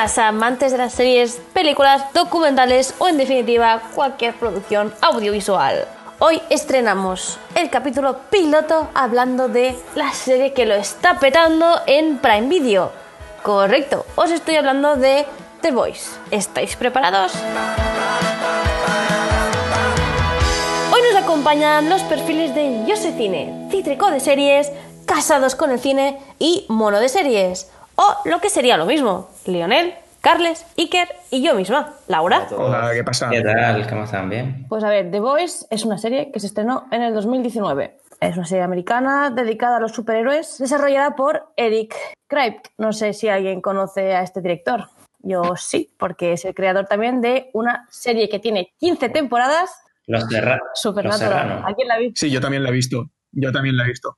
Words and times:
amantes 0.00 0.72
de 0.72 0.78
las 0.78 0.94
series, 0.94 1.42
películas, 1.52 2.02
documentales 2.14 2.94
o 2.98 3.08
en 3.08 3.18
definitiva 3.18 3.82
cualquier 3.94 4.34
producción 4.34 4.94
audiovisual. 5.02 5.86
Hoy 6.20 6.40
estrenamos 6.48 7.38
el 7.54 7.68
capítulo 7.68 8.16
piloto 8.30 8.88
hablando 8.94 9.48
de 9.48 9.76
la 9.94 10.10
serie 10.12 10.54
que 10.54 10.64
lo 10.64 10.74
está 10.74 11.18
petando 11.18 11.80
en 11.86 12.16
Prime 12.16 12.48
Video. 12.48 12.92
Correcto, 13.42 14.06
os 14.16 14.30
estoy 14.30 14.56
hablando 14.56 14.96
de 14.96 15.26
The 15.60 15.70
Voice. 15.70 16.12
¿Estáis 16.30 16.76
preparados? 16.76 17.32
Hoy 20.94 21.00
nos 21.12 21.22
acompañan 21.22 21.90
los 21.90 22.00
perfiles 22.04 22.54
de 22.54 22.86
Cine, 22.96 23.68
Cítrico 23.70 24.10
de 24.10 24.20
Series, 24.20 24.72
Casados 25.04 25.54
con 25.56 25.70
el 25.70 25.78
Cine 25.78 26.18
y 26.38 26.64
Mono 26.68 27.00
de 27.00 27.10
Series. 27.10 27.68
O 28.02 28.16
lo 28.24 28.40
que 28.40 28.48
sería 28.48 28.78
lo 28.78 28.86
mismo, 28.86 29.28
Lionel, 29.44 29.92
Carles, 30.22 30.64
Iker 30.78 31.06
y 31.30 31.42
yo 31.42 31.54
misma, 31.54 31.96
Laura. 32.08 32.48
Hola, 32.56 32.92
¿qué 32.94 33.04
pasa? 33.04 33.28
¿Qué 33.28 33.42
tal? 33.42 33.86
¿Cómo 33.90 34.04
están? 34.04 34.30
¿Bien? 34.30 34.64
Pues 34.70 34.82
a 34.84 34.88
ver, 34.88 35.10
The 35.10 35.20
Voice 35.20 35.66
es 35.68 35.84
una 35.84 35.98
serie 35.98 36.32
que 36.32 36.40
se 36.40 36.46
estrenó 36.46 36.88
en 36.90 37.02
el 37.02 37.12
2019. 37.12 37.98
Es 38.18 38.38
una 38.38 38.46
serie 38.46 38.64
americana 38.64 39.28
dedicada 39.28 39.76
a 39.76 39.80
los 39.80 39.92
superhéroes, 39.92 40.56
desarrollada 40.56 41.14
por 41.14 41.52
Eric 41.58 41.94
Kripke. 42.26 42.70
No 42.78 42.94
sé 42.94 43.12
si 43.12 43.28
alguien 43.28 43.60
conoce 43.60 44.14
a 44.14 44.22
este 44.22 44.40
director. 44.40 44.88
Yo 45.18 45.54
sí, 45.56 45.94
porque 45.98 46.32
es 46.32 46.46
el 46.46 46.54
creador 46.54 46.86
también 46.86 47.20
de 47.20 47.50
una 47.52 47.86
serie 47.90 48.30
que 48.30 48.38
tiene 48.38 48.72
15 48.78 49.10
temporadas. 49.10 49.78
Los, 50.06 50.24
Serra 50.24 50.58
Supernatural. 50.72 51.64
¿A 51.66 51.74
quién 51.74 51.86
la 51.86 51.96
ha 51.96 51.98
visto? 51.98 52.18
Sí, 52.18 52.30
yo 52.30 52.40
también 52.40 52.62
la 52.62 52.70
he 52.70 52.72
visto. 52.72 53.10
Yo 53.32 53.52
también 53.52 53.76
la 53.76 53.84
he 53.84 53.88
visto. 53.88 54.16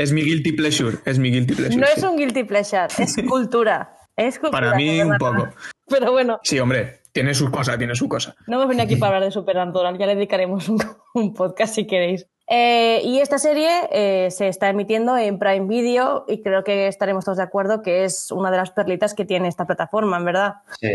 Es 0.00 0.12
mi 0.12 0.22
guilty 0.22 0.52
pleasure, 0.52 0.96
es 1.04 1.18
mi 1.18 1.30
guilty 1.30 1.54
pleasure. 1.54 1.76
No 1.80 1.86
sí. 1.86 1.92
es 1.96 2.02
un 2.02 2.16
guilty 2.16 2.44
pleasure, 2.44 2.86
es 2.98 3.16
cultura. 3.28 3.94
Es 4.16 4.38
cultura 4.38 4.60
Para 4.68 4.74
mí 4.76 5.00
un 5.02 5.16
poco. 5.18 5.48
Pero 5.88 6.12
bueno, 6.12 6.40
Sí, 6.42 6.58
hombre, 6.58 7.00
tiene 7.12 7.34
sus 7.34 7.50
cosas, 7.50 7.76
tiene 7.76 7.94
su 7.94 8.08
cosa. 8.08 8.34
no 8.46 8.56
hemos 8.56 8.68
venido 8.68 8.84
aquí 8.84 8.96
para 8.96 9.16
hablar 9.16 9.24
de 9.28 9.30
Supernatural, 9.32 9.98
ya 9.98 10.06
le 10.06 10.14
dedicaremos 10.14 10.68
un, 10.70 10.78
un 11.14 11.34
podcast 11.34 11.74
si 11.74 11.86
queréis. 11.86 12.26
Eh, 12.52 13.00
y 13.04 13.20
esta 13.20 13.38
serie 13.38 13.68
eh, 13.92 14.28
se 14.30 14.48
está 14.48 14.68
emitiendo 14.70 15.16
en 15.16 15.38
Prime 15.38 15.66
Video 15.68 16.24
y 16.26 16.42
creo 16.42 16.64
que 16.64 16.88
estaremos 16.88 17.24
todos 17.24 17.36
de 17.38 17.44
acuerdo 17.44 17.80
que 17.82 18.04
es 18.04 18.32
una 18.32 18.50
de 18.50 18.56
las 18.56 18.70
perlitas 18.72 19.14
que 19.14 19.24
tiene 19.24 19.46
esta 19.48 19.66
plataforma, 19.66 20.16
en 20.16 20.24
verdad. 20.24 20.54
Sí, 20.80 20.88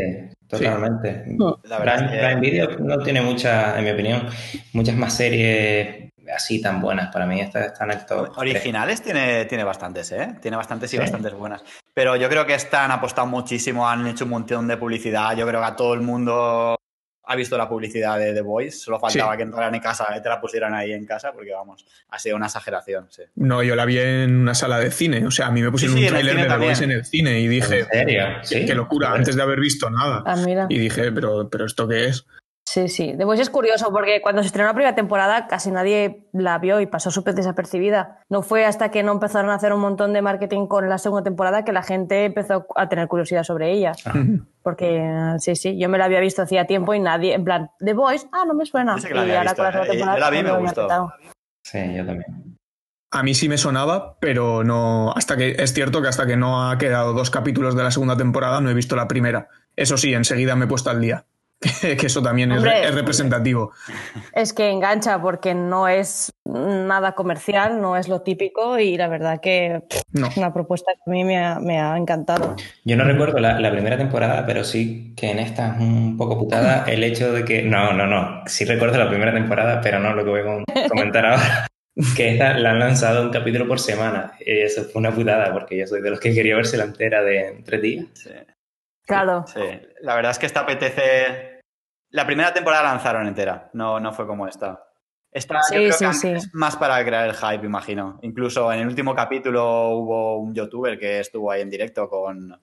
totalmente. 0.49 1.23
La 1.63 1.77
verdad 1.79 1.95
Prime, 1.97 2.05
es 2.07 2.11
que- 2.11 2.25
Prime 2.27 2.41
Video 2.41 2.69
no 2.79 2.97
tiene 3.03 3.21
muchas, 3.21 3.77
en 3.77 3.83
mi 3.85 3.91
opinión, 3.91 4.27
muchas 4.73 4.95
más 4.97 5.13
series 5.15 6.11
así 6.33 6.61
tan 6.61 6.81
buenas. 6.81 7.11
Para 7.11 7.25
mí 7.25 7.41
esta 7.41 7.65
está 7.65 7.83
en 7.85 7.91
el 7.91 8.05
top. 8.05 8.37
Originales 8.37 9.01
tiene, 9.01 9.45
tiene 9.45 9.63
bastantes, 9.63 10.11
¿eh? 10.11 10.35
Tiene 10.41 10.57
bastantes 10.57 10.93
y 10.93 10.97
Sí. 10.97 11.01
bastantes 11.01 11.33
buenas. 11.33 11.63
Pero 11.93 12.15
yo 12.15 12.29
creo 12.29 12.45
que 12.45 12.53
están 12.55 12.91
apostado 12.91 13.27
muchísimo, 13.27 13.87
han 13.87 14.05
hecho 14.07 14.25
un 14.25 14.31
montón 14.31 14.67
de 14.67 14.77
publicidad. 14.77 15.35
Yo 15.35 15.47
creo 15.47 15.59
que 15.61 15.67
a 15.67 15.75
todo 15.75 15.93
el 15.93 16.01
mundo 16.01 16.75
ha 17.27 17.35
visto 17.35 17.57
la 17.57 17.67
publicidad 17.67 18.19
de 18.19 18.33
The 18.35 18.41
Voice. 18.41 18.77
Solo 18.77 18.99
faltaba 18.99 19.31
Sí. 19.31 19.37
que 19.37 19.43
entraran 19.43 19.73
en 19.73 19.81
casa 19.81 20.05
y 20.15 20.21
te 20.21 20.29
la 20.29 20.39
pusieran 20.39 20.75
ahí 20.75 20.93
en 20.93 21.07
casa, 21.07 21.31
porque 21.33 21.51
vamos, 21.53 21.83
ha 22.09 22.19
sido 22.19 22.35
una 22.35 22.45
exageración, 22.45 23.07
sí. 23.09 23.23
No, 23.35 23.63
yo 23.63 23.75
la 23.75 23.85
vi 23.85 23.97
en 23.97 24.35
una 24.41 24.53
sala 24.53 24.77
de 24.77 24.91
cine. 24.91 25.25
O 25.25 25.31
sea, 25.31 25.47
a 25.47 25.51
mí 25.51 25.63
me 25.63 25.71
pusieron 25.71 25.95
Sí, 25.97 26.03
sí, 26.03 26.07
un 26.07 26.11
tráiler 26.13 26.35
de 26.35 26.41
The 26.43 26.47
también. 26.47 26.69
Voice 26.69 26.83
en 26.83 26.91
el 26.91 27.03
cine 27.05 27.39
y 27.39 27.47
dije, 27.47 27.79
¿En 27.79 27.85
serio? 27.87 28.23
qué, 28.41 28.47
Sí. 28.47 28.65
qué 28.67 28.75
locura, 28.75 29.11
antes 29.11 29.35
de 29.35 29.41
haber 29.41 29.59
visto 29.59 29.89
nada. 29.89 30.21
Ah, 30.23 30.35
mira. 30.35 30.67
Y 30.69 30.77
dije, 30.77 31.11
pero, 31.11 31.49
pero 31.49 31.65
¿esto 31.65 31.87
qué 31.87 32.05
es? 32.05 32.27
Sí, 32.75 32.89
sí. 32.89 33.15
The 33.17 33.23
Voice 33.23 33.41
es 33.41 33.49
curioso 33.49 33.89
porque 33.89 34.19
cuando 34.21 34.41
se 34.41 34.47
estrenó 34.47 34.67
la 34.67 34.73
primera 34.73 34.95
temporada 34.95 35.47
casi 35.47 35.71
nadie 35.71 36.27
la 36.33 36.59
vio 36.59 36.81
y 36.81 36.87
pasó 36.87 37.09
súper 37.09 37.33
desapercibida. 37.33 38.19
No 38.27 38.41
fue 38.41 38.65
hasta 38.65 38.91
que 38.91 39.01
no 39.01 39.13
empezaron 39.13 39.49
a 39.51 39.53
hacer 39.53 39.71
un 39.71 39.79
montón 39.79 40.11
de 40.11 40.21
marketing 40.21 40.67
con 40.67 40.89
la 40.89 40.97
segunda 40.97 41.23
temporada 41.23 41.63
que 41.63 41.71
la 41.71 41.83
gente 41.83 42.25
empezó 42.25 42.67
a 42.75 42.89
tener 42.89 43.07
curiosidad 43.07 43.43
sobre 43.43 43.71
ella. 43.71 43.93
Porque 44.61 45.09
sí, 45.39 45.55
sí, 45.55 45.79
yo 45.79 45.87
me 45.87 45.97
la 45.97 46.03
había 46.03 46.19
visto 46.19 46.41
hacía 46.41 46.67
tiempo 46.67 46.93
y 46.93 46.99
nadie, 46.99 47.35
en 47.35 47.45
plan, 47.45 47.71
The 47.79 47.93
Voice, 47.93 48.27
ah, 48.33 48.43
no 48.45 48.53
me 48.53 48.65
suena. 48.65 48.95
Yo 48.95 49.03
sé 49.03 49.07
que 49.07 49.13
la 49.13 49.21
y 49.21 49.23
había 49.23 49.37
ahora 49.37 49.51
visto, 49.51 49.63
con 49.63 49.65
la 49.65 49.71
segunda 49.71 49.93
¿eh? 49.93 49.97
Temporada 49.97 50.17
yo 50.17 50.19
la 50.19 50.29
vi 50.31 50.43
me 50.43 50.65
gustó. 50.65 51.13
Sí, 51.63 51.79
yo 51.95 52.05
también. 52.05 52.57
A 53.11 53.23
mí 53.23 53.33
sí 53.35 53.47
me 53.47 53.57
sonaba, 53.57 54.17
pero 54.19 54.65
no. 54.65 55.13
Hasta 55.15 55.37
que. 55.37 55.51
Es 55.51 55.73
cierto 55.73 56.01
que 56.01 56.09
hasta 56.09 56.25
que 56.25 56.35
no 56.35 56.69
ha 56.69 56.77
quedado 56.77 57.13
dos 57.13 57.29
capítulos 57.29 57.73
de 57.73 57.83
la 57.83 57.91
segunda 57.91 58.17
temporada, 58.17 58.59
no 58.59 58.69
he 58.69 58.73
visto 58.73 58.97
la 58.97 59.07
primera. 59.07 59.47
Eso 59.77 59.95
sí, 59.95 60.13
enseguida 60.13 60.57
me 60.57 60.65
he 60.65 60.67
puesto 60.67 60.89
al 60.89 60.99
día. 60.99 61.25
que 61.81 62.05
eso 62.05 62.21
también 62.21 62.51
es, 62.51 62.57
Hombre. 62.57 62.85
es 62.85 62.93
representativo. 62.93 63.71
Es 64.33 64.53
que 64.53 64.69
engancha 64.69 65.21
porque 65.21 65.53
no 65.55 65.87
es 65.87 66.31
nada 66.45 67.13
comercial, 67.13 67.81
no 67.81 67.97
es 67.97 68.07
lo 68.07 68.21
típico 68.21 68.77
y 68.77 68.97
la 68.97 69.07
verdad 69.07 69.39
que 69.41 69.81
No. 70.11 70.27
es 70.27 70.37
una 70.37 70.53
propuesta 70.53 70.91
que 70.93 71.09
a 71.09 71.13
mí 71.13 71.23
me 71.23 71.37
ha, 71.37 71.59
me 71.59 71.79
ha 71.79 71.97
encantado. 71.97 72.55
Yo 72.83 72.95
no 72.97 73.03
recuerdo 73.03 73.39
la, 73.39 73.59
la 73.59 73.71
primera 73.71 73.97
temporada, 73.97 74.45
pero 74.45 74.63
sí 74.63 75.13
que 75.15 75.31
en 75.31 75.39
esta 75.39 75.75
es 75.75 75.81
un 75.81 76.17
poco 76.17 76.37
putada 76.37 76.83
el 76.87 77.03
hecho 77.03 77.31
de 77.33 77.43
que. 77.45 77.63
No, 77.63 77.93
no, 77.93 78.05
no. 78.05 78.43
Sí 78.45 78.65
recuerdo 78.65 78.97
la 78.97 79.09
primera 79.09 79.33
temporada, 79.33 79.81
pero 79.81 79.99
no 79.99 80.13
lo 80.13 80.23
que 80.23 80.29
voy 80.29 80.41
a 80.41 80.87
comentar 80.89 81.25
ahora. 81.25 81.67
Que 82.17 82.33
esta 82.33 82.57
la 82.57 82.71
han 82.71 82.79
lanzado 82.79 83.23
un 83.23 83.29
capítulo 83.31 83.69
por 83.69 83.79
semana. 83.79 84.33
Y 84.45 84.59
eso 84.63 84.83
fue 84.83 84.99
una 84.99 85.15
putada, 85.15 85.53
porque 85.53 85.77
yo 85.77 85.87
soy 85.87 86.01
de 86.01 86.09
los 86.09 86.19
que 86.19 86.33
quería 86.33 86.57
verse 86.57 86.75
la 86.75 86.83
entera 86.83 87.23
de 87.23 87.47
en 87.47 87.63
tres 87.63 87.81
días. 87.81 88.05
Sí. 88.13 88.31
Claro. 89.05 89.45
Sí. 89.47 89.61
La 90.01 90.15
verdad 90.15 90.31
es 90.31 90.39
que 90.39 90.45
esta 90.45 90.61
apetece. 90.61 91.61
La 92.09 92.25
primera 92.25 92.53
temporada 92.53 92.83
la 92.83 92.89
lanzaron 92.91 93.27
entera, 93.27 93.69
no, 93.73 93.99
no 93.99 94.13
fue 94.13 94.25
como 94.25 94.47
esta. 94.47 94.81
Esta 95.31 95.61
Sí, 95.63 95.75
yo 95.75 95.79
creo 95.81 95.91
sí, 95.93 96.05
que 96.05 96.13
sí. 96.13 96.29
es 96.31 96.53
más 96.53 96.77
para 96.77 97.03
crear 97.03 97.27
el 97.27 97.35
hype, 97.35 97.65
imagino. 97.65 98.19
Incluso 98.21 98.71
en 98.71 98.79
el 98.79 98.87
último 98.87 99.13
capítulo 99.13 99.89
hubo 99.89 100.37
un 100.39 100.55
youtuber 100.55 100.97
que 100.97 101.19
estuvo 101.19 101.51
ahí 101.51 101.61
en 101.61 101.69
directo 101.69 102.07
con 102.09 102.57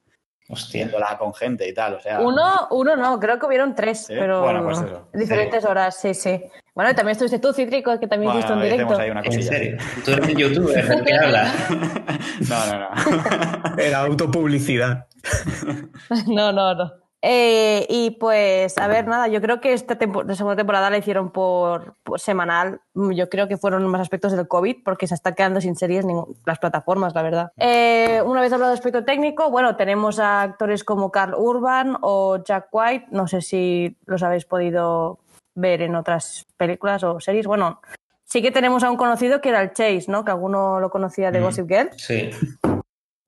con 1.19 1.35
gente 1.35 1.69
y 1.69 1.73
tal. 1.75 1.95
O 1.95 2.01
sea, 2.01 2.21
Uno, 2.21 2.69
uno 2.71 2.97
no, 2.97 3.19
creo 3.21 3.39
que 3.39 3.47
hubieron 3.47 3.75
tres, 3.75 4.07
¿Sí? 4.07 4.15
pero 4.19 4.43
Bueno, 4.43 4.65
pues 4.65 4.79
eso. 4.81 5.09
diferentes 5.13 5.65
horas, 5.65 5.97
sí, 5.99 6.15
sí. 6.15 6.43
Bueno, 6.75 6.91
y 6.91 6.95
también 6.95 7.13
estuviste 7.13 7.39
tú, 7.39 7.53
Cítrico, 7.53 7.99
que 8.01 8.07
también 8.07 8.33
bueno, 8.33 8.41
hiciste 8.41 8.53
un 8.55 8.65
hicimos 8.65 8.79
directo. 8.79 9.03
ahí 9.03 9.11
una 9.11 9.21
¿En 9.21 9.27
cosilla. 9.27 9.49
serio? 9.53 9.77
Tú 10.05 10.11
eres 10.13 10.29
el 10.29 10.37
youtuber 10.37 10.89
del 10.89 11.05
que 11.05 11.15
habla. 11.15 11.53
no, 12.49 12.67
no, 12.67 12.79
no. 12.81 13.77
Era 13.83 14.01
autopublicidad. 14.01 15.07
No, 16.27 16.53
no, 16.53 16.75
no. 16.75 16.93
Eh, 17.25 17.87
y 17.89 18.11
pues, 18.19 18.77
a 18.79 18.89
ver, 18.89 19.07
nada, 19.07 19.29
yo 19.29 19.41
creo 19.41 19.61
que 19.61 19.73
esta 19.75 19.95
tempo- 19.97 20.25
segunda 20.35 20.57
temporada 20.57 20.91
la 20.91 20.99
hicieron 20.99 21.31
por, 21.31 21.95
por 22.03 22.19
semanal. 22.19 22.81
Yo 22.95 23.29
creo 23.29 23.47
que 23.47 23.57
fueron 23.57 23.87
más 23.87 24.01
aspectos 24.01 24.33
del 24.33 24.49
COVID, 24.49 24.79
porque 24.85 25.07
se 25.07 25.15
están 25.15 25.35
quedando 25.35 25.61
sin 25.61 25.77
series 25.77 26.05
las 26.45 26.59
plataformas, 26.59 27.15
la 27.15 27.23
verdad. 27.23 27.53
Eh, 27.59 28.21
una 28.27 28.41
vez 28.41 28.53
hablado 28.53 28.73
de 28.73 28.77
aspecto 28.79 29.05
técnico, 29.05 29.51
bueno, 29.53 29.77
tenemos 29.77 30.19
a 30.19 30.43
actores 30.43 30.83
como 30.83 31.13
Carl 31.13 31.35
Urban 31.37 31.97
o 32.01 32.39
Jack 32.43 32.67
White. 32.73 33.07
No 33.13 33.29
sé 33.29 33.41
si 33.41 33.97
los 34.07 34.25
habéis 34.25 34.45
podido 34.45 35.21
ver 35.55 35.83
en 35.83 35.95
otras 35.95 36.45
películas 36.57 37.05
o 37.05 37.21
series. 37.21 37.47
Bueno, 37.47 37.81
sí 38.25 38.43
que 38.43 38.51
tenemos 38.51 38.83
a 38.83 38.91
un 38.91 38.97
conocido 38.97 39.41
que 39.41 39.51
era 39.51 39.63
el 39.63 39.73
Chase, 39.75 40.07
¿no? 40.09 40.25
Que 40.25 40.33
alguno 40.33 40.81
lo 40.81 40.91
conocía 40.91 41.31
de 41.31 41.39
Mm. 41.39 41.43
Gossip 41.45 41.69
Girl. 41.69 41.91
Sí. 41.99 42.31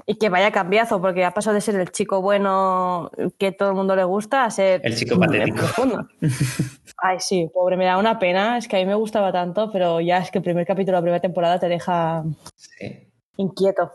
Y 0.06 0.16
que 0.18 0.28
vaya 0.28 0.50
cambiazo, 0.50 1.00
porque 1.00 1.24
ha 1.24 1.30
pasado 1.32 1.54
de 1.54 1.60
ser 1.62 1.76
el 1.76 1.90
chico 1.90 2.20
bueno 2.20 3.10
que 3.38 3.52
todo 3.52 3.70
el 3.70 3.74
mundo 3.74 3.96
le 3.96 4.04
gusta 4.04 4.44
a 4.44 4.50
ser 4.50 4.80
El 4.84 4.94
chico 4.96 5.18
patético. 5.18 5.56
profundo. 5.58 6.06
Ay, 6.98 7.16
sí, 7.20 7.48
pobre, 7.52 7.76
me 7.78 7.86
da 7.86 7.96
una 7.96 8.18
pena. 8.18 8.58
Es 8.58 8.68
que 8.68 8.76
a 8.76 8.80
mí 8.80 8.86
me 8.86 8.94
gustaba 8.94 9.32
tanto, 9.32 9.70
pero 9.72 10.00
ya 10.00 10.18
es 10.18 10.30
que 10.30 10.38
el 10.38 10.44
primer 10.44 10.66
capítulo 10.66 10.96
de 10.96 11.00
la 11.00 11.02
primera 11.02 11.20
temporada 11.22 11.58
te 11.58 11.68
deja 11.68 12.22
Sí. 12.56 13.10
inquieto. 13.38 13.92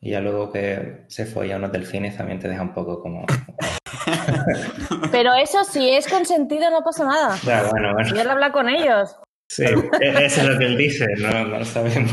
Y 0.00 0.10
ya 0.10 0.20
luego 0.20 0.52
que 0.52 1.04
se 1.08 1.24
fue 1.26 1.52
a 1.52 1.56
unos 1.56 1.72
delfines 1.72 2.16
también 2.16 2.38
te 2.38 2.48
deja 2.48 2.62
un 2.62 2.72
poco 2.74 3.00
como... 3.02 3.24
Pero 5.10 5.34
eso, 5.34 5.64
si 5.64 5.90
es 5.90 6.06
consentido, 6.08 6.70
no 6.70 6.82
pasa 6.82 7.04
nada. 7.04 7.36
Ya, 7.44 7.64
bueno, 7.70 7.94
bueno. 7.94 8.14
Y 8.14 8.18
él 8.18 8.28
habla 8.30 8.52
con 8.52 8.68
ellos. 8.68 9.16
Sí, 9.48 9.64
e- 9.64 10.24
eso 10.26 10.40
es 10.42 10.46
lo 10.46 10.58
que 10.58 10.66
él 10.66 10.76
dice, 10.76 11.06
no, 11.18 11.44
no 11.46 11.58
lo 11.58 11.64
sabemos. 11.64 12.10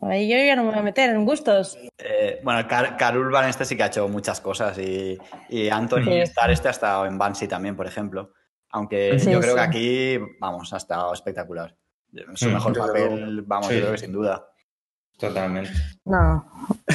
Ahí 0.00 0.28
yo 0.28 0.36
ya 0.36 0.54
no 0.54 0.62
me 0.64 0.70
voy 0.70 0.78
a 0.78 0.82
meter 0.82 1.10
en 1.10 1.24
gustos. 1.24 1.76
Eh, 1.98 2.40
bueno, 2.44 2.66
Car, 2.68 2.96
Carl 2.96 3.18
Urban 3.18 3.48
este 3.48 3.64
sí 3.64 3.76
que 3.76 3.82
ha 3.82 3.86
hecho 3.86 4.08
muchas 4.08 4.40
cosas 4.40 4.78
y, 4.78 5.18
y 5.48 5.68
Anthony 5.68 6.04
Sí. 6.04 6.18
Starr 6.20 6.50
este 6.52 6.68
ha 6.68 6.70
estado 6.70 7.06
en 7.06 7.18
Banshee 7.18 7.48
también, 7.48 7.74
por 7.76 7.86
ejemplo. 7.86 8.32
Aunque 8.70 9.18
Sí, 9.18 9.32
yo 9.32 9.40
creo 9.40 9.52
sí. 9.54 9.56
que 9.56 9.60
aquí, 9.66 10.18
vamos, 10.40 10.72
ha 10.72 10.76
estado 10.76 11.12
espectacular. 11.12 11.74
Su 12.34 12.48
Mm, 12.48 12.52
mejor 12.54 12.78
papel, 12.78 13.42
vamos, 13.42 13.66
Sí. 13.66 13.74
yo 13.74 13.80
creo 13.80 13.92
que 13.92 13.98
sin 13.98 14.12
duda. 14.12 14.46
Totalmente. 15.18 15.70
No, 16.04 16.48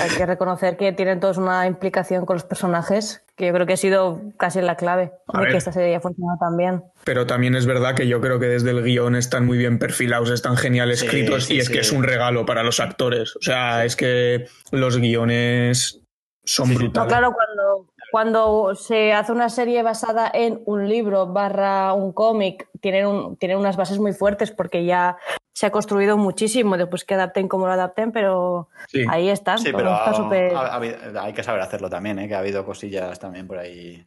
hay 0.04 0.10
que 0.18 0.26
reconocer 0.26 0.78
que 0.78 0.92
tienen 0.92 1.20
todos 1.20 1.38
una 1.38 1.66
implicación 1.68 2.26
con 2.26 2.36
los 2.36 2.44
personajes, 2.44 3.24
que 3.36 3.48
yo 3.48 3.54
creo 3.54 3.66
que 3.66 3.74
ha 3.74 3.78
sido 3.78 4.22
casi 4.38 4.62
la 4.62 4.76
clave 4.76 5.12
A 5.28 5.38
de 5.40 5.44
ver. 5.46 5.52
que 5.52 5.58
esta 5.58 5.72
serie 5.72 5.90
haya 5.90 6.00
funcionado 6.02 6.38
tan 6.40 6.56
bien. 6.58 6.84
Pero 7.04 7.26
también 7.26 7.56
es 7.56 7.66
verdad 7.66 7.96
que 7.96 8.08
yo 8.08 8.22
creo 8.22 8.40
que 8.40 8.48
desde 8.48 8.72
el 8.72 8.84
guion 8.84 9.16
están 9.16 9.46
muy 9.46 9.58
bien 9.58 9.80
perfilados, 9.80 10.30
están 10.30 10.58
genial 10.58 10.92
escritos 10.92 11.46
sí, 11.46 11.56
y 11.56 11.60
es 11.60 11.68
sí. 11.68 11.74
que 11.74 11.80
es 11.80 11.92
un 11.92 12.04
regalo 12.04 12.46
para 12.46 12.64
los 12.64 12.80
actores. 12.80 13.36
O 13.36 13.42
sea, 13.42 13.86
es 13.86 13.96
que 13.96 14.46
los 14.72 14.98
guiones 14.98 16.02
son 16.46 16.68
Sí, 16.68 16.74
sí. 16.74 16.78
No, 16.78 16.80
brutales. 16.86 17.08
claro, 17.10 17.34
cuando, 17.34 17.88
cuando 18.12 18.76
se 18.76 19.14
hace 19.14 19.32
una 19.32 19.50
serie 19.50 19.82
basada 19.82 20.30
en 20.34 20.62
un 20.66 20.88
libro 20.90 21.28
barra 21.28 21.94
un 21.94 22.12
cómic, 22.12 22.68
tienen, 22.82 23.08
un- 23.08 23.38
tienen 23.38 23.58
unas 23.58 23.78
bases 23.78 23.98
muy 24.00 24.14
fuertes 24.14 24.52
porque 24.52 24.86
ya 24.86 25.18
se 25.54 25.66
ha 25.68 25.72
construido 25.72 26.18
muchísimo 26.18 26.78
después 26.78 27.04
que 27.06 27.14
adapten 27.14 27.48
como 27.48 27.68
lo 27.68 27.74
adapten, 27.74 28.12
pero 28.12 28.70
Sí. 28.88 29.06
ahí 29.10 29.30
están. 29.30 29.60
Sí, 29.60 29.72
pero 29.72 29.92
está 29.94 30.12
ha- 30.12 30.76
ha 30.76 31.24
hay 31.26 31.34
que 31.34 31.44
saber 31.44 31.62
hacerlo 31.62 31.90
también, 31.90 32.20
¿eh? 32.20 32.28
que 32.28 32.36
ha 32.36 32.40
habido 32.40 32.66
cosillas 32.66 33.20
también 33.20 33.48
por 33.48 33.60
ahí. 33.60 34.06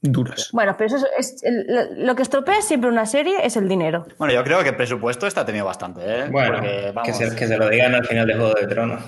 Duras. 0.00 0.50
Bueno, 0.52 0.76
pero 0.78 0.94
eso 0.94 1.06
es, 1.18 1.32
es- 1.34 1.42
el- 1.42 2.06
lo 2.06 2.14
que 2.14 2.22
estropea 2.22 2.62
siempre 2.62 2.88
una 2.88 3.04
serie 3.06 3.44
es 3.44 3.56
el 3.56 3.68
dinero. 3.68 4.06
Bueno, 4.18 4.32
yo 4.32 4.44
creo 4.44 4.62
que 4.62 4.72
presupuesto 4.72 5.26
está 5.26 5.44
tenido 5.44 5.64
bastante, 5.66 6.00
¿eh? 6.04 6.28
Bueno, 6.30 6.58
Porque, 6.58 6.92
que 7.04 7.12
se, 7.12 7.34
que 7.34 7.46
se 7.48 7.56
lo 7.56 7.68
digan 7.68 7.94
al 7.96 8.04
final 8.06 8.26
de 8.26 8.34
Juego 8.34 8.54
de 8.54 8.66
Tronos. 8.66 9.02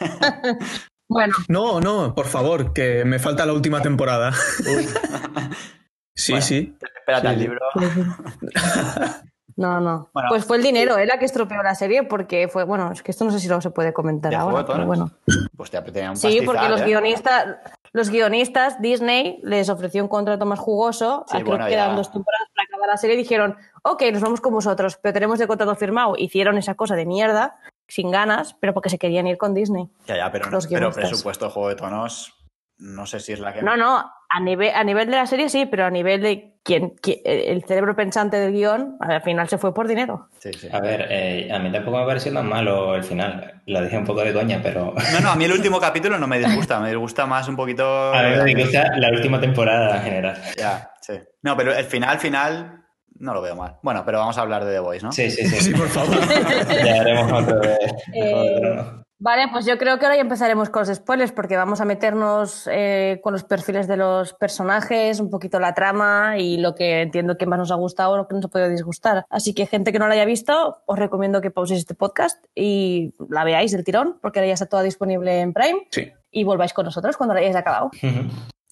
Bueno, 1.08 1.34
No, 1.48 1.78
no, 1.78 2.14
por 2.14 2.24
favor, 2.24 2.72
que 2.72 3.04
me 3.04 3.18
falta 3.18 3.44
la 3.44 3.52
última 3.52 3.82
temporada. 3.82 4.32
sí, 6.16 6.32
Bueno. 6.32 6.46
sí. 6.46 6.74
espérate 6.80 7.28
al 7.28 7.34
Sí. 7.34 7.40
libro. 7.40 7.60
no, 9.56 9.80
no. 9.80 10.08
Bueno. 10.12 10.28
pues 10.30 10.44
fue 10.44 10.56
el 10.56 10.62
dinero, 10.62 10.98
¿eh? 10.98 11.06
la 11.06 11.18
que 11.18 11.24
estropeó 11.24 11.62
la 11.62 11.74
serie 11.74 12.02
porque 12.02 12.48
fue, 12.48 12.64
bueno, 12.64 12.90
es 12.92 13.02
que 13.02 13.10
esto 13.10 13.24
no 13.24 13.30
sé 13.30 13.38
si 13.40 13.48
lo 13.48 13.60
se 13.60 13.70
puede 13.70 13.92
comentar 13.92 14.30
¿De 14.30 14.36
ahora, 14.36 14.64
pero 14.64 14.86
bueno. 14.86 15.10
Pues 15.56 15.70
te 15.70 15.78
un 15.78 16.16
Sí, 16.16 16.26
pastizal, 16.26 16.44
porque 16.46 16.68
los 16.68 16.80
¿eh? 16.80 16.84
guionistas, 16.86 17.46
los 17.92 18.10
guionistas, 18.10 18.80
Disney 18.80 19.40
les 19.42 19.68
ofreció 19.68 20.02
un 20.02 20.08
contrato 20.08 20.46
más 20.46 20.58
jugoso, 20.58 21.24
Sí, 21.28 21.36
a- 21.36 21.42
creo 21.44 21.58
que 21.58 21.72
eran 21.72 21.96
dos 21.96 22.10
temporadas 22.12 22.48
para 22.54 22.66
acabar 22.66 22.88
la 22.88 22.96
serie, 22.96 23.14
y 23.16 23.18
dijeron, 23.18 23.56
ok, 23.82 24.02
nos 24.12 24.22
vamos 24.22 24.40
con 24.40 24.52
vosotros, 24.54 24.98
pero 25.02 25.12
tenemos 25.12 25.40
el 25.40 25.46
contrato 25.48 25.74
firmado. 25.76 26.14
Hicieron 26.16 26.56
esa 26.58 26.74
cosa 26.74 26.94
de 26.94 27.06
mierda, 27.06 27.56
sin 27.88 28.10
ganas, 28.10 28.54
pero 28.60 28.72
porque 28.72 28.88
se 28.90 28.98
querían 28.98 29.26
ir 29.26 29.36
con 29.38 29.52
Disney. 29.54 29.88
Ya, 30.06 30.16
ya, 30.16 30.32
pero, 30.32 30.48
los 30.50 30.66
pero 30.66 30.90
presupuesto 30.90 31.44
de 31.46 31.50
Juego 31.50 31.68
de 31.68 31.74
Tronos, 31.76 32.34
no 32.78 33.06
sé 33.06 33.20
si 33.20 33.32
es 33.32 33.40
la 33.40 33.52
que... 33.52 33.62
No, 33.62 33.76
no, 33.76 34.10
a 34.34 34.40
nivel, 34.40 34.70
a 34.74 34.84
nivel 34.84 35.06
de 35.10 35.16
la 35.16 35.26
serie 35.26 35.48
sí, 35.48 35.66
pero 35.66 35.84
a 35.84 35.90
nivel 35.90 36.22
de 36.22 36.52
quien, 36.64 36.94
qui- 36.96 37.20
el 37.24 37.64
cerebro 37.64 37.96
pensante 37.96 38.36
del 38.38 38.52
guion, 38.52 38.96
al 39.00 39.20
final 39.22 39.48
se 39.48 39.58
fue 39.58 39.74
por 39.74 39.88
dinero. 39.88 40.28
Sí, 40.38 40.52
sí. 40.52 40.68
A 40.72 40.80
ver, 40.80 41.06
eh, 41.10 41.50
a 41.52 41.58
mí 41.58 41.72
tampoco 41.72 41.98
me 41.98 42.06
pareció 42.06 42.32
tan 42.32 42.48
malo 42.48 42.94
el 42.94 43.02
final. 43.04 43.60
Lo 43.66 43.82
dije 43.82 43.98
un 43.98 44.04
poco 44.04 44.22
de 44.22 44.32
coña, 44.32 44.60
pero. 44.62 44.94
No, 45.12 45.20
no, 45.20 45.30
a 45.30 45.36
mí 45.36 45.44
el 45.44 45.52
último 45.52 45.80
capítulo 45.80 46.18
no 46.18 46.26
me 46.28 46.38
disgusta, 46.38 46.78
me 46.80 46.88
disgusta 46.90 47.26
más 47.26 47.48
un 47.48 47.56
poquito... 47.56 48.12
A 48.14 48.22
mí 48.22 48.36
me 48.36 48.44
disgusta 48.44 48.84
la 48.96 49.08
última 49.10 49.40
temporada 49.40 49.96
en 49.96 50.02
general. 50.02 50.36
Ya, 50.56 50.90
sí. 51.00 51.14
No, 51.42 51.56
pero 51.56 51.74
el 51.74 51.84
final, 51.84 52.18
final, 52.20 52.84
no 53.18 53.34
lo 53.34 53.42
veo 53.42 53.56
mal. 53.56 53.76
Bueno, 53.82 54.04
pero 54.06 54.18
vamos 54.18 54.38
a 54.38 54.42
hablar 54.42 54.64
de 54.64 54.72
The 54.72 54.78
Voice, 54.80 55.04
¿no? 55.04 55.12
Sí, 55.12 55.30
sí, 55.30 55.44
sí. 55.46 55.56
Sí, 55.64 55.74
por 55.74 55.88
favor. 55.88 56.16
Ya 56.84 57.00
haremos 57.00 57.32
otro 57.42 57.58
de, 57.60 57.76
Eh. 58.14 58.84
Vale, 59.24 59.46
pues 59.52 59.64
yo 59.66 59.78
creo 59.78 60.00
que 60.00 60.04
ahora 60.04 60.16
ya 60.16 60.22
empezaremos 60.22 60.68
con 60.68 60.80
los 60.80 60.96
spoilers 60.96 61.30
porque 61.30 61.56
vamos 61.56 61.80
a 61.80 61.84
meternos 61.84 62.68
eh, 62.68 63.20
con 63.22 63.32
los 63.32 63.44
perfiles 63.44 63.86
de 63.86 63.96
los 63.96 64.32
personajes, 64.32 65.20
un 65.20 65.30
poquito 65.30 65.60
la 65.60 65.74
trama 65.74 66.38
y 66.38 66.56
lo 66.56 66.74
que 66.74 67.02
entiendo 67.02 67.38
que 67.38 67.46
más 67.46 67.60
nos 67.60 67.70
ha 67.70 67.76
gustado 67.76 68.14
o 68.14 68.16
lo 68.16 68.26
que 68.26 68.34
nos 68.34 68.46
ha 68.46 68.48
podido 68.48 68.68
disgustar. 68.68 69.24
Así 69.30 69.54
que 69.54 69.66
gente 69.66 69.92
que 69.92 70.00
no 70.00 70.08
la 70.08 70.14
haya 70.14 70.24
visto, 70.24 70.82
os 70.86 70.98
recomiendo 70.98 71.40
que 71.40 71.52
pauséis 71.52 71.78
este 71.78 71.94
podcast 71.94 72.44
y 72.56 73.14
la 73.30 73.44
veáis 73.44 73.70
del 73.70 73.84
tirón 73.84 74.18
porque 74.20 74.40
ahora 74.40 74.48
ya 74.48 74.54
está 74.54 74.66
toda 74.66 74.82
disponible 74.82 75.38
en 75.38 75.52
Prime 75.52 75.86
Sí, 75.92 76.10
y 76.32 76.42
volváis 76.42 76.72
con 76.72 76.86
nosotros 76.86 77.16
cuando 77.16 77.34
la 77.34 77.42
hayáis 77.42 77.54
acabado. 77.54 77.92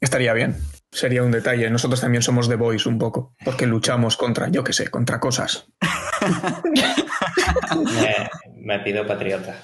Estaría 0.00 0.32
bien. 0.32 0.56
Sería 0.90 1.22
un 1.22 1.30
detalle. 1.30 1.70
Nosotros 1.70 2.00
también 2.00 2.22
somos 2.22 2.48
The 2.48 2.56
Boys 2.56 2.86
un 2.86 2.98
poco, 2.98 3.34
porque 3.44 3.68
luchamos 3.68 4.16
contra, 4.16 4.48
yo 4.48 4.64
qué 4.64 4.72
sé, 4.72 4.88
contra 4.88 5.20
cosas. 5.20 5.68
Me, 7.76 8.30
me 8.56 8.78
pido 8.80 9.06
patriota. 9.06 9.54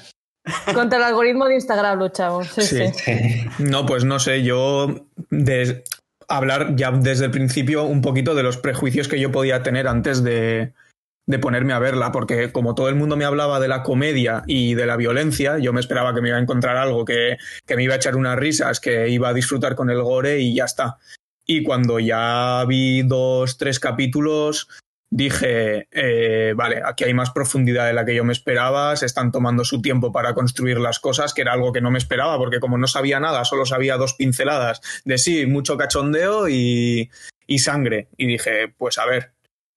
Contra 0.74 0.98
el 0.98 1.04
algoritmo 1.04 1.46
de 1.46 1.54
Instagram 1.54 1.98
luchamos. 1.98 2.48
Sí, 2.48 2.62
Sí. 2.62 2.76
sí. 2.92 2.92
Sí. 3.04 3.48
No, 3.58 3.86
pues 3.86 4.04
no 4.04 4.18
sé, 4.18 4.42
yo 4.42 5.06
de 5.30 5.84
hablar 6.28 6.74
ya 6.76 6.90
desde 6.90 7.26
el 7.26 7.30
principio 7.30 7.84
un 7.84 8.00
poquito 8.00 8.34
de 8.34 8.42
los 8.42 8.56
prejuicios 8.56 9.08
que 9.08 9.20
yo 9.20 9.30
podía 9.30 9.62
tener 9.62 9.86
antes 9.88 10.22
de, 10.24 10.72
de 11.26 11.38
ponerme 11.38 11.72
a 11.72 11.78
verla, 11.78 12.12
porque 12.12 12.52
como 12.52 12.74
todo 12.74 12.88
el 12.88 12.94
mundo 12.96 13.16
me 13.16 13.24
hablaba 13.24 13.60
de 13.60 13.68
la 13.68 13.82
comedia 13.82 14.42
y 14.46 14.74
de 14.74 14.86
la 14.86 14.96
violencia, 14.96 15.58
yo 15.58 15.72
me 15.72 15.80
esperaba 15.80 16.14
que 16.14 16.20
me 16.20 16.28
iba 16.28 16.38
a 16.38 16.42
encontrar 16.42 16.76
algo 16.76 17.04
que, 17.04 17.36
que 17.66 17.76
me 17.76 17.82
iba 17.84 17.94
a 17.94 17.96
echar 17.96 18.16
unas 18.16 18.36
risas, 18.36 18.80
que 18.80 19.08
iba 19.08 19.28
a 19.28 19.34
disfrutar 19.34 19.74
con 19.74 19.90
el 19.90 20.02
gore 20.02 20.40
y 20.40 20.54
ya 20.54 20.64
está. 20.64 20.98
Y 21.44 21.62
cuando 21.62 22.00
ya 22.00 22.64
vi 22.66 23.02
dos, 23.02 23.56
tres 23.56 23.78
capítulos, 23.78 24.68
dije, 25.10 25.88
eh, 25.92 26.52
vale, 26.56 26.82
aquí 26.84 27.04
hay 27.04 27.14
más 27.14 27.30
profundidad 27.30 27.86
de 27.86 27.92
la 27.92 28.04
que 28.04 28.14
yo 28.14 28.24
me 28.24 28.32
esperaba, 28.32 28.96
se 28.96 29.06
están 29.06 29.32
tomando 29.32 29.64
su 29.64 29.80
tiempo 29.80 30.12
para 30.12 30.34
construir 30.34 30.78
las 30.78 30.98
cosas, 30.98 31.32
que 31.32 31.42
era 31.42 31.52
algo 31.52 31.72
que 31.72 31.80
no 31.80 31.90
me 31.90 31.98
esperaba, 31.98 32.36
porque 32.38 32.60
como 32.60 32.78
no 32.78 32.86
sabía 32.86 33.20
nada, 33.20 33.44
solo 33.44 33.66
sabía 33.66 33.96
dos 33.96 34.14
pinceladas 34.14 34.80
de 35.04 35.18
sí, 35.18 35.46
mucho 35.46 35.76
cachondeo 35.76 36.48
y, 36.48 37.10
y 37.46 37.58
sangre. 37.58 38.08
Y 38.16 38.26
dije, 38.26 38.72
pues 38.76 38.98
a 38.98 39.06
ver, 39.06 39.32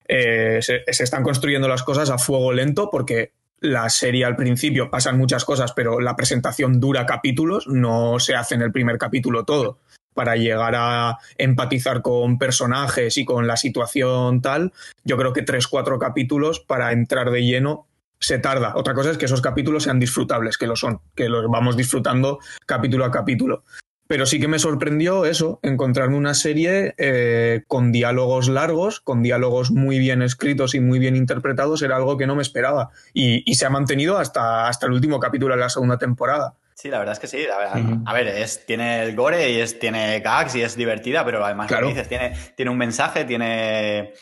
eh, 0.08 0.60
se, 0.62 0.84
se 0.92 1.04
están 1.04 1.24
construyendo 1.24 1.68
las 1.68 1.84
cosas 1.84 2.10
a 2.10 2.18
fuego 2.18 2.52
lento 2.52 2.90
porque 2.92 3.34
la 3.62 3.90
serie 3.90 4.26
al 4.26 4.36
principio 4.36 4.90
pasan 4.90 5.18
muchas 5.18 5.46
cosas, 5.46 5.74
pero 5.74 6.00
la 6.00 6.16
presentación 6.16 6.80
dura 6.80 7.06
capítulos, 7.06 7.68
no 7.68 8.20
se 8.20 8.36
hace 8.36 8.56
en 8.56 8.62
el 8.62 8.72
primer 8.72 8.98
capítulo 8.98 9.44
todo 9.44 9.80
para 10.14 10.36
llegar 10.36 10.74
a 10.76 11.18
empatizar 11.38 12.02
con 12.02 12.38
personajes 12.38 13.18
y 13.18 13.26
con 13.26 13.48
la 13.48 13.58
situación 13.58 14.42
tal, 14.42 14.74
yo 15.04 15.18
creo 15.18 15.34
que 15.34 15.44
tres, 15.44 15.68
cuatro 15.68 16.00
capítulos 16.00 16.60
para 16.60 16.92
entrar 16.92 17.32
de 17.32 17.44
lleno 17.44 17.88
se 18.20 18.38
tarda. 18.38 18.74
Otra 18.76 18.94
cosa 18.94 19.12
es 19.12 19.18
que 19.18 19.26
esos 19.26 19.42
capítulos 19.42 19.84
sean 19.84 20.00
disfrutables, 20.00 20.58
que 20.58 20.68
lo 20.68 20.76
son, 20.76 21.02
que 21.16 21.30
los 21.30 21.50
vamos 21.50 21.78
disfrutando 21.78 22.40
capítulo 22.66 23.06
a 23.06 23.12
capítulo. 23.12 23.64
Pero 24.08 24.26
sí 24.26 24.40
que 24.40 24.48
me 24.48 24.58
sorprendió 24.58 25.26
eso, 25.26 25.60
encontrarme 25.62 26.18
una 26.18 26.34
serie 26.34 26.96
eh, 26.98 27.62
con 27.68 27.92
diálogos 27.92 28.50
largos, 28.50 29.00
con 29.02 29.22
diálogos 29.22 29.70
muy 29.70 30.00
bien 30.00 30.24
escritos 30.24 30.74
y 30.74 30.80
muy 30.80 30.98
bien 30.98 31.16
interpretados, 31.16 31.84
era 31.84 31.96
algo 31.96 32.18
que 32.18 32.26
no 32.26 32.36
me 32.36 32.42
esperaba. 32.42 32.90
Y, 33.14 33.44
y 33.50 33.56
se 33.56 33.68
ha 33.68 33.70
mantenido 33.70 34.18
hasta, 34.18 34.68
hasta 34.68 34.88
el 34.88 34.94
último 34.94 35.20
capítulo 35.20 35.54
de 35.54 35.62
la 35.62 35.70
segunda 35.70 36.00
temporada. 36.00 36.56
Sí, 36.80 36.88
la 36.88 37.00
verdad 37.00 37.12
es 37.12 37.20
que 37.20 37.28
sí. 37.28 37.46
A 37.46 37.58
ver, 37.58 37.84
Ujú. 37.84 38.04
a 38.06 38.14
ver, 38.14 38.28
es, 38.28 38.66
tiene 38.66 39.04
el 39.04 39.14
gore 39.14 39.52
y 39.52 39.60
es, 39.60 39.78
tiene 39.80 40.22
gags 40.22 40.56
y 40.56 40.62
es 40.62 40.78
divertida, 40.78 41.26
pero 41.26 41.44
además 41.44 41.70
lo 41.70 41.76
Claro. 41.76 41.88
que 41.88 41.94
dices, 41.94 42.08
tiene, 42.08 42.34
tiene 42.56 42.72
un 42.72 42.78
mensaje, 42.78 43.26
tiene. 43.26 44.14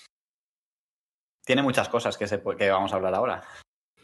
Tiene 1.45 1.61
muchas 1.61 1.87
cosas 1.87 2.17
que, 2.17 2.27
se, 2.27 2.41
que 2.57 2.69
vamos 2.71 2.91
a 2.91 2.95
hablar 2.95 3.13
ahora. 3.13 3.43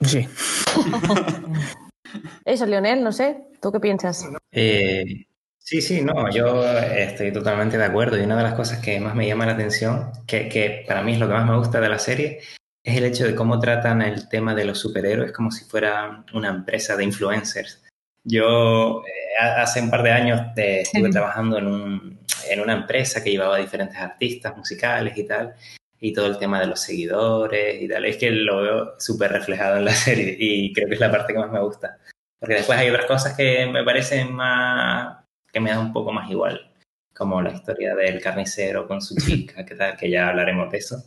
Sí. 0.02 0.30
Eso, 2.46 2.68
Lionel, 2.68 3.04
no 3.04 3.12
sé, 3.12 3.44
¿tú 3.60 3.72
qué 3.72 3.80
piensas? 3.80 4.24
Eh, 4.52 5.26
sí, 5.58 5.82
sí, 5.82 6.04
no, 6.04 6.30
yo 6.30 6.64
estoy 6.64 7.34
totalmente 7.34 7.80
de 7.80 7.86
acuerdo. 7.86 8.20
Y 8.20 8.22
una 8.24 8.38
de 8.38 8.44
las 8.44 8.54
cosas 8.54 8.78
que 8.80 9.00
más 9.00 9.16
me 9.16 9.26
llama 9.26 9.48
la 9.48 9.54
atención, 9.54 10.12
que, 10.28 10.48
que 10.48 10.86
para 10.88 11.02
mí 11.02 11.14
es 11.14 11.20
lo 11.20 11.28
que 11.28 11.34
más 11.34 11.50
me 11.50 11.58
gusta 11.58 11.82
de 11.82 11.90
la 11.90 11.98
serie, 11.98 12.40
es 12.84 12.98
el 12.98 13.06
hecho 13.06 13.26
de 13.26 13.34
cómo 13.34 13.60
tratan 13.60 14.04
el 14.04 14.30
tema 14.30 14.54
de 14.54 14.66
los 14.66 14.78
superhéroes 14.78 15.32
como 15.32 15.50
si 15.50 15.66
fuera 15.66 16.24
una 16.36 16.50
empresa 16.50 16.96
de 16.96 17.04
influencers. 17.04 17.83
Yo 18.24 19.04
eh, 19.06 19.12
ha- 19.40 19.62
hace 19.64 19.82
un 19.82 19.90
par 19.90 20.04
de 20.04 20.12
años 20.12 20.42
eh, 20.56 20.82
estuve 20.82 21.10
trabajando 21.10 21.58
en, 21.58 21.68
un- 21.68 22.20
en 22.50 22.60
una 22.60 22.74
empresa 22.74 23.24
que 23.24 23.32
llevaba 23.32 23.58
diferentes 23.58 23.98
artistas 23.98 24.56
musicales 24.56 25.18
y 25.18 25.26
tal, 25.28 25.54
y 26.00 26.14
todo 26.14 26.28
el 26.28 26.38
tema 26.38 26.60
de 26.60 26.68
los 26.68 26.82
seguidores 26.82 27.82
y 27.82 27.88
tal. 27.88 28.06
Es 28.06 28.18
que 28.18 28.32
lo 28.32 28.62
veo 28.62 28.94
súper 29.00 29.32
reflejado 29.32 29.78
en 29.78 29.86
la 29.86 29.92
serie 29.94 30.36
y 30.40 30.72
creo 30.74 30.88
que 30.88 30.96
es 30.96 31.00
la 31.00 31.12
parte 31.12 31.34
que 31.34 31.40
más 31.40 31.52
me 31.52 31.62
gusta. 31.62 31.98
Porque 32.40 32.56
después 32.56 32.78
hay 32.78 32.90
otras 32.90 33.06
cosas 33.06 33.36
que 33.38 33.66
me 33.68 33.84
parecen 33.84 34.34
más, 34.34 35.18
que 35.52 35.60
me 35.60 35.70
dan 35.70 35.80
un 35.80 35.94
poco 35.94 36.12
más 36.12 36.30
igual, 36.30 36.72
como 37.16 37.42
la 37.42 37.52
historia 37.54 37.96
del 37.96 38.22
carnicero 38.22 38.88
con 38.88 39.02
su 39.02 39.16
chica, 39.18 39.66
que 39.66 39.76
tal, 39.76 39.96
que 39.98 40.10
ya 40.10 40.30
hablaremos 40.30 40.70
de 40.72 40.78
eso. 40.78 41.04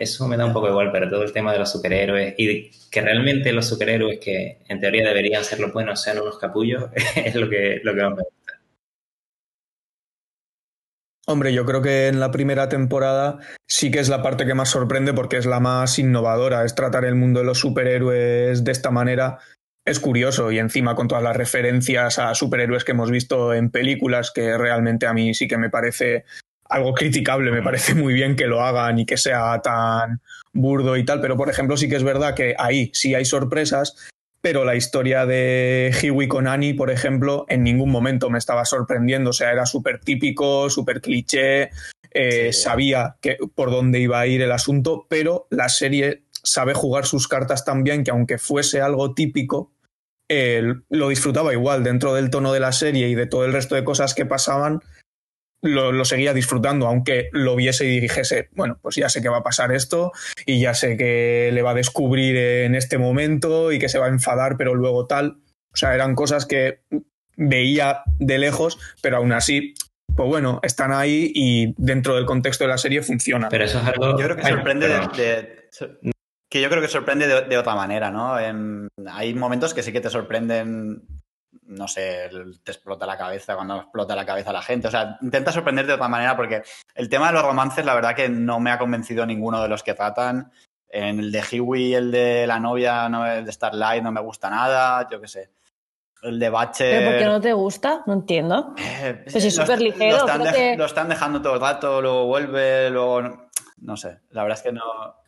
Eso 0.00 0.26
me 0.26 0.38
da 0.38 0.46
un 0.46 0.54
poco 0.54 0.66
igual, 0.66 0.90
pero 0.90 1.10
todo 1.10 1.22
el 1.22 1.32
tema 1.32 1.52
de 1.52 1.58
los 1.58 1.70
superhéroes 1.70 2.34
y 2.38 2.70
que 2.90 3.02
realmente 3.02 3.52
los 3.52 3.68
superhéroes 3.68 4.18
que 4.18 4.56
en 4.66 4.80
teoría 4.80 5.06
deberían 5.06 5.44
ser 5.44 5.60
los 5.60 5.74
buenos 5.74 6.02
sean 6.02 6.18
unos 6.18 6.38
capullos, 6.38 6.84
es 7.16 7.34
lo 7.34 7.50
que, 7.50 7.82
lo 7.84 7.94
que 7.94 8.00
más 8.00 8.16
me. 8.16 8.22
Hombre, 11.26 11.52
yo 11.52 11.66
creo 11.66 11.82
que 11.82 12.08
en 12.08 12.18
la 12.18 12.30
primera 12.30 12.70
temporada 12.70 13.40
sí 13.68 13.90
que 13.90 13.98
es 13.98 14.08
la 14.08 14.22
parte 14.22 14.46
que 14.46 14.54
más 14.54 14.70
sorprende 14.70 15.12
porque 15.12 15.36
es 15.36 15.44
la 15.44 15.60
más 15.60 15.98
innovadora, 15.98 16.64
es 16.64 16.74
tratar 16.74 17.04
el 17.04 17.14
mundo 17.14 17.40
de 17.40 17.46
los 17.46 17.58
superhéroes 17.58 18.64
de 18.64 18.72
esta 18.72 18.90
manera. 18.90 19.38
Es 19.84 20.00
curioso 20.00 20.50
y 20.50 20.58
encima 20.58 20.94
con 20.94 21.08
todas 21.08 21.22
las 21.22 21.36
referencias 21.36 22.18
a 22.18 22.34
superhéroes 22.34 22.84
que 22.84 22.92
hemos 22.92 23.10
visto 23.10 23.52
en 23.52 23.70
películas 23.70 24.32
que 24.34 24.56
realmente 24.56 25.06
a 25.06 25.12
mí 25.12 25.34
sí 25.34 25.46
que 25.46 25.58
me 25.58 25.68
parece 25.68 26.24
algo 26.70 26.94
criticable, 26.94 27.50
me 27.50 27.62
parece 27.62 27.94
muy 27.94 28.14
bien 28.14 28.36
que 28.36 28.46
lo 28.46 28.62
hagan 28.62 28.98
y 28.98 29.06
que 29.06 29.16
sea 29.16 29.60
tan 29.62 30.20
burdo 30.52 30.96
y 30.96 31.04
tal, 31.04 31.20
pero 31.20 31.36
por 31.36 31.48
ejemplo 31.50 31.76
sí 31.76 31.88
que 31.88 31.96
es 31.96 32.02
verdad 32.04 32.34
que 32.34 32.54
ahí 32.58 32.90
sí 32.94 33.14
hay 33.14 33.24
sorpresas, 33.24 33.96
pero 34.40 34.64
la 34.64 34.74
historia 34.74 35.26
de 35.26 35.94
Huey 36.02 36.26
con 36.28 36.48
Annie, 36.48 36.74
por 36.74 36.90
ejemplo, 36.90 37.44
en 37.48 37.62
ningún 37.62 37.90
momento 37.90 38.30
me 38.30 38.38
estaba 38.38 38.64
sorprendiendo. 38.64 39.30
O 39.30 39.32
sea, 39.34 39.52
era 39.52 39.66
súper 39.66 40.00
típico, 40.00 40.70
súper 40.70 41.02
cliché, 41.02 41.70
eh, 42.12 42.52
Sí. 42.52 42.62
sabía 42.62 43.16
que, 43.20 43.36
por 43.54 43.70
dónde 43.70 44.00
iba 44.00 44.18
a 44.18 44.26
ir 44.26 44.40
el 44.40 44.52
asunto, 44.52 45.06
pero 45.10 45.46
la 45.50 45.68
serie 45.68 46.22
sabe 46.42 46.72
jugar 46.72 47.04
sus 47.04 47.28
cartas 47.28 47.66
tan 47.66 47.84
bien 47.84 48.02
que 48.02 48.12
aunque 48.12 48.38
fuese 48.38 48.80
algo 48.80 49.12
típico, 49.12 49.72
eh, 50.30 50.74
lo 50.88 51.08
disfrutaba 51.08 51.52
igual 51.52 51.84
dentro 51.84 52.14
del 52.14 52.30
tono 52.30 52.52
de 52.52 52.60
la 52.60 52.72
serie 52.72 53.08
y 53.08 53.14
de 53.14 53.26
todo 53.26 53.44
el 53.44 53.52
resto 53.52 53.74
de 53.74 53.84
cosas 53.84 54.14
que 54.14 54.24
pasaban. 54.24 54.80
Lo, 55.62 55.92
lo, 55.92 56.04
seguía 56.04 56.32
disfrutando, 56.32 56.86
aunque 56.86 57.28
lo 57.32 57.56
viese 57.56 57.86
y 57.86 58.00
dijese, 58.00 58.48
bueno, 58.52 58.78
pues 58.80 58.96
ya 58.96 59.08
sé 59.08 59.22
que 59.22 59.28
va 59.28 59.38
a 59.38 59.42
pasar 59.42 59.72
esto 59.72 60.12
y 60.46 60.60
ya 60.60 60.74
sé 60.74 60.96
que 60.96 61.50
le 61.52 61.62
va 61.62 61.72
a 61.72 61.74
descubrir 61.74 62.36
en 62.36 62.74
este 62.74 62.98
momento 62.98 63.72
y 63.72 63.78
que 63.78 63.88
se 63.88 63.98
va 63.98 64.06
a 64.06 64.10
enfadar, 64.10 64.56
pero 64.56 64.74
luego 64.74 65.06
tal. 65.06 65.38
O 65.72 65.76
sea, 65.76 65.94
eran 65.94 66.14
cosas 66.14 66.46
que 66.46 66.80
veía 67.36 68.02
de 68.18 68.38
lejos, 68.38 68.78
pero 69.02 69.18
aún 69.18 69.32
así, 69.32 69.74
pues 70.16 70.28
bueno, 70.28 70.60
están 70.62 70.92
ahí 70.92 71.30
y 71.34 71.74
dentro 71.76 72.16
del 72.16 72.26
contexto 72.26 72.64
de 72.64 72.68
la 72.68 72.78
serie 72.78 73.02
funciona. 73.02 73.48
Pero 73.48 73.64
eso 73.64 73.78
es 73.78 73.86
algo... 73.86 74.18
Yo 74.18 74.24
creo 74.24 74.36
que 74.36 74.48
sorprende 74.48 74.88
de, 74.88 74.98
de, 75.16 76.12
que 76.50 76.60
yo 76.60 76.68
creo 76.68 76.82
que 76.82 76.88
sorprende 76.88 77.28
de, 77.28 77.42
de 77.42 77.58
otra 77.58 77.76
manera, 77.76 78.10
¿no? 78.10 78.38
En, 78.38 78.88
hay 79.06 79.34
momentos 79.34 79.72
que 79.72 79.82
sí 79.82 79.92
que 79.92 80.00
te 80.00 80.10
sorprenden 80.10 81.02
no 81.62 81.88
sé, 81.88 82.30
te 82.64 82.72
explota 82.72 83.06
la 83.06 83.16
cabeza 83.18 83.54
cuando 83.54 83.76
explota 83.76 84.14
la 84.16 84.26
cabeza 84.26 84.50
a 84.50 84.54
la 84.54 84.62
gente. 84.62 84.88
O 84.88 84.90
sea, 84.90 85.18
intenta 85.22 85.52
sorprender 85.52 85.86
de 85.86 85.94
otra 85.94 86.08
manera 86.08 86.36
porque 86.36 86.62
el 86.94 87.08
tema 87.08 87.28
de 87.28 87.34
los 87.34 87.42
romances, 87.44 87.84
la 87.84 87.94
verdad 87.94 88.14
que 88.14 88.28
no 88.28 88.60
me 88.60 88.70
ha 88.70 88.78
convencido 88.78 89.24
ninguno 89.26 89.62
de 89.62 89.68
los 89.68 89.82
que 89.82 89.94
tratan. 89.94 90.50
En 90.88 91.20
el 91.20 91.30
de 91.32 91.42
Hiwi, 91.50 91.94
el 91.94 92.10
de 92.10 92.46
la 92.46 92.58
novia, 92.58 93.08
no, 93.08 93.24
el 93.26 93.44
de 93.44 93.52
Starlight, 93.52 94.02
no 94.02 94.10
me 94.10 94.20
gusta 94.20 94.50
nada, 94.50 95.06
yo 95.10 95.20
qué 95.20 95.28
sé. 95.28 95.50
El 96.22 96.38
de 96.38 96.50
Bache. 96.50 96.90
¿Pero 96.90 97.10
por 97.10 97.18
qué 97.18 97.24
no 97.26 97.40
te 97.40 97.52
gusta? 97.52 98.02
No 98.06 98.12
entiendo. 98.12 98.74
Eh, 98.76 99.22
Pues 99.30 99.36
es 99.44 99.54
súper 99.54 99.80
ligero. 99.80 100.16
Lo 100.16 100.24
están, 100.26 100.40
creo 100.40 100.52
de- 100.52 100.58
que- 100.58 100.76
lo 100.76 100.84
están 100.84 101.08
dejando 101.08 101.40
todo 101.40 101.54
el 101.54 101.60
rato, 101.60 102.02
luego 102.02 102.26
vuelve, 102.26 102.90
luego. 102.90 103.22
No 103.78 103.96
sé, 103.96 104.18
la 104.30 104.42
verdad 104.42 104.58
es 104.58 104.62
que 104.64 104.72
no. 104.72 104.82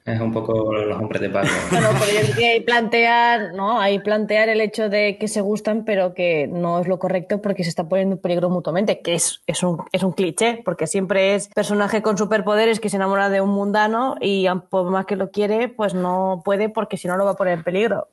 Es 0.04 0.20
un 0.20 0.32
poco 0.32 0.72
los 0.72 0.98
hombres 0.98 1.22
de 1.22 1.30
pago. 1.30 1.48
Bueno, 1.70 1.88
pero 2.00 2.12
yo 2.12 2.20
creo 2.22 2.36
que 2.36 2.46
hay 2.46 2.60
plantear, 2.60 3.54
¿no? 3.54 3.80
Hay 3.80 4.00
plantear 4.00 4.48
el 4.48 4.60
hecho 4.60 4.88
de 4.88 5.16
que 5.16 5.28
se 5.28 5.40
gustan, 5.40 5.84
pero 5.84 6.12
que 6.12 6.48
no 6.48 6.80
es 6.80 6.88
lo 6.88 6.98
correcto 6.98 7.40
porque 7.40 7.62
se 7.62 7.70
está 7.70 7.88
poniendo 7.88 8.16
en 8.16 8.20
peligro 8.20 8.50
mutuamente, 8.50 9.00
que 9.00 9.14
es, 9.14 9.42
es, 9.46 9.62
un, 9.62 9.84
es 9.92 10.02
un 10.02 10.12
cliché, 10.12 10.60
porque 10.64 10.88
siempre 10.88 11.36
es 11.36 11.48
personaje 11.48 12.02
con 12.02 12.18
superpoderes 12.18 12.80
que 12.80 12.88
se 12.88 12.96
enamora 12.96 13.28
de 13.28 13.40
un 13.40 13.50
mundano 13.50 14.16
y 14.20 14.46
por 14.70 14.90
más 14.90 15.06
que 15.06 15.14
lo 15.14 15.30
quiere, 15.30 15.68
pues 15.68 15.94
no 15.94 16.42
puede 16.44 16.68
porque 16.68 16.96
si 16.96 17.06
no 17.06 17.16
lo 17.16 17.24
va 17.24 17.32
a 17.32 17.36
poner 17.36 17.54
en 17.54 17.62
peligro. 17.62 18.08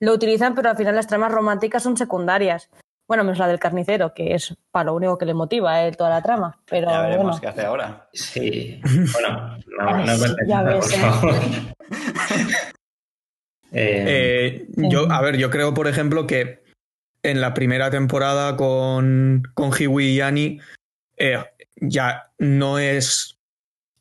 Lo 0.00 0.12
utilizan, 0.12 0.54
pero 0.54 0.70
al 0.70 0.76
final 0.76 0.94
las 0.94 1.06
tramas 1.06 1.32
románticas 1.32 1.82
son 1.82 1.96
secundarias. 1.96 2.70
Bueno, 3.08 3.22
menos 3.22 3.38
la 3.38 3.46
del 3.46 3.60
carnicero, 3.60 4.12
que 4.14 4.34
es 4.34 4.54
para 4.72 4.86
lo 4.86 4.94
único 4.94 5.16
que 5.16 5.26
le 5.26 5.34
motiva 5.34 5.74
a 5.74 5.84
él 5.86 5.96
toda 5.96 6.10
la 6.10 6.22
trama. 6.22 6.58
Pero 6.68 6.90
Ya 6.90 7.02
veremos 7.02 7.24
bueno. 7.24 7.40
qué 7.40 7.46
hace 7.46 7.64
ahora. 7.64 8.08
Sí, 8.12 8.80
bueno, 9.12 9.58
no, 9.78 10.04
ya 10.46 10.62
nada, 10.62 10.74
ves, 10.74 10.86
por 10.86 10.94
eh. 10.94 10.98
favor. 10.98 11.34
Eh, 13.72 14.64
Eh, 14.72 14.88
yo, 14.88 15.10
a 15.10 15.20
ver, 15.20 15.36
yo 15.36 15.50
creo, 15.50 15.74
por 15.74 15.88
ejemplo, 15.88 16.26
que 16.26 16.62
en 17.22 17.40
la 17.40 17.52
primera 17.52 17.90
temporada 17.90 18.56
con, 18.56 19.42
con 19.54 19.70
Hiwi 19.76 20.04
y 20.06 20.20
Annie 20.20 20.60
eh, 21.16 21.38
ya 21.76 22.30
no 22.38 22.78
es. 22.78 23.38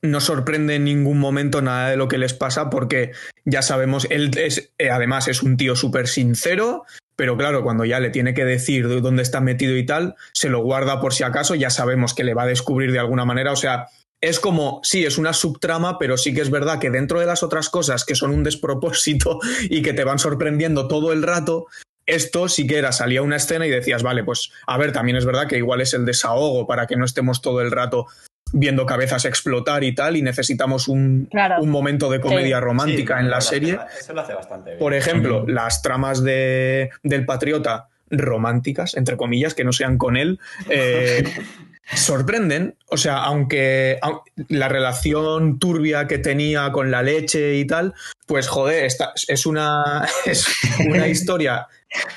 No 0.01 0.19
sorprende 0.21 0.75
en 0.75 0.83
ningún 0.85 1.17
momento 1.19 1.61
nada 1.63 1.89
de 1.89 1.97
lo 1.97 2.07
que 2.07 2.19
les 2.19 2.33
pasa 2.35 2.69
porque 2.69 3.11
ya 3.43 3.63
sabemos, 3.63 4.05
él 4.11 4.29
es, 4.37 4.71
eh, 4.77 4.91
además 4.91 5.27
es 5.27 5.41
un 5.41 5.57
tío 5.57 5.75
súper 5.75 6.07
sincero, 6.07 6.85
pero 7.15 7.37
claro, 7.37 7.63
cuando 7.63 7.85
ya 7.85 7.99
le 7.99 8.09
tiene 8.09 8.33
que 8.33 8.45
decir 8.45 8.87
de 8.87 9.01
dónde 9.01 9.23
está 9.23 9.41
metido 9.41 9.75
y 9.77 9.85
tal, 9.85 10.15
se 10.33 10.49
lo 10.49 10.59
guarda 10.59 10.99
por 10.99 11.13
si 11.13 11.23
acaso, 11.23 11.55
ya 11.55 11.69
sabemos 11.69 12.13
que 12.13 12.23
le 12.23 12.33
va 12.33 12.43
a 12.43 12.47
descubrir 12.47 12.91
de 12.91 12.99
alguna 12.99 13.25
manera, 13.25 13.51
o 13.51 13.55
sea, 13.55 13.87
es 14.21 14.39
como, 14.39 14.79
sí, 14.83 15.05
es 15.05 15.17
una 15.17 15.33
subtrama, 15.33 15.99
pero 15.99 16.17
sí 16.17 16.33
que 16.33 16.41
es 16.41 16.49
verdad 16.49 16.79
que 16.79 16.89
dentro 16.89 17.19
de 17.19 17.25
las 17.25 17.43
otras 17.43 17.69
cosas 17.69 18.05
que 18.05 18.15
son 18.15 18.31
un 18.31 18.43
despropósito 18.43 19.39
y 19.69 19.81
que 19.81 19.93
te 19.93 20.03
van 20.03 20.19
sorprendiendo 20.19 20.87
todo 20.87 21.13
el 21.13 21.23
rato, 21.23 21.67
esto 22.05 22.47
sí 22.47 22.67
que 22.67 22.77
era, 22.77 22.91
salía 22.91 23.21
una 23.21 23.37
escena 23.37 23.65
y 23.65 23.71
decías, 23.71 24.03
vale, 24.03 24.23
pues 24.23 24.51
a 24.67 24.77
ver, 24.77 24.91
también 24.91 25.17
es 25.17 25.25
verdad 25.25 25.47
que 25.47 25.57
igual 25.57 25.81
es 25.81 25.93
el 25.93 26.05
desahogo 26.05 26.67
para 26.67 26.85
que 26.87 26.95
no 26.95 27.05
estemos 27.05 27.41
todo 27.41 27.61
el 27.61 27.71
rato 27.71 28.07
viendo 28.53 28.85
cabezas 28.85 29.25
explotar 29.25 29.83
y 29.83 29.93
tal, 29.93 30.15
y 30.15 30.21
necesitamos 30.21 30.87
un, 30.87 31.27
Claro. 31.31 31.61
un 31.61 31.69
momento 31.69 32.09
de 32.09 32.21
comedia 32.21 32.57
Sí. 32.57 32.63
romántica 32.63 33.17
Sí, 33.17 33.23
en 33.25 33.29
la 33.31 33.37
hace- 33.37 33.49
serie. 33.49 33.79
Eso 33.99 34.13
lo 34.13 34.21
hace 34.21 34.33
bastante 34.33 34.71
bien. 34.71 34.79
Por 34.79 34.93
ejemplo, 34.93 35.45
las 35.47 35.81
tramas 35.81 36.23
de, 36.23 36.89
del 37.03 37.25
Patriota 37.25 37.87
románticas, 38.11 38.95
entre 38.95 39.17
comillas, 39.17 39.55
que 39.55 39.63
no 39.63 39.73
sean 39.73 39.97
con 39.97 40.15
él, 40.15 40.39
eh, 40.69 41.23
sorprenden. 41.93 42.75
O 42.87 42.97
sea, 42.97 43.17
aunque 43.23 43.99
au- 44.01 44.21
la 44.49 44.67
relación 44.69 45.59
turbia 45.59 46.07
que 46.07 46.17
tenía 46.17 46.71
con 46.71 46.91
la 46.91 47.01
leche 47.03 47.55
y 47.55 47.65
tal, 47.65 47.93
pues 48.27 48.47
joder, 48.47 48.85
esta, 48.85 49.13
es, 49.27 49.45
una, 49.45 50.05
es 50.25 50.47
una 50.87 51.07
historia 51.07 51.67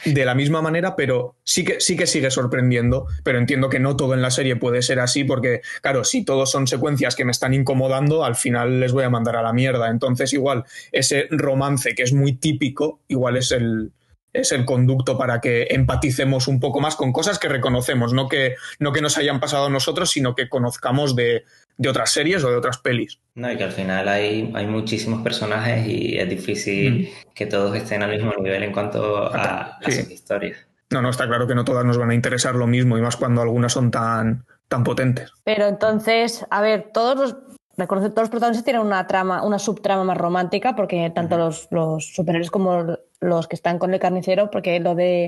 de 0.04 0.24
la 0.24 0.34
misma 0.34 0.62
manera, 0.62 0.96
pero 0.96 1.36
sí 1.44 1.64
que, 1.64 1.80
sí 1.80 1.96
que 1.96 2.06
sigue 2.06 2.30
sorprendiendo. 2.30 3.06
Pero 3.24 3.38
entiendo 3.38 3.68
que 3.68 3.80
no 3.80 3.96
todo 3.96 4.14
en 4.14 4.22
la 4.22 4.30
serie 4.30 4.56
puede 4.56 4.82
ser 4.82 5.00
así, 5.00 5.24
porque, 5.24 5.60
claro, 5.82 6.04
si 6.04 6.24
todos 6.24 6.50
son 6.50 6.66
secuencias 6.66 7.16
que 7.16 7.24
me 7.24 7.32
están 7.32 7.54
incomodando, 7.54 8.24
al 8.24 8.36
final 8.36 8.80
les 8.80 8.92
voy 8.92 9.04
a 9.04 9.10
mandar 9.10 9.36
a 9.36 9.42
la 9.42 9.52
mierda. 9.52 9.88
Entonces, 9.88 10.32
igual, 10.32 10.64
ese 10.92 11.26
romance 11.30 11.94
que 11.94 12.02
es 12.02 12.12
muy 12.12 12.34
típico, 12.34 13.00
igual 13.08 13.36
es 13.36 13.52
el, 13.52 13.92
es 14.32 14.52
el 14.52 14.64
conducto 14.64 15.16
para 15.16 15.40
que 15.40 15.68
empaticemos 15.70 16.48
un 16.48 16.60
poco 16.60 16.80
más 16.80 16.96
con 16.96 17.12
cosas 17.12 17.38
que 17.38 17.48
reconocemos, 17.48 18.12
no 18.12 18.28
que, 18.28 18.54
no 18.78 18.92
que 18.92 19.00
nos 19.00 19.18
hayan 19.18 19.40
pasado 19.40 19.66
a 19.66 19.70
nosotros, 19.70 20.10
sino 20.10 20.34
que 20.34 20.48
conozcamos 20.48 21.16
de, 21.16 21.44
de 21.78 21.88
otras 21.88 22.10
series 22.10 22.44
o 22.44 22.50
de 22.50 22.56
otras 22.56 22.78
pelis. 22.78 23.20
No, 23.34 23.50
y 23.50 23.56
que 23.56 23.64
al 23.64 23.72
final 23.72 24.08
hay, 24.08 24.50
hay 24.54 24.66
muchísimos 24.66 25.22
personajes 25.22 25.86
y 25.86 26.18
es 26.18 26.28
difícil 26.28 27.08
que 27.34 27.46
todos 27.46 27.74
estén 27.76 28.02
al 28.02 28.10
mismo 28.10 28.32
nivel 28.40 28.62
en 28.64 28.72
cuanto 28.72 29.16
a, 29.32 29.78
a 29.78 29.78
Sí. 29.90 30.02
sus 30.02 30.10
historias. 30.10 30.58
No, 30.90 31.00
no, 31.02 31.10
está 31.10 31.26
claro 31.26 31.46
que 31.46 31.54
no 31.54 31.64
todas 31.64 31.84
nos 31.84 31.96
van 31.98 32.10
a 32.10 32.14
interesar 32.14 32.54
lo 32.54 32.66
mismo, 32.66 32.98
y 32.98 33.00
más 33.02 33.16
cuando 33.16 33.40
algunas 33.42 33.72
son 33.72 33.90
tan, 33.90 34.44
tan 34.68 34.82
potentes. 34.84 35.30
Pero 35.44 35.66
entonces, 35.68 36.44
a 36.50 36.62
ver, 36.62 36.90
todos 36.92 37.16
los, 37.16 37.36
reconoce- 37.76 38.08
todos 38.10 38.22
los 38.22 38.30
protagonistas 38.30 38.64
tienen 38.64 38.82
una 38.82 39.06
trama, 39.06 39.44
una 39.44 39.58
subtrama 39.58 40.02
más 40.04 40.16
romántica, 40.18 40.74
porque 40.74 41.12
tanto 41.14 41.36
los, 41.38 41.68
los 41.70 42.12
superhéroes 42.14 42.50
como 42.50 42.96
los 43.20 43.46
que 43.48 43.54
están 43.54 43.78
con 43.78 43.92
el 43.94 44.00
carnicero, 44.00 44.50
porque 44.50 44.80
lo 44.80 44.94
de 44.94 45.26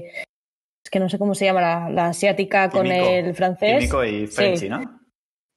es 0.83 0.91
que 0.91 0.99
no 0.99 1.09
sé 1.11 1.19
cómo 1.19 1.35
se 1.35 1.45
llama 1.45 1.61
la, 1.61 1.91
la 1.91 2.07
asiática 2.07 2.71
con 2.71 2.87
el 2.87 3.35
francés. 3.35 3.79
Químico 3.81 4.03
y 4.05 4.27
Frenchy, 4.27 4.57
Sí. 4.59 4.69
¿no? 4.69 5.00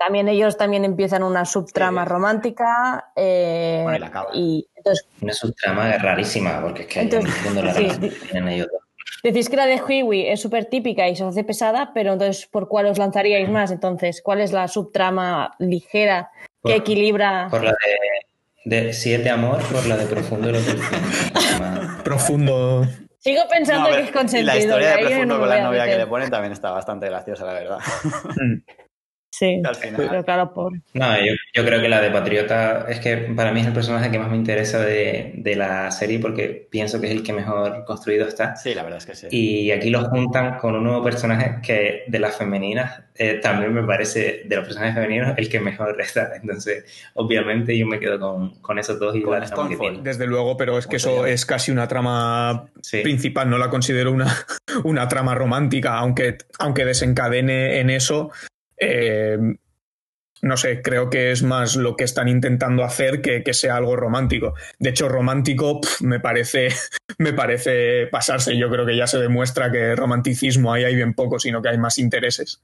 También 0.03 0.27
ellos 0.27 0.57
también 0.57 0.83
empiezan 0.85 1.23
una 1.23 1.45
subtrama 1.45 2.03
Sí. 2.03 2.09
romántica. 2.09 3.11
eh, 3.15 3.81
Bueno, 3.83 3.97
y 3.97 3.99
la 4.01 4.07
acaban. 4.07 4.35
y 4.35 4.67
entonces 4.75 5.07
Una 5.21 5.33
subtrama 5.33 5.97
rarísima, 5.97 6.61
porque 6.61 6.81
es 6.83 6.87
que 6.87 6.99
hay 6.99 7.05
Entonces, 7.05 7.33
un 7.37 7.43
mundo 7.45 7.63
la 7.63 7.73
sí, 7.73 7.79
relación 7.83 8.09
que 8.09 8.15
tienen 8.27 8.47
ellos 8.49 8.67
dos. 8.71 8.81
decís 9.23 9.49
que 9.49 9.55
la 9.57 9.65
de 9.65 9.81
Huey 9.81 10.27
es 10.27 10.41
súper 10.41 10.65
típica 10.65 11.07
y 11.07 11.15
se 11.15 11.23
hace 11.23 11.43
pesada, 11.43 11.91
pero 11.93 12.13
entonces, 12.13 12.45
¿por 12.47 12.67
cuál 12.67 12.87
os 12.87 12.97
lanzaríais 12.97 13.49
más? 13.49 13.71
Entonces, 13.71 14.21
¿cuál 14.21 14.41
es 14.41 14.51
la 14.51 14.67
subtrama 14.67 15.55
ligera 15.59 16.31
que 16.35 16.49
Por- 16.61 16.71
equilibra? 16.73 17.47
Por 17.49 17.63
la 17.63 17.71
de, 18.65 18.77
de 18.83 18.93
Si 18.93 19.13
es 19.13 19.23
de 19.23 19.29
amor, 19.29 19.61
por 19.71 19.85
la 19.85 19.95
de 19.97 20.05
profundo 20.05 20.49
y 20.49 20.53
lo 20.53 20.59
que 20.59 20.73
Profundo. 22.03 22.85
Sigo 23.19 23.41
pensando 23.49 23.83
No, 23.83 23.87
a 23.87 23.89
ver, 23.91 23.99
que 23.99 24.03
es 24.03 24.09
y 24.09 24.13
consentido. 24.13 24.53
la 24.53 24.57
historia 24.59 24.89
de 24.89 24.95
que 24.97 25.01
yo 25.03 25.07
Profundo 25.11 25.33
no 25.35 25.39
con 25.39 25.49
la 25.49 25.61
novia 25.63 25.85
que 25.85 25.97
le 25.97 26.07
ponen 26.07 26.29
también 26.29 26.51
está 26.51 26.71
bastante 26.71 27.05
graciosa, 27.07 27.45
la 27.45 27.53
verdad. 27.53 27.77
Sí, 29.35 29.59
Al 29.65 29.73
final. 29.75 30.05
pero 30.11 30.23
claro, 30.23 30.53
pobre. 30.53 30.81
No, 30.93 31.17
yo, 31.19 31.33
yo 31.55 31.65
creo 31.65 31.81
que 31.81 31.89
la 31.89 31.99
de 32.01 32.11
Patriota 32.11 32.85
es 32.87 32.99
que 32.99 33.17
para 33.35 33.51
mí 33.51 33.61
es 33.61 33.65
el 33.65 33.73
personaje 33.73 34.11
que 34.11 34.19
más 34.19 34.29
me 34.29 34.37
interesa 34.37 34.79
de, 34.79 35.31
de 35.37 35.55
la 35.55 35.89
serie 35.89 36.19
porque 36.19 36.67
pienso 36.69 37.01
que 37.01 37.07
es 37.07 37.13
el 37.13 37.23
que 37.23 37.33
mejor 37.33 37.83
construido 37.85 38.27
está. 38.27 38.55
Sí, 38.55 38.75
la 38.75 38.83
verdad 38.83 38.99
es 38.99 39.07
que 39.07 39.15
sí. 39.15 39.27
Y 39.31 39.71
aquí 39.71 39.89
lo 39.89 40.03
juntan 40.07 40.59
con 40.59 40.75
un 40.75 40.83
nuevo 40.83 41.03
personaje 41.03 41.55
que 41.63 42.03
de 42.05 42.19
las 42.19 42.37
femeninas 42.37 43.01
eh, 43.15 43.39
también 43.41 43.73
me 43.73 43.81
parece, 43.81 44.43
de 44.45 44.55
los 44.55 44.65
personajes 44.65 44.93
femeninos, 44.93 45.33
el 45.35 45.49
que 45.49 45.59
mejor 45.59 45.99
está. 45.99 46.35
Entonces, 46.39 46.85
obviamente 47.15 47.75
yo 47.75 47.87
me 47.87 47.99
quedo 47.99 48.19
con, 48.19 48.59
con 48.61 48.77
esos 48.77 48.99
dos 48.99 49.15
y 49.15 49.23
Con 49.23 49.39
la 49.39 49.47
trama 49.47 49.67
que 49.67 49.73
Stonefall. 49.73 49.79
tienen. 49.87 50.03
Desde 50.03 50.27
luego, 50.27 50.57
pero 50.57 50.77
es 50.77 50.85
que 50.85 50.97
¿Cómo 50.99 50.99
se 50.99 51.09
eso 51.21 51.25
es 51.25 51.45
casi 51.47 51.71
una 51.71 51.87
trama 51.87 52.65
Sí. 52.81 53.01
principal, 53.01 53.49
no 53.49 53.57
la 53.57 53.71
considero 53.71 54.11
una, 54.11 54.27
una 54.83 55.07
trama 55.07 55.33
romántica, 55.33 55.97
aunque, 55.97 56.37
aunque 56.59 56.85
desencadene 56.85 57.79
en 57.79 57.89
eso. 57.89 58.29
Eh, 58.77 59.37
no 60.43 60.57
sé, 60.57 60.81
creo 60.81 61.09
que 61.09 61.31
es 61.31 61.41
más 61.41 61.77
lo 61.77 61.95
que 61.95 62.03
están 62.03 62.27
intentando 62.27 62.83
hacer 62.83 63.21
que, 63.21 63.43
que 63.43 63.53
sea 63.53 63.77
algo 63.77 63.95
romántico. 63.95 64.53
De 64.77 64.89
hecho, 64.89 65.07
romántico 65.07 65.79
me 66.01 66.19
parece 66.19 66.67
me 67.17 67.33
parece 67.33 68.07
pasarse. 68.07 68.57
Yo 68.57 68.69
creo 68.69 68.85
que 68.85 68.97
ya 68.97 69.07
se 69.07 69.19
demuestra 69.19 69.71
que 69.71 69.95
romanticismo 69.95 70.73
ahí 70.73 70.83
hay 70.83 70.95
bien 70.95 71.13
poco, 71.13 71.39
sino 71.39 71.61
que 71.61 71.69
hay 71.69 71.77
más 71.77 71.97
intereses. 71.97 72.61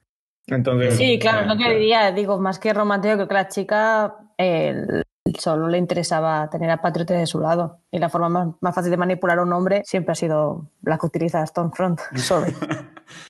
Entonces, 0.48 0.96
Sí, 0.98 1.20
claro, 1.20 1.42
es 1.42 1.48
lo 1.48 1.58
que 1.58 1.74
diría. 1.74 2.12
Digo, 2.12 2.38
más 2.40 2.60
que 2.60 2.74
romántico, 2.74 3.16
creo 3.16 3.28
que 3.28 3.34
la 3.34 3.48
chica 3.48 4.16
eh, 4.38 5.04
solo 5.38 5.68
le 5.68 5.78
interesaba 5.78 6.50
tener 6.50 6.70
a 6.72 6.82
Patriota 6.82 7.14
de 7.14 7.26
su 7.28 7.40
lado. 7.40 7.80
Y 7.92 8.00
la 8.00 8.10
forma 8.10 8.30
más, 8.30 8.48
más 8.62 8.74
fácil 8.76 8.92
de 8.92 8.98
manipular 8.98 9.40
a 9.40 9.44
un 9.44 9.54
hombre 9.54 9.82
siempre 9.86 10.14
ha 10.14 10.16
sido 10.16 10.70
la 10.82 10.98
que 10.98 11.06
utiliza 11.06 11.46
Stormfront. 11.46 12.00
Sorry. 12.16 12.54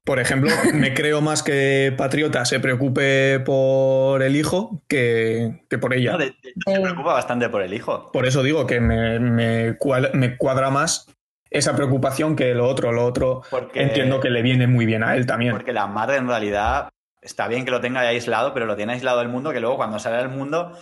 Por 0.03 0.19
ejemplo, 0.19 0.51
me 0.73 0.93
creo 0.93 1.21
más 1.21 1.41
que 1.43 1.93
Patriota 1.97 2.43
se 2.45 2.59
preocupe 2.59 3.39
por 3.39 4.21
el 4.23 4.35
hijo 4.35 4.81
que, 4.87 5.63
que 5.69 5.77
por 5.77 5.93
ella. 5.93 6.13
No, 6.13 6.17
de- 6.17 6.25
de 6.25 6.31
hecho, 6.49 6.71
se 6.75 6.79
preocupa 6.81 7.13
bastante 7.13 7.49
por 7.49 7.61
el 7.61 7.73
hijo. 7.73 8.11
Por 8.11 8.25
eso 8.25 8.43
digo 8.43 8.67
que 8.67 8.79
me, 8.81 9.19
me 9.19 9.77
cuadra, 9.77 10.09
me 10.13 10.37
cuadra 10.37 10.69
más 10.69 11.05
esa 11.49 11.75
preocupación 11.75 12.35
que 12.35 12.53
lo 12.53 12.67
otro. 12.67 12.91
Lo 12.91 13.05
otro 13.05 13.41
Porque, 13.49 13.81
entiendo 13.81 14.19
que 14.19 14.29
le 14.29 14.41
viene 14.41 14.67
muy 14.67 14.85
bien 14.85 15.03
a 15.03 15.15
él 15.15 15.25
también. 15.25 15.53
porque 15.53 15.73
la 15.73 15.87
madre 15.87 16.17
en 16.17 16.27
realidad 16.27 16.89
está 17.21 17.47
bien 17.47 17.63
que 17.65 17.71
lo 17.71 17.79
tenga 17.81 18.01
ahí 18.01 18.07
aislado, 18.15 18.53
pero 18.53 18.65
lo 18.65 18.75
tiene 18.75 18.93
aislado 18.93 19.19
del 19.19 19.29
mundo, 19.29 19.51
que 19.51 19.59
luego 19.61 19.77
cuando 19.77 19.97
sale 19.99 20.17
al 20.17 20.29
mundo 20.29 20.73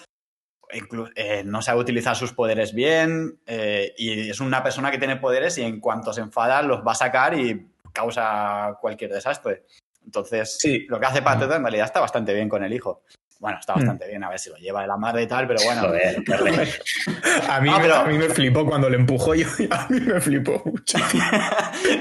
eh, 1.15 1.43
no 1.45 1.61
sabe 1.61 1.79
utilizar 1.79 2.15
sus 2.15 2.33
poderes 2.33 2.73
bien 2.73 3.39
eh, 3.45 3.93
y 3.97 4.29
es 4.29 4.39
una 4.39 4.61
persona 4.63 4.91
que 4.91 4.97
tiene 4.97 5.15
poderes 5.17 5.57
y 5.57 5.63
en 5.63 5.79
cuanto 5.79 6.11
se 6.13 6.21
enfada 6.21 6.61
los 6.61 6.85
va 6.85 6.91
a 6.91 6.95
sacar 6.95 7.37
y 7.39 7.67
causa 7.93 8.77
cualquier 8.81 9.11
desastre. 9.11 9.63
Entonces, 10.05 10.57
Sí. 10.59 10.85
lo 10.87 10.99
que 10.99 11.05
hace 11.05 11.21
Pateta 11.21 11.55
en 11.55 11.63
realidad 11.63 11.85
está 11.85 11.99
bastante 11.99 12.33
bien 12.33 12.47
con 12.49 12.63
el 12.63 12.71
hijo. 12.73 13.03
Bueno, 13.39 13.59
está 13.59 13.73
Mm. 13.73 13.77
bastante 13.77 14.07
bien, 14.07 14.23
a 14.23 14.29
ver 14.29 14.39
si 14.39 14.49
lo 14.49 14.55
lleva 14.57 14.81
de 14.81 14.87
la 14.87 14.97
madre 14.97 15.21
y 15.23 15.27
tal, 15.27 15.47
pero 15.47 15.59
bueno. 15.63 15.81
Joder, 15.81 16.23
joder. 16.25 16.69
A 17.49 17.61
mí, 17.61 17.69
Ah, 17.71 17.77
me- 17.77 17.81
pero- 17.83 17.95
a 17.97 18.05
mí 18.05 18.17
me 18.17 18.29
flipó 18.29 18.65
cuando 18.65 18.89
le 18.89 18.97
empujó 18.97 19.35
yo. 19.35 19.45
A 19.71 19.87
mí 19.89 19.99
me 19.99 20.19
flipó 20.19 20.61
mucho. 20.65 20.97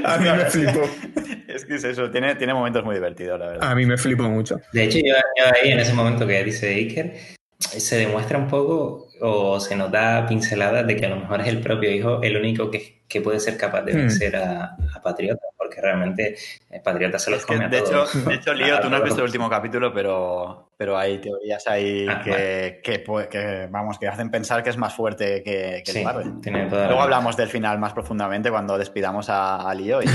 A 0.05 0.19
mí 0.19 0.29
me 0.31 0.45
flipó. 0.47 0.81
Es 1.49 1.65
que 1.65 1.77
es 1.77 1.85
eso, 1.85 2.11
tiene, 2.11 2.35
tiene 2.35 2.53
momentos 2.53 2.85
muy 2.85 2.95
divertidos, 2.97 3.39
la 3.39 3.47
verdad. 3.47 3.71
A 3.71 3.75
mí 3.75 3.87
me 3.87 3.97
flipó 3.97 4.25
mucho. 4.25 4.61
De 4.73 4.85
hecho, 4.85 4.99
yo, 4.99 5.15
yo 5.39 5.45
ahí 5.55 5.71
en 5.73 5.79
ese 5.79 5.95
momento 5.95 6.27
que 6.27 6.45
dice 6.45 6.69
Iker, 6.75 7.15
se 7.59 7.97
demuestra 7.97 8.39
un 8.39 8.49
poco 8.49 9.13
o 9.21 9.59
se 9.61 9.75
nos 9.77 9.91
da 9.91 10.27
pinceladas 10.27 10.87
de 10.87 10.95
que 10.97 11.07
a 11.07 11.09
lo 11.09 11.17
mejor 11.17 11.41
es 11.41 11.47
el 11.49 11.61
propio 11.61 11.91
hijo 11.91 12.21
el 12.23 12.37
único 12.37 12.71
que, 12.71 13.01
que 13.09 13.21
puede 13.23 13.41
ser 13.41 13.57
capaz 13.57 13.83
de 13.83 13.93
Hmm. 13.95 13.97
vencer 13.97 14.37
a, 14.37 14.77
a 14.95 15.01
Patriota, 15.03 15.41
porque 15.57 15.81
realmente 15.81 16.37
eh, 16.71 16.81
Patriota 16.85 17.19
se 17.19 17.31
los 17.31 17.41
Es 17.41 17.47
que, 17.47 17.55
come 17.55 17.65
a 17.65 17.69
de, 17.69 17.79
hecho, 17.79 18.05
de 18.29 18.35
hecho, 18.35 18.53
Lío, 18.53 18.79
tú 18.83 18.91
no 18.91 18.97
has 18.97 19.03
visto 19.05 19.21
el 19.21 19.25
último 19.27 19.49
capítulo, 19.49 19.93
pero, 19.95 20.71
pero 20.77 20.99
hay 20.99 21.19
teorías 21.19 21.67
ahí 21.67 22.07
Ah, 22.09 22.21
que, 22.23 22.81
que, 22.85 23.03
pu- 23.05 23.27
que, 23.29 23.69
vamos, 23.71 23.99
que 23.99 24.07
hacen 24.07 24.31
pensar 24.31 24.63
que 24.63 24.69
es 24.71 24.77
más 24.77 24.95
fuerte 24.95 25.43
que, 25.43 25.83
que 25.85 25.93
Sí, 25.93 26.01
el 26.01 26.41
tiene 26.43 26.67
toda 26.67 26.83
la- 26.83 26.89
Luego 26.89 27.03
hablamos 27.03 27.37
del 27.39 27.49
final 27.49 27.79
más 27.79 27.95
profundamente 27.95 28.51
cuando 28.51 28.77
despidamos 28.77 29.31
a, 29.31 29.69
a 29.69 29.75
Lío 29.75 30.03
y, 30.03 30.07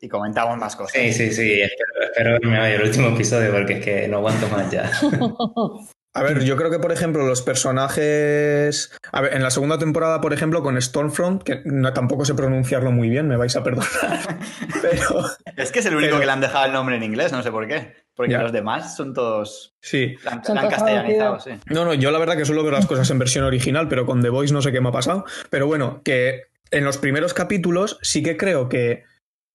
y 0.00 0.08
comentamos 0.08 0.56
más 0.58 0.76
cosas. 0.76 0.92
Sí, 0.92 1.12
sí, 1.12 1.32
sí, 1.32 1.60
espero, 1.60 2.04
espero 2.04 2.30
verme 2.40 2.60
hoy 2.60 2.72
el 2.74 2.82
último 2.82 3.08
episodio 3.08 3.50
porque 3.52 3.72
es 3.78 3.84
que 3.84 4.06
no 4.08 4.18
aguanto 4.18 4.46
más 4.48 4.70
ya. 4.70 4.88
A 6.16 6.22
ver, 6.22 6.44
yo 6.44 6.56
creo 6.56 6.70
que, 6.70 6.78
por 6.78 6.92
ejemplo, 6.92 7.26
los 7.26 7.42
personajes. 7.42 8.92
A 9.12 9.20
ver, 9.20 9.34
en 9.34 9.42
la 9.42 9.50
segunda 9.50 9.78
temporada, 9.78 10.20
por 10.20 10.32
ejemplo, 10.32 10.62
con 10.62 10.80
Stormfront, 10.80 11.42
que 11.42 11.62
no, 11.64 11.92
tampoco 11.92 12.24
sé 12.24 12.34
pronunciarlo 12.34 12.92
muy 12.92 13.08
bien, 13.08 13.26
me 13.28 13.36
vais 13.36 13.54
a 13.56 13.62
perdonar. 13.64 13.88
Pero 14.82 15.24
Es 15.56 15.72
que 15.72 15.80
es 15.80 15.86
el 15.86 15.94
único 15.96 16.10
Pero- 16.10 16.20
que 16.20 16.26
le 16.26 16.32
han 16.32 16.40
dejado 16.40 16.66
el 16.66 16.72
nombre 16.72 16.96
en 16.96 17.02
inglés, 17.02 17.32
no 17.32 17.42
sé 17.42 17.50
por 17.50 17.66
qué. 17.66 17.94
Porque 18.14 18.32
Ya. 18.32 18.42
los 18.42 18.52
demás 18.52 18.96
son 18.96 19.12
todos. 19.12 19.74
sí. 19.80 20.14
La 20.22 20.32
han, 20.32 20.42
la 20.54 20.68
castellanizado, 20.68 21.40
sí. 21.40 21.50
No, 21.66 21.84
no, 21.84 21.94
yo 21.94 22.12
la 22.12 22.18
verdad 22.20 22.36
que 22.36 22.44
suelo 22.44 22.62
ver 22.62 22.72
las 22.74 22.86
cosas 22.86 23.10
en 23.10 23.18
versión 23.18 23.44
original, 23.44 23.88
pero 23.88 24.06
con 24.06 24.22
The 24.22 24.28
Voice 24.28 24.54
no 24.54 24.62
sé 24.62 24.70
qué 24.70 24.80
me 24.80 24.90
ha 24.90 24.92
pasado. 24.92 25.24
Pero 25.50 25.66
bueno, 25.66 26.00
que 26.04 26.42
en 26.70 26.84
los 26.84 26.98
primeros 26.98 27.34
capítulos 27.34 27.98
sí 28.02 28.22
que 28.22 28.36
creo 28.36 28.68
que 28.68 29.02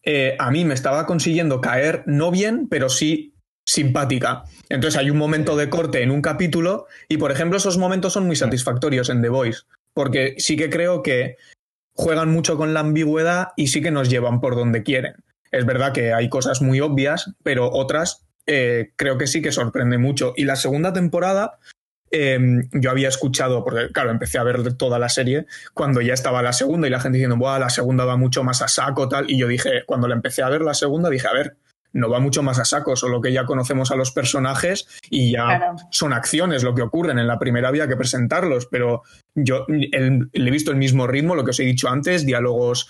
eh, 0.03 0.35
a 0.39 0.51
mí 0.51 0.65
me 0.65 0.73
estaba 0.73 1.05
consiguiendo 1.05 1.61
caer 1.61 2.03
no 2.05 2.31
bien, 2.31 2.67
pero 2.69 2.89
sí 2.89 3.33
simpática. 3.69 4.45
Entonces 4.67 4.99
hay 4.99 5.11
un 5.11 5.17
momento 5.17 5.55
de 5.55 5.69
corte 5.69 6.01
en 6.01 6.09
un 6.09 6.23
capítulo 6.23 6.87
y, 7.07 7.17
por 7.17 7.31
ejemplo, 7.31 7.57
esos 7.57 7.77
momentos 7.77 8.13
son 8.13 8.25
muy 8.25 8.35
satisfactorios 8.35 9.09
en 9.09 9.21
The 9.21 9.29
Voice, 9.29 9.61
porque 9.93 10.33
sí 10.39 10.57
que 10.57 10.71
creo 10.71 11.03
que 11.03 11.37
juegan 11.93 12.31
mucho 12.31 12.57
con 12.57 12.73
la 12.73 12.79
ambigüedad 12.79 13.49
y 13.55 13.67
sí 13.67 13.83
que 13.83 13.91
nos 13.91 14.09
llevan 14.09 14.41
por 14.41 14.55
donde 14.55 14.81
quieren. 14.81 15.13
Es 15.51 15.67
verdad 15.67 15.93
que 15.93 16.13
hay 16.13 16.29
cosas 16.29 16.63
muy 16.63 16.81
obvias, 16.81 17.31
pero 17.43 17.71
otras 17.71 18.25
eh, 18.47 18.91
creo 18.95 19.19
que 19.19 19.27
sí 19.27 19.43
que 19.43 19.51
sorprende 19.51 19.99
mucho. 19.99 20.33
Y 20.35 20.45
la 20.45 20.55
segunda 20.55 20.91
temporada, 20.91 21.59
eh, 22.09 22.39
yo 22.71 22.89
había 22.89 23.09
escuchado, 23.09 23.63
porque 23.63 23.91
claro, 23.91 24.09
empecé 24.09 24.39
a 24.39 24.43
ver 24.43 24.73
toda 24.73 24.97
la 24.97 25.09
serie 25.09 25.45
cuando 25.75 26.01
ya 26.01 26.15
estaba 26.15 26.41
la 26.41 26.53
segunda 26.53 26.87
y 26.87 26.89
la 26.89 27.01
gente 27.01 27.17
diciendo, 27.17 27.37
Buah, 27.37 27.59
la 27.59 27.69
segunda 27.69 28.05
va 28.05 28.17
mucho 28.17 28.43
más 28.43 28.63
a 28.63 28.67
saco, 28.67 29.07
tal. 29.07 29.29
Y 29.29 29.37
yo 29.37 29.47
dije, 29.47 29.83
cuando 29.85 30.07
la 30.07 30.15
empecé 30.15 30.41
a 30.41 30.49
ver 30.49 30.61
la 30.61 30.73
segunda, 30.73 31.11
dije, 31.11 31.27
a 31.27 31.33
ver, 31.33 31.57
no 31.93 32.09
va 32.09 32.19
mucho 32.19 32.43
más 32.43 32.59
a 32.59 32.65
saco, 32.65 32.95
solo 32.95 33.21
que 33.21 33.31
ya 33.33 33.45
conocemos 33.45 33.91
a 33.91 33.95
los 33.95 34.11
personajes 34.11 34.87
y 35.09 35.31
ya 35.31 35.45
Claro. 35.45 35.75
son 35.91 36.13
acciones 36.13 36.63
lo 36.63 36.75
que 36.75 36.81
ocurren. 36.83 37.17
En 37.19 37.27
la 37.27 37.39
primera 37.39 37.69
había 37.69 37.87
que 37.87 37.95
presentarlos, 37.97 38.67
pero 38.67 39.03
yo 39.35 39.65
el- 39.67 40.29
le 40.31 40.47
he 40.47 40.51
visto 40.51 40.71
el 40.71 40.77
mismo 40.77 41.07
ritmo, 41.07 41.35
lo 41.35 41.43
que 41.43 41.51
os 41.51 41.59
he 41.59 41.63
dicho 41.63 41.89
antes, 41.89 42.25
diálogos 42.25 42.87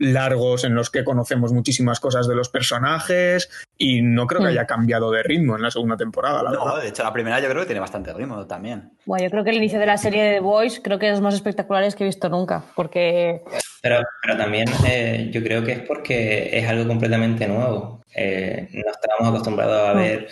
largos 0.00 0.62
en 0.62 0.76
los 0.76 0.90
que 0.90 1.02
conocemos 1.02 1.52
muchísimas 1.52 1.98
cosas 1.98 2.28
de 2.28 2.36
los 2.36 2.48
personajes 2.48 3.50
y 3.76 4.00
no 4.00 4.28
creo 4.28 4.40
que 4.42 4.46
Mm. 4.46 4.50
haya 4.50 4.64
cambiado 4.66 5.10
de 5.10 5.24
ritmo 5.24 5.56
en 5.56 5.62
la 5.62 5.72
segunda 5.72 5.96
temporada, 5.96 6.40
la 6.44 6.52
No, 6.52 6.64
verdad. 6.66 6.82
de 6.82 6.88
hecho, 6.88 7.02
la 7.02 7.12
primera 7.12 7.40
yo 7.40 7.48
creo 7.48 7.62
que 7.62 7.66
tiene 7.66 7.80
bastante 7.80 8.12
ritmo 8.12 8.46
también. 8.46 8.92
Bueno, 9.06 9.24
yo 9.24 9.30
creo 9.32 9.42
que 9.42 9.50
el 9.50 9.56
inicio 9.56 9.80
de 9.80 9.86
la 9.86 9.98
serie 9.98 10.22
de 10.22 10.34
The 10.34 10.40
Voice 10.40 10.82
creo 10.82 11.00
que 11.00 11.06
es 11.08 11.12
los 11.14 11.20
más 11.20 11.34
espectaculares 11.34 11.96
que 11.96 12.04
he 12.04 12.06
visto 12.06 12.28
nunca, 12.28 12.64
porque 12.76 13.42
Pero, 13.82 14.02
pero 14.22 14.36
también 14.36 14.68
eh, 14.86 15.28
yo 15.32 15.42
creo 15.42 15.64
que 15.64 15.72
es 15.72 15.80
porque 15.80 16.50
es 16.56 16.66
algo 16.68 16.86
completamente 16.88 17.46
nuevo. 17.46 18.02
Eh, 18.14 18.68
no 18.72 18.90
estábamos 18.90 19.28
acostumbrados 19.34 19.90
a 19.90 19.94
Mm. 19.94 19.98
ver 19.98 20.28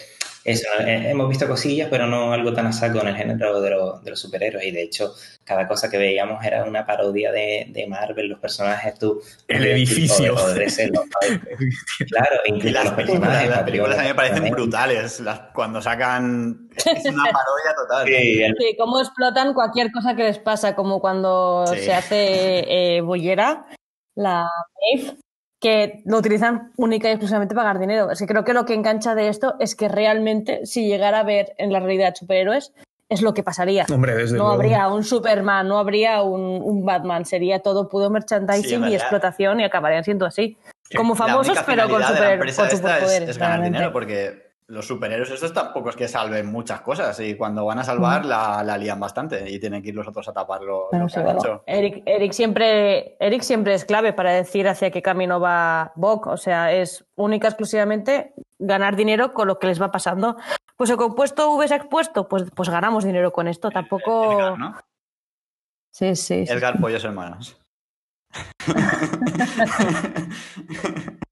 eso. 0.47 0.69
Eh, 0.81 1.11
hemos 1.11 1.29
visto 1.29 1.47
cosillas, 1.49 1.89
pero 1.91 2.07
no 2.07 2.33
algo 2.33 2.53
tan 2.53 2.67
a 2.67 2.73
saco 2.73 3.01
en 3.01 3.09
el 3.09 3.17
género 3.17 3.61
de, 3.61 3.71
los- 3.71 4.03
de 4.05 4.11
los 4.11 4.21
superhéroes. 4.21 4.65
Y 4.67 4.71
de 4.71 4.83
hecho, 4.83 5.15
cada 5.45 5.67
cosa 5.69 5.91
que 5.91 5.99
veíamos 5.99 6.45
era 6.45 6.65
una 6.65 6.87
parodia 6.87 7.33
de, 7.33 7.67
de 7.71 7.87
Marvel, 7.87 8.29
los 8.29 8.39
personajes, 8.41 8.99
tú. 8.99 9.21
El 9.49 9.67
edificio. 9.67 10.35
o 10.35 10.49
de- 10.49 10.61
DC, 10.65 10.91
claro, 12.09 12.37
Y 12.47 12.55
incluso 12.55 12.75
las 12.75 12.85
los 12.87 12.95
personajes. 12.95 13.51
las 13.51 13.63
películas 13.63 13.99
a 13.99 14.03
mí 14.03 14.09
me 14.09 14.15
parecen 14.15 14.37
también. 14.37 14.55
brutales. 14.55 15.21
Las- 15.21 15.41
cuando 15.55 15.81
sacan. 15.83 16.69
Es 16.77 17.05
una 17.07 17.25
parodia 17.25 17.75
total. 17.77 18.07
Sí, 18.07 18.43
el- 18.43 18.55
sí, 18.59 18.77
cómo 18.79 19.01
explotan 19.01 19.55
cualquier 19.55 19.91
cosa 19.93 20.15
que 20.17 20.25
les 20.25 20.39
pasa, 20.39 20.75
como 20.75 21.01
cuando 21.01 21.65
Sí. 21.67 21.81
se 21.81 21.95
hace 21.95 22.97
eh, 22.97 23.01
bollera, 23.01 23.67
la 24.15 24.47
Maeve, 24.97 25.17
que 25.61 26.03
lo 26.05 26.19
utilizan 26.19 26.73
única 26.77 27.09
y 27.09 27.13
exclusivamente 27.13 27.55
para 27.55 27.69
ganar 27.69 27.81
dinero. 27.81 28.11
Es 28.11 28.19
que 28.19 28.27
creo 28.27 28.45
que 28.45 28.53
lo 28.53 28.65
que 28.67 28.75
engancha 28.75 29.15
de 29.15 29.29
esto 29.29 29.55
es 29.59 29.75
que 29.75 29.89
realmente, 29.89 30.67
si 30.67 30.87
llegara 30.87 31.21
a 31.21 31.23
ver 31.23 31.55
en 31.59 31.73
la 31.73 31.81
realidad 31.81 32.15
superhéroes, 32.15 32.73
es 33.09 33.23
lo 33.23 33.35
que 33.35 33.43
pasaría. 33.43 33.87
Hombre, 33.93 34.15
desde 34.17 34.37
No 34.37 34.45
luego. 34.45 34.55
habría 34.55 34.89
un 34.89 35.05
Superman, 35.05 35.69
no 35.69 35.79
habría 35.79 36.23
un, 36.23 36.61
un 36.63 36.85
Batman, 36.85 37.25
sería 37.25 37.61
todo 37.61 37.89
puro 37.89 38.11
merchandising 38.11 38.89
y 38.89 38.95
explotación 38.95 39.61
y 39.61 39.65
acabarían 39.65 40.03
siendo 40.05 40.27
así. 40.27 40.57
Como 40.95 41.15
famosos, 41.15 41.57
pero 41.67 41.89
con, 41.89 42.03
super, 42.03 42.39
con 42.39 42.49
esta 42.49 42.67
es- 42.67 42.73
superpoderes. 42.77 43.29
Es, 43.31 43.39
ganar 43.39 43.63
dinero 43.63 43.93
porque 43.93 44.46
los 44.69 44.87
superhéroes 44.87 45.31
estos 45.31 45.53
tampoco 45.53 45.91
es 45.91 45.97
que 45.97 46.09
salven 46.09 46.47
muchas 46.47 46.81
cosas 46.81 47.21
y 47.21 47.37
cuando 47.37 47.65
van 47.65 47.79
a 47.79 47.85
salvar 47.85 48.25
la, 48.25 48.65
la 48.65 48.77
lían 48.77 48.99
bastante 48.99 49.49
y 49.49 49.61
tienen 49.61 49.81
que 49.81 49.91
ir 49.91 49.95
los 49.95 50.09
otros 50.09 50.27
a 50.29 50.33
tapar 50.33 50.63
lo, 50.63 50.89
lo 50.91 51.09
sí, 51.09 51.15
que 51.15 51.21
han 51.21 51.27
bueno. 51.27 51.41
hecho. 51.41 51.63
Eric, 51.67 52.03
Eric, 52.05 52.33
siempre, 52.33 53.17
Eric 53.21 53.43
siempre 53.43 53.75
es 53.75 53.85
clave 53.85 54.13
para 54.13 54.33
decir 54.33 54.67
hacia 54.67 54.91
qué 54.91 55.03
camino 55.03 55.39
va 55.39 55.93
Bok. 55.95 56.27
O 56.27 56.37
sea, 56.37 56.73
es 56.73 57.07
única 57.15 57.47
exclusivamente 57.47 58.35
ganar 58.59 58.97
dinero 58.97 59.33
con 59.33 59.47
lo 59.47 59.61
que 59.61 59.69
les 59.69 59.81
va 59.81 59.93
pasando. 59.93 60.37
Pues 60.77 60.91
el 60.91 60.97
compuesto 60.97 61.53
V 61.53 61.69
se 61.69 61.75
ha 61.75 61.79
expuesto, 61.79 62.29
pues, 62.29 62.47
pues 62.55 62.69
ganamos 62.69 63.05
dinero 63.05 63.33
con 63.33 63.47
esto. 63.47 63.71
Tampoco. 63.71 64.33
Edgar, 64.33 64.59
¿no? 64.59 64.77
Sí, 65.93 66.17
sí. 66.17 66.45
sí. 66.45 66.53
Edgar 66.53 66.81
Pollos 66.81 67.05
Hermanos. 67.05 67.57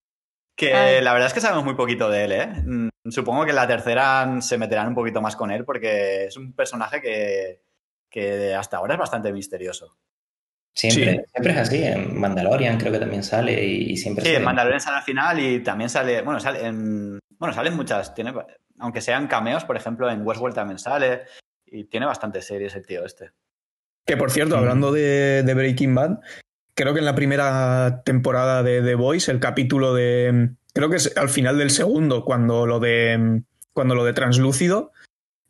que 0.57 0.73
Ay. 0.73 1.03
la 1.03 1.13
verdad 1.13 1.29
es 1.29 1.35
que 1.35 1.41
sabemos 1.41 1.65
muy 1.65 1.75
poquito 1.75 2.09
de 2.11 2.25
él, 2.25 2.33
¿eh? 2.33 2.47
Mm, 2.65 2.89
Supongo 3.11 3.45
que 3.45 3.51
en 3.51 3.57
la 3.57 3.67
tercera 3.67 4.41
se 4.41 4.57
meterán 4.59 4.89
un 4.89 4.95
poquito 4.95 5.21
más 5.21 5.37
con 5.37 5.51
él 5.51 5.65
porque 5.65 6.25
es 6.27 6.37
un 6.37 6.55
personaje 6.55 7.01
que, 7.03 7.61
que 8.11 8.55
hasta 8.55 8.77
ahora 8.79 8.95
es 8.95 9.01
bastante 9.01 9.33
misterioso. 9.33 9.99
siempre, 10.75 11.25
siempre 11.33 11.53
es 11.53 11.59
así. 11.59 11.85
En 11.85 12.19
Mandalorian 12.19 12.79
creo 12.79 12.93
que 12.93 12.99
también 12.99 13.23
sale 13.23 13.63
y, 13.65 13.93
y 13.93 13.97
siempre 13.97 14.23
Sí, 14.25 14.29
sale. 14.31 14.39
en 14.39 14.45
Mandalorian 14.45 14.81
sale 14.81 14.97
al 14.97 15.03
final 15.03 15.39
y 15.41 15.63
también 15.63 15.91
sale, 15.91 16.23
bueno, 16.23 16.41
sale 16.41 16.65
en, 16.67 17.19
bueno, 17.39 17.53
salen 17.55 17.75
muchas, 17.77 18.15
tiene, 18.15 18.33
aunque 18.79 19.01
sean 19.01 19.27
cameos, 19.27 19.65
por 19.65 19.77
ejemplo, 19.77 20.09
en 20.11 20.27
Westworld 20.27 20.55
también 20.55 20.79
sale 20.79 21.23
y 21.67 21.85
tiene 21.85 22.07
bastantes 22.07 22.47
series 22.47 22.75
el 22.75 22.87
tío 22.87 23.05
este. 23.05 23.33
Que 24.07 24.17
por 24.17 24.31
cierto, 24.31 24.57
hablando 24.57 24.93
de, 24.93 25.43
de 25.43 25.55
Breaking 25.55 25.95
Bad, 25.95 26.21
creo 26.75 26.93
que 26.95 27.01
en 27.01 27.05
la 27.05 27.15
primera 27.15 28.03
temporada 28.05 28.63
de 28.63 28.83
The 28.83 28.95
Voice, 28.95 29.31
el 29.31 29.41
capítulo 29.41 29.95
de. 29.95 30.51
Creo 30.73 30.91
que 30.91 30.97
es 30.97 31.17
al 31.17 31.29
final 31.29 31.59
del 31.59 31.71
segundo, 31.71 32.25
cuando 32.25 32.67
lo 32.67 32.81
de. 32.81 33.43
Cuando 33.73 33.95
lo 33.95 34.05
de 34.05 34.13
Translúcido, 34.13 34.93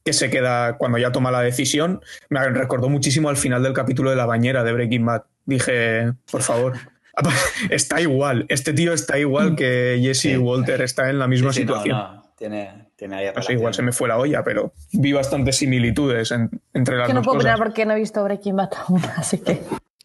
que 0.04 0.12
se 0.12 0.30
queda. 0.30 0.76
Cuando 0.76 0.98
ya 0.98 1.12
toma 1.12 1.30
la 1.30 1.40
decisión, 1.42 2.00
me 2.28 2.42
recordó 2.48 2.88
muchísimo 2.88 3.28
al 3.28 3.37
final 3.37 3.62
del 3.62 3.72
capítulo 3.72 4.10
de 4.10 4.16
la 4.16 4.26
bañera 4.26 4.64
de 4.64 4.72
Breaking 4.72 5.04
Bad. 5.06 5.22
Dije, 5.44 6.12
por 6.30 6.42
favor. 6.42 6.74
Está 7.70 8.00
igual, 8.00 8.44
este 8.48 8.72
tío 8.72 8.92
está 8.92 9.16
igual 9.20 9.54
que 9.54 10.00
Jesse 10.02 10.20
Sí. 10.20 10.37
Walter, 10.37 10.82
está 10.82 11.10
en 11.10 11.20
la 11.20 11.28
misma 11.28 11.52
Sí, 11.52 11.60
sí, 11.60 11.64
no, 11.64 11.74
situación. 11.74 11.96
no, 11.96 12.32
tiene, 12.37 12.88
tiene 12.96 13.14
ahí 13.14 13.26
No 13.37 13.40
sé, 13.40 13.52
igual 13.52 13.72
se 13.72 13.82
me 13.82 13.92
fue 13.92 14.08
la 14.08 14.18
olla, 14.18 14.42
pero 14.42 14.72
vi 14.92 15.12
bastantes 15.12 15.54
similitudes 15.58 16.32
en- 16.32 16.50
entre 16.72 16.96
las 16.96 17.06
que 17.06 17.12
no 17.14 17.20
dos 17.20 17.26
puedo 17.26 17.38
cosas. 17.38 17.52
opinar 17.52 17.64
porque 17.68 17.87
no 17.87 17.92
he 17.92 17.98
visto 18.00 18.24
Breaking 18.24 18.56
Bad 18.56 18.70
aún, 18.88 19.00
así 19.16 19.38
que. 19.38 19.60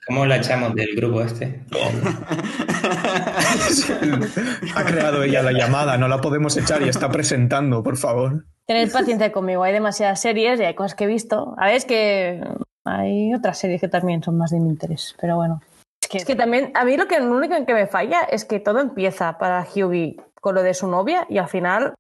¿Cómo 0.06 0.26
la 0.26 0.38
echamos 0.38 0.74
del 0.76 0.96
grupo 0.96 1.22
este? 1.22 1.64
ha 4.76 4.86
creado 4.86 5.24
ella 5.24 5.44
la 5.44 5.52
llamada, 5.52 5.98
no 5.98 6.08
la 6.08 6.22
podemos 6.22 6.56
echar 6.58 6.82
y 6.82 6.90
está 6.90 7.10
presentando, 7.10 7.84
por 7.84 7.98
favor. 7.98 8.46
Tened 8.66 8.92
paciencia 8.92 9.32
conmigo, 9.32 9.64
hay 9.64 9.74
demasiadas 9.74 10.22
series 10.22 10.60
y 10.60 10.64
hay 10.64 10.76
cosas 10.76 10.96
que 10.96 11.04
he 11.04 11.08
visto. 11.08 11.56
A 11.58 11.68
ver, 11.68 11.76
es 11.76 11.86
que 11.86 12.42
hay 12.86 13.34
otras 13.34 13.58
series 13.58 13.82
que 13.82 13.88
también 13.88 14.24
son 14.24 14.38
más 14.38 14.52
de 14.52 14.60
mi 14.60 14.70
interés, 14.70 15.16
pero 15.20 15.36
bueno. 15.36 15.62
Es 16.02 16.08
que, 16.08 16.18
es 16.20 16.26
que 16.26 16.36
también, 16.36 16.72
a 16.76 16.86
mí 16.86 16.98
lo, 16.98 17.08
que, 17.08 17.20
lo 17.20 17.36
único 17.36 17.56
en 17.56 17.66
que 17.66 17.74
me 17.74 17.88
falla 17.88 18.22
es 18.22 18.46
que 18.46 18.60
todo 18.60 18.80
empieza 18.80 19.38
para 19.38 19.64
Hughie 19.64 20.18
con 20.40 20.56
lo 20.56 20.64
de 20.64 20.74
su 20.74 20.88
novia 20.88 21.26
y 21.30 21.38
al 21.38 21.50
final 21.50 21.94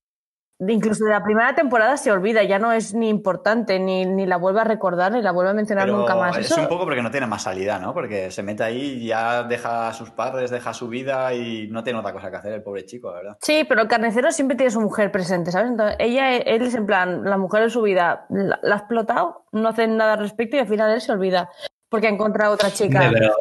incluso 0.67 1.05
de 1.05 1.11
la 1.11 1.23
primera 1.23 1.55
temporada 1.55 1.95
se 1.95 2.11
olvida, 2.11 2.43
ya 2.43 2.59
no 2.59 2.71
es 2.73 2.93
ni 2.93 3.07
importante, 3.07 3.79
ni, 3.79 4.05
ni 4.05 4.25
la 4.25 4.35
vuelve 4.37 4.59
a 4.59 4.65
recordar, 4.65 5.11
ni 5.11 5.21
la 5.21 5.31
vuelve 5.31 5.51
a 5.51 5.53
mencionar 5.53 5.85
Pero 5.85 5.97
nunca 5.97 6.15
más. 6.15 6.37
es 6.37 6.51
Eso- 6.51 6.61
un 6.61 6.67
poco 6.67 6.83
porque 6.83 7.01
no 7.01 7.09
tiene 7.11 7.27
más 7.27 7.43
salida, 7.43 7.79
¿no? 7.79 7.93
Porque 7.93 8.29
se 8.29 8.43
mete 8.43 8.63
ahí 8.63 8.97
y 9.01 9.07
ya 9.07 9.43
deja 9.43 9.87
a 9.87 9.93
sus 9.93 10.11
padres, 10.11 10.51
deja 10.51 10.73
su 10.73 10.89
vida 10.89 11.33
y 11.33 11.67
no 11.71 11.83
tiene 11.83 11.99
otra 11.99 12.11
cosa 12.11 12.29
que 12.29 12.37
hacer 12.37 12.53
el 12.53 12.61
pobre 12.63 12.85
chico, 12.85 13.09
la 13.11 13.17
¿verdad? 13.17 13.37
Sí, 13.41 13.65
pero 13.69 13.81
el 13.81 13.87
carnicero 13.87 14.31
siempre 14.31 14.57
tiene 14.57 14.71
su 14.71 14.81
mujer 14.81 15.11
presente, 15.11 15.51
¿sabes? 15.51 15.71
Entonces, 15.71 15.95
ella, 15.99 16.35
él 16.35 16.61
es 16.61 16.75
en 16.75 16.85
plan, 16.85 17.23
la 17.23 17.37
mujer 17.37 17.63
de 17.63 17.69
su 17.69 17.81
vida 17.81 18.25
la, 18.29 18.59
la 18.61 18.75
ha 18.75 18.77
explotado, 18.79 19.45
no 19.53 19.69
hacen 19.69 19.95
nada 19.95 20.13
al 20.13 20.19
respecto 20.19 20.57
y 20.57 20.59
al 20.59 20.67
final 20.67 20.91
él 20.93 20.99
se 20.99 21.11
olvida 21.13 21.49
porque 21.87 22.07
ha 22.07 22.11
encontrado 22.11 22.53
otra 22.53 22.69
chica. 22.69 23.09
Pero 23.13 23.33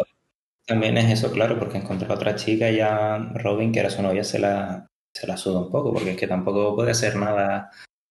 también 0.67 0.97
es 0.99 1.11
eso, 1.13 1.33
claro, 1.33 1.59
porque 1.59 1.79
encontró 1.79 2.13
a 2.13 2.15
otra 2.15 2.37
chica 2.37 2.71
y 2.71 2.77
ya 2.77 3.19
Robin, 3.35 3.73
que 3.73 3.81
era 3.81 3.91
su 3.91 4.03
novia, 4.03 4.23
se 4.23 4.39
la, 4.39 4.87
se 5.15 5.27
la 5.27 5.37
suda 5.37 5.61
un 5.61 5.71
poco, 5.71 5.93
porque 5.93 6.13
es 6.13 6.17
que 6.17 6.27
tampoco 6.27 6.75
puede 6.77 6.93
hacer 6.93 7.17
nada. 7.17 7.71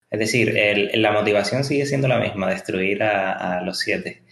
Es 0.09 0.19
decir, 0.19 0.57
el- 0.57 1.01
la 1.01 1.11
motivación 1.11 1.63
sigue 1.63 1.85
siendo 1.85 2.07
la 2.07 2.19
misma, 2.19 2.49
destruir 2.49 3.03
a, 3.03 3.57
a 3.57 3.61
los 3.61 3.79
siete. 3.79 4.23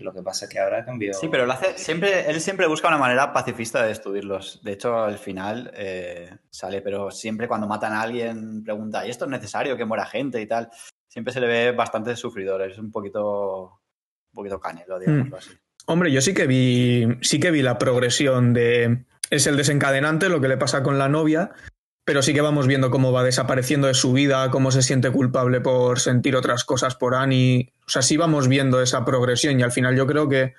Lo 0.00 0.12
que 0.12 0.22
pasa 0.22 0.46
es 0.46 0.50
que 0.50 0.58
ahora 0.58 0.84
cambió. 0.84 1.12
Sí, 1.12 1.28
pero 1.28 1.44
lo 1.44 1.52
hace 1.52 1.76
siempre, 1.76 2.28
él 2.30 2.40
siempre 2.40 2.66
busca 2.66 2.88
una 2.88 2.98
manera 2.98 3.32
pacifista 3.32 3.82
de 3.82 3.88
destruirlos. 3.88 4.60
De 4.64 4.72
hecho, 4.72 4.98
al 5.04 5.18
final 5.18 5.70
eh, 5.76 6.30
sale, 6.50 6.80
pero 6.80 7.10
siempre 7.10 7.46
cuando 7.46 7.66
matan 7.66 7.92
a 7.92 8.00
alguien 8.02 8.64
pregunta, 8.64 9.06
¿y 9.06 9.10
esto 9.10 9.26
es 9.26 9.30
necesario 9.30 9.76
que 9.76 9.84
muera 9.84 10.06
gente 10.06 10.40
y 10.40 10.46
tal? 10.46 10.70
Siempre 11.08 11.32
se 11.32 11.40
le 11.40 11.46
ve 11.46 11.72
bastante 11.72 12.16
sufridor, 12.16 12.62
es 12.62 12.78
un 12.78 12.90
poquito, 12.90 13.64
un 14.32 14.34
poquito 14.34 14.58
canelo, 14.58 14.98
digámoslo 14.98 15.36
así. 15.36 15.50
Hombre, 15.86 16.10
yo 16.10 16.20
sí 16.22 16.32
que 16.32 16.46
vi, 16.46 17.06
sí 17.20 17.38
que 17.38 17.50
vi 17.50 17.60
la 17.60 17.76
progresión 17.78 18.54
de. 18.54 19.04
Es 19.30 19.46
el 19.46 19.56
desencadenante, 19.56 20.28
lo 20.30 20.40
que 20.40 20.48
le 20.48 20.56
pasa 20.56 20.82
con 20.82 20.98
la 20.98 21.08
novia, 21.08 21.50
pero 22.04 22.22
sí 22.22 22.34
que 22.34 22.40
vamos 22.40 22.66
viendo 22.66 22.90
cómo 22.90 23.12
va 23.12 23.22
desapareciendo 23.22 23.86
de 23.86 23.94
su 23.94 24.12
vida, 24.12 24.50
cómo 24.50 24.70
se 24.70 24.82
siente 24.82 25.10
culpable 25.10 25.60
por 25.60 26.00
sentir 26.00 26.34
otras 26.36 26.64
cosas 26.64 26.96
por 26.96 27.14
Annie. 27.14 27.72
O 27.86 27.90
sea, 27.90 28.02
sí 28.02 28.16
vamos 28.16 28.48
viendo 28.48 28.82
esa 28.82 29.04
progresión 29.04 29.58
y 29.60 29.62
al 29.62 29.72
final 29.72 29.96
yo 29.96 30.06
creo 30.06 30.28
que 30.28 30.54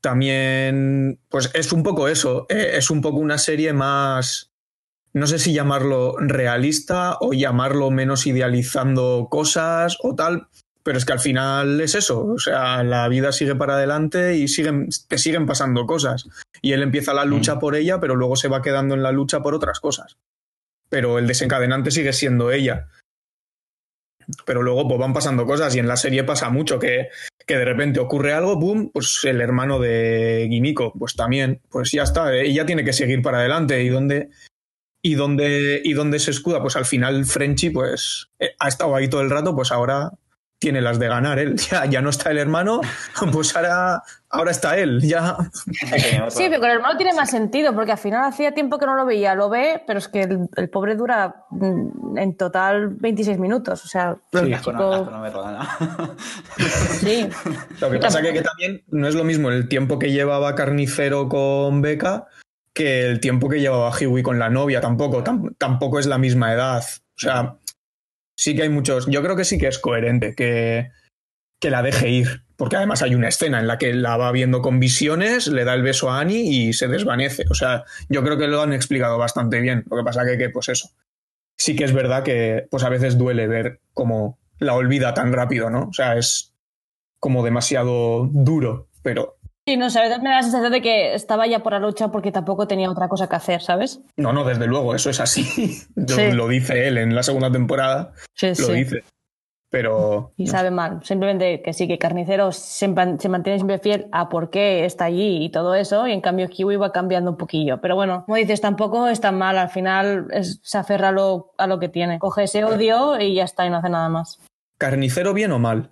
también, 0.00 1.20
pues 1.28 1.50
es 1.54 1.72
un 1.72 1.82
poco 1.82 2.08
eso, 2.08 2.46
eh, 2.48 2.72
es 2.74 2.90
un 2.90 3.02
poco 3.02 3.18
una 3.18 3.36
serie 3.36 3.72
más, 3.74 4.50
no 5.12 5.26
sé 5.26 5.38
si 5.38 5.52
llamarlo 5.52 6.16
realista 6.18 7.18
o 7.20 7.32
llamarlo 7.34 7.90
menos 7.90 8.26
idealizando 8.26 9.28
cosas 9.30 9.98
o 10.02 10.14
tal, 10.14 10.48
pero 10.82 10.96
es 10.96 11.04
que 11.04 11.12
al 11.12 11.20
final 11.20 11.82
es 11.82 11.94
eso, 11.94 12.24
o 12.24 12.38
sea, 12.38 12.82
la 12.82 13.06
vida 13.08 13.32
sigue 13.32 13.54
para 13.54 13.74
adelante 13.74 14.36
y 14.36 14.48
siguen, 14.48 14.88
te 15.08 15.18
siguen 15.18 15.44
pasando 15.44 15.84
cosas. 15.84 16.26
Y 16.62 16.72
él 16.72 16.82
empieza 16.82 17.12
la 17.12 17.26
lucha 17.26 17.56
Mm. 17.56 17.58
por 17.58 17.76
ella, 17.76 18.00
pero 18.00 18.16
luego 18.16 18.36
se 18.36 18.48
va 18.48 18.62
quedando 18.62 18.94
en 18.94 19.02
la 19.02 19.12
lucha 19.12 19.42
por 19.42 19.54
otras 19.54 19.80
cosas. 19.80 20.16
Pero 20.90 21.18
el 21.18 21.26
desencadenante 21.26 21.90
sigue 21.90 22.12
siendo 22.12 22.50
ella. 22.50 22.88
Pero 24.44 24.62
luego 24.62 24.86
pues, 24.86 25.00
van 25.00 25.12
pasando 25.12 25.46
cosas 25.46 25.74
y 25.74 25.78
en 25.78 25.88
la 25.88 25.96
serie 25.96 26.24
pasa 26.24 26.50
mucho 26.50 26.78
que, 26.78 27.08
que 27.46 27.56
de 27.56 27.64
repente 27.64 28.00
ocurre 28.00 28.32
algo, 28.32 28.60
¡pum! 28.60 28.90
Pues 28.92 29.20
el 29.24 29.40
hermano 29.40 29.78
de 29.78 30.46
Guimico, 30.50 30.92
pues 30.98 31.16
también, 31.16 31.60
pues 31.70 31.90
ya 31.92 32.02
está, 32.02 32.34
ella 32.34 32.66
tiene 32.66 32.84
que 32.84 32.92
seguir 32.92 33.22
para 33.22 33.38
adelante. 33.38 33.82
¿Y 33.82 33.88
dónde, 33.88 34.30
y 35.02 35.14
dónde, 35.14 35.80
y 35.84 35.92
dónde 35.94 36.18
se 36.18 36.30
escuda? 36.30 36.60
Pues 36.60 36.76
al 36.76 36.84
final 36.84 37.24
Frenchy 37.24 37.70
pues 37.70 38.28
eh, 38.38 38.54
ha 38.58 38.68
estado 38.68 38.94
ahí 38.94 39.08
todo 39.08 39.22
el 39.22 39.30
rato, 39.30 39.54
pues 39.54 39.72
ahora 39.72 40.12
tiene 40.60 40.80
las 40.80 40.98
de 40.98 41.08
ganar 41.08 41.38
él. 41.38 41.56
Ya, 41.70 41.86
ya 41.86 42.02
no 42.02 42.10
está 42.10 42.30
el 42.30 42.38
hermano, 42.38 42.80
pues 43.32 43.56
ahora, 43.56 44.02
ahora 44.30 44.50
está 44.52 44.78
él. 44.78 45.00
Ya. 45.02 45.36
Sí, 46.30 46.44
pero 46.48 46.60
con 46.60 46.70
el 46.70 46.76
hermano 46.76 46.96
tiene 46.96 47.12
más 47.14 47.30
sentido, 47.30 47.74
porque 47.74 47.92
al 47.92 47.98
final 47.98 48.24
hacía 48.24 48.52
tiempo 48.54 48.78
que 48.78 48.86
no 48.86 48.94
lo 48.94 49.04
veía, 49.04 49.34
lo 49.34 49.48
ve, 49.48 49.82
pero 49.86 49.98
es 49.98 50.08
que 50.08 50.22
el, 50.22 50.48
el 50.56 50.70
pobre 50.70 50.94
dura 50.94 51.44
mm, 51.50 52.16
en 52.18 52.36
total 52.36 52.88
26 52.90 53.38
minutos. 53.38 53.84
O 53.84 53.88
sea, 53.88 54.10
Asco 54.10 54.42
no- 54.42 54.58
chico- 54.58 54.92
asco 54.92 55.10
no 55.10 55.18
me 55.20 55.30
roda, 55.30 55.68
¿no? 55.98 56.14
sí. 57.00 57.28
Lo 57.80 57.90
que 57.90 57.98
pasa 57.98 58.22
que, 58.22 58.32
que 58.32 58.42
también 58.42 58.82
no 58.88 59.08
es 59.08 59.14
lo 59.14 59.24
mismo 59.24 59.50
el 59.50 59.68
tiempo 59.68 59.98
que 59.98 60.12
llevaba 60.12 60.54
Carnicero 60.54 61.28
con 61.28 61.82
Beca 61.82 62.26
que 62.72 63.04
el 63.06 63.18
tiempo 63.20 63.48
que 63.48 63.60
llevaba 63.60 63.90
Huey 63.90 64.22
con 64.22 64.38
la 64.38 64.48
novia. 64.48 64.80
Tampoco, 64.80 65.24
tam- 65.24 65.54
tampoco 65.58 65.98
es 65.98 66.06
la 66.06 66.18
misma 66.18 66.52
edad. 66.52 66.82
O 66.82 67.18
sea, 67.18 67.56
sí 68.36 68.54
que 68.54 68.62
hay 68.62 68.68
muchos. 68.68 69.06
Yo 69.08 69.22
creo 69.22 69.34
que 69.36 69.44
sí 69.44 69.58
que 69.58 69.66
es 69.68 69.78
coherente 69.80 70.34
que, 70.36 70.90
que 71.60 71.70
la 71.70 71.82
deje 71.82 72.08
ir. 72.08 72.42
Porque 72.56 72.76
además 72.76 73.02
hay 73.02 73.14
una 73.14 73.28
escena 73.28 73.58
en 73.60 73.66
la 73.66 73.78
que 73.78 73.94
la 73.94 74.16
va 74.16 74.32
viendo 74.32 74.60
con 74.62 74.80
visiones, 74.80 75.46
le 75.46 75.64
da 75.64 75.74
el 75.74 75.82
beso 75.82 76.10
a 76.10 76.20
Annie 76.20 76.42
y 76.68 76.72
se 76.72 76.88
desvanece. 76.88 77.44
O 77.50 77.54
sea, 77.54 77.84
yo 78.08 78.22
creo 78.22 78.36
que 78.38 78.48
lo 78.48 78.60
han 78.62 78.72
explicado 78.72 79.16
bastante 79.18 79.60
bien. 79.60 79.84
Lo 79.90 79.96
que 79.96 80.04
pasa 80.04 80.24
que, 80.26 80.36
que 80.36 80.50
pues 80.50 80.68
eso. 80.68 80.90
Sí 81.56 81.76
que 81.76 81.84
es 81.84 81.92
verdad 81.92 82.22
que 82.22 82.66
pues 82.70 82.82
a 82.84 82.88
veces 82.88 83.16
duele 83.18 83.46
ver 83.46 83.80
cómo 83.92 84.38
la 84.58 84.74
olvida 84.74 85.14
tan 85.14 85.32
rápido, 85.32 85.70
¿no? 85.70 85.88
O 85.88 85.92
sea, 85.92 86.16
es 86.16 86.52
como 87.18 87.44
demasiado 87.44 88.28
duro, 88.32 88.88
pero 89.02 89.36
Sí, 89.66 89.76
no 89.76 89.90
sé, 89.90 89.98
a 90.00 90.02
veces 90.02 90.18
me 90.22 90.30
da 90.30 90.36
la 90.36 90.42
sensación 90.42 90.72
de 90.72 90.80
que 90.82 91.14
estaba 91.14 91.46
ya 91.46 91.62
por 91.62 91.72
la 91.74 91.78
lucha 91.78 92.08
porque 92.08 92.32
tampoco 92.32 92.66
tenía 92.66 92.90
otra 92.90 93.08
cosa 93.08 93.28
que 93.28 93.36
hacer, 93.36 93.60
¿sabes? 93.62 94.00
no, 94.16 94.32
no, 94.32 94.42
desde 94.44 94.66
luego, 94.66 94.94
eso 94.94 95.10
es 95.10 95.20
así. 95.20 95.82
Lo- 95.94 96.08
Sí. 96.16 96.32
Lo 96.32 96.48
dice 96.48 96.88
él 96.88 96.96
en 96.98 97.14
la 97.14 97.22
segunda 97.22 97.52
temporada, 97.52 98.12
Sí, 98.34 98.48
lo 98.58 98.68
dice. 98.68 99.04
Pero 99.70 100.32
Y 100.36 100.46
no 100.46 100.50
sabe 100.50 100.70
mal. 100.72 101.00
Simplemente 101.04 101.62
que 101.62 101.72
sí, 101.72 101.86
que 101.86 101.96
Carnicero 101.96 102.50
se, 102.50 102.88
man- 102.88 103.20
se 103.20 103.28
mantiene 103.28 103.58
siempre 103.60 103.78
fiel 103.78 104.08
a 104.10 104.28
por 104.28 104.50
qué 104.50 104.84
está 104.84 105.04
allí 105.04 105.44
y 105.44 105.50
todo 105.50 105.74
eso, 105.76 106.08
y 106.08 106.12
en 106.12 106.20
cambio 106.20 106.48
Kiwi 106.48 106.74
va 106.76 106.90
cambiando 106.90 107.30
un 107.30 107.36
poquillo. 107.36 107.80
Pero 107.80 107.94
bueno, 107.94 108.24
como 108.26 108.36
dices, 108.36 108.60
tampoco 108.60 109.06
es 109.06 109.20
tan 109.20 109.38
mal. 109.38 109.56
Al 109.58 109.68
final 109.70 110.26
es- 110.32 110.60
se 110.64 110.76
aferra 110.78 111.10
a 111.10 111.12
lo, 111.12 111.52
a 111.56 111.66
lo 111.68 111.78
que 111.78 111.88
tiene. 111.88 112.18
Coge 112.18 112.44
ese 112.44 112.64
odio 112.64 113.20
y 113.20 113.34
ya 113.36 113.44
está, 113.44 113.64
y 113.64 113.70
no 113.70 113.76
hace 113.76 113.88
nada 113.90 114.08
más. 114.08 114.40
carnicero 114.76 115.32
bien 115.34 115.52
o 115.52 115.58
mal. 115.60 115.90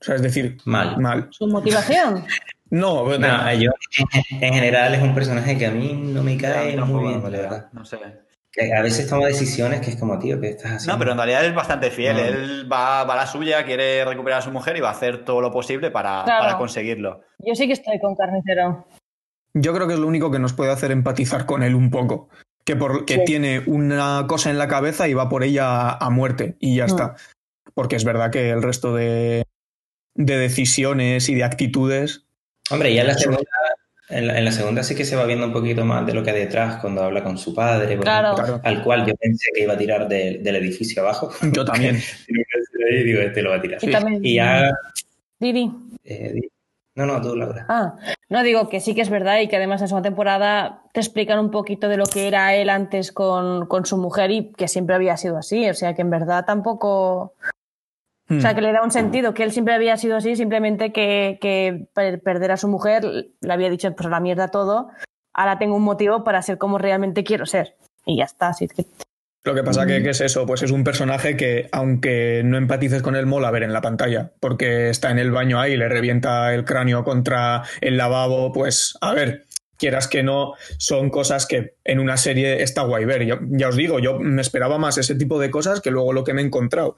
O 0.00 0.04
sea, 0.04 0.16
es 0.16 0.22
decir, 0.22 0.58
Mal. 0.66 0.98
mal. 0.98 1.28
Su 1.30 1.46
motivación. 1.46 2.24
No, 2.68 3.04
No, 3.16 3.52
yo 3.54 3.70
en 4.40 4.52
general 4.52 4.92
es 4.92 5.00
un 5.00 5.14
personaje 5.14 5.56
que 5.56 5.66
a 5.66 5.70
mí 5.70 5.92
no 5.94 6.24
me 6.24 6.32
A 6.32 6.34
mí 6.34 6.36
cae 6.40 6.76
muy 6.78 7.06
bien, 7.06 7.20
realidad, 7.22 7.42
verdad. 7.42 7.68
No 7.72 7.84
sé. 7.84 7.98
Que 8.56 8.72
a 8.72 8.80
veces 8.80 9.06
toma 9.08 9.26
decisiones 9.26 9.82
que 9.82 9.90
es 9.90 9.96
como, 9.96 10.18
tío, 10.18 10.40
¿qué 10.40 10.48
estás 10.48 10.72
haciendo? 10.72 10.94
No, 10.94 10.98
pero 10.98 11.10
en 11.12 11.18
realidad 11.18 11.44
es 11.44 11.54
bastante 11.54 11.90
fiel. 11.90 12.16
No. 12.16 12.22
Él 12.24 12.72
va, 12.72 13.04
va 13.04 13.12
a 13.12 13.16
la 13.18 13.26
suya, 13.26 13.64
quiere 13.66 14.02
recuperar 14.06 14.38
a 14.38 14.42
su 14.42 14.50
mujer 14.50 14.76
y 14.76 14.80
va 14.80 14.88
a 14.88 14.92
hacer 14.92 15.24
todo 15.26 15.42
lo 15.42 15.50
posible 15.52 15.90
para, 15.90 16.24
Claro. 16.24 16.42
para 16.44 16.56
conseguirlo. 16.58 17.20
Yo 17.38 17.54
sí 17.54 17.66
que 17.66 17.74
estoy 17.74 17.98
con 18.00 18.14
Carnicero. 18.16 18.86
yo 19.52 19.74
creo 19.74 19.86
que 19.86 19.94
es 19.94 20.00
lo 20.00 20.06
único 20.06 20.30
que 20.30 20.38
nos 20.38 20.52
puede 20.54 20.70
hacer 20.72 20.90
empatizar 20.90 21.44
con 21.46 21.62
él 21.62 21.74
un 21.74 21.90
poco. 21.90 22.28
Que, 22.64 22.76
por, 22.76 23.04
que 23.04 23.14
Sí. 23.16 23.20
tiene 23.26 23.62
una 23.66 24.24
cosa 24.26 24.50
en 24.50 24.58
la 24.58 24.68
cabeza 24.68 25.06
y 25.06 25.14
va 25.14 25.28
por 25.28 25.44
ella 25.44 25.90
a 25.90 26.10
muerte 26.10 26.56
y 26.58 26.76
ya 26.76 26.84
Mm. 26.84 26.88
está. 26.88 27.14
Porque 27.74 27.96
es 27.96 28.04
verdad 28.04 28.30
que 28.30 28.50
el 28.50 28.62
resto 28.62 28.94
de, 28.94 29.44
de 30.14 30.38
decisiones 30.38 31.28
y 31.28 31.34
de 31.34 31.44
actitudes 31.44 32.24
Hombre, 32.70 32.92
ya 32.94 33.02
en 33.02 33.06
la 33.08 33.14
segunda, 33.14 33.40
en 34.08 34.26
la, 34.28 34.38
en 34.38 34.44
la 34.44 34.52
segunda 34.52 34.82
sí 34.82 34.94
que 34.94 35.04
se 35.04 35.16
va 35.16 35.24
viendo 35.26 35.46
un 35.46 35.52
poquito 35.52 35.84
más 35.84 36.06
de 36.06 36.14
lo 36.14 36.22
que 36.22 36.30
hay 36.30 36.38
detrás 36.40 36.80
cuando 36.80 37.02
habla 37.02 37.22
con 37.24 37.36
su 37.38 37.54
padre, 37.54 37.96
por 37.96 38.04
Claro. 38.04 38.32
ejemplo, 38.34 38.60
al 38.62 38.82
cual 38.82 39.06
yo 39.06 39.14
pensé 39.16 39.48
que 39.54 39.62
iba 39.64 39.74
a 39.74 39.78
tirar 39.78 40.06
de- 40.08 40.38
del 40.42 40.56
edificio 40.56 41.02
abajo. 41.02 41.30
Yo 41.52 41.64
también. 41.64 41.96
y 42.28 43.02
digo, 43.04 43.20
este 43.20 43.42
lo 43.42 43.50
va 43.50 43.56
a 43.56 43.60
tirar. 43.62 43.80
Y 44.22 44.34
ya... 44.36 44.70
Didi. 45.38 45.70
eh, 46.04 46.34
no, 46.94 47.04
no, 47.04 47.20
tú, 47.20 47.36
Laura. 47.36 47.66
Ah, 47.68 47.94
no 48.30 48.42
digo 48.42 48.70
que 48.70 48.80
sí 48.80 48.94
que 48.94 49.02
es 49.02 49.10
verdad 49.10 49.40
y 49.40 49.48
que 49.48 49.56
además 49.56 49.82
en 49.82 49.88
segunda 49.88 50.08
temporada 50.08 50.82
te 50.94 51.00
explican 51.00 51.38
un 51.38 51.50
poquito 51.50 51.88
de 51.90 51.98
lo 51.98 52.06
que 52.06 52.26
era 52.26 52.54
él 52.54 52.70
antes 52.70 53.12
con, 53.12 53.66
con 53.66 53.84
su 53.84 53.98
mujer 53.98 54.30
y 54.30 54.50
que 54.52 54.66
siempre 54.66 54.94
había 54.94 55.18
sido 55.18 55.36
así. 55.36 55.68
O 55.68 55.74
sea 55.74 55.94
que 55.94 56.00
en 56.00 56.08
verdad 56.10 56.46
tampoco. 56.46 57.34
Hmm. 58.28 58.38
O 58.38 58.40
sea 58.40 58.54
que 58.54 58.60
le 58.60 58.72
da 58.72 58.82
un 58.82 58.90
sentido, 58.90 59.34
que 59.34 59.42
él 59.44 59.52
siempre 59.52 59.74
había 59.74 59.96
sido 59.96 60.16
así, 60.16 60.34
simplemente 60.36 60.92
que, 60.92 61.38
que 61.40 61.86
per- 61.94 62.20
perder 62.20 62.50
a 62.52 62.56
su 62.56 62.66
mujer 62.68 63.04
le 63.40 63.52
había 63.52 63.70
dicho 63.70 63.94
pues 63.94 64.06
a 64.06 64.10
la 64.10 64.20
mierda 64.20 64.48
todo. 64.48 64.88
Ahora 65.32 65.58
tengo 65.58 65.76
un 65.76 65.82
motivo 65.84 66.24
para 66.24 66.42
ser 66.42 66.58
como 66.58 66.78
realmente 66.78 67.22
quiero 67.24 67.46
ser. 67.46 67.76
Y 68.04 68.16
ya 68.18 68.24
está. 68.24 68.48
Así 68.48 68.66
que 68.68 68.84
Lo 69.44 69.54
que 69.54 69.62
pasa 69.62 69.86
que, 69.86 70.02
que 70.02 70.10
es 70.10 70.20
eso, 70.20 70.44
pues 70.46 70.62
es 70.62 70.70
un 70.72 70.82
personaje 70.82 71.36
que, 71.36 71.68
aunque 71.72 72.42
no 72.44 72.56
empatices 72.56 73.02
con 73.02 73.14
él, 73.16 73.26
mola 73.26 73.50
ver 73.52 73.62
en 73.62 73.72
la 73.72 73.80
pantalla, 73.80 74.32
porque 74.40 74.88
está 74.90 75.10
en 75.12 75.18
el 75.20 75.30
baño 75.30 75.60
ahí, 75.60 75.76
le 75.76 75.88
revienta 75.88 76.52
el 76.54 76.64
cráneo 76.64 77.04
contra 77.04 77.62
el 77.80 77.96
lavabo, 77.96 78.50
pues 78.52 78.96
a 79.00 79.12
ver, 79.14 79.44
quieras 79.78 80.08
que 80.08 80.22
no, 80.24 80.54
son 80.78 81.10
cosas 81.10 81.46
que 81.46 81.74
en 81.84 82.00
una 82.00 82.16
serie 82.16 82.62
está 82.62 82.82
guay 82.82 83.04
ver. 83.04 83.24
Yo- 83.24 83.38
ya 83.50 83.68
os 83.68 83.76
digo, 83.76 83.98
yo 84.00 84.18
me 84.18 84.40
esperaba 84.42 84.78
más 84.78 84.98
ese 84.98 85.14
tipo 85.14 85.38
de 85.38 85.50
cosas 85.50 85.80
que 85.80 85.90
luego 85.92 86.12
lo 86.12 86.24
que 86.24 86.32
me 86.34 86.42
he 86.42 86.44
encontrado, 86.44 86.96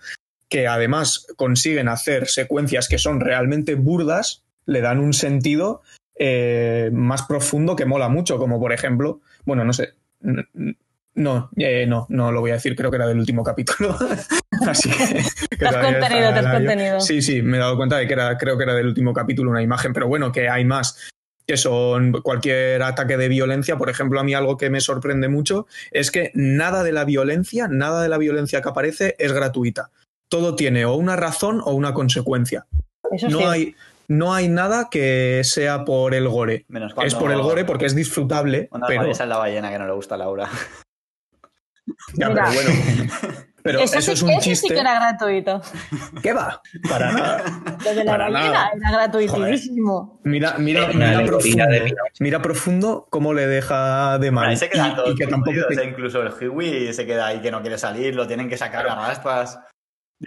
que 0.48 0.66
además 0.66 1.26
consiguen 1.37 1.88
hacer 1.88 2.26
secuencias 2.28 2.88
que 2.88 2.98
son 2.98 3.20
realmente 3.20 3.74
burdas, 3.74 4.42
le 4.66 4.80
dan 4.80 4.98
un 5.00 5.12
sentido 5.12 5.82
eh, 6.18 6.90
más 6.92 7.22
profundo 7.22 7.76
que 7.76 7.84
mola 7.87 8.08
mucho, 8.08 8.38
como 8.38 8.58
por 8.58 8.72
ejemplo, 8.72 9.20
bueno, 9.44 9.64
no 9.64 9.72
sé. 9.72 9.94
No, 11.14 11.50
eh, 11.56 11.84
no, 11.87 12.06
no 12.11 12.30
lo 12.30 12.40
voy 12.40 12.52
a 12.52 12.54
decir, 12.54 12.76
creo 12.76 12.90
que 12.90 12.96
era 12.96 13.06
del 13.06 13.18
último 13.18 13.42
capítulo. 13.42 13.96
Así 14.66 14.88
que. 14.90 15.22
que 15.56 15.64
contenido, 15.66 16.28
has 16.28 16.42
la- 16.44 16.52
contenido. 16.52 17.00
Sí, 17.00 17.22
sí, 17.22 17.42
me 17.42 17.56
he 17.56 17.61
dado 17.61 17.76
cuenta 17.76 17.96
de 17.98 18.06
que 18.06 18.12
era, 18.12 18.38
creo 18.38 18.56
que 18.56 18.64
era 18.64 18.74
del 18.74 18.87
último 18.87 19.12
capítulo 19.12 19.50
una 19.50 19.62
imagen, 19.62 19.92
pero 19.92 20.06
bueno, 20.08 20.30
que 20.32 20.48
hay 20.48 20.64
más. 20.64 21.08
que 21.46 21.56
son 21.56 22.12
cualquier 22.22 22.82
ataque 22.82 23.16
de 23.16 23.28
violencia. 23.28 23.76
Por 23.76 23.90
ejemplo, 23.90 24.20
a 24.20 24.24
mí 24.24 24.34
algo 24.34 24.56
que 24.56 24.70
me 24.70 24.80
sorprende 24.80 25.28
mucho 25.28 25.66
es 25.90 26.11
que 26.11 26.30
nada 26.34 26.84
de 26.84 26.92
la 26.92 27.04
violencia, 27.04 27.68
nada 27.68 28.02
de 28.02 28.08
la 28.08 28.18
violencia 28.18 28.61
que 28.62 28.68
aparece 28.68 29.16
es 29.18 29.32
gratuita. 29.32 29.90
Todo 30.28 30.54
tiene 30.56 30.84
o 30.84 30.94
una 30.94 31.16
razón 31.16 31.60
o 31.64 31.72
una 31.72 31.94
consecuencia. 31.94 32.66
Eso 33.10 33.28
No 33.30 33.38
sí. 33.38 33.44
hay, 33.44 33.74
no 34.08 34.34
hay 34.34 34.48
nada 34.48 34.88
que 34.90 35.40
sea 35.44 35.84
por 35.84 36.14
el 36.14 36.28
gore. 36.28 36.64
Menos 36.68 36.94
Es 37.02 37.14
por 37.14 37.30
el 37.32 37.40
gore 37.40 37.64
porque 37.64 37.86
es 37.86 37.94
disfrutable, 37.94 38.68
pero, 38.86 39.06
esa 39.06 39.22
es 39.24 39.28
la 39.28 39.38
ballena 39.38 39.70
que 39.70 39.78
no 39.78 39.86
le 39.86 39.92
gusta 39.92 40.14
a 40.16 40.18
Laura. 40.18 40.48
ya, 42.14 42.28
Mira. 42.28 42.44
pero 42.50 42.62
bueno. 42.70 43.12
Pero 43.60 43.80
Eso 43.80 43.98
eso, 43.98 44.06
sí- 44.06 44.12
es 44.12 44.22
un 44.22 44.30
ese 44.30 44.40
chiste. 44.40 44.68
sí 44.68 44.74
que 44.74 44.80
era 44.80 44.94
gratuito. 44.94 45.60
¿Qué 46.22 46.32
va? 46.32 46.62
Para 46.88 47.12
nada. 47.12 47.44
Lo 47.84 47.94
de 47.94 48.04
la 48.04 48.12
Para 48.12 48.30
ballena 48.30 48.52
nada. 48.52 48.70
era 48.74 48.90
gratuitísimo. 48.92 50.20
Mira, 50.22 50.54
mira, 50.58 50.86
mira 50.94 51.24
profundo. 51.26 51.66
de 51.66 51.80
vida. 51.80 51.96
Mira 52.20 52.40
profundo 52.40 53.06
cómo 53.10 53.34
le 53.34 53.46
deja 53.46 54.16
de 54.20 54.30
mal. 54.30 54.48
Ahí 54.50 54.56
se 54.56 54.70
quedan 54.70 54.92
Y- 54.92 54.94
todos 54.94 55.10
y, 55.12 55.16
que 55.16 55.26
tampoco 55.26 55.56
incluso 55.84 56.22
el 56.22 56.48
Huey 56.48 56.94
se 56.94 57.04
queda 57.04 57.26
ahí 57.26 57.40
que 57.42 57.50
no 57.50 57.60
quiere 57.60 57.76
salir, 57.76 58.14
lo 58.14 58.26
tienen 58.26 58.48
que 58.48 58.56
sacar 58.56 58.88
a 58.88 58.94
raspas. 58.94 59.58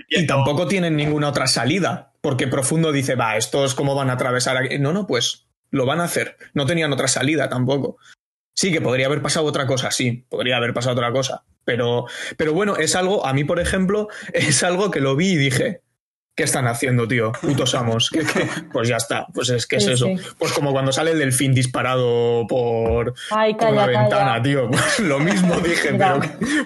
Y 0.09 0.25
tampoco 0.27 0.67
tienen 0.67 0.95
ninguna 0.95 1.29
otra 1.29 1.47
salida. 1.47 2.13
Porque 2.21 2.47
profundo 2.47 2.91
dice, 2.91 3.15
va, 3.15 3.35
estos 3.37 3.73
cómo 3.73 3.95
van 3.95 4.09
a 4.09 4.13
atravesar 4.13 4.57
aquí. 4.57 4.77
No, 4.79 4.93
no, 4.93 5.07
pues 5.07 5.47
lo 5.71 5.85
van 5.85 6.01
a 6.01 6.03
hacer. 6.05 6.37
No 6.53 6.65
tenían 6.65 6.93
otra 6.93 7.07
salida 7.07 7.49
tampoco. 7.49 7.97
Sí, 8.53 8.71
que 8.71 8.81
podría 8.81 9.07
haber 9.07 9.21
pasado 9.21 9.45
otra 9.45 9.65
cosa, 9.65 9.89
sí, 9.91 10.25
podría 10.29 10.57
haber 10.57 10.73
pasado 10.73 10.93
otra 10.95 11.11
cosa. 11.11 11.43
Pero, 11.63 12.05
pero 12.37 12.53
bueno, 12.53 12.75
es 12.77 12.95
algo, 12.95 13.25
a 13.25 13.33
mí, 13.33 13.43
por 13.43 13.59
ejemplo, 13.59 14.07
es 14.33 14.61
algo 14.63 14.91
que 14.91 14.99
lo 14.99 15.15
vi 15.15 15.29
y 15.31 15.35
dije, 15.37 15.81
¿qué 16.35 16.43
están 16.43 16.67
haciendo, 16.67 17.07
tío? 17.07 17.31
Putos 17.41 17.73
amos. 17.75 18.09
¿Qué- 18.13 18.19
qué? 18.19 18.47
Pues 18.71 18.87
ya 18.89 18.97
está, 18.97 19.25
pues 19.33 19.49
es 19.49 19.65
que 19.65 19.77
es 19.77 19.85
Sí, 19.85 19.91
eso. 19.93 20.05
sí. 20.05 20.15
Pues 20.37 20.51
como 20.51 20.73
cuando 20.73 20.91
sale 20.91 21.11
el 21.11 21.19
delfín 21.19 21.53
disparado 21.53 22.45
por, 22.47 23.13
Ay, 23.31 23.53
por 23.55 23.71
la 23.71 23.85
calla, 23.85 23.99
ventana, 24.01 24.41
tío. 24.43 24.69
Pues 24.71 24.99
lo 24.99 25.19
mismo 25.19 25.55
dije, 25.61 25.97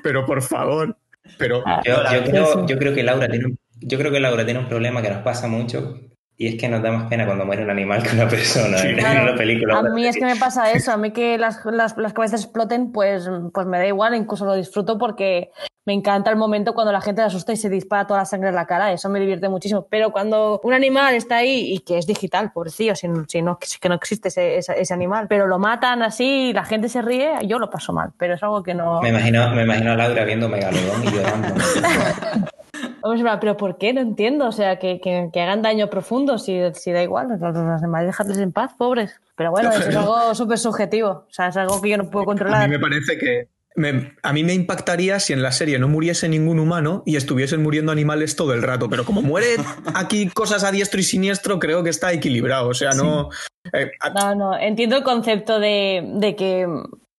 pero 0.03 0.25
por 0.25 0.41
favor. 0.41 0.97
Pero 1.37 1.63
Yo, 1.83 1.97
Ahora, 1.97 2.13
yo 2.13 2.23
creo, 2.23 2.65
yo 2.65 2.77
creo 2.77 2.93
que 2.93 3.03
Laura 3.03 3.27
tiene 3.27 3.45
un, 3.45 3.59
yo 3.81 3.97
creo 3.97 4.11
que 4.11 4.19
Laura 4.19 4.45
tiene 4.45 4.59
un 4.59 4.67
problema 4.67 5.01
que 5.01 5.09
nos 5.09 5.23
pasa 5.23 5.47
mucho 5.47 5.99
y 6.37 6.47
es 6.47 6.55
que 6.55 6.67
nos 6.67 6.81
da 6.81 6.91
más 6.91 7.07
pena 7.07 7.25
cuando 7.25 7.45
muere 7.45 7.63
un 7.63 7.69
animal 7.69 8.03
que 8.03 8.13
una 8.13 8.27
persona 8.27 8.77
Sí, 8.77 8.87
en, 8.87 8.93
en 8.95 8.99
claro. 8.99 9.23
una 9.23 9.35
película. 9.35 9.79
A 9.79 9.83
mí 9.83 10.05
es 10.05 10.17
que 10.17 10.25
me 10.25 10.35
pasa 10.35 10.71
eso, 10.71 10.91
a 10.91 10.97
mí 10.97 11.11
que 11.11 11.37
las, 11.37 11.63
las, 11.65 11.97
las 11.97 12.13
cabezas 12.13 12.43
exploten, 12.43 12.91
pues, 12.91 13.29
pues 13.53 13.65
me 13.67 13.77
da 13.77 13.87
igual, 13.87 14.15
incluso 14.15 14.45
lo 14.45 14.53
disfruto 14.53 14.97
porque 14.97 15.51
me 15.85 15.93
encanta 15.93 16.31
el 16.31 16.35
momento 16.35 16.73
cuando 16.73 16.91
la 16.91 16.99
gente 16.99 17.21
se 17.21 17.27
asusta 17.27 17.53
y 17.53 17.57
se 17.57 17.69
dispara 17.69 18.07
toda 18.07 18.19
la 18.21 18.25
sangre 18.25 18.49
en 18.49 18.55
la 18.55 18.65
cara, 18.65 18.91
eso 18.91 19.07
me 19.07 19.19
divierte 19.19 19.47
muchísimo. 19.47 19.87
Pero 19.89 20.11
cuando 20.11 20.59
un 20.63 20.73
animal 20.73 21.13
está 21.15 21.37
ahí 21.37 21.73
y 21.73 21.79
que 21.79 21.99
es 21.99 22.07
digital, 22.07 22.51
pobrecillo, 22.51 22.95
si, 22.95 23.07
si 23.27 23.41
no, 23.41 23.57
que 23.79 23.87
no 23.87 23.95
existe 23.95 24.27
ese, 24.27 24.57
ese, 24.57 24.73
ese 24.81 24.93
animal, 24.93 25.27
pero 25.29 25.47
lo 25.47 25.57
matan 25.59 26.01
así 26.01 26.49
y 26.49 26.53
la 26.53 26.65
gente 26.65 26.89
se 26.89 27.01
ríe, 27.01 27.33
yo 27.45 27.59
lo 27.59 27.69
paso 27.69 27.93
mal, 27.93 28.11
pero 28.17 28.33
es 28.33 28.43
algo 28.43 28.61
que 28.61 28.73
no... 28.73 28.99
Me 29.01 29.09
imagino, 29.09 29.51
me 29.51 29.63
imagino 29.63 29.91
a 29.91 29.95
Laura 29.95 30.25
viendo 30.25 30.49
Megalodón 30.49 31.03
y 31.03 31.11
llorando. 31.11 31.55
Vamos 33.01 33.21
a 33.25 33.39
pero 33.39 33.57
¿por 33.57 33.77
qué? 33.77 33.93
No 33.93 34.01
entiendo. 34.01 34.47
O 34.47 34.51
sea, 34.51 34.77
que, 34.79 34.99
que, 35.01 35.29
que 35.31 35.41
hagan 35.41 35.61
daño 35.61 35.89
profundo, 35.89 36.37
si, 36.37 36.59
si 36.73 36.91
da 36.91 37.03
igual. 37.03 37.27
Los, 37.29 37.39
los 37.39 37.55
animales, 37.57 38.07
dejadles 38.07 38.37
en 38.37 38.51
paz, 38.51 38.71
pobres. 38.77 39.19
Pero 39.35 39.51
bueno, 39.51 39.71
eso 39.71 39.89
es 39.89 39.95
algo 39.95 40.33
súper 40.35 40.57
subjetivo. 40.57 41.09
O 41.29 41.33
sea, 41.33 41.47
es 41.49 41.57
algo 41.57 41.81
que 41.81 41.89
yo 41.89 41.97
no 41.97 42.09
puedo 42.09 42.23
a 42.23 42.25
controlar. 42.25 42.69
mí 42.69 42.75
me 42.75 42.79
parece 42.81 43.17
que 43.17 43.47
me- 43.75 44.13
a 44.23 44.31
mí 44.31 44.43
me 44.45 44.53
impactaría 44.53 45.19
si 45.19 45.33
en 45.33 45.41
la 45.41 45.51
serie 45.51 45.77
no 45.79 45.89
muriese 45.89 46.29
ningún 46.29 46.59
humano 46.59 47.03
y 47.05 47.17
estuviesen 47.17 47.61
muriendo 47.61 47.91
animales 47.91 48.35
todo 48.37 48.53
el 48.53 48.63
rato. 48.63 48.89
Pero 48.89 49.03
como 49.03 49.21
muere 49.21 49.47
aquí 49.95 50.29
cosas 50.29 50.63
a 50.63 50.71
diestro 50.71 50.99
y 50.99 51.03
siniestro, 51.03 51.59
creo 51.59 51.83
que 51.83 51.89
está 51.89 52.13
equilibrado. 52.13 52.69
O 52.69 52.73
sea, 52.73 52.91
no. 52.91 53.29
eh, 53.73 53.91
a- 53.99 54.09
No, 54.11 54.35
no, 54.35 54.57
entiendo 54.57 54.95
el 54.95 55.03
concepto 55.03 55.59
de, 55.59 56.09
de 56.15 56.35
que 56.37 56.67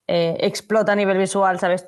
eh, 0.09 0.37
explota 0.41 0.93
a 0.93 0.97
nivel 0.97 1.19
visual, 1.19 1.59
¿sabes? 1.61 1.85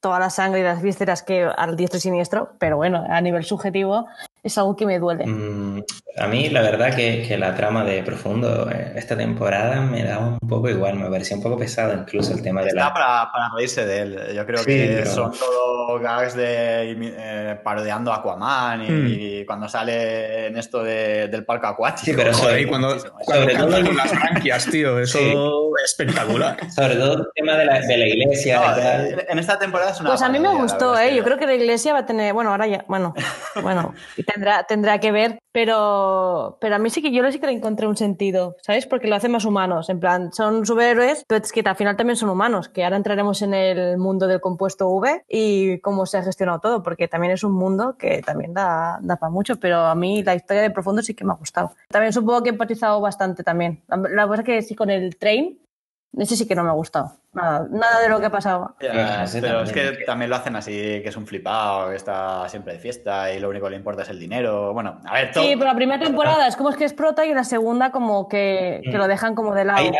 To- 0.00 0.10
toda 0.10 0.18
la 0.18 0.30
sangre 0.30 0.60
y 0.60 0.62
las 0.62 0.82
vísceras 0.82 1.22
que 1.22 1.44
al 1.44 1.76
diestro 1.76 1.98
y 1.98 2.00
siniestro, 2.00 2.54
pero 2.58 2.76
bueno, 2.76 3.04
a 3.08 3.20
nivel 3.20 3.44
subjetivo 3.44 4.06
es 4.42 4.56
algo 4.58 4.74
que 4.76 4.86
me 4.86 4.98
duele. 4.98 5.26
Mm, 5.26 5.82
a 6.18 6.26
mí 6.26 6.48
la 6.50 6.62
verdad 6.62 6.94
que, 6.94 7.24
que 7.26 7.36
la 7.38 7.54
trama 7.54 7.84
de 7.84 8.02
Profundo 8.02 8.68
eh, 8.70 8.92
esta 8.96 9.16
temporada 9.16 9.80
me 9.80 10.02
da 10.02 10.18
un 10.18 10.38
poco 10.40 10.68
igual, 10.68 10.96
me 10.96 11.08
parecía 11.10 11.36
un 11.36 11.42
poco 11.42 11.56
pesado 11.58 11.92
incluso 11.94 12.32
el 12.34 12.42
tema 12.42 12.62
de 12.62 12.68
Está 12.68 12.80
la... 12.86 12.92
para, 12.92 13.32
para 13.32 13.50
reírse 13.54 13.84
de 13.86 14.00
él. 14.00 14.18
Yo 14.34 14.46
creo 14.46 14.58
Sí, 14.58 14.64
que 14.66 14.94
pero- 14.98 15.10
son 15.10 15.32
todo 15.32 15.98
gags 16.00 16.34
de 16.34 16.92
eh, 16.92 17.60
parodiando 17.62 18.12
a 18.12 18.16
Aquaman 18.16 18.82
y, 18.86 19.44
cuando 19.46 19.68
sale 19.68 20.46
en 20.48 20.56
esto 20.56 20.82
de- 20.82 21.28
del 21.28 21.44
parque 21.44 21.66
acuático. 21.66 22.04
Sí, 22.06 22.12
pero 22.16 22.32
sobre- 22.34 22.62
y 22.62 22.66
cuando, 22.66 22.98
sobre 22.98 23.54
todo- 23.56 23.70
con 23.84 23.96
las 23.96 24.10
branquias, 24.10 24.66
tío, 24.70 24.98
eso 24.98 25.18
Sí. 25.18 25.32
es 25.84 25.90
espectacular. 25.90 26.56
Sobre 26.74 26.96
todo 26.96 27.14
el 27.14 27.26
tema 27.34 27.56
de 27.56 27.64
la, 27.64 27.80
de 27.80 27.96
la 27.96 28.06
iglesia 28.06 28.56
No, 28.60 28.72
y 28.72 28.80
tal. 28.80 29.24
en- 29.28 29.38
esta 29.38 29.58
temporada 29.58 29.90
es 29.92 30.00
una. 30.00 30.10
Pues 30.10 30.22
a 30.22 30.28
mí 30.28 30.38
me 30.38 30.48
gustó, 30.54 30.98
¿eh? 30.98 31.14
Yo 31.14 31.22
creo 31.24 31.38
que 31.38 31.46
la 31.46 31.54
iglesia 31.54 31.92
va 31.92 32.00
a 32.00 32.06
tener, 32.06 32.32
bueno, 32.32 32.50
ahora 32.50 32.66
ya, 32.66 32.84
bueno, 32.88 33.14
bueno, 33.62 33.94
y 34.16 34.22
tendrá, 34.32 34.64
tendrá 34.64 35.00
que 35.00 35.12
ver, 35.12 35.38
pero, 35.52 36.58
pero 36.60 36.76
a 36.76 36.78
mí 36.78 36.90
sí 36.90 37.02
que 37.02 37.12
yo 37.12 37.30
sí 37.30 37.38
que 37.38 37.46
le 37.46 37.52
encontré 37.52 37.86
un 37.86 37.96
sentido, 37.96 38.56
¿sabes? 38.62 38.86
Porque 38.86 39.08
lo 39.08 39.16
hacen 39.16 39.32
más 39.32 39.44
humanos, 39.44 39.88
en 39.88 40.00
plan, 40.00 40.32
son 40.32 40.64
superhéroes, 40.66 41.24
pero 41.26 41.42
es 41.42 41.52
que 41.52 41.62
al 41.64 41.76
final 41.76 41.96
también 41.96 42.16
son 42.16 42.30
humanos, 42.30 42.68
que 42.68 42.84
ahora 42.84 42.96
entraremos 42.96 43.42
en 43.42 43.54
el 43.54 43.98
mundo 43.98 44.26
del 44.26 44.40
compuesto 44.40 44.88
V 44.88 45.24
y 45.28 45.78
cómo 45.80 46.06
se 46.06 46.18
ha 46.18 46.22
gestionado 46.22 46.60
todo, 46.60 46.82
porque 46.82 47.08
también 47.08 47.32
es 47.32 47.44
un 47.44 47.52
mundo 47.52 47.96
que 47.98 48.22
también 48.22 48.54
da, 48.54 48.98
da 49.02 49.16
para 49.16 49.30
mucho, 49.30 49.56
pero 49.56 49.78
a 49.78 49.94
mí 49.94 50.22
la 50.22 50.34
historia 50.34 50.62
de 50.62 50.70
Profundo 50.70 51.02
sí 51.02 51.14
que 51.14 51.24
me 51.24 51.32
ha 51.32 51.36
gustado. 51.36 51.72
También 51.88 52.12
supongo 52.12 52.42
que 52.42 52.50
he 52.50 52.52
empatizado 52.52 53.00
bastante 53.00 53.42
también. 53.42 53.82
La 53.88 54.26
cosa 54.26 54.42
es 54.42 54.46
que 54.46 54.62
sí 54.62 54.74
con 54.74 54.90
el 54.90 55.16
train, 55.16 55.58
ese 56.16 56.36
sí 56.36 56.46
que 56.46 56.54
no 56.54 56.64
me 56.64 56.70
ha 56.70 56.74
gustado. 56.74 57.12
Nada, 57.32 57.66
nada 57.70 58.00
de 58.00 58.08
lo 58.08 58.18
que 58.18 58.26
ha 58.26 58.30
pasado. 58.30 58.74
Ya, 58.80 59.26
sí, 59.26 59.38
pero 59.40 59.62
es 59.62 59.72
que 59.72 59.98
también 60.04 60.30
lo 60.30 60.36
hacen 60.36 60.56
así, 60.56 60.72
que 60.72 61.08
es 61.08 61.16
un 61.16 61.26
flipado, 61.26 61.90
que 61.90 61.96
está 61.96 62.48
siempre 62.48 62.72
de 62.72 62.78
fiesta 62.80 63.32
y 63.32 63.38
lo 63.38 63.48
único 63.48 63.66
que 63.66 63.70
le 63.70 63.76
importa 63.76 64.02
es 64.02 64.08
el 64.08 64.18
dinero. 64.18 64.72
Bueno, 64.72 65.00
a 65.04 65.14
ver, 65.14 65.32
todo. 65.32 65.44
Sí, 65.44 65.54
pero 65.54 65.66
la 65.66 65.76
primera 65.76 66.02
temporada 66.02 66.48
es 66.48 66.56
como 66.56 66.70
es 66.70 66.76
que 66.76 66.84
explota 66.84 67.24
y 67.24 67.32
la 67.32 67.44
segunda 67.44 67.92
como 67.92 68.28
que, 68.28 68.80
que 68.84 68.98
lo 68.98 69.06
dejan 69.06 69.34
como 69.34 69.54
de 69.54 69.64
lado. 69.64 69.90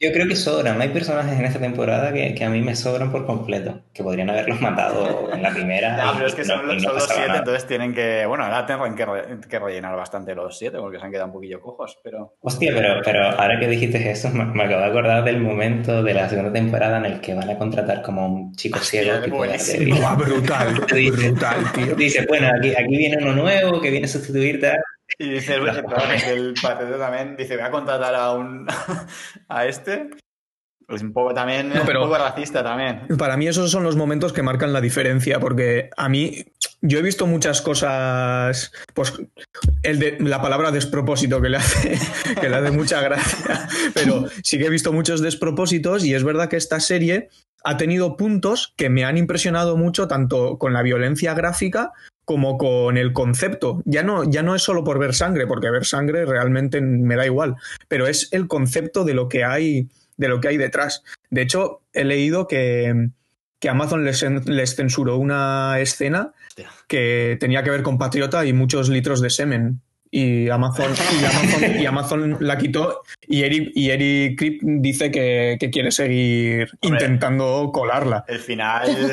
Yo 0.00 0.12
creo 0.12 0.28
que 0.28 0.36
sobran, 0.36 0.80
hay 0.80 0.90
personajes 0.90 1.38
en 1.38 1.44
esta 1.44 1.58
temporada 1.58 2.12
que, 2.12 2.34
que 2.34 2.44
a 2.44 2.50
mí 2.50 2.60
me 2.60 2.76
sobran 2.76 3.10
por 3.10 3.26
completo, 3.26 3.80
que 3.92 4.02
podrían 4.04 4.30
haberlos 4.30 4.60
matado 4.60 5.32
en 5.32 5.42
la 5.42 5.50
primera. 5.50 6.04
Y- 6.12 6.14
pero 6.16 6.26
es 6.28 6.34
que 6.34 6.42
no- 6.42 6.54
son, 6.54 6.66
los- 6.68 6.74
no 6.76 6.80
son 6.82 6.94
los 6.94 7.02
pasaba 7.02 7.14
siete, 7.14 7.28
nada. 7.28 7.38
entonces 7.40 7.66
tienen 7.66 7.94
que. 7.94 8.24
Bueno, 8.26 8.44
ahora 8.44 8.64
tienen 8.64 8.94
que, 8.94 9.04
re- 9.06 9.24
que 9.48 9.58
rellenar 9.58 9.96
bastante 9.96 10.34
los 10.34 10.56
siete 10.56 10.78
porque 10.78 10.98
se 10.98 11.04
han 11.04 11.10
quedado 11.10 11.26
un 11.26 11.32
poquillo 11.32 11.60
cojos, 11.60 11.98
pero. 12.02 12.34
Hostia, 12.40 12.72
pero, 12.74 13.00
pero 13.04 13.24
ahora 13.26 13.58
que 13.58 13.66
dijiste 13.66 14.10
eso, 14.10 14.30
me, 14.30 14.44
me 14.44 14.62
acabo 14.64 14.80
de 14.82 14.86
acordar 14.86 15.24
del 15.24 15.40
momento 15.40 16.02
de 16.02 16.14
la 16.14 16.28
segunda 16.28 16.52
temporada 16.52 16.98
en 16.98 17.04
el 17.06 17.20
que 17.20 17.34
van 17.34 17.50
a 17.50 17.58
contratar 17.58 18.02
como 18.02 18.20
a 18.22 18.26
un 18.26 18.54
chico 18.54 18.78
ciego 18.78 19.20
que 19.22 19.54
hacer- 19.54 19.88
Buah, 19.88 20.14
brutal, 20.14 20.86
Dice- 20.94 21.10
brutal, 21.28 21.56
tío. 21.74 21.94
Dice, 21.96 22.24
bueno, 22.28 22.48
aquí, 22.56 22.70
aquí 22.70 22.96
viene 22.96 23.16
uno 23.20 23.32
nuevo 23.34 23.80
que 23.80 23.90
viene 23.90 24.06
a 24.06 24.08
sustituirte. 24.08 24.72
Y 25.18 25.30
dice 25.30 25.54
el, 25.54 25.68
el, 26.28 26.54
también, 26.54 27.36
dice, 27.36 27.56
voy 27.56 27.64
a 27.64 27.70
contratar 27.70 28.14
a 28.14 28.32
un 28.32 28.66
a 29.48 29.66
este. 29.66 30.10
Pues 30.86 31.02
un 31.02 31.12
poco 31.12 31.34
también, 31.34 31.68
No, 31.68 31.82
pero- 31.84 32.02
un 32.02 32.08
poco 32.08 32.18
racista 32.22 32.62
también. 32.64 33.02
Para 33.18 33.36
mí 33.36 33.46
esos 33.46 33.70
son 33.70 33.82
los 33.84 33.94
momentos 33.94 34.32
que 34.32 34.42
marcan 34.42 34.72
la 34.72 34.80
diferencia, 34.80 35.38
porque 35.38 35.90
a 35.98 36.08
mí 36.08 36.46
yo 36.80 36.98
he 36.98 37.02
visto 37.02 37.26
muchas 37.26 37.60
cosas, 37.60 38.72
pues 38.94 39.12
el 39.82 39.98
de 39.98 40.16
la 40.20 40.40
palabra 40.40 40.70
despropósito 40.70 41.42
que 41.42 41.50
le 41.50 41.58
hace, 41.58 41.98
que 42.40 42.48
le 42.48 42.56
hace 42.56 42.70
mucha 42.70 43.02
gracia, 43.02 43.68
pero 43.92 44.28
sí 44.42 44.56
que 44.58 44.64
he 44.64 44.70
visto 44.70 44.90
muchos 44.90 45.20
despropósitos 45.20 46.06
y 46.06 46.14
es 46.14 46.24
verdad 46.24 46.48
que 46.48 46.56
esta 46.56 46.80
serie 46.80 47.28
ha 47.64 47.76
tenido 47.76 48.16
puntos 48.16 48.72
que 48.74 48.88
me 48.88 49.04
han 49.04 49.18
impresionado 49.18 49.76
mucho 49.76 50.08
tanto 50.08 50.56
con 50.56 50.72
la 50.72 50.80
violencia 50.80 51.34
gráfica 51.34 51.92
como 52.28 52.58
con 52.58 52.98
el 52.98 53.14
concepto. 53.14 53.82
Ya 53.86 54.02
no, 54.02 54.22
ya 54.22 54.42
no 54.42 54.54
es 54.54 54.60
solo 54.60 54.84
por 54.84 54.98
ver 54.98 55.14
sangre, 55.14 55.46
porque 55.46 55.70
ver 55.70 55.86
sangre 55.86 56.26
realmente 56.26 56.78
me 56.82 57.16
da 57.16 57.24
igual, 57.24 57.56
pero 57.88 58.06
es 58.06 58.28
el 58.32 58.48
concepto 58.48 59.04
de 59.04 59.14
lo 59.14 59.30
que 59.30 59.44
hay, 59.44 59.88
de 60.18 60.28
lo 60.28 60.38
que 60.38 60.48
hay 60.48 60.58
detrás. 60.58 61.02
De 61.30 61.40
hecho, 61.40 61.80
he 61.94 62.04
leído 62.04 62.46
que, 62.46 63.08
que 63.58 63.70
Amazon 63.70 64.04
les, 64.04 64.22
les 64.44 64.76
censuró 64.76 65.16
una 65.16 65.80
escena 65.80 66.34
que 66.86 67.38
tenía 67.40 67.62
que 67.62 67.70
ver 67.70 67.82
con 67.82 67.96
Patriota 67.96 68.44
y 68.44 68.52
muchos 68.52 68.90
litros 68.90 69.22
de 69.22 69.30
semen. 69.30 69.80
Y 70.10 70.48
Amazon, 70.48 70.92
y 71.20 71.24
Amazon, 71.24 71.80
y 71.80 71.86
Amazon 71.86 72.36
la 72.40 72.56
quitó 72.56 73.02
y 73.26 73.42
Eric, 73.42 73.72
y 73.74 73.90
Eric 73.90 74.38
Krip 74.38 74.60
dice 74.62 75.10
que, 75.10 75.56
que 75.60 75.70
quiere 75.70 75.90
seguir 75.90 76.70
Hombre. 76.80 77.04
intentando 77.04 77.70
colarla. 77.72 78.24
El 78.26 78.38
final, 78.38 79.10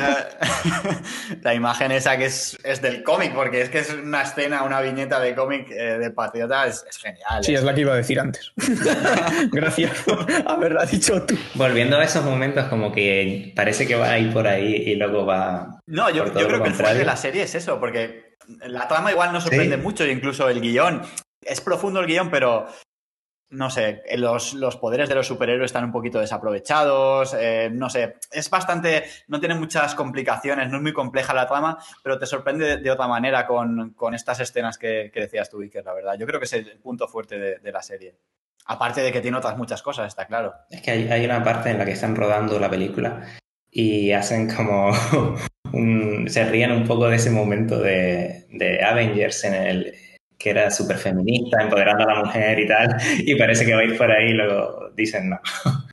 la 1.42 1.54
imagen 1.54 1.92
esa 1.92 2.16
que 2.16 2.26
es, 2.26 2.58
es 2.64 2.80
del 2.80 3.02
cómic, 3.02 3.34
porque 3.34 3.60
es 3.60 3.68
que 3.68 3.80
es 3.80 3.92
una 3.92 4.22
escena, 4.22 4.62
una 4.62 4.80
viñeta 4.80 5.20
de 5.20 5.34
cómic 5.34 5.70
eh, 5.70 5.98
de 5.98 6.10
Patriota, 6.10 6.66
es, 6.66 6.84
es 6.88 6.96
genial. 6.96 7.44
Sí, 7.44 7.54
es 7.54 7.62
la 7.62 7.74
que 7.74 7.82
iba 7.82 7.92
a 7.92 7.96
decir 7.96 8.18
antes. 8.18 8.52
Gracias 9.52 9.92
por 10.02 10.26
haberla 10.46 10.86
dicho 10.86 11.22
tú. 11.24 11.36
Volviendo 11.54 11.98
a 11.98 12.04
esos 12.04 12.24
momentos 12.24 12.66
como 12.66 12.92
que 12.92 13.52
parece 13.54 13.86
que 13.86 13.96
va 13.96 14.12
a 14.12 14.18
ir 14.18 14.32
por 14.32 14.46
ahí 14.46 14.74
y 14.86 14.94
luego 14.96 15.26
va... 15.26 15.80
No, 15.86 16.10
yo, 16.10 16.24
yo 16.26 16.48
creo 16.48 16.62
que 16.62 16.70
el 16.70 16.74
fuerte 16.74 16.98
de 16.98 17.04
la 17.04 17.16
serie 17.16 17.42
es 17.42 17.54
eso, 17.54 17.78
porque 17.78 18.25
la 18.66 18.88
trama 18.88 19.12
igual 19.12 19.32
no 19.32 19.40
sorprende 19.40 19.76
Sí. 19.76 19.82
mucho, 19.82 20.06
incluso 20.06 20.48
el 20.48 20.60
guion. 20.60 21.02
Es 21.40 21.60
profundo 21.60 22.00
el 22.00 22.06
guion, 22.06 22.30
pero 22.30 22.66
no 23.48 23.70
sé, 23.70 24.02
los, 24.16 24.54
los, 24.54 24.76
poderes 24.76 25.08
de 25.08 25.14
los 25.14 25.26
superhéroes 25.26 25.68
están 25.68 25.84
un 25.84 25.92
poquito 25.92 26.18
desaprovechados, 26.18 27.34
eh, 27.38 27.70
no 27.72 27.88
sé, 27.88 28.16
es 28.32 28.50
bastante, 28.50 29.04
no 29.28 29.38
tiene 29.38 29.54
muchas 29.54 29.94
complicaciones, 29.94 30.68
no 30.68 30.78
es 30.78 30.82
muy 30.82 30.92
compleja 30.92 31.32
la 31.32 31.46
trama, 31.46 31.78
pero 32.02 32.18
te 32.18 32.26
sorprende 32.26 32.78
de, 32.78 32.90
otra 32.90 33.06
manera 33.06 33.46
con, 33.46 33.90
con, 33.90 34.14
estas 34.14 34.40
escenas 34.40 34.78
que, 34.78 35.10
que, 35.14 35.20
decías 35.20 35.48
tú, 35.48 35.60
Iker, 35.60 35.84
la 35.84 35.94
verdad. 35.94 36.14
Yo 36.18 36.26
creo 36.26 36.40
que 36.40 36.46
es 36.46 36.52
el 36.54 36.78
punto 36.78 37.06
fuerte 37.06 37.38
de, 37.38 37.58
de, 37.58 37.72
la 37.72 37.82
serie. 37.82 38.16
Aparte 38.66 39.00
de 39.00 39.12
que 39.12 39.20
tiene 39.20 39.36
otras 39.36 39.56
muchas 39.56 39.80
cosas, 39.80 40.08
está 40.08 40.26
claro. 40.26 40.52
Es 40.68 40.82
que 40.82 40.90
hay, 40.90 41.08
hay 41.08 41.24
una 41.24 41.44
parte 41.44 41.70
en 41.70 41.78
la 41.78 41.84
que 41.84 41.92
están 41.92 42.16
rodando 42.16 42.58
la 42.58 42.68
película 42.68 43.22
y 43.78 44.12
hacen 44.12 44.48
como 44.48 44.90
un, 45.72 46.24
se 46.30 46.44
ríen 46.46 46.72
un 46.72 46.84
poco 46.84 47.08
de 47.08 47.16
ese 47.16 47.30
momento 47.30 47.78
de, 47.78 48.46
de 48.50 48.82
Avengers 48.82 49.44
en 49.44 49.54
el 49.54 49.94
que 50.38 50.50
era 50.50 50.70
súper 50.70 50.96
feminista, 50.96 51.62
empoderando 51.62 52.04
a 52.04 52.14
la 52.14 52.24
mujer 52.24 52.58
y 52.58 52.66
tal, 52.66 52.96
y 53.18 53.34
parece 53.34 53.66
que 53.66 53.74
va 53.74 53.80
a 53.80 53.84
ir 53.84 53.98
por 53.98 54.10
ahí 54.10 54.30
y 54.30 54.32
luego 54.32 54.90
dicen 54.96 55.28
no. 55.28 55.40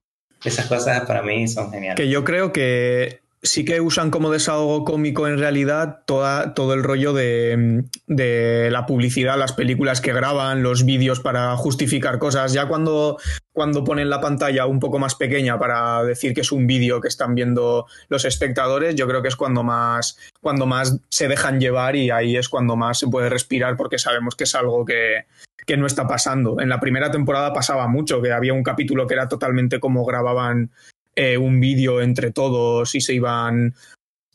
Esas 0.46 0.68
cosas 0.68 1.06
para 1.06 1.24
mí 1.24 1.46
son 1.48 1.72
geniales. 1.72 1.98
Que 1.98 2.10
yo 2.10 2.24
creo 2.24 2.54
que 2.54 3.20
sí 3.44 3.66
que 3.66 3.82
usan 3.82 4.10
como 4.10 4.32
desahogo 4.32 4.86
cómico 4.86 5.28
en 5.28 5.38
realidad 5.38 6.00
toda, 6.06 6.54
todo 6.54 6.74
el 6.74 6.82
rollo 6.82 7.12
de, 7.12 7.84
de, 8.08 8.70
la 8.72 8.86
publicidad, 8.86 9.38
las 9.38 9.52
películas 9.52 10.00
que 10.00 10.14
graban, 10.14 10.64
los 10.64 10.86
vídeos 10.86 11.20
para 11.20 11.56
justificar 11.58 12.20
cosas. 12.20 12.54
Ya 12.54 12.68
cuando, 12.68 13.18
cuando 13.52 13.84
ponen 13.84 14.10
la 14.10 14.22
pantalla 14.22 14.66
un 14.66 14.80
poco 14.80 14.98
más 14.98 15.16
pequeña 15.16 15.60
para 15.60 16.04
decir 16.04 16.34
que 16.34 16.42
es 16.42 16.54
un 16.54 16.68
vídeo 16.68 17.02
que 17.02 17.10
están 17.10 17.36
viendo 17.36 17.86
los 18.08 18.24
espectadores, 18.24 18.96
yo 18.96 19.08
creo 19.08 19.22
que 19.22 19.28
es 19.28 19.36
cuando 19.36 19.62
más, 19.62 20.18
cuando 20.40 20.66
más 20.66 20.98
se 21.10 21.28
dejan 21.28 21.60
llevar 21.60 21.98
y 21.98 22.12
ahí 22.12 22.38
es 22.38 22.48
cuando 22.48 22.78
más 22.78 22.98
se 23.00 23.08
puede 23.08 23.30
respirar 23.30 23.76
porque 23.76 23.98
sabemos 23.98 24.36
que 24.36 24.46
es 24.46 24.56
algo 24.56 24.86
que, 24.86 25.26
que 25.66 25.76
no 25.76 25.86
está 25.86 26.08
pasando. 26.08 26.62
En 26.62 26.70
la 26.70 26.80
primera 26.80 27.12
temporada 27.12 27.52
pasaba 27.52 27.88
mucho, 27.90 28.22
que 28.22 28.32
había 28.32 28.54
un 28.54 28.64
capítulo 28.64 29.06
que 29.06 29.16
era 29.16 29.28
totalmente 29.28 29.82
como 29.82 30.06
grababan 30.06 30.72
eh, 31.16 31.38
un 31.38 31.60
vídeo 31.60 32.02
entre 32.02 32.32
todos 32.32 32.96
y 32.96 33.02
se 33.02 33.14
iban 33.14 33.76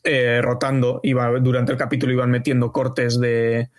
eh, 0.03 0.41
rotando, 0.41 1.01
iba, 1.03 1.29
durante 1.39 1.71
el 1.71 1.77
capítulo 1.77 2.13
iban 2.13 2.31
metiendo 2.31 2.71
cortes 2.71 3.19
de, 3.19 3.69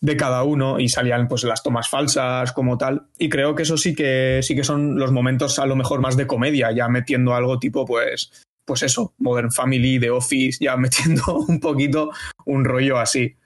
de 0.00 0.16
cada 0.16 0.42
uno 0.42 0.80
y 0.80 0.88
salían 0.88 1.28
pues 1.28 1.44
las 1.44 1.62
tomas 1.62 1.88
falsas 1.88 2.52
como 2.52 2.76
tal. 2.76 3.06
Y 3.18 3.28
creo 3.28 3.54
que 3.54 3.62
eso 3.62 3.76
sí 3.76 3.94
que 3.94 4.40
sí 4.42 4.56
que 4.56 4.64
son 4.64 4.98
los 4.98 5.12
momentos 5.12 5.58
a 5.58 5.66
lo 5.66 5.76
mejor 5.76 6.00
más 6.00 6.16
de 6.16 6.26
comedia 6.26 6.72
ya 6.72 6.88
metiendo 6.88 7.34
algo 7.34 7.58
tipo 7.58 7.84
pues 7.86 8.44
pues 8.64 8.82
eso 8.82 9.14
Modern 9.18 9.52
Family 9.52 10.00
The 10.00 10.10
Office 10.10 10.58
ya 10.60 10.76
metiendo 10.76 11.36
un 11.36 11.60
poquito 11.60 12.10
un 12.46 12.64
rollo 12.64 12.98
así. 12.98 13.36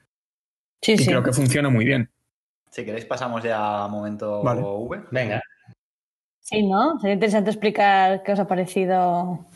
Sí, 0.82 0.92
y 0.92 0.98
sí. 0.98 1.06
creo 1.06 1.22
que 1.22 1.32
funciona 1.32 1.68
muy 1.68 1.84
bien. 1.84 2.10
Si 2.70 2.84
queréis 2.84 3.04
pasamos 3.04 3.42
ya 3.42 3.84
a 3.84 3.88
momento 3.88 4.42
Vale. 4.42 4.62
V. 4.62 5.04
Venga 5.10 5.42
Sí, 6.50 6.62
¿no? 6.62 6.98
Sería 6.98 7.14
interesante 7.14 7.50
explicar 7.50 8.22
qué 8.22 8.32
os 8.32 8.38
ha 8.38 8.46
parecido, 8.46 9.46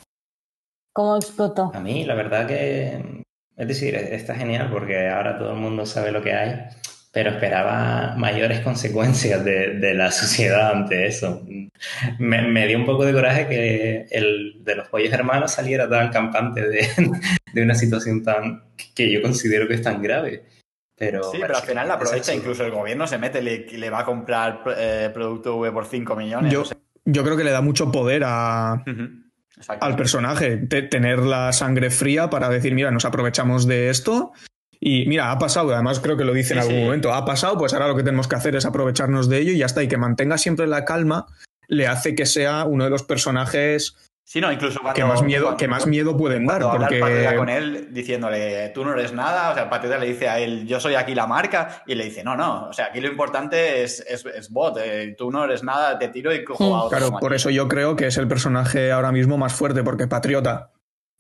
cómo 0.93 1.17
explotó. 1.17 1.71
A 1.75 1.81
mí, 1.81 2.05
la 2.05 2.15
verdad 2.15 2.47
que, 2.47 3.25
es 3.57 3.69
decir, 3.69 3.95
está 3.95 4.35
genial 4.35 4.69
porque 4.71 5.09
ahora 5.09 5.39
todo 5.39 5.53
el 5.53 5.59
mundo 5.59 5.87
sabe 5.87 6.13
lo 6.13 6.23
que 6.23 6.35
hay, 6.35 6.67
pero 7.11 7.31
esperaba 7.31 8.15
mayores 8.19 8.61
consecuencias 8.65 9.43
de, 9.43 9.79
de 9.79 9.95
la 9.95 10.11
sociedad 10.11 10.71
ante 10.71 11.07
eso. 11.07 11.43
Me, 12.19 12.43
me, 12.43 12.67
dio 12.67 12.77
un 12.77 12.85
poco 12.85 13.07
de 13.07 13.15
coraje 13.15 13.49
que 13.49 14.07
el 14.11 14.63
de 14.63 14.75
los 14.77 14.89
pollos 14.89 15.15
hermanos 15.15 15.53
saliera 15.53 15.89
tan 15.89 16.11
campante 16.11 16.69
de, 16.69 16.87
de 17.55 17.63
una 17.63 17.75
situación 17.75 18.23
tan 18.23 18.65
que 18.95 19.11
yo 19.11 19.23
considero 19.23 19.67
que 19.67 19.75
es 19.75 19.83
tan 19.83 20.03
grave. 20.03 20.45
Pero, 20.97 21.23
sí, 21.31 21.39
pero 21.41 21.57
al 21.57 21.63
final 21.63 21.89
la 21.89 21.95
aprovecha, 21.95 22.35
incluso 22.35 22.65
el 22.65 22.71
gobierno 22.71 23.07
se 23.07 23.19
mete 23.19 23.41
y 23.41 23.43
le, 23.43 23.67
le, 23.67 23.91
va 23.91 24.01
a 24.01 24.05
comprar 24.05 24.63
eh, 24.77 25.11
producto 25.13 25.57
V 25.57 25.73
por 25.73 25.87
5 25.87 26.17
millones. 26.17 26.53
Yo, 27.05 27.25
creo 27.25 27.37
que 27.37 27.45
le 27.45 27.51
da 27.51 27.61
mucho 27.61 27.91
poder 27.91 28.23
a, 28.25 28.83
uh 28.87 28.91
-huh. 28.91 29.23
al 29.81 29.97
personaje, 29.97 30.59
tener 30.59 31.21
la 31.21 31.53
sangre 31.53 31.91
fría 31.91 32.31
para 32.31 32.49
decir, 32.49 32.75
mira, 32.75 32.91
nos 32.91 33.05
aprovechamos 33.05 33.67
de 33.67 33.91
esto. 33.91 34.33
Y 34.79 35.07
mira, 35.07 35.31
ha 35.31 35.39
pasado, 35.39 35.73
además 35.73 36.01
creo 36.01 36.17
que 36.17 36.25
lo 36.25 36.35
dice 36.35 36.55
en 36.55 36.63
sí, 36.63 36.67
algún 36.67 36.81
sí. 36.81 36.85
momento, 36.85 37.13
ha 37.13 37.25
pasado, 37.25 37.57
pues 37.57 37.73
ahora 37.73 37.89
lo 37.89 37.97
que 37.97 38.03
tenemos 38.03 38.29
que 38.29 38.37
hacer 38.37 38.57
es 38.57 38.67
aprovecharnos 38.67 39.29
de 39.29 39.39
ello 39.39 39.53
y 39.53 39.59
ya 39.59 39.67
está. 39.67 39.83
Y 39.83 39.89
que 39.89 39.97
mantenga 39.97 40.39
siempre 40.39 40.67
la 40.67 40.85
calma 40.85 41.27
le 41.69 41.87
hace 41.87 42.15
que 42.15 42.27
sea 42.27 42.65
uno 42.65 42.85
de 42.85 42.91
los 42.91 43.03
personajes 43.03 43.97
Sí, 44.25 44.41
no, 44.41 44.53
incluso 44.53 44.81
cuando, 44.81 44.95
que 44.95 45.05
más 45.05 45.23
miedo, 45.23 45.45
cuando, 45.45 45.59
que 45.59 45.69
más 45.69 45.87
miedo 45.87 46.17
pueden 46.17 46.47
dar. 46.47 46.63
Porque... 46.63 47.01
Porque... 47.01 47.35
con 47.37 47.49
él 47.49 47.89
diciéndole, 47.91 48.71
tú 48.71 48.85
no 48.85 48.93
eres 48.93 49.13
nada, 49.13 49.51
o 49.51 49.55
sea, 49.55 49.69
Patriota 49.69 49.99
le 49.99 50.07
dice 50.07 50.29
a 50.29 50.39
él, 50.39 50.67
yo 50.67 50.81
soy 50.81 50.95
aquí 50.95 51.15
la 51.15 51.27
marca, 51.27 51.83
y 51.87 51.95
le 51.95 52.05
dice, 52.05 52.23
no, 52.23 52.37
no, 52.37 52.69
o 52.69 52.73
sea, 52.73 52.87
aquí 52.87 53.01
lo 53.01 53.09
importante 53.09 53.83
es, 53.83 54.01
es, 54.09 54.25
es 54.25 54.51
bot, 54.51 54.79
eh, 54.83 55.15
tú 55.19 55.31
no 55.31 55.45
eres 55.45 55.65
nada, 55.65 55.99
te 55.99 56.09
tiro 56.09 56.33
y 56.33 56.45
cojo 56.45 56.75
a 56.75 56.85
otro. 56.85 56.99
Claro, 56.99 57.19
por 57.19 57.35
eso 57.35 57.51
yo 57.51 57.69
creo 57.69 57.97
que 57.97 58.07
es 58.07 58.17
el 58.17 58.29
personaje 58.29 58.93
ahora 58.93 59.13
mismo 59.13 59.37
más 59.37 59.55
fuerte, 59.55 59.83
porque 59.83 60.07
Patriota 60.07 60.71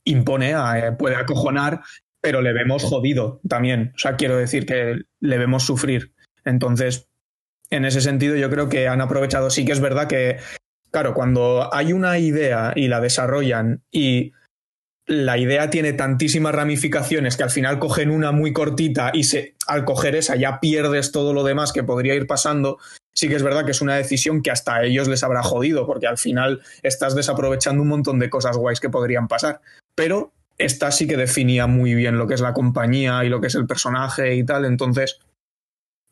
impone, 0.04 0.52
eh, 0.52 0.92
puede 0.98 1.16
acojonar, 1.16 1.82
pero 2.20 2.40
le 2.40 2.52
vemos 2.52 2.84
jodido 2.84 3.40
también. 3.48 3.92
O 3.94 3.98
sea, 3.98 4.16
quiero 4.16 4.36
decir 4.36 4.64
que 4.64 4.96
le 5.20 5.38
vemos 5.38 5.64
sufrir. 5.64 6.14
Entonces, 6.44 7.08
en 7.70 7.84
ese 7.84 8.00
sentido, 8.00 8.36
yo 8.36 8.48
creo 8.48 8.68
que 8.68 8.88
han 8.88 9.00
aprovechado. 9.00 9.50
Sí 9.50 9.64
que 9.64 9.72
es 9.72 9.80
verdad 9.80 10.06
que 10.06 10.38
Claro, 10.92 11.14
cuando 11.14 11.72
hay 11.72 11.94
una 11.94 12.18
idea 12.18 12.72
y 12.76 12.88
la 12.88 13.00
desarrollan 13.00 13.82
y 13.90 14.32
la 15.06 15.38
idea 15.38 15.70
tiene 15.70 15.94
tantísimas 15.94 16.54
ramificaciones 16.54 17.36
que 17.36 17.42
al 17.42 17.50
final 17.50 17.78
cogen 17.78 18.10
una 18.10 18.30
muy 18.30 18.52
cortita 18.52 19.10
y 19.12 19.24
se, 19.24 19.54
al 19.66 19.84
coger 19.84 20.14
esa 20.14 20.36
ya 20.36 20.60
pierdes 20.60 21.10
todo 21.10 21.32
lo 21.32 21.44
demás 21.44 21.72
que 21.72 21.82
podría 21.82 22.14
ir 22.14 22.26
pasando, 22.26 22.78
sí 23.14 23.28
que 23.28 23.36
es 23.36 23.42
verdad 23.42 23.64
que 23.64 23.72
es 23.72 23.80
una 23.80 23.96
decisión 23.96 24.42
que 24.42 24.50
hasta 24.50 24.76
a 24.76 24.84
ellos 24.84 25.08
les 25.08 25.24
habrá 25.24 25.42
jodido, 25.42 25.86
porque 25.86 26.06
al 26.06 26.18
final 26.18 26.60
estás 26.82 27.14
desaprovechando 27.14 27.82
un 27.82 27.88
montón 27.88 28.18
de 28.18 28.30
cosas 28.30 28.56
guays 28.58 28.78
que 28.78 28.90
podrían 28.90 29.28
pasar. 29.28 29.60
Pero 29.94 30.32
esta 30.58 30.90
sí 30.90 31.06
que 31.06 31.16
definía 31.16 31.66
muy 31.66 31.94
bien 31.94 32.18
lo 32.18 32.26
que 32.26 32.34
es 32.34 32.40
la 32.42 32.52
compañía 32.52 33.24
y 33.24 33.30
lo 33.30 33.40
que 33.40 33.46
es 33.46 33.54
el 33.54 33.66
personaje 33.66 34.34
y 34.34 34.44
tal, 34.44 34.66
entonces 34.66 35.20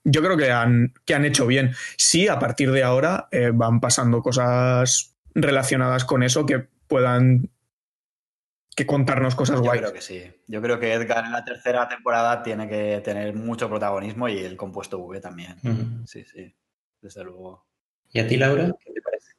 yo 0.05 0.23
creo 0.23 0.37
que 0.37 0.51
han, 0.51 0.95
que 1.05 1.15
han 1.15 1.25
hecho 1.25 1.47
bien. 1.47 1.73
Sí, 1.97 2.29
a 2.29 2.39
partir 2.39 2.71
de 2.73 2.83
ahora 2.83 3.29
eh, 3.31 3.51
van 3.53 3.81
pasando 3.81 4.23
cosas 4.23 5.15
relacionadas 5.35 6.05
con 6.05 6.23
eso 6.23 6.47
que 6.47 6.67
puedan 6.87 7.51
que 8.75 8.87
contarnos 8.87 9.35
cosas 9.35 9.61
guay. 9.61 9.79
Yo 9.79 9.83
creo 9.83 9.93
que 9.93 10.01
sí. 10.01 10.23
Yo 10.47 10.63
creo 10.63 10.81
que 10.81 10.93
Edgar 10.93 11.25
en 11.25 11.33
la 11.33 11.45
tercera 11.45 11.89
temporada 11.89 12.43
tiene 12.43 12.69
que 12.69 13.01
tener 13.05 13.35
mucho 13.35 13.69
protagonismo 13.69 14.29
y 14.29 14.39
el 14.39 14.57
compuesto 14.57 14.99
V 14.99 15.21
también. 15.21 15.57
Uh 15.63 15.69
-huh. 15.69 16.07
Sí, 16.07 16.25
sí, 16.25 16.55
desde 17.01 17.25
luego. 17.25 17.67
¿Y 18.13 18.21
a 18.21 18.27
ti, 18.27 18.37
Laura? 18.37 18.73
¿Qué 18.85 18.93
te 18.93 19.03
parece? 19.03 19.33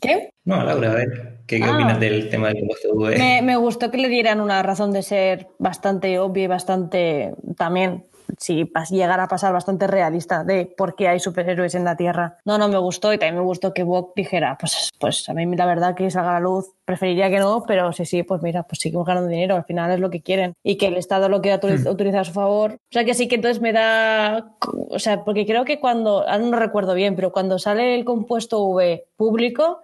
¿Qué? 0.00 0.30
No, 0.44 0.62
Laura, 0.64 0.90
a 0.90 0.94
ver, 0.94 1.40
¿qué, 1.46 1.58
qué 1.58 1.64
ah, 1.64 1.74
opinas 1.74 2.00
del 2.00 2.28
tema 2.28 2.48
del 2.48 2.58
compuesto 2.58 2.92
V? 2.92 3.16
Me, 3.16 3.40
me 3.42 3.56
gustó 3.56 3.90
que 3.90 3.98
le 3.98 4.08
dieran 4.08 4.40
una 4.40 4.62
razón 4.62 4.92
de 4.92 5.02
ser 5.02 5.48
bastante 5.58 6.18
obvia 6.18 6.44
y 6.44 6.48
bastante 6.48 7.34
también 7.56 8.06
si 8.38 8.70
llegara 8.90 9.24
a 9.24 9.28
pasar 9.28 9.52
bastante 9.52 9.86
realista 9.86 10.44
de 10.44 10.66
por 10.66 10.94
qué 10.94 11.08
hay 11.08 11.20
superhéroes 11.20 11.74
en 11.74 11.84
la 11.84 11.96
Tierra. 11.96 12.38
No, 12.44 12.58
no 12.58 12.68
me 12.68 12.78
gustó 12.78 13.12
y 13.12 13.18
también 13.18 13.36
me 13.36 13.42
gustó 13.44 13.74
que 13.74 13.82
Bob 13.82 14.12
dijera, 14.14 14.56
pues, 14.60 14.90
pues 14.98 15.28
a 15.28 15.34
mí 15.34 15.44
la 15.56 15.66
verdad 15.66 15.94
que 15.94 16.10
salga 16.10 16.30
a 16.30 16.34
la 16.34 16.40
luz 16.40 16.72
preferiría 16.84 17.30
que 17.30 17.38
no, 17.38 17.64
pero 17.66 17.92
sí, 17.92 18.04
sí, 18.04 18.22
pues 18.22 18.42
mira, 18.42 18.62
pues 18.64 18.78
seguimos 18.80 19.06
ganando 19.06 19.28
dinero, 19.28 19.56
al 19.56 19.64
final 19.64 19.90
es 19.90 20.00
lo 20.00 20.10
que 20.10 20.20
quieren 20.20 20.52
y 20.62 20.76
que 20.76 20.86
el 20.88 20.96
Estado 20.96 21.28
lo 21.28 21.40
quiera 21.40 21.58
Hmm. 21.64 21.88
utilizar 21.88 22.20
a 22.20 22.24
su 22.24 22.32
favor. 22.32 22.72
O 22.74 22.92
sea 22.92 23.04
que 23.04 23.14
sí 23.14 23.26
que 23.26 23.36
entonces 23.36 23.62
me 23.62 23.72
da, 23.72 24.52
o 24.90 24.98
sea, 24.98 25.24
porque 25.24 25.46
creo 25.46 25.64
que 25.64 25.80
cuando, 25.80 26.28
ahora 26.28 26.38
no 26.38 26.58
recuerdo 26.58 26.94
bien, 26.94 27.16
pero 27.16 27.32
cuando 27.32 27.58
sale 27.58 27.94
el 27.94 28.04
compuesto 28.04 28.62
V 28.64 29.06
público, 29.16 29.80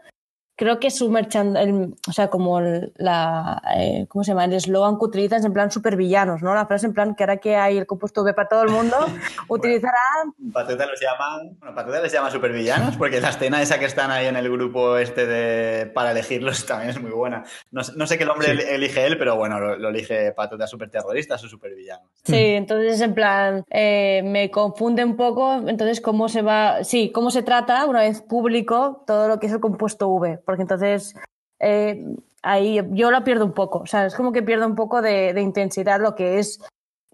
creo 0.60 0.78
que 0.78 0.90
su 0.90 1.08
merchand 1.08 1.56
el, 1.56 1.94
o 2.06 2.12
sea, 2.12 2.28
como 2.28 2.58
el, 2.58 2.92
la, 2.98 3.62
eh, 3.78 4.04
¿cómo 4.10 4.22
se 4.22 4.32
llama? 4.32 4.44
El 4.44 4.52
eslogan 4.52 4.98
que 4.98 5.06
utilizan 5.06 5.38
es 5.38 5.46
en 5.46 5.54
plan 5.54 5.70
supervillanos, 5.70 6.42
¿no? 6.42 6.54
La 6.54 6.66
frase 6.66 6.84
en 6.84 6.92
plan 6.92 7.14
que 7.14 7.22
ahora 7.22 7.38
que 7.38 7.56
hay 7.56 7.78
el 7.78 7.86
compuesto 7.86 8.20
V 8.22 8.34
para 8.34 8.46
todo 8.46 8.64
el 8.64 8.68
mundo, 8.68 8.94
utilizarán... 9.48 10.34
Bueno, 10.36 10.52
Pateta 10.52 10.84
los 10.84 11.00
llama, 11.00 11.50
bueno, 11.58 11.74
Pateta 11.74 12.02
les 12.02 12.12
llama 12.12 12.30
supervillanos 12.30 12.98
porque 12.98 13.22
la 13.22 13.30
escena 13.30 13.62
esa 13.62 13.78
que 13.78 13.86
están 13.86 14.10
ahí 14.10 14.26
en 14.26 14.36
el 14.36 14.50
grupo 14.50 14.98
este 14.98 15.24
de 15.24 15.86
para 15.86 16.10
elegirlos 16.10 16.66
también 16.66 16.90
es 16.90 17.00
muy 17.00 17.10
buena. 17.10 17.42
No, 17.70 17.80
no 17.96 18.06
sé 18.06 18.18
qué 18.18 18.26
nombre 18.26 18.54
sí. 18.54 18.62
elige 18.68 19.06
él, 19.06 19.16
pero 19.16 19.36
bueno, 19.36 19.58
lo, 19.58 19.78
lo 19.78 19.88
elige 19.88 20.32
Pateta 20.32 20.66
superterroristas 20.66 21.42
o 21.42 21.48
supervillanos. 21.48 22.04
Sí, 22.22 22.36
entonces 22.36 23.00
en 23.00 23.14
plan, 23.14 23.64
eh, 23.70 24.20
me 24.26 24.50
confunde 24.50 25.06
un 25.06 25.16
poco, 25.16 25.54
entonces 25.66 26.02
cómo 26.02 26.28
se 26.28 26.42
va, 26.42 26.84
sí, 26.84 27.10
cómo 27.14 27.30
se 27.30 27.42
trata 27.42 27.86
una 27.86 28.00
vez 28.00 28.20
público 28.20 29.04
todo 29.06 29.26
lo 29.26 29.40
que 29.40 29.46
es 29.46 29.54
el 29.54 29.60
compuesto 29.60 30.08
V 30.08 30.38
porque 30.50 30.62
entonces 30.62 31.14
eh, 31.60 32.04
ahí 32.42 32.80
yo 32.90 33.12
lo 33.12 33.22
pierdo 33.22 33.44
un 33.44 33.52
poco, 33.52 33.78
o 33.78 33.86
sea, 33.86 34.06
es 34.06 34.16
como 34.16 34.32
que 34.32 34.42
pierdo 34.42 34.66
un 34.66 34.74
poco 34.74 35.00
de, 35.00 35.32
de 35.32 35.42
intensidad 35.42 36.00
lo 36.00 36.16
que 36.16 36.40
es 36.40 36.60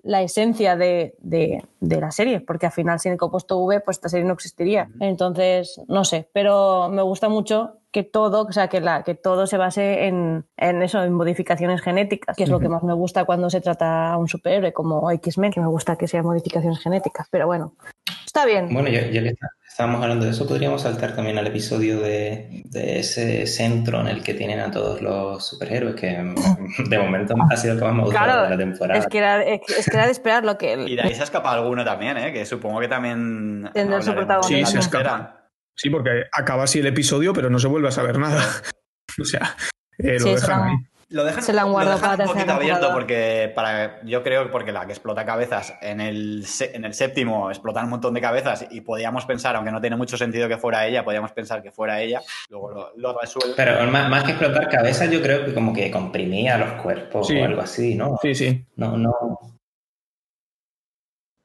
la 0.03 0.23
esencia 0.23 0.75
de, 0.75 1.15
de, 1.19 1.63
de, 1.81 2.01
la 2.01 2.11
serie, 2.13 2.41
porque 2.41 2.65
al 2.65 2.73
final 2.73 2.99
sin 2.99 3.13
el 3.13 3.19
compuesto 3.19 3.59
V 3.59 3.81
pues 3.81 3.99
esta 3.99 4.09
serie 4.09 4.25
no 4.25 4.33
existiría. 4.33 4.89
Entonces, 5.01 5.79
no 5.87 6.07
sé, 6.07 6.31
pero 6.33 6.89
me 6.89 7.03
gusta 7.03 7.29
mucho 7.29 7.77
que 7.97 8.03
todo, 8.03 8.43
o 8.43 8.53
sea, 8.53 8.69
que, 8.69 8.83
la, 8.83 9.05
que 9.05 9.15
todo 9.15 9.47
se 9.47 9.57
base 9.57 10.05
en, 10.07 10.45
en 10.59 10.83
eso, 10.83 11.03
en 11.03 11.15
modificaciones 11.15 11.81
genéticas, 11.81 12.37
que 12.37 12.43
es 12.43 12.51
lo 12.51 12.61
que 12.61 12.69
más 12.69 12.83
me 12.83 12.93
gusta 12.93 13.25
cuando 13.25 13.49
se 13.49 13.63
trata 13.63 14.13
a 14.13 14.19
un 14.19 14.29
superhéroe 14.29 14.75
como 14.75 15.11
X-Men, 15.13 15.51
que 15.51 15.61
me 15.63 15.67
gusta 15.67 15.97
que 15.97 16.07
sean 16.07 16.27
modificaciones 16.27 16.79
genéticas, 16.79 17.27
pero 17.31 17.47
bueno, 17.47 17.73
Está 18.27 18.45
bien. 18.45 18.69
Bueno, 18.71 18.91
ya, 18.91 19.01
ya 19.11 19.23
que 19.23 19.29
está- 19.29 19.49
estábamos 19.67 20.03
hablando 20.03 20.27
de 20.27 20.33
eso, 20.33 20.47
podríamos 20.47 20.83
saltar 20.83 21.17
también 21.17 21.39
al 21.39 21.47
episodio 21.47 22.01
de, 22.01 22.65
de 22.67 22.99
ese 22.99 23.47
centro 23.47 23.99
en 24.03 24.09
el 24.09 24.23
que 24.23 24.35
tienen 24.35 24.61
a 24.61 24.71
todos 24.71 25.01
los 25.01 25.47
superhéroes, 25.47 25.95
que 25.95 26.09
de 26.91 26.99
momento 26.99 27.35
ha 27.51 27.57
sido 27.57 27.73
el 27.73 27.79
que 27.79 27.85
más 27.87 27.95
me 27.95 28.03
ha 28.03 28.05
gustado 28.05 28.25
Claro, 28.27 28.43
de 28.43 28.51
la 28.51 28.59
temporada. 28.59 28.99
Es 29.01 29.07
que, 29.07 29.19
era, 29.19 29.43
es 29.43 29.61
que- 29.67 29.73
es 29.81 29.87
que 29.89 29.97
era 29.97 30.05
de 30.05 30.13
esperar 30.13 30.45
lo 30.45 30.59
que... 30.59 30.75
Y 30.87 30.97
de 30.97 31.03
ahí 31.03 31.15
se 31.15 31.23
escapa 31.23 31.51
alguno 31.51 31.83
también, 31.83 32.19
¿eh? 32.19 32.31
Que 32.35 32.45
supongo 32.45 32.79
que 32.81 32.89
también. 32.89 33.71
Tendrá 33.73 34.03
su 34.03 34.13
la 34.13 34.43
Sí, 34.43 34.67
se 34.67 34.81
escapa. 34.81 35.46
Sí, 35.77 35.91
porque 35.91 36.25
acaba 36.33 36.65
así 36.65 36.79
el 36.81 36.87
episodio, 36.87 37.33
pero 37.33 37.51
no 37.51 37.59
se 37.59 37.69
vuelve 37.69 37.89
a 37.89 37.93
saber 37.93 38.19
nada. 38.19 38.43
O 39.21 39.25
sea, 39.25 39.57
eh, 39.99 40.15
lo 40.15 40.19
Sí, 40.19 40.35
dejan 40.35 40.41
será- 40.41 40.65
ahí. 40.67 40.77
Lo 41.09 41.25
dejan, 41.25 41.43
Se 41.43 41.53
la 41.53 41.63
han 41.63 41.69
lo 41.69 41.73
guardado 41.75 41.97
dejan 41.97 42.17
para 42.19 42.25
un 42.29 42.35
poquito 42.35 42.53
abierto 42.53 42.93
porque 42.93 43.53
para, 43.55 44.03
yo 44.05 44.23
creo 44.25 44.51
porque 44.51 44.73
la 44.73 44.85
que 44.85 44.93
explota 44.93 45.25
cabezas 45.25 45.73
en 45.81 46.01
el, 46.01 46.45
en 46.75 46.85
el 46.85 46.93
séptimo 46.93 47.49
explotan 47.49 47.85
un 47.85 47.91
montón 47.91 48.13
de 48.13 48.21
cabezas 48.21 48.67
y 48.73 48.81
podíamos 48.81 49.25
pensar, 49.25 49.55
aunque 49.55 49.71
no 49.71 49.81
tiene 49.81 49.95
mucho 49.97 50.17
sentido 50.19 50.49
que 50.49 50.59
fuera 50.59 50.85
ella, 50.87 51.05
podíamos 51.05 51.31
pensar 51.33 51.63
que 51.63 51.71
fuera 51.71 52.01
ella, 52.03 52.21
luego 52.51 52.71
lo, 52.73 52.93
lo 52.97 53.19
resuelve. 53.21 53.55
Pero 53.57 53.87
más, 53.91 54.11
más 54.11 54.25
que 54.25 54.33
explotar 54.33 54.69
cabezas, 54.69 55.09
yo 55.11 55.23
creo 55.23 55.47
que 55.47 55.55
como 55.55 55.73
que 55.73 55.91
comprimía 55.93 56.59
los 56.59 56.83
cuerpos 56.83 57.29
Sí. 57.29 57.39
o 57.39 57.45
algo 57.45 57.61
así, 57.63 57.95
¿no? 57.95 58.19
Sí, 58.21 58.35
sí. 58.35 58.65
No, 58.75 58.97
no. 58.99 59.15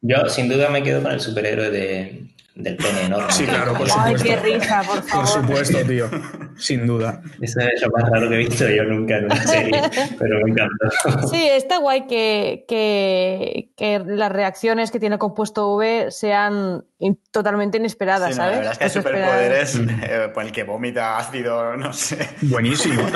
Yo 0.01 0.27
sin 0.27 0.49
duda 0.49 0.69
me 0.69 0.81
quedo 0.83 1.03
con 1.03 1.11
el 1.11 1.19
superhéroe 1.21 1.69
de, 1.69 2.25
del 2.55 2.75
pene 2.75 3.05
enorme. 3.05 3.31
Sí, 3.31 3.45
claro, 3.45 3.73
por 3.73 3.87
Ay, 3.87 4.15
supuesto. 4.17 4.27
qué 4.27 4.35
risa, 4.37 4.83
por 4.83 4.95
Por 4.99 5.03
favor. 5.09 5.27
supuesto, 5.27 5.77
tío. 5.87 6.09
Sin 6.57 6.85
duda. 6.85 7.21
Eso 7.41 7.59
es 7.61 7.81
lo 7.81 7.89
más 7.91 8.09
raro 8.09 8.27
que 8.29 8.35
he 8.35 8.37
visto 8.39 8.67
yo 8.69 8.83
nunca 8.83 9.17
en 9.17 9.25
una 9.25 9.35
serie, 9.47 9.81
pero 10.19 10.39
me 10.43 10.51
encantó. 10.51 11.27
Sí, 11.29 11.47
está 11.47 11.77
guay 11.79 12.07
que, 12.07 12.65
que, 12.67 13.69
que 13.77 13.99
las 14.05 14.31
reacciones 14.31 14.91
que 14.91 14.99
tiene 14.99 15.15
el 15.15 15.19
compuesto 15.19 15.73
V 15.75 16.11
sean 16.11 16.83
in- 16.99 17.19
totalmente 17.31 17.77
inesperadas, 17.77 18.31
Sí, 18.35 18.37
no, 18.37 18.43
¿sabes? 18.43 18.51
la 18.51 18.57
verdad 18.57 18.71
es 18.73 18.77
que 18.77 18.83
hay 18.83 18.89
superpoderes 18.89 19.75
eh, 20.03 20.29
por 20.33 20.43
el 20.43 20.51
que 20.51 20.63
vomita 20.63 21.17
ácido, 21.17 21.77
no 21.77 21.93
sé. 21.93 22.29
Buenísimo. 22.41 23.01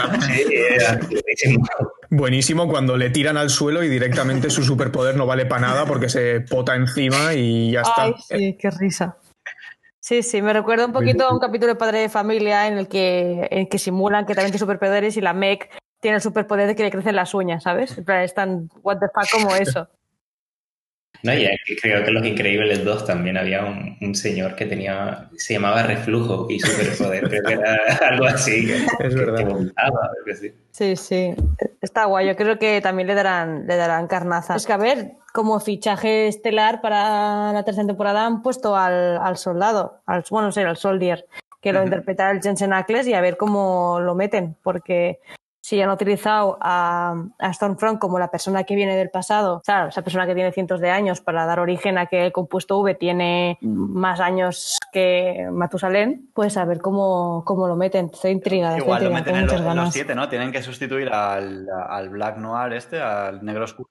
Sí. 1.38 1.58
Buenísimo 2.10 2.68
cuando 2.70 2.96
le 2.98 3.10
tiran 3.10 3.36
al 3.36 3.50
suelo 3.50 3.84
y 3.84 3.90
directamente 3.90 4.50
su 4.50 4.64
superpoder 4.64 5.16
no 5.18 5.26
vale 5.26 5.46
para 5.46 5.62
nada 5.68 5.86
porque 5.86 6.08
se 6.08 6.42
pota 6.42 6.76
encima 6.76 7.34
y 7.34 7.72
ya 7.72 7.82
está. 7.82 8.04
Ay, 8.04 8.14
sí, 8.28 8.58
qué 8.60 8.70
risa. 8.70 9.18
Sí, 10.06 10.22
sí, 10.22 10.40
me 10.40 10.54
recuerda 10.54 10.86
un 10.86 10.92
poquito 10.92 11.26
a 11.26 11.34
un 11.34 11.40
capítulo 11.40 11.74
de 11.74 11.80
Padre 11.80 11.98
de 12.02 12.10
Familia 12.10 12.68
en 12.68 12.78
el 12.78 12.88
que, 12.88 13.48
en 13.50 13.66
que 13.66 13.80
simulan 13.80 14.28
que 14.28 14.36
también 14.36 14.52
tiene 14.52 14.60
superpoderes 14.60 15.18
y 15.18 15.22
la 15.22 15.34
Meg 15.34 15.68
tiene 16.00 16.18
el 16.18 16.22
superpoder 16.22 16.68
de 16.68 16.76
que 16.76 16.84
le 16.84 16.92
crecen 16.92 17.16
las 17.16 17.34
uñas, 17.34 17.64
¿sabes? 17.64 17.98
En 17.98 18.06
plan, 18.06 18.22
es 18.22 18.36
tan 18.36 18.70
what 18.84 19.00
the 19.00 19.08
fuck 19.08 19.28
como 19.32 19.56
eso. 19.56 19.90
No, 21.24 21.34
y 21.34 21.48
creo 21.82 22.04
que 22.04 22.10
en 22.10 22.14
Los 22.14 22.26
Increíbles 22.26 22.84
2 22.84 23.06
también 23.06 23.38
había 23.38 23.66
un, 23.66 23.98
un 24.02 24.16
señor 24.16 24.56
que 24.56 24.66
tenía, 24.66 25.30
se 25.38 25.54
llamaba 25.54 25.84
Reflujo 25.84 26.48
y 26.50 26.60
superpoder, 26.60 27.28
creo 27.30 27.44
que 27.44 27.54
era 27.54 27.78
algo 28.10 28.26
así. 28.26 28.66
Que, 28.68 28.76
Es 29.08 29.16
que- 29.16 29.22
verdad. 29.26 29.46
que. 30.26 30.54
Sí, 30.72 30.96
sí. 30.96 31.34
Está 31.82 32.06
guay. 32.06 32.28
Yo 32.28 32.36
creo 32.36 32.60
que 32.60 32.82
también 32.82 33.08
le 33.08 33.14
darán, 33.16 33.66
le 33.68 33.76
darán 33.78 34.08
carnaza. 34.08 34.56
Es 34.56 34.66
que, 34.66 34.74
a 34.74 34.78
ver, 34.78 35.14
como 35.34 35.60
fichaje 35.60 36.28
estelar 36.28 36.82
para 36.82 37.54
la 37.54 37.64
tercera 37.64 37.88
temporada 37.88 38.26
han 38.26 38.42
puesto 38.42 38.76
al, 38.76 39.18
al 39.18 39.38
soldado, 39.38 40.02
al, 40.06 40.24
bueno, 40.30 40.48
no 40.48 40.52
sé, 40.52 40.64
al 40.64 40.78
soldier, 40.78 41.26
que 41.62 41.74
lo 41.74 41.84
interpreta 41.84 42.30
el 42.30 42.42
Jensen 42.42 42.74
Ackles 42.74 43.08
y 43.08 43.14
a 43.14 43.22
ver 43.22 43.38
cómo 43.38 44.00
lo 44.00 44.14
meten, 44.16 44.56
porque 44.62 45.20
si 45.66 45.82
han 45.82 45.90
utilizado 45.90 46.60
a, 46.62 47.16
a 47.40 47.52
Stormfront 47.54 47.98
como 47.98 48.20
la 48.20 48.30
persona 48.30 48.66
que 48.66 48.76
viene 48.76 48.96
del 48.96 49.10
pasado, 49.10 49.64
claro, 49.66 49.90
esa 49.90 50.04
persona 50.04 50.28
que 50.28 50.36
tiene 50.36 50.52
cientos 50.52 50.80
de 50.80 50.92
años 50.92 51.22
para 51.22 51.48
dar 51.48 51.60
origen 51.60 51.98
a 51.98 52.06
que 52.06 52.24
el 52.24 52.32
compuesto 52.32 52.78
V 52.82 52.94
tiene 52.94 53.58
más 53.62 54.20
años 54.20 54.78
que 54.94 55.48
Matusalén, 55.52 56.30
pues 56.36 56.58
a 56.58 56.66
ver 56.66 56.82
cómo, 56.82 57.42
cómo 57.46 57.68
lo 57.68 57.76
meten. 57.76 58.12
Estoy 58.14 58.30
intrigada, 58.30 58.78
estoy 58.78 58.86
Igual 58.86 59.06
lo 59.06 59.10
intrigada, 59.10 59.32
meten 59.32 59.34
tengo 59.34 59.40
en 59.40 59.66
los, 59.66 59.66
los 59.66 59.76
ganas. 59.76 59.94
siete, 59.94 60.14
¿no? 60.14 60.30
Tienen 60.30 60.52
que 60.52 60.62
sustituir 60.62 61.10
al, 61.10 61.68
al 61.90 62.10
Black 62.10 62.38
Noir 62.38 62.74
este, 62.74 63.02
al 63.02 63.44
negro 63.44 63.64
oscuro. 63.64 63.90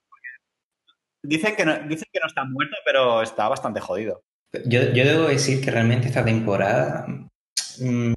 Dicen 1.23 1.57
que, 1.57 1.65
no, 1.65 1.73
dicen 1.73 2.07
que 2.09 2.19
no 2.21 2.27
está 2.27 2.45
muerto, 2.45 2.77
pero 2.85 3.21
está 3.21 3.49
bastante 3.49 3.81
jodido. 3.81 4.21
Yo, 4.65 4.81
yo 4.93 5.03
debo 5.03 5.23
decir 5.27 5.61
que 5.61 5.71
realmente 5.71 6.07
esta 6.07 6.23
temporada 6.23 7.05
mm, 7.81 8.13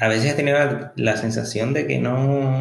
a 0.00 0.06
veces 0.06 0.32
he 0.32 0.36
tenido 0.36 0.58
la, 0.58 0.92
la 0.94 1.16
sensación 1.16 1.72
de 1.72 1.88
que 1.88 1.98
no, 1.98 2.60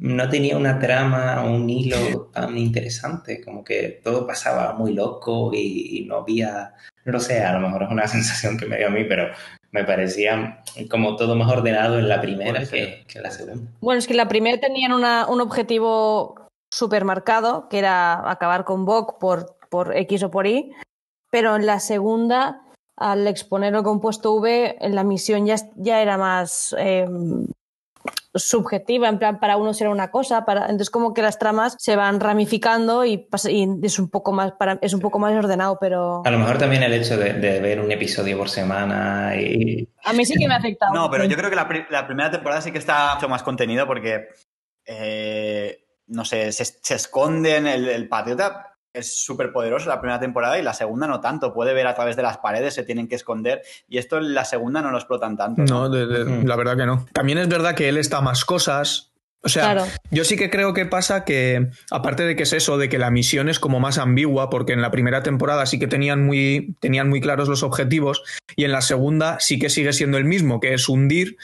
no 0.00 0.28
tenía 0.28 0.56
una 0.56 0.78
trama 0.78 1.42
o 1.44 1.50
un 1.54 1.68
hilo 1.70 2.30
tan 2.32 2.56
interesante, 2.58 3.40
como 3.44 3.62
que 3.62 4.00
todo 4.02 4.26
pasaba 4.26 4.72
muy 4.72 4.94
loco 4.94 5.52
y, 5.54 5.98
y 5.98 6.04
no 6.06 6.16
había, 6.16 6.74
no 7.04 7.12
lo 7.12 7.20
sé, 7.20 7.42
a 7.44 7.52
lo 7.52 7.60
mejor 7.60 7.82
es 7.84 7.90
una 7.90 8.06
sensación 8.08 8.56
que 8.58 8.66
me 8.66 8.78
dio 8.78 8.88
a 8.88 8.90
mí, 8.90 9.04
pero 9.04 9.28
me 9.72 9.84
parecía 9.84 10.62
como 10.90 11.14
todo 11.16 11.36
más 11.36 11.50
ordenado 11.52 11.98
en 11.98 12.08
la 12.08 12.20
primera 12.20 12.60
que, 12.66 13.04
que 13.06 13.18
en 13.18 13.22
la 13.22 13.30
segunda. 13.30 13.70
Bueno, 13.80 13.98
es 13.98 14.06
que 14.08 14.14
la 14.14 14.26
primera 14.26 14.58
tenían 14.58 14.92
una- 14.92 15.26
un 15.28 15.40
objetivo 15.40 16.46
súper 16.72 17.04
marcado, 17.04 17.68
que 17.68 17.78
era 17.78 18.28
acabar 18.30 18.64
con 18.64 18.84
Vogue 18.84 19.14
por, 19.20 19.56
por 19.68 19.96
X 19.96 20.22
o 20.24 20.30
por 20.30 20.46
Y, 20.46 20.72
pero 21.30 21.54
en 21.56 21.66
la 21.66 21.78
segunda, 21.78 22.62
al 22.96 23.26
exponer 23.28 23.74
el 23.74 23.82
compuesto 23.82 24.32
V, 24.34 24.76
en 24.80 24.94
la 24.94 25.04
misión 25.04 25.46
ya, 25.46 25.56
ya 25.76 26.00
era 26.02 26.16
más 26.18 26.74
eh, 26.78 27.06
subjetiva, 28.34 29.08
en 29.08 29.18
plan, 29.18 29.40
para 29.40 29.56
uno 29.56 29.74
será 29.74 29.90
una 29.90 30.10
cosa, 30.10 30.44
para 30.44 30.62
entonces 30.62 30.90
como 30.90 31.12
que 31.14 31.22
las 31.22 31.38
tramas 31.38 31.74
se 31.78 31.96
van 31.96 32.20
ramificando 32.20 33.04
y, 33.04 33.28
es 33.82 33.98
un 33.98 34.08
poco 34.08 34.32
más 34.32 34.52
para, 34.52 34.78
es 34.82 34.94
un 34.94 35.00
poco 35.00 35.18
más 35.18 35.32
ordenado, 35.32 35.78
pero 35.80 36.22
A 36.24 36.30
lo 36.30 36.38
mejor 36.38 36.58
también 36.58 36.82
el 36.82 36.92
hecho 36.92 37.16
de, 37.16 37.32
de 37.34 37.60
ver 37.60 37.80
un 37.80 37.90
episodio 37.90 38.38
por 38.38 38.48
semana 38.48 39.34
y, 39.36 39.88
a 40.04 40.12
mí 40.12 40.24
sí 40.24 40.34
que 40.38 40.46
me 40.46 40.54
ha 40.54 40.58
afectado. 40.58 40.94
No, 40.94 41.10
pero 41.10 41.24
yo 41.24 41.36
creo 41.36 41.50
que 41.50 41.56
la, 41.56 41.66
pri- 41.68 41.86
la 41.90 42.06
primera 42.06 42.30
temporada 42.30 42.60
sí 42.60 42.70
que 42.70 42.78
está 42.78 43.14
mucho 43.16 43.28
más 43.28 43.42
contenido 43.42 43.86
porque, 43.86 44.28
eh, 44.84 45.84
no 46.06 46.24
sé, 46.24 46.52
se, 46.52 46.64
se 46.64 46.94
esconden. 46.94 47.66
El, 47.66 47.88
el 47.88 48.08
patriota 48.08 48.69
es 48.92 49.22
súper 49.24 49.52
poderoso 49.52 49.88
la 49.88 50.00
primera 50.00 50.18
temporada 50.20 50.58
y 50.58 50.62
la 50.62 50.74
segunda 50.74 51.06
no 51.06 51.20
tanto. 51.20 51.52
Puede 51.54 51.74
ver 51.74 51.86
a 51.86 51.94
través 51.94 52.16
de 52.16 52.22
las 52.22 52.38
paredes, 52.38 52.74
se 52.74 52.82
tienen 52.82 53.08
que 53.08 53.14
esconder. 53.14 53.62
Y 53.88 53.98
esto 53.98 54.18
en 54.18 54.34
la 54.34 54.44
segunda 54.44 54.82
no 54.82 54.90
lo 54.90 54.98
explotan 54.98 55.36
tanto. 55.36 55.62
No, 55.62 55.88
de- 55.88 56.06
de- 56.06 56.24
Mm. 56.24 56.46
la 56.46 56.56
verdad 56.56 56.76
que 56.76 56.86
no. 56.86 57.06
También 57.12 57.38
es 57.38 57.48
verdad 57.48 57.74
que 57.74 57.88
él 57.88 57.98
está 57.98 58.18
a 58.18 58.22
más 58.22 58.44
cosas. 58.44 59.12
O 59.42 59.48
sea, 59.48 59.72
Claro. 59.72 59.84
yo 60.10 60.24
sí 60.24 60.36
que 60.36 60.50
creo 60.50 60.74
que 60.74 60.84
pasa 60.84 61.24
que, 61.24 61.70
aparte 61.90 62.24
de 62.24 62.36
que 62.36 62.42
es 62.42 62.52
eso, 62.52 62.76
de 62.76 62.90
que 62.90 62.98
la 62.98 63.10
misión 63.10 63.48
es 63.48 63.58
como 63.58 63.80
más 63.80 63.96
ambigua, 63.96 64.50
porque 64.50 64.74
en 64.74 64.82
la 64.82 64.90
primera 64.90 65.22
temporada 65.22 65.64
sí 65.64 65.78
que 65.78 65.86
tenían 65.86 66.26
muy, 66.26 66.76
tenían 66.80 67.08
muy 67.08 67.22
claros 67.22 67.48
los 67.48 67.62
objetivos, 67.62 68.22
y 68.54 68.64
en 68.64 68.72
la 68.72 68.82
segunda 68.82 69.38
sí 69.40 69.58
que 69.58 69.70
sigue 69.70 69.94
siendo 69.94 70.18
el 70.18 70.26
mismo, 70.26 70.60
que 70.60 70.74
es 70.74 70.88
hundir 70.90 71.36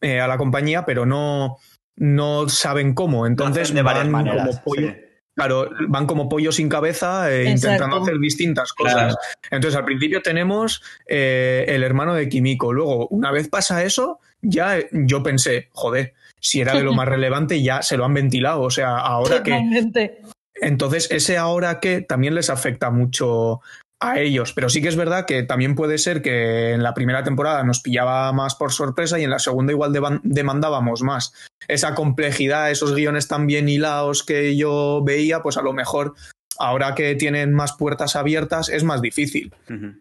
eh, 0.00 0.20
a 0.20 0.28
la 0.28 0.38
compañía, 0.38 0.84
pero 0.86 1.06
no, 1.06 1.56
no 1.96 2.48
saben 2.48 2.94
cómo. 2.94 3.26
Entonces 3.26 3.64
hacen 3.64 3.76
de 3.76 3.82
varias 3.82 4.04
van 4.04 4.12
maneras. 4.12 4.48
como 4.60 4.62
pollo. 4.76 4.90
sí. 4.92 4.96
Claro, 5.36 5.70
van 5.88 6.06
como 6.06 6.28
pollo 6.28 6.52
sin 6.52 6.68
cabeza 6.68 7.32
eh, 7.32 7.50
intentando 7.50 8.02
hacer 8.02 8.18
distintas 8.18 8.72
cosas. 8.72 8.94
Claro. 8.94 9.14
Entonces, 9.50 9.78
al 9.78 9.84
principio 9.84 10.20
tenemos 10.22 10.82
eh, 11.06 11.64
el 11.68 11.82
hermano 11.82 12.14
de 12.14 12.28
Kimiko. 12.28 12.72
Luego, 12.72 13.06
una 13.08 13.30
vez 13.30 13.48
pasa 13.48 13.84
eso, 13.84 14.20
ya 14.42 14.78
eh, 14.78 14.88
yo 14.92 15.22
pensé, 15.22 15.68
joder, 15.72 16.14
si 16.40 16.60
era 16.60 16.74
de 16.74 16.82
lo 16.82 16.92
más 16.92 17.08
relevante, 17.08 17.62
ya 17.62 17.80
se 17.82 17.96
lo 17.96 18.04
han 18.04 18.14
ventilado. 18.14 18.62
O 18.62 18.70
sea, 18.70 18.98
ahora 18.98 19.42
que. 19.42 19.52
Totalmente. 19.52 20.20
Entonces, 20.54 21.10
ese 21.10 21.38
ahora 21.38 21.80
que 21.80 22.02
también 22.02 22.34
les 22.34 22.50
afecta 22.50 22.90
mucho 22.90 23.60
a 24.00 24.18
ellos. 24.18 24.52
Pero 24.52 24.68
sí 24.68 24.82
que 24.82 24.88
es 24.88 24.96
verdad 24.96 25.26
que 25.26 25.42
también 25.42 25.74
puede 25.74 25.98
ser 25.98 26.22
que 26.22 26.72
en 26.72 26.82
la 26.82 26.94
primera 26.94 27.22
temporada 27.22 27.62
nos 27.62 27.80
pillaba 27.80 28.32
más 28.32 28.54
por 28.54 28.72
sorpresa 28.72 29.18
y 29.18 29.24
en 29.24 29.30
la 29.30 29.38
segunda 29.38 29.72
igual 29.72 29.92
demandábamos 30.22 31.02
más. 31.02 31.32
Esa 31.68 31.94
complejidad, 31.94 32.70
esos 32.70 32.94
guiones 32.94 33.28
tan 33.28 33.46
bien 33.46 33.68
hilados 33.68 34.24
que 34.24 34.56
yo 34.56 35.02
veía, 35.04 35.42
pues 35.42 35.56
a 35.56 35.62
lo 35.62 35.72
mejor 35.72 36.14
ahora 36.58 36.94
que 36.94 37.14
tienen 37.14 37.54
más 37.54 37.74
puertas 37.74 38.16
abiertas 38.16 38.68
es 38.68 38.84
más 38.84 39.02
difícil. 39.02 39.52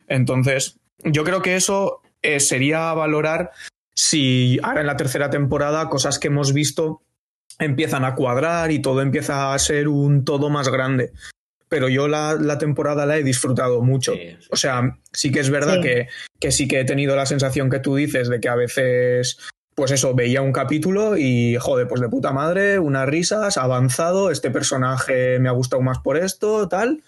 Entonces, 0.08 0.78
yo 1.04 1.24
creo 1.24 1.42
que 1.42 1.56
eso 1.56 2.02
eh, 2.22 2.40
sería 2.40 2.94
valorar 2.94 3.52
si 3.94 4.60
ahora 4.64 4.82
en 4.82 4.88
la 4.88 4.98
tercera 4.98 5.30
temporada 5.30 5.90
cosas 5.90 6.20
que 6.20 6.28
hemos 6.28 6.54
visto 6.54 7.02
empiezan 7.60 8.06
a 8.06 8.16
cuadrar 8.16 8.72
y 8.72 8.80
todo 8.80 9.02
empieza 9.02 9.54
a 9.54 9.60
ser 9.60 9.90
un 9.90 10.24
todo 10.24 10.50
más 10.50 10.70
grande. 10.70 11.12
Pero 11.70 11.88
yo 11.88 12.08
la, 12.08 12.36
la 12.36 12.58
temporada 12.58 13.06
la 13.06 13.18
he 13.18 13.24
disfrutado 13.24 13.82
mucho. 13.82 14.14
Sí, 14.14 14.36
sí. 14.40 14.48
O 14.52 14.56
sea, 14.56 14.98
sí 15.14 15.32
que 15.32 15.40
es 15.40 15.50
verdad 15.50 15.76
Sí. 15.76 15.82
Que, 15.82 16.08
que 16.40 16.52
sí 16.52 16.68
que 16.68 16.80
he 16.80 16.86
tenido 16.86 17.16
la 17.16 17.26
sensación 17.26 17.70
que 17.70 17.80
tú 17.80 17.96
dices 17.96 18.28
de 18.28 18.40
que 18.40 18.50
a 18.50 18.56
veces, 18.56 19.38
pues 19.76 19.92
eso, 19.92 20.16
veía 20.16 20.42
un 20.42 20.52
capítulo 20.52 21.16
y, 21.16 21.58
joder, 21.60 21.88
pues 21.88 22.02
de 22.02 22.10
puta 22.10 22.32
madre, 22.32 22.80
unas 22.80 23.08
risas, 23.08 23.58
ha 23.58 23.64
avanzado, 23.64 24.32
este 24.32 24.50
personaje 24.50 25.40
me 25.40 25.48
ha 25.48 25.54
gustado 25.54 25.82
más 25.82 26.00
por 26.00 26.18
esto, 26.18 26.68
tal. 26.68 27.04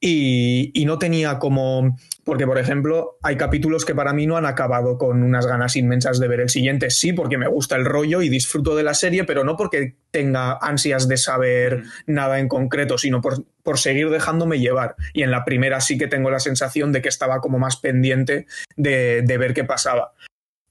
Y, 0.00 0.70
y, 0.74 0.84
no 0.84 0.98
tenía 0.98 1.38
como... 1.38 1.96
Porque, 2.24 2.46
por 2.46 2.58
ejemplo, 2.58 3.18
hay 3.22 3.36
capítulos 3.36 3.84
que 3.84 3.94
para 3.94 4.12
mí 4.12 4.26
no 4.26 4.36
han 4.36 4.46
acabado 4.46 4.98
con 4.98 5.22
unas 5.22 5.46
ganas 5.46 5.76
inmensas 5.76 6.18
de 6.18 6.28
ver 6.28 6.40
el 6.40 6.48
siguiente. 6.48 6.90
Sí, 6.90 7.12
porque 7.12 7.38
me 7.38 7.46
gusta 7.46 7.76
el 7.76 7.84
rollo 7.84 8.20
y 8.20 8.28
disfruto 8.28 8.74
de 8.74 8.82
la 8.82 8.94
serie, 8.94 9.24
pero 9.24 9.44
no 9.44 9.56
porque 9.56 9.96
tenga 10.10 10.58
ansias 10.60 11.08
de 11.08 11.16
saber 11.16 11.84
nada 12.06 12.40
en 12.40 12.48
concreto, 12.48 12.98
sino 12.98 13.20
por, 13.20 13.44
por 13.62 13.78
seguir 13.78 14.10
dejándome 14.10 14.58
llevar. 14.58 14.96
Y 15.14 15.22
en 15.22 15.30
la 15.30 15.44
primera 15.44 15.80
sí 15.80 15.96
que 15.96 16.08
tengo 16.08 16.30
la 16.30 16.40
sensación 16.40 16.92
de 16.92 17.00
que 17.00 17.08
estaba 17.08 17.40
como 17.40 17.58
más 17.58 17.76
pendiente 17.76 18.46
de, 18.76 19.22
de 19.22 19.38
ver 19.38 19.54
qué 19.54 19.64
pasaba 19.64 20.12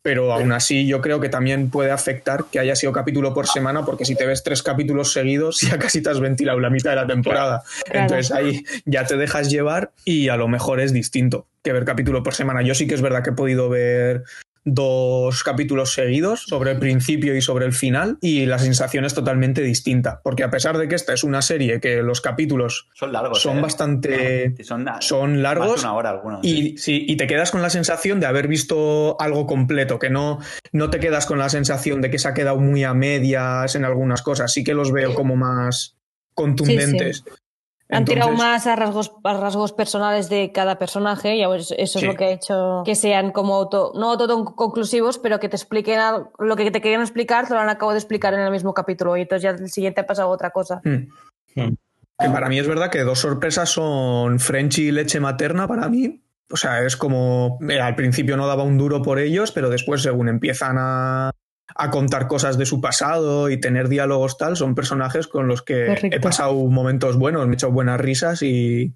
pero 0.05 0.31
aún 0.31 0.51
así 0.51 0.85
yo 0.85 1.01
creo 1.01 1.19
que 1.19 1.29
también 1.29 1.71
puede 1.71 1.89
afectar 1.89 2.45
que 2.51 2.59
haya 2.59 2.75
sido 2.75 2.93
capítulo 2.93 3.33
por 3.33 3.47
semana, 3.47 3.83
porque 3.83 4.05
si 4.05 4.13
te 4.13 4.27
ves 4.27 4.43
tres 4.43 4.61
capítulos 4.61 5.11
seguidos, 5.11 5.61
ya 5.67 5.79
casi 5.79 6.03
te 6.03 6.11
has 6.11 6.19
ventilado 6.19 6.59
la 6.59 6.69
mitad 6.69 6.91
de 6.91 6.97
la 6.97 7.07
temporada. 7.07 7.63
Claro. 7.85 8.01
Entonces 8.01 8.31
ahí 8.31 8.63
ya 8.85 9.07
te 9.07 9.17
dejas 9.17 9.49
llevar 9.49 9.93
y 10.03 10.29
a 10.29 10.37
lo 10.37 10.47
mejor 10.47 10.79
es 10.79 10.93
distinto 10.93 11.47
que 11.63 11.73
ver 11.73 11.85
capítulo 11.85 12.21
por 12.21 12.35
semana. 12.35 12.61
Yo 12.61 12.75
sí 12.75 12.85
que 12.85 12.93
es 12.93 13.01
verdad 13.01 13.23
que 13.23 13.31
he 13.31 13.33
podido 13.33 13.67
ver 13.67 14.25
dos 14.65 15.43
capítulos 15.43 15.93
seguidos 15.93 16.41
sobre 16.41 16.71
el 16.71 16.79
principio 16.79 17.35
y 17.35 17.41
sobre 17.41 17.67
el 17.67 17.73
final 17.73 18.17
y 18.19 18.47
la 18.47 18.57
sensación 18.57 19.05
es 19.05 19.13
totalmente 19.13 19.61
distinta 19.61 20.21
porque 20.23 20.43
a 20.43 20.49
pesar 20.49 20.79
de 20.79 20.87
que 20.87 20.95
esta 20.95 21.13
es 21.13 21.23
una 21.23 21.43
serie 21.43 21.79
que 21.79 22.01
los 22.01 22.19
capítulos 22.19 22.89
son 22.95 23.13
largos 23.13 23.43
son 23.43 23.59
¿eh? 23.59 23.61
bastante 23.61 24.63
son, 24.63 24.87
son 25.01 25.43
largos 25.43 25.67
más 25.67 25.81
de 25.81 25.87
una 25.87 25.95
hora 25.95 26.09
algunos 26.09 26.43
y, 26.43 26.49
sí. 26.49 26.77
sí, 26.77 27.05
y 27.07 27.15
te 27.15 27.27
quedas 27.27 27.51
con 27.51 27.61
la 27.61 27.69
sensación 27.69 28.19
de 28.19 28.25
haber 28.25 28.47
visto 28.47 29.21
algo 29.21 29.45
completo 29.45 29.99
que 29.99 30.09
no, 30.09 30.39
no 30.71 30.89
te 30.89 30.99
quedas 30.99 31.27
con 31.27 31.37
la 31.37 31.49
sensación 31.49 32.01
de 32.01 32.09
que 32.09 32.17
se 32.17 32.27
ha 32.27 32.33
quedado 32.33 32.57
muy 32.57 32.83
a 32.83 32.95
medias 32.95 33.75
en 33.75 33.85
algunas 33.85 34.23
cosas 34.23 34.51
sí 34.51 34.63
que 34.63 34.73
los 34.73 34.91
veo 34.91 35.13
como 35.13 35.35
más 35.35 35.95
contundentes 36.33 37.23
Sí, 37.23 37.23
sí. 37.23 37.44
Han 37.89 38.03
tirado 38.05 38.31
más 38.31 38.65
a 38.67 38.75
rasgos, 38.75 39.13
a 39.23 39.33
rasgos 39.37 39.71
personales 39.71 40.27
de 40.29 40.51
cada 40.51 40.79
personaje 40.79 41.35
y 41.35 41.43
eso 41.43 41.75
es 41.77 41.91
Sí. 41.91 42.05
lo 42.05 42.15
que 42.15 42.25
ha 42.25 42.29
hecho 42.31 42.81
que 42.83 42.95
sean 42.95 43.31
como 43.31 43.55
auto, 43.55 43.91
no 43.95 44.11
autoconclusivos, 44.11 45.19
pero 45.19 45.39
que 45.39 45.49
te 45.49 45.55
expliquen 45.55 45.99
al- 45.99 46.29
lo 46.39 46.55
que 46.55 46.71
te 46.71 46.81
querían 46.81 47.01
explicar, 47.01 47.47
te 47.47 47.53
lo 47.53 47.59
han 47.59 47.69
acabado 47.69 47.91
de 47.93 47.99
explicar 47.99 48.33
en 48.33 48.39
el 48.39 48.51
mismo 48.51 48.73
capítulo 48.73 49.15
y 49.17 49.21
entonces 49.21 49.43
ya 49.43 49.49
el 49.51 49.69
siguiente 49.69 50.01
ha 50.01 50.07
pasado 50.07 50.29
otra 50.29 50.49
cosa. 50.49 50.81
Mm. 50.83 51.07
Hmm. 51.55 51.75
Que 52.17 52.29
para 52.29 52.49
mí 52.49 52.57
es 52.57 52.67
verdad 52.67 52.89
que 52.89 53.03
dos 53.03 53.19
sorpresas 53.19 53.69
son 53.69 54.39
Frenchy 54.39 54.87
y 54.87 54.91
leche 54.91 55.19
materna 55.19 55.67
para 55.67 55.87
mí. 55.89 56.21
O 56.51 56.57
sea, 56.57 56.81
es 56.83 56.95
como 56.95 57.59
eh, 57.69 57.79
al 57.81 57.95
principio 57.95 58.37
no 58.37 58.47
daba 58.47 58.63
un 58.63 58.77
duro 58.77 59.01
por 59.01 59.19
ellos, 59.19 59.51
pero 59.51 59.69
después 59.69 60.01
según 60.01 60.29
empiezan 60.29 60.77
a, 60.79 61.31
a 61.73 61.89
contar 61.89 62.27
cosas 62.27 62.57
de 62.57 62.65
su 62.65 62.79
pasado 62.81 63.49
y 63.49 63.59
tener 63.59 63.89
diálogos 63.89 64.37
tal, 64.37 64.55
son 64.55 64.75
personajes 64.75 65.27
con 65.27 65.47
los 65.47 65.61
que 65.63 65.87
Correcto. 65.87 66.15
he 66.17 66.19
pasado 66.19 66.53
momentos 66.53 67.17
buenos, 67.17 67.45
me 67.47 67.53
he 67.53 67.55
hecho 67.55 67.71
buenas 67.71 67.99
risas 67.99 68.41
y, 68.43 68.93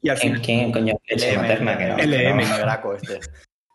y 0.00 0.08
al 0.08 0.18
¿Quién, 0.18 0.32
final... 0.32 0.42
quién 0.44 0.72
coño? 0.72 0.94
Leche 1.08 1.32
LM, 1.32 1.40
materna, 1.42 1.78
que 1.78 1.86
no. 1.86 1.96
LM. 1.96 2.38
que 2.40 2.44
no. 2.44 2.94
este. 2.94 3.20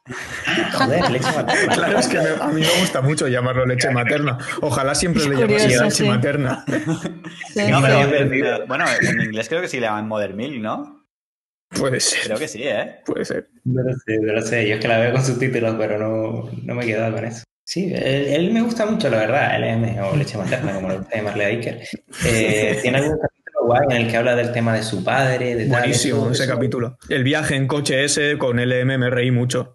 Joder, 0.73 1.11
leche 1.11 1.31
materna. 1.35 1.73
Claro, 1.75 1.99
es 1.99 2.07
que 2.07 2.17
me- 2.17 2.29
a 2.43 2.47
mí 2.47 2.61
me 2.61 2.79
gusta 2.79 3.01
mucho 3.01 3.27
llamarlo 3.27 3.65
leche 3.65 3.89
materna. 3.91 4.37
Ojalá 4.61 4.95
siempre 4.95 5.21
Es 5.23 5.27
le 5.29 5.35
llamase 5.35 5.67
leche 5.67 5.91
sí. 5.91 6.07
materna. 6.07 6.65
Sí, 7.53 7.61
No, 7.71 7.79
sí. 7.81 7.85
pero, 7.87 8.01
sí. 8.09 8.25
pero, 8.41 8.67
bueno, 8.67 8.85
en 9.01 9.21
inglés 9.21 9.49
creo 9.49 9.61
que 9.61 9.67
sí 9.67 9.79
le 9.79 9.87
llaman 9.87 10.07
Mother 10.07 10.33
Milk, 10.33 10.61
¿no? 10.61 11.05
Puede 11.77 11.99
ser, 11.99 12.21
Creo 12.23 12.37
que 12.39 12.47
sí, 12.47 12.63
¿eh? 12.63 12.99
puede 13.05 13.25
ser. 13.25 13.49
No 13.65 13.83
lo 13.83 13.93
sé, 13.93 14.17
no 14.21 14.31
lo 14.33 14.41
sé. 14.41 14.67
Yo 14.69 14.75
es 14.75 14.81
que 14.81 14.87
la 14.87 14.99
veo 14.99 15.11
con 15.11 15.23
subtítulos, 15.25 15.75
pero 15.77 15.97
no, 15.97 16.49
no 16.63 16.75
me 16.75 16.83
he 16.83 16.87
quedado 16.87 17.13
con 17.15 17.25
eso. 17.25 17.43
Sí, 17.69 17.91
él, 17.93 18.27
él 18.27 18.51
me 18.53 18.61
gusta 18.61 18.85
mucho, 18.85 19.09
la 19.09 19.17
verdad, 19.17 19.59
LM 19.59 19.99
o 20.01 20.15
leche 20.15 20.37
materna, 20.37 20.71
como 20.73 20.87
le 20.87 20.97
gusta 20.99 21.17
llamarle 21.17 21.43
a 21.43 21.47
Iker. 21.49 21.81
Eh, 22.25 22.79
tiene 22.81 22.99
algún 22.99 23.17
capítulo 23.19 23.65
guay 23.65 23.81
en 23.89 23.97
el 24.05 24.07
que 24.09 24.15
habla 24.15 24.35
del 24.37 24.53
tema 24.53 24.73
de 24.73 24.83
su 24.83 25.03
padre, 25.03 25.53
de 25.53 25.65
tal, 25.65 25.79
Buenísimo 25.81 26.29
ese 26.31 26.43
eso- 26.45 26.53
capítulo. 26.53 26.97
El 27.09 27.25
viaje 27.25 27.55
en 27.55 27.67
coche 27.67 28.05
ese 28.05 28.37
con 28.37 28.57
LM 28.57 28.97
me 28.97 29.09
reí 29.09 29.31
mucho. 29.31 29.73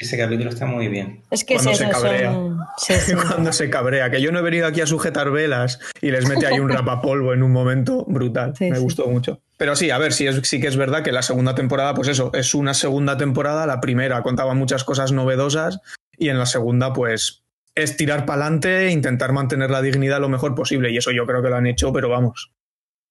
Ese 0.00 0.18
capítulo 0.18 0.50
está 0.50 0.66
muy 0.66 0.88
bien. 0.88 1.22
Es 1.30 1.44
que 1.44 1.54
es 1.54 1.62
Cuando 1.62 1.78
se 1.78 1.84
eso, 1.84 1.92
cabrea. 1.92 2.32
son... 2.32 2.58
sí, 2.78 2.94
sí. 2.94 3.12
Cuando 3.28 3.52
se 3.52 3.70
cabrea, 3.70 4.10
que 4.10 4.20
yo 4.20 4.32
no 4.32 4.40
he 4.40 4.42
venido 4.42 4.66
aquí 4.66 4.80
a 4.80 4.86
sujetar 4.86 5.30
velas 5.30 5.78
y 6.02 6.10
les 6.10 6.28
mete 6.28 6.46
ahí 6.48 6.58
un 6.58 6.68
rapapolvo 6.68 7.32
en 7.32 7.44
un 7.44 7.52
momento 7.52 8.04
brutal. 8.06 8.54
Sí, 8.58 8.70
me 8.70 8.76
sí. 8.76 8.82
gustó 8.82 9.06
mucho. 9.06 9.40
Pero 9.56 9.76
sí, 9.76 9.90
a 9.90 9.98
ver, 9.98 10.12
sí, 10.12 10.26
es, 10.26 10.40
sí 10.42 10.60
que 10.60 10.66
es 10.66 10.76
verdad 10.76 11.04
que 11.04 11.12
la 11.12 11.22
segunda 11.22 11.54
temporada, 11.54 11.94
pues 11.94 12.08
eso, 12.08 12.32
es 12.34 12.54
una 12.56 12.74
segunda 12.74 13.16
temporada. 13.16 13.66
La 13.66 13.80
primera 13.80 14.20
contaba 14.24 14.52
muchas 14.54 14.82
cosas 14.82 15.12
novedosas 15.12 15.78
y 16.18 16.28
en 16.28 16.38
la 16.38 16.46
segunda, 16.46 16.92
pues 16.92 17.44
es 17.74 17.96
tirar 17.96 18.24
para 18.24 18.42
adelante 18.42 18.86
e 18.86 18.90
intentar 18.90 19.32
mantener 19.32 19.70
la 19.70 19.82
dignidad 19.82 20.20
lo 20.20 20.28
mejor 20.28 20.54
posible. 20.54 20.90
Y 20.90 20.96
eso 20.96 21.10
yo 21.10 21.26
creo 21.26 21.42
que 21.42 21.48
lo 21.48 21.56
han 21.56 21.66
hecho, 21.66 21.92
pero 21.92 22.08
vamos, 22.08 22.52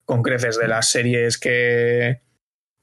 con 0.05 0.21
creces 0.21 0.57
de 0.57 0.67
las 0.67 0.89
series 0.89 1.37
que, 1.37 2.21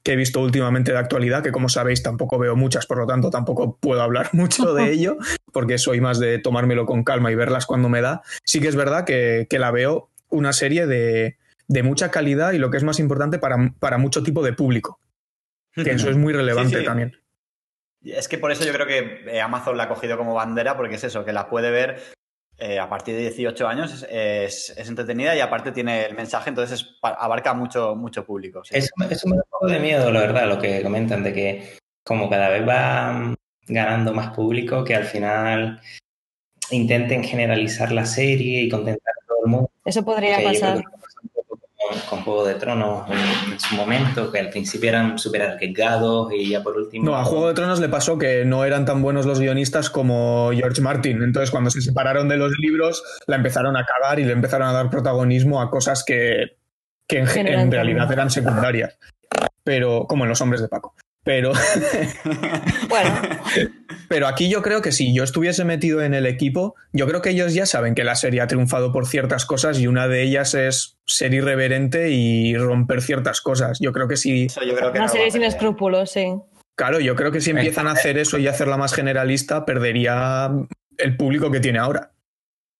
que 0.03 0.13
he 0.13 0.15
visto 0.15 0.39
últimamente 0.41 0.91
de 0.91 0.97
actualidad, 0.99 1.43
que 1.43 1.51
como 1.51 1.69
sabéis 1.69 2.03
tampoco 2.03 2.37
veo 2.37 2.55
muchas, 2.55 2.85
por 2.85 2.97
lo 2.97 3.07
tanto 3.07 3.29
tampoco 3.29 3.77
puedo 3.77 4.01
hablar 4.01 4.29
mucho 4.33 4.73
de 4.73 4.89
ello, 4.91 5.17
porque 5.51 5.77
soy 5.77 6.01
más 6.01 6.19
de 6.19 6.39
tomármelo 6.39 6.85
con 6.85 7.03
calma 7.03 7.31
y 7.31 7.35
verlas 7.35 7.65
cuando 7.65 7.89
me 7.89 8.01
da. 8.01 8.21
Sí 8.43 8.59
que 8.59 8.67
es 8.67 8.75
verdad 8.75 9.05
que, 9.05 9.47
que 9.49 9.59
la 9.59 9.71
veo 9.71 10.09
una 10.29 10.53
serie 10.53 10.87
de, 10.87 11.37
de 11.67 11.83
mucha 11.83 12.11
calidad 12.11 12.53
y 12.53 12.57
lo 12.57 12.69
que 12.69 12.77
es 12.77 12.83
más 12.83 12.99
importante 12.99 13.39
para, 13.39 13.73
para 13.79 13.97
mucho 13.97 14.23
tipo 14.23 14.43
de 14.43 14.53
público, 14.53 14.99
que 15.73 15.91
eso 15.91 16.09
es 16.09 16.17
muy 16.17 16.33
relevante 16.33 16.75
Sí, 16.75 16.79
sí. 16.81 16.85
también. 16.85 17.17
Es 18.03 18.27
que 18.27 18.37
por 18.37 18.51
eso 18.51 18.63
yo 18.65 18.73
creo 18.73 18.87
que 18.87 19.21
eh, 19.27 19.41
Amazon 19.41 19.77
la 19.77 19.83
ha 19.83 19.87
cogido 19.89 20.17
como 20.17 20.33
bandera, 20.33 20.75
porque 20.75 20.95
es 20.95 21.03
eso, 21.03 21.23
que 21.23 21.33
la 21.33 21.47
puede 21.49 21.69
ver 21.71 21.99
eh, 22.57 22.79
a 22.79 22.89
partir 22.89 23.15
de 23.15 23.21
18 23.21 23.67
años, 23.67 23.93
es, 23.93 24.07
es- 24.09 24.77
es 24.77 24.87
entretenida 24.89 25.35
y 25.35 25.39
aparte 25.39 25.71
tiene 25.71 26.05
el 26.05 26.15
mensaje, 26.15 26.49
entonces 26.49 26.81
es 26.81 26.95
abarca 27.01 27.53
mucho, 27.53 27.95
mucho 27.95 28.25
público. 28.25 28.63
sí. 28.63 28.75
Eso, 28.77 28.89
eso 29.09 29.27
me 29.27 29.35
da 29.35 29.43
un 29.43 29.49
poco 29.49 29.67
de 29.67 29.79
miedo, 29.79 30.11
la 30.11 30.21
verdad, 30.21 30.47
lo 30.47 30.59
que 30.59 30.81
comentan, 30.83 31.23
de 31.23 31.33
que 31.33 31.77
como 32.03 32.29
cada 32.29 32.49
vez 32.49 32.67
va 32.67 33.13
mm, 33.13 33.35
ganando 33.67 34.13
más 34.13 34.33
público, 34.35 34.83
que 34.83 34.95
al 34.95 35.05
final 35.05 35.79
intenten 36.71 37.23
generalizar 37.23 37.91
la 37.91 38.05
serie 38.05 38.61
y 38.63 38.69
contentar 38.69 39.13
a 39.23 39.27
todo 39.27 39.37
el 39.45 39.51
mundo. 39.51 39.71
Eso 39.85 40.03
podría 40.05 40.39
yo 40.53 40.81
con, 41.81 41.99
con 42.01 42.23
Juego 42.23 42.45
de 42.45 42.55
Tronos 42.55 43.09
en, 43.09 43.53
en 43.53 43.59
su 43.59 43.75
momento, 43.75 44.31
que 44.31 44.39
al 44.39 44.49
principio 44.49 44.89
eran 44.89 45.17
súper 45.17 45.41
arriesgados 45.41 46.31
y 46.33 46.49
ya 46.49 46.61
por 46.63 46.77
último... 46.77 47.05
No, 47.05 47.15
a 47.15 47.23
Juego 47.23 47.47
de 47.47 47.53
Tronos 47.53 47.79
le 47.79 47.89
pasó 47.89 48.17
que 48.17 48.45
no 48.45 48.63
eran 48.63 48.85
tan 48.85 49.01
buenos 49.01 49.25
los 49.25 49.39
guionistas 49.39 49.89
como 49.89 50.51
George 50.53 50.81
Martin. 50.81 51.23
Entonces, 51.23 51.51
cuando 51.51 51.69
se 51.69 51.81
separaron 51.81 52.29
de 52.29 52.37
los 52.37 52.57
libros, 52.59 53.03
la 53.27 53.35
empezaron 53.35 53.75
a 53.77 53.85
cagar 53.85 54.19
y 54.19 54.23
le 54.23 54.33
empezaron 54.33 54.67
a 54.67 54.73
dar 54.73 54.89
protagonismo 54.89 55.61
a 55.61 55.69
cosas 55.69 56.03
que, 56.03 56.57
que 57.07 57.19
en, 57.19 57.71
realidad 57.71 58.11
eran 58.11 58.29
secundarias. 58.29 58.97
Pero, 59.63 60.05
como 60.07 60.23
en 60.23 60.29
los 60.29 60.41
hombres 60.41 60.61
de 60.61 60.67
Paco. 60.67 60.95
Pero, 61.23 61.51
Bueno, 62.89 63.21
pero 64.09 64.27
aquí 64.27 64.49
yo 64.49 64.61
creo 64.61 64.81
que 64.81 64.91
si 64.91 65.13
yo 65.13 65.23
estuviese 65.23 65.63
metido 65.65 66.01
en 66.01 66.13
el 66.13 66.25
equipo, 66.25 66.75
yo 66.93 67.07
creo 67.07 67.21
que 67.21 67.29
ellos 67.31 67.53
ya 67.53 67.65
saben 67.65 67.95
que 67.95 68.03
la 68.03 68.15
serie 68.15 68.41
ha 68.41 68.47
triunfado 68.47 68.91
por 68.91 69.05
ciertas 69.07 69.45
cosas 69.45 69.79
y 69.79 69.87
una 69.87 70.07
de 70.07 70.23
ellas 70.23 70.53
es 70.53 70.97
ser 71.05 71.33
irreverente 71.33 72.09
y 72.09 72.55
romper 72.57 73.01
ciertas 73.01 73.41
cosas. 73.41 73.77
Yo 73.79 73.91
creo 73.93 74.07
que 74.07 74.17
si 74.17 74.45
Eso 74.45 74.63
yo 74.63 74.75
creo 74.75 74.91
que 74.91 74.97
una 74.97 75.07
no 75.07 75.11
serie 75.13 75.31
sin 75.31 75.43
escrúpulos, 75.43 76.11
sí. 76.11 76.33
Claro, 76.75 76.99
yo 76.99 77.15
creo 77.15 77.31
que 77.31 77.41
si 77.41 77.51
empiezan 77.51 77.87
a 77.87 77.91
hacer 77.91 78.17
eso 78.17 78.37
y 78.39 78.47
hacerla 78.47 78.77
más 78.77 78.93
generalista, 78.93 79.65
perdería 79.65 80.49
el 80.97 81.17
público 81.17 81.51
que 81.51 81.59
tiene 81.59 81.79
ahora. 81.79 82.11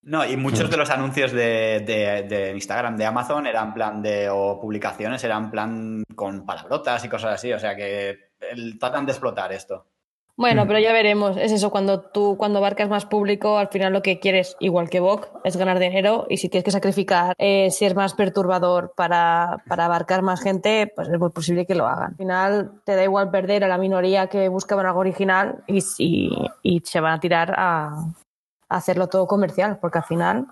No, 0.04 0.26
y 0.26 0.36
muchos 0.36 0.68
de 0.68 0.76
los 0.76 0.90
anuncios 0.90 1.30
de, 1.30 1.80
de- 1.86 2.26
de 2.28 2.50
Instagram 2.54 2.96
de 2.96 3.04
Amazon 3.04 3.46
eran 3.46 3.72
plan 3.72 4.02
de, 4.02 4.28
o 4.30 4.58
publicaciones 4.60 5.22
eran 5.22 5.52
plan 5.52 6.02
con 6.16 6.44
palabrotas 6.44 7.04
y 7.04 7.08
cosas 7.08 7.34
así, 7.34 7.52
o 7.52 7.58
sea 7.60 7.76
que 7.76 8.31
el- 8.50 8.78
tratan 8.78 9.06
de 9.06 9.12
explotar 9.12 9.52
esto. 9.52 9.86
Bueno, 10.34 10.64
Mm. 10.64 10.68
pero 10.68 10.78
ya 10.78 10.92
veremos. 10.94 11.36
Es 11.36 11.52
eso, 11.52 11.70
cuando 11.70 12.00
tú, 12.00 12.36
cuando 12.38 12.58
abarcas 12.58 12.88
más 12.88 13.04
público, 13.04 13.58
al 13.58 13.68
final 13.68 13.92
lo 13.92 14.00
que 14.02 14.18
quieres, 14.18 14.56
igual 14.60 14.88
que 14.88 14.98
Vogue, 14.98 15.26
es 15.44 15.58
ganar 15.58 15.78
dinero 15.78 16.26
y 16.30 16.38
si 16.38 16.48
tienes 16.48 16.64
que 16.64 16.70
sacrificar 16.70 17.34
eh, 17.38 17.70
ser 17.70 17.94
más 17.94 18.14
perturbador 18.14 18.94
para, 18.96 19.58
para 19.68 19.84
abarcar 19.84 20.22
más 20.22 20.40
gente, 20.42 20.90
pues 20.96 21.08
es 21.08 21.18
muy 21.18 21.30
posible 21.30 21.66
que 21.66 21.74
lo 21.74 21.86
hagan. 21.86 22.12
Al 22.12 22.16
final 22.16 22.72
te 22.86 22.96
da 22.96 23.04
igual 23.04 23.30
perder 23.30 23.62
a 23.64 23.68
la 23.68 23.76
minoría 23.76 24.28
que 24.28 24.48
buscaban 24.48 24.86
algo 24.86 25.00
original 25.00 25.62
y, 25.66 25.84
y, 25.98 26.30
y 26.62 26.80
se 26.80 27.00
van 27.00 27.12
a 27.12 27.20
tirar 27.20 27.54
a, 27.56 27.88
a 28.68 28.76
hacerlo 28.76 29.08
todo 29.08 29.26
comercial, 29.26 29.78
porque 29.82 29.98
al 29.98 30.04
final 30.04 30.46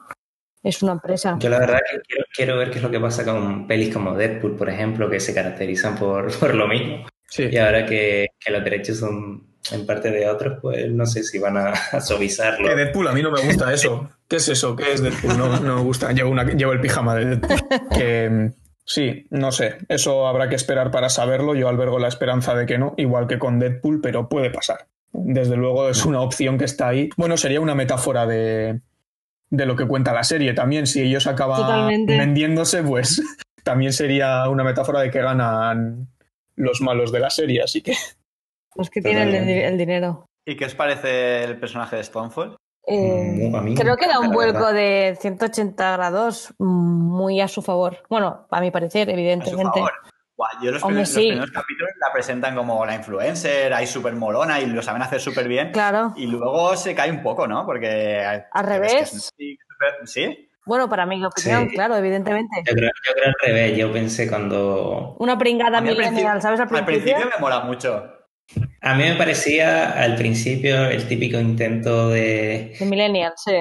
es 0.62 0.82
una 0.82 0.92
empresa. 0.92 1.36
Yo 1.40 1.48
la 1.48 1.58
verdad 1.58 1.78
que 1.90 2.00
quiero, 2.02 2.24
quiero 2.36 2.56
ver 2.58 2.70
qué 2.70 2.76
es 2.76 2.82
lo 2.84 2.90
que 2.90 3.00
pasa 3.00 3.24
con 3.24 3.66
pelis 3.66 3.94
como 3.94 4.12
Deadpool, 4.14 4.56
por 4.56 4.68
ejemplo, 4.68 5.08
que 5.08 5.20
se 5.20 5.32
caracterizan 5.32 5.96
por, 5.96 6.26
por 6.38 6.54
lo 6.54 6.68
mismo. 6.68 7.06
Sí. 7.30 7.48
Y 7.50 7.56
ahora 7.56 7.86
que, 7.86 8.28
que 8.38 8.52
los 8.52 8.62
derechos 8.62 8.98
son 8.98 9.44
en 9.72 9.86
parte 9.86 10.10
de 10.10 10.28
otros, 10.28 10.58
pues 10.60 10.90
no 10.90 11.06
sé 11.06 11.22
si 11.22 11.38
van 11.38 11.56
a, 11.56 11.70
a 11.70 12.00
suavizarlo. 12.00 12.66
Que 12.68 12.74
Deadpool, 12.74 13.08
a 13.08 13.12
mí 13.12 13.22
no 13.22 13.30
me 13.30 13.40
gusta 13.40 13.72
eso. 13.72 14.10
¿Qué 14.28 14.36
es 14.36 14.48
eso? 14.48 14.76
¿Qué 14.76 14.92
es 14.92 15.02
Deadpool? 15.02 15.38
No, 15.38 15.60
no 15.60 15.76
me 15.76 15.82
gusta. 15.82 16.12
Llevo, 16.12 16.30
una, 16.30 16.44
llevo 16.44 16.72
el 16.72 16.80
pijama 16.80 17.14
de 17.14 17.24
Deadpool. 17.26 17.60
Que, 17.96 18.50
sí, 18.84 19.26
no 19.30 19.52
sé. 19.52 19.78
Eso 19.88 20.26
habrá 20.26 20.48
que 20.48 20.56
esperar 20.56 20.90
para 20.90 21.08
saberlo. 21.08 21.54
Yo 21.54 21.68
albergo 21.68 21.98
la 21.98 22.08
esperanza 22.08 22.54
de 22.54 22.66
que 22.66 22.78
no, 22.78 22.94
igual 22.96 23.26
que 23.26 23.38
con 23.38 23.58
Deadpool, 23.58 24.00
pero 24.00 24.28
puede 24.28 24.50
pasar. 24.50 24.86
Desde 25.12 25.56
luego 25.56 25.88
es 25.88 26.04
una 26.04 26.20
opción 26.20 26.58
que 26.58 26.64
está 26.64 26.88
ahí. 26.88 27.10
Bueno, 27.16 27.36
sería 27.36 27.60
una 27.60 27.74
metáfora 27.74 28.26
de, 28.26 28.80
de 29.50 29.66
lo 29.66 29.76
que 29.76 29.86
cuenta 29.86 30.12
la 30.12 30.24
serie 30.24 30.52
también. 30.54 30.86
Si 30.86 31.02
ellos 31.02 31.26
acaban 31.26 31.60
Totalmente. 31.60 32.16
vendiéndose, 32.18 32.82
pues 32.82 33.22
también 33.62 33.92
sería 33.92 34.48
una 34.48 34.64
metáfora 34.64 35.00
de 35.00 35.10
que 35.10 35.20
ganan 35.20 36.08
los 36.60 36.80
malos 36.80 37.12
de 37.12 37.20
la 37.20 37.30
serie, 37.30 37.62
así 37.62 37.82
que... 37.82 37.94
Los 38.76 38.88
que 38.90 39.00
tienen 39.02 39.28
el, 39.34 39.76
dinero. 39.78 40.26
¿Y 40.46 40.56
qué 40.56 40.64
os 40.66 40.74
parece 40.74 41.42
el 41.44 41.58
personaje 41.58 41.96
de 41.96 42.04
Stonefall? 42.04 42.56
Eh, 42.86 43.50
Mm, 43.52 43.74
creo 43.74 43.96
que 43.96 44.06
da 44.06 44.20
un 44.20 44.30
vuelco 44.30 44.58
verdad. 44.66 44.74
de 44.74 45.16
180 45.20 45.92
grados 45.96 46.54
mm, 46.58 46.64
muy 46.64 47.40
a 47.40 47.48
su 47.48 47.62
favor. 47.62 47.98
Bueno, 48.08 48.46
a 48.50 48.60
mi 48.60 48.70
parecer, 48.70 49.08
A 49.08 49.12
su 49.12 49.18
evidentemente. 49.18 49.78
favor. 49.80 49.92
Yo 50.62 50.70
los, 50.72 50.82
Hombre, 50.82 51.02
primeros, 51.04 51.08
los 51.14 51.14
primeros 51.24 51.50
capítulos 51.50 51.90
la 52.00 52.12
presentan 52.14 52.54
como 52.56 52.86
la 52.86 52.94
influencer, 52.94 53.74
ahí 53.74 53.86
súper 53.86 54.14
molona 54.14 54.58
y 54.60 54.66
lo 54.66 54.80
saben 54.82 55.02
hacer 55.02 55.20
súper 55.20 55.46
bien. 55.48 55.70
Claro. 55.72 56.14
Y 56.16 56.26
luego 56.28 56.74
se 56.76 56.94
cae 56.94 57.10
un 57.10 57.22
poco, 57.22 57.46
¿no? 57.46 57.66
Porque... 57.66 58.24
Al 58.24 58.46
que 58.50 58.62
revés. 58.62 58.92
es- 59.12 59.30
sí, 59.36 59.58
súper- 59.68 60.06
¿Sí? 60.08 60.49
Bueno, 60.70 60.88
para 60.88 61.04
mi 61.04 61.16
opinión, 61.24 61.68
Sí. 61.68 61.74
claro, 61.74 61.96
evidentemente. 61.96 62.62
Yo 62.64 62.72
creo, 62.76 62.90
yo 63.08 63.12
creo 63.14 63.26
al 63.26 63.34
revés. 63.44 63.76
Yo 63.76 63.92
pensé 63.92 64.28
cuando. 64.28 65.16
Una 65.18 65.36
pringada 65.36 65.78
A 65.78 65.80
mí 65.80 65.88
al 65.88 65.96
principio- 65.96 66.40
¿sabes? 66.40 66.60
Al 66.60 66.84
principio. 66.84 67.16
me 67.18 67.40
mola 67.40 67.58
mucho. 67.62 68.04
A 68.80 68.94
mí 68.94 69.02
me 69.02 69.16
parecía 69.16 70.00
al 70.00 70.14
principio 70.14 70.84
el 70.84 71.08
típico 71.08 71.40
intento 71.40 72.08
de, 72.10 72.76
De 72.78 72.86
millennial, 72.86 73.32
sí. 73.36 73.52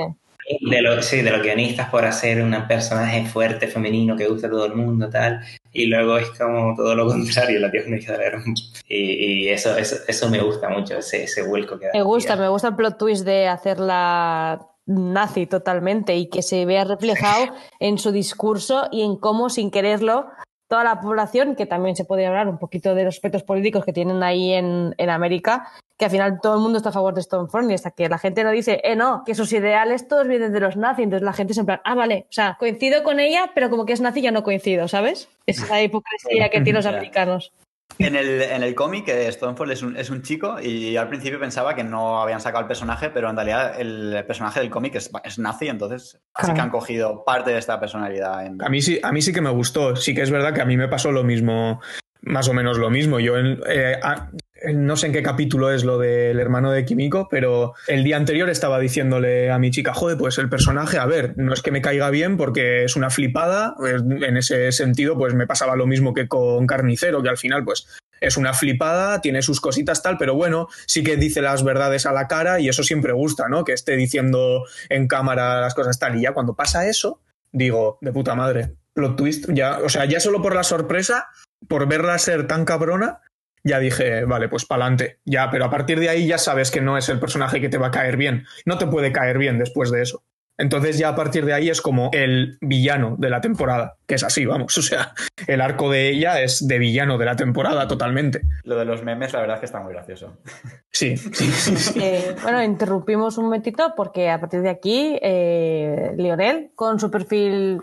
de, 0.70 0.82
lo- 0.84 1.02
sí, 1.02 1.24
de 1.24 1.32
los 1.32 1.42
guionistas 1.42 1.90
por 1.90 2.06
hacer 2.06 2.44
un 2.44 2.56
personaje 2.68 3.26
fuerte, 3.26 3.66
femenino, 3.68 4.16
que 4.16 4.28
gusta 4.28 4.46
a 4.46 4.52
todo 4.52 4.68
el 4.68 4.76
mundo, 4.76 5.10
tal. 5.10 5.40
Y 5.74 5.88
luego 5.88 6.20
es 6.20 6.30
como 6.38 6.76
todo 6.76 6.94
lo 6.94 7.08
contrario, 7.08 7.60
la 7.60 7.72
tía 7.72 7.82
es 7.82 7.88
una 7.88 7.98
hija 7.98 8.12
de 8.14 8.18
la 8.20 8.24
gran- 8.26 8.44
Y, 8.88 8.98
y 9.46 9.50
eso, 9.50 9.76
eso, 9.76 9.96
eso 10.08 10.30
me 10.30 10.42
gusta 10.42 10.70
mucho, 10.70 10.96
ese, 11.00 11.24
ese 11.24 11.42
vuelco 11.42 11.80
que 11.80 11.88
da. 11.88 11.92
Me 11.96 12.04
gusta, 12.04 12.36
me 12.36 12.48
gusta 12.50 12.68
el 12.68 12.76
plot 12.76 12.98
twist 13.00 13.26
de 13.26 13.48
hacerla 13.48 14.60
nazi 14.90 15.46
totalmente 15.46 16.16
y 16.18 16.30
que 16.30 16.42
se 16.42 16.66
vea 16.66 16.84
reflejado 16.84 17.54
en 17.80 17.98
su 17.98 18.12
discurso 18.12 18.88
y 18.92 19.04
en 19.04 19.18
cómo, 19.18 19.50
sin 19.50 19.72
quererlo, 19.72 20.28
toda 20.68 20.84
la 20.84 21.02
población, 21.02 21.56
que 21.56 21.66
también 21.66 21.96
se 21.96 22.06
podría 22.06 22.30
hablar 22.30 22.48
un 22.48 22.60
poquito 22.60 22.94
de 22.94 23.04
los 23.04 23.16
aspectos 23.16 23.44
políticos 23.44 23.84
que 23.84 23.94
tienen 23.94 24.22
ahí 24.22 24.54
en, 24.54 24.94
en 24.98 25.10
América, 25.10 25.68
que 25.98 26.06
al 26.06 26.12
final 26.12 26.40
todo 26.42 26.56
el 26.56 26.62
mundo 26.62 26.78
está 26.78 26.90
a 26.90 26.94
favor 26.94 27.14
de 27.14 27.24
Stonefront 27.24 27.70
y 27.72 27.74
hasta 27.74 27.92
que 27.92 28.08
la 28.08 28.20
gente 28.20 28.44
no 28.44 28.52
dice, 28.52 28.80
eh, 28.84 28.96
no, 28.96 29.24
que 29.26 29.36
sus 29.36 29.52
ideales 29.52 30.08
todos 30.08 30.28
vienen 30.28 30.54
de 30.54 30.60
los 30.60 30.78
nazis, 30.78 31.04
entonces 31.04 31.26
la 31.26 31.34
gente 31.34 31.54
es 31.54 31.58
en 31.58 31.66
plan, 31.66 31.82
ah, 31.84 31.96
vale, 31.96 32.26
o 32.30 32.32
sea, 32.32 32.56
coincido 32.60 33.04
con 33.04 33.20
ella, 33.20 33.52
pero 33.56 33.70
como 33.70 33.86
que 33.86 33.94
es 33.94 34.02
nazi 34.02 34.22
ya 34.22 34.32
no 34.32 34.44
coincido, 34.44 34.88
¿sabes? 34.88 35.28
Esa 35.46 35.82
hipocresía 35.82 36.50
que 36.50 36.62
tienen 36.62 36.76
los 36.76 36.86
americanos. 36.94 37.52
En 37.98 38.16
el, 38.16 38.42
en 38.44 38.64
el 38.64 38.76
cómic, 38.76 39.10
eh, 39.10 39.30
Stonefall 39.32 39.72
es 39.72 39.82
un, 39.84 39.98
es 39.98 40.10
un 40.10 40.22
chico 40.22 40.58
y 40.62 40.94
yo 40.94 41.02
al 41.02 41.10
principio 41.10 41.38
pensaba 41.40 41.76
que 41.76 41.84
no 41.84 42.22
habían 42.22 42.40
sacado 42.40 42.62
el 42.62 42.68
personaje, 42.68 43.10
pero 43.10 43.30
en 43.30 43.36
realidad 43.36 43.74
el 43.80 44.24
personaje 44.26 44.62
del 44.62 44.70
cómic 44.70 44.96
es, 44.96 45.12
es 45.24 45.38
nazi, 45.38 45.68
entonces 45.68 46.22
sí 46.42 46.54
que 46.54 46.62
han 46.62 46.70
cogido 46.70 47.26
parte 47.26 47.52
de 47.52 47.58
esta 47.58 47.78
personalidad. 47.80 48.46
En... 48.46 48.64
A 48.64 48.70
mí 48.70 48.82
sí, 48.82 49.00
a 49.04 49.12
mí 49.12 49.22
sí 49.22 49.34
que 49.34 49.42
me 49.42 49.50
gustó. 49.50 49.98
Sí 49.98 50.14
que 50.16 50.22
es 50.22 50.32
verdad 50.32 50.54
que 50.54 50.62
a 50.62 50.66
mí 50.66 50.78
me 50.78 50.88
pasó 50.88 51.12
lo 51.12 51.26
mismo, 51.26 51.82
más 52.22 52.48
o 52.48 52.54
menos 52.54 52.78
lo 52.78 52.90
mismo. 52.90 53.20
Yo 53.20 53.38
en- 53.38 53.60
eh, 53.68 54.00
a- 54.02 54.30
no 54.74 54.96
sé 54.96 55.08
en 55.08 55.14
qué 55.14 55.24
capítulo 55.24 55.72
es 55.72 55.84
lo 55.84 55.98
del 55.98 56.40
hermano 56.40 56.72
de 56.72 56.86
Kimiko, 56.86 57.28
pero 57.30 57.74
el 57.88 58.04
día 58.04 58.18
anterior 58.18 58.50
estaba 58.50 58.80
diciéndole 58.80 59.52
a 59.52 59.60
mi 59.60 59.72
chica, 59.72 59.94
joder, 59.94 60.18
pues 60.18 60.38
el 60.38 60.50
personaje, 60.50 60.98
a 60.98 61.06
ver, 61.06 61.34
no 61.38 61.54
es 61.54 61.62
que 61.62 61.72
me 61.72 61.82
caiga 61.82 62.10
bien 62.10 62.38
porque 62.38 62.84
es 62.84 62.96
una 62.96 63.10
flipada. 63.10 63.76
pues, 63.78 64.02
En 64.02 64.38
ese 64.38 64.72
sentido, 64.72 65.18
pues 65.18 65.34
me 65.34 65.48
pasaba 65.48 65.76
lo 65.76 65.88
mismo 65.88 66.14
que 66.14 66.28
con 66.28 66.68
Carnicero, 66.68 67.22
que 67.24 67.30
al 67.30 67.38
final, 67.38 67.64
pues 67.64 67.88
es 68.22 68.38
una 68.38 68.54
flipada, 68.54 69.22
tiene 69.22 69.42
sus 69.42 69.62
cositas 69.62 70.02
tal, 70.02 70.18
pero 70.18 70.36
bueno, 70.36 70.68
sí 70.86 71.04
que 71.04 71.16
dice 71.16 71.42
las 71.42 71.64
verdades 71.64 72.06
a 72.06 72.12
la 72.12 72.28
cara 72.28 72.60
y 72.60 72.70
eso 72.70 72.84
siempre 72.84 73.14
gusta, 73.14 73.48
¿no? 73.48 73.64
Que 73.64 73.74
esté 73.74 73.96
diciendo 73.96 74.66
en 74.90 75.08
cámara 75.08 75.62
las 75.62 75.74
cosas 75.74 76.00
tal. 76.00 76.18
Y 76.18 76.24
ya 76.24 76.34
cuando 76.34 76.56
pasa 76.56 76.88
eso, 76.88 77.22
digo, 77.52 77.98
de 78.02 78.12
puta 78.12 78.36
madre, 78.36 78.74
plot 78.94 79.16
twist, 79.16 79.50
ya, 79.54 79.80
o 79.80 79.90
sea, 79.90 80.06
ya 80.06 80.20
solo 80.20 80.42
por 80.42 80.56
la 80.56 80.64
sorpresa, 80.64 81.28
por 81.68 81.88
verla 81.88 82.18
ser 82.18 82.48
tan 82.48 82.66
cabrona, 82.66 83.22
ya 83.64 83.80
dije, 83.80 84.26
vale, 84.26 84.50
pues 84.50 84.66
pa'lante, 84.66 85.20
ya, 85.26 85.50
pero 85.52 85.66
a 85.66 85.70
partir 85.70 86.00
de 86.00 86.10
ahí 86.10 86.28
ya 86.28 86.38
sabes 86.38 86.72
que 86.72 86.82
no 86.82 86.98
es 86.98 87.10
el 87.10 87.20
personaje 87.20 87.62
que 87.62 87.70
te 87.70 87.78
va 87.78 87.88
a 87.88 87.92
caer 87.92 88.18
bien, 88.18 88.46
no 88.66 88.78
te 88.78 88.88
puede 88.88 89.12
caer 89.12 89.38
bien 89.38 89.60
después 89.60 89.92
de 89.92 90.02
eso. 90.02 90.24
Entonces 90.60 90.98
ya 90.98 91.10
a 91.10 91.16
partir 91.16 91.46
de 91.46 91.54
ahí 91.54 91.70
es 91.70 91.82
como 91.82 92.10
el 92.12 92.58
villano 92.60 93.16
de 93.18 93.30
la 93.30 93.40
temporada, 93.40 93.96
que 94.06 94.16
es 94.16 94.24
así, 94.24 94.46
vamos, 94.46 94.78
o 94.78 94.82
sea, 94.82 95.14
el 95.48 95.62
arco 95.62 95.90
de 95.90 96.10
ella 96.10 96.42
es 96.42 96.68
de 96.68 96.78
villano 96.78 97.18
de 97.18 97.26
la 97.26 97.36
temporada 97.36 97.88
totalmente. 97.88 98.42
Lo 98.64 98.78
de 98.78 98.86
los 98.86 99.02
memes, 99.02 99.32
la 99.34 99.40
verdad 99.40 99.56
es 99.56 99.60
que 99.62 99.66
está 99.66 99.80
muy 99.80 99.94
gracioso. 99.94 100.38
Sí, 100.92 101.16
sí, 101.16 101.46
sí, 101.46 101.78
sí. 101.78 102.00
Eh, 102.02 102.36
bueno, 102.42 102.62
interrumpimos 102.62 103.38
un 103.38 103.46
momentito 103.46 103.94
porque 103.96 104.30
a 104.30 104.40
partir 104.40 104.62
de 104.62 104.70
aquí, 104.70 105.18
eh, 105.22 106.14
Lionel, 106.18 106.72
con 106.76 107.00
su 107.00 107.10
perfil 107.10 107.80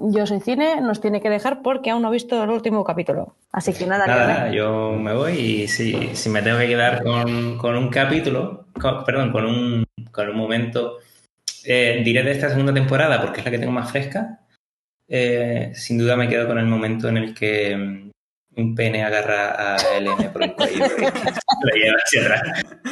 Yo 0.00 0.26
soy 0.26 0.40
cine, 0.40 0.80
nos 0.80 1.00
tiene 1.00 1.20
que 1.20 1.30
dejar 1.30 1.62
porque 1.62 1.90
aún 1.90 2.02
no 2.02 2.08
ha 2.08 2.10
visto 2.10 2.42
el 2.42 2.50
último 2.50 2.84
capítulo. 2.84 3.36
Así 3.52 3.72
que 3.72 3.86
nada, 3.86 4.06
Nada, 4.06 4.48
Lionel. 4.48 4.54
yo 4.54 4.92
me 4.92 5.14
voy 5.14 5.32
y 5.32 5.68
si, 5.68 6.14
si 6.14 6.28
me 6.28 6.42
tengo 6.42 6.58
que 6.58 6.68
quedar 6.68 7.02
con, 7.02 7.56
con 7.58 7.76
un 7.76 7.88
capítulo, 7.88 8.66
con- 8.80 9.04
perdón, 9.04 9.32
con 9.32 9.46
un, 9.46 9.84
con 10.12 10.28
un 10.28 10.36
momento, 10.36 10.98
eh, 11.64 12.02
diré 12.04 12.22
de 12.22 12.32
esta 12.32 12.48
segunda 12.50 12.72
temporada 12.74 13.20
porque 13.20 13.40
es 13.40 13.44
la 13.44 13.50
que 13.50 13.58
tengo 13.58 13.72
más 13.72 13.90
fresca. 13.90 14.40
Eh, 15.08 15.72
sin 15.74 15.98
duda 15.98 16.16
me 16.16 16.28
quedo 16.28 16.46
con 16.48 16.58
el 16.58 16.66
momento 16.66 17.08
en 17.08 17.16
el 17.16 17.34
que 17.34 17.76
mm, 17.76 18.10
un 18.56 18.74
pene 18.74 19.04
agarra 19.04 19.74
a 19.74 19.96
Elena 19.96 20.32
por 20.32 20.42
el 20.42 20.54
cuello 20.54 20.84
y 20.98 21.00
la 21.02 21.74
lleva 21.74 21.96
hacia 22.04 22.22
atrás. 22.22 22.42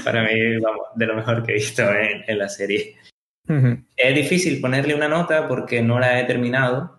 Para 0.04 0.22
mí, 0.22 0.58
vamos, 0.60 0.86
de 0.94 1.06
lo 1.06 1.14
mejor 1.16 1.42
que 1.44 1.52
he 1.52 1.54
visto 1.54 1.82
en, 1.82 2.22
en 2.26 2.38
la 2.38 2.48
serie. 2.48 2.96
Es 3.46 4.14
difícil 4.14 4.60
ponerle 4.60 4.94
una 4.94 5.08
nota 5.08 5.46
porque 5.48 5.82
no 5.82 5.98
la 5.98 6.20
he 6.20 6.24
terminado, 6.24 6.98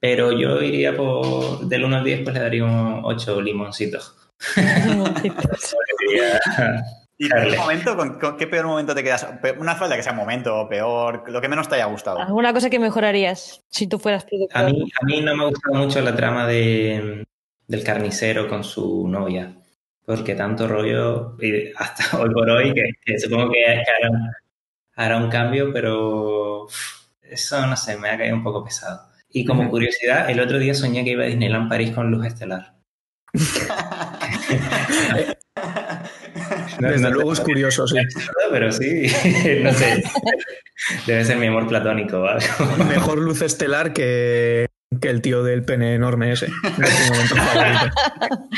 pero 0.00 0.32
yo 0.32 0.62
iría 0.62 0.96
por 0.96 1.60
del 1.66 1.84
1 1.84 1.96
al 1.96 2.04
10, 2.04 2.22
pues 2.22 2.34
le 2.34 2.40
daría 2.40 2.64
un 2.64 3.00
8 3.04 3.40
limoncitos. 3.40 4.16
Diría, 4.54 6.40
¿Y 7.20 7.28
peor 7.28 7.56
momento? 7.56 7.96
¿Con, 7.96 8.18
con 8.20 8.36
qué 8.36 8.46
peor 8.46 8.66
momento 8.66 8.94
te 8.94 9.02
quedas? 9.02 9.26
Una 9.58 9.74
falta 9.74 9.96
que 9.96 10.04
sea 10.04 10.12
momento 10.12 10.56
o 10.56 10.68
peor, 10.68 11.24
lo 11.28 11.40
que 11.40 11.48
menos 11.48 11.68
te 11.68 11.74
haya 11.74 11.86
gustado. 11.86 12.20
¿Alguna 12.20 12.52
cosa 12.52 12.70
que 12.70 12.78
mejorarías 12.78 13.64
si 13.68 13.88
tú 13.88 13.98
fueras 13.98 14.24
productor? 14.24 14.56
A 14.56 14.64
mí, 14.64 14.88
a 15.00 15.04
mí 15.04 15.20
no 15.20 15.36
me 15.36 15.42
ha 15.42 15.48
gustado 15.48 15.74
mucho 15.74 16.00
la 16.00 16.14
trama 16.14 16.46
de, 16.46 17.26
del 17.66 17.84
carnicero 17.84 18.46
con 18.46 18.62
su 18.62 19.08
novia, 19.08 19.52
porque 20.06 20.36
tanto 20.36 20.68
rollo, 20.68 21.36
hasta 21.76 22.16
hoy 22.22 22.30
por 22.32 22.48
hoy, 22.50 22.72
que, 22.72 22.84
que 23.04 23.18
supongo 23.18 23.50
que, 23.50 23.58
que 23.58 24.08
hará, 24.98 25.16
un 25.18 25.30
cambio, 25.30 25.72
pero 25.72 26.66
eso 27.22 27.66
no 27.66 27.76
sé, 27.76 27.96
me 27.96 28.10
ha 28.10 28.18
caído 28.18 28.36
un 28.36 28.42
poco 28.42 28.64
pesado. 28.64 29.02
Y 29.30 29.44
como 29.44 29.68
curiosidad, 29.70 30.30
el 30.30 30.40
otro 30.40 30.58
día 30.58 30.74
soñé 30.74 31.04
que 31.04 31.10
iba 31.10 31.24
a 31.24 31.26
Disneyland 31.26 31.68
París 31.68 31.92
con 31.92 32.10
luz 32.10 32.26
estelar. 32.26 32.74
No- 36.80 36.90
Desde 36.90 37.02
no 37.08 37.10
luego 37.10 37.32
es 37.32 37.40
curioso, 37.40 37.86
sí. 37.88 37.96
Pero 38.50 38.70
sí, 38.70 39.06
no 39.62 39.72
sé. 39.72 40.04
Debe 41.06 41.24
ser 41.24 41.36
mi 41.38 41.46
amor 41.46 41.66
platónico 41.66 42.20
o 42.20 42.26
algo. 42.26 42.84
Mejor 42.88 43.18
luz 43.18 43.42
estelar 43.42 43.92
que, 43.92 44.66
que 45.00 45.10
el 45.10 45.22
tío 45.22 45.42
del 45.42 45.64
pene 45.64 45.94
enorme 45.94 46.32
ese. 46.32 46.48
No 46.48 46.86
es 46.86 47.00
mi 47.00 47.10
momento 47.10 47.36
favorito. 47.36 47.96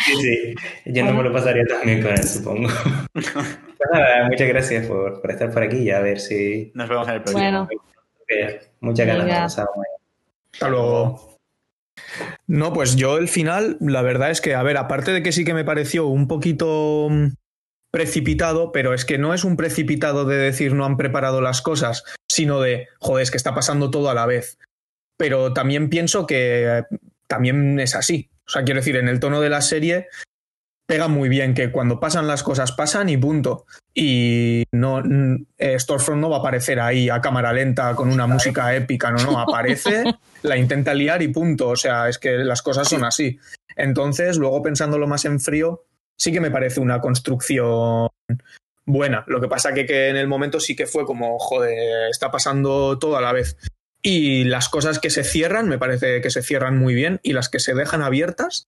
Sí, 0.07 0.15
sí. 0.17 0.55
Yo 0.87 1.05
no 1.05 1.15
me 1.15 1.23
lo 1.25 1.33
pasaría 1.33 1.65
tan 1.67 1.83
bien 1.85 2.03
con 2.03 2.13
él, 2.13 2.23
supongo. 2.23 2.69
Pues 3.13 3.91
nada, 3.93 4.29
muchas 4.29 4.49
gracias 4.49 4.87
por, 4.87 5.21
por 5.21 5.31
estar 5.31 5.51
por 5.51 5.63
aquí 5.63 5.79
y 5.79 5.91
a 5.91 6.01
ver 6.01 6.21
si... 6.21 6.71
Nos 6.75 6.89
vemos 6.89 7.09
en 7.09 7.15
el 7.15 7.23
próximo. 7.23 7.41
Bueno. 7.41 7.69
muchas 8.81 9.07
ganas. 9.07 9.59
Hasta 9.59 10.69
luego. 10.69 11.39
No, 12.47 12.73
pues 12.73 12.97
yo 12.97 13.19
el 13.19 13.29
final, 13.29 13.77
la 13.81 14.03
verdad 14.03 14.31
es 14.31 14.41
que, 14.41 14.55
a 14.55 14.63
ver, 14.63 14.77
aparte 14.77 15.13
de 15.13 15.23
que 15.23 15.33
sí 15.33 15.45
que 15.45 15.55
me 15.55 15.65
pareció 15.65 16.07
un 16.07 16.29
poquito 16.29 17.09
mm, 17.11 17.29
precipitado, 17.91 18.73
pero 18.73 18.95
es 18.95 19.05
que 19.05 19.19
no 19.19 19.35
es 19.35 19.45
un 19.45 19.57
precipitado 19.57 20.25
de 20.25 20.37
decir 20.37 20.75
no 20.75 20.85
han 20.85 20.97
preparado 20.97 21.41
las 21.41 21.63
cosas, 21.63 22.05
sino 22.29 22.61
de, 22.61 22.89
joder, 22.99 23.23
es 23.23 23.31
que 23.31 23.37
está 23.37 23.55
pasando 23.55 23.91
todo 23.91 24.11
a 24.11 24.15
la 24.15 24.27
vez. 24.27 24.59
Pero 25.21 25.53
también 25.53 25.91
pienso 25.91 26.27
que 26.27 26.83
también 27.27 27.79
es 27.79 27.95
así. 27.95 28.31
O 28.47 28.51
sea, 28.51 28.65
quiero 28.65 28.81
decir, 28.81 28.97
en 28.97 29.07
el 29.07 29.21
tono 29.21 29.43
de 29.43 29.51
la 29.51 29.61
serie 29.61 30.09
pega 30.87 31.09
muy 31.09 31.29
bien 31.29 31.53
que 31.53 31.71
cuando 31.71 32.01
pasan 32.01 32.27
las 32.27 32.43
cosas 32.43 32.73
pasan 32.73 33.11
y 33.11 33.19
punto. 33.19 33.67
Y 33.93 34.65
no 34.73 35.03
eh, 35.59 35.77
no 36.17 36.31
va 36.31 36.37
a 36.37 36.39
aparecer 36.41 36.81
ahí 36.81 37.11
a 37.11 37.21
cámara 37.21 37.53
lenta 37.53 37.95
con 37.95 38.11
una 38.11 38.27
música 38.27 38.75
épica, 38.75 39.11
no, 39.11 39.23
no, 39.23 39.39
aparece, 39.39 40.05
la 40.43 40.57
intenta 40.57 40.95
liar 40.95 41.21
y 41.21 41.29
punto. 41.29 41.69
O 41.69 41.77
sea, 41.77 42.09
es 42.09 42.17
que 42.17 42.39
las 42.39 42.63
cosas 42.63 42.89
son 42.89 43.05
así. 43.05 43.39
Entonces, 43.77 44.39
luego 44.39 44.63
pensándolo 44.63 45.07
más 45.07 45.27
en 45.27 45.39
frío, 45.39 45.85
sí 46.17 46.33
que 46.33 46.41
me 46.41 46.51
parece 46.51 46.81
una 46.81 47.03
construcción 47.03 48.09
buena. 48.87 49.23
Lo 49.27 49.39
que 49.39 49.49
pasa 49.49 49.75
que, 49.75 49.85
que 49.85 50.09
en 50.09 50.17
el 50.17 50.29
momento 50.29 50.61
sí 50.61 50.75
que 50.75 50.87
fue 50.87 51.05
como, 51.05 51.39
joder, 51.39 52.09
está 52.09 52.31
pasando 52.31 52.99
todo 52.99 53.19
a 53.19 53.21
la 53.21 53.35
vez. 53.35 53.59
Y 54.03 54.45
las 54.45 54.69
cosas 54.69 54.99
que 54.99 55.11
se 55.11 55.25
cierran, 55.25 55.69
me 55.69 55.79
parece 55.79 56.21
que 56.21 56.31
se 56.31 56.43
cierran 56.43 56.79
muy 56.79 56.95
bien, 56.95 57.21
y 57.23 57.33
las 57.33 57.49
que 57.49 57.59
se 57.61 57.75
dejan 57.75 58.03
abiertas, 58.03 58.67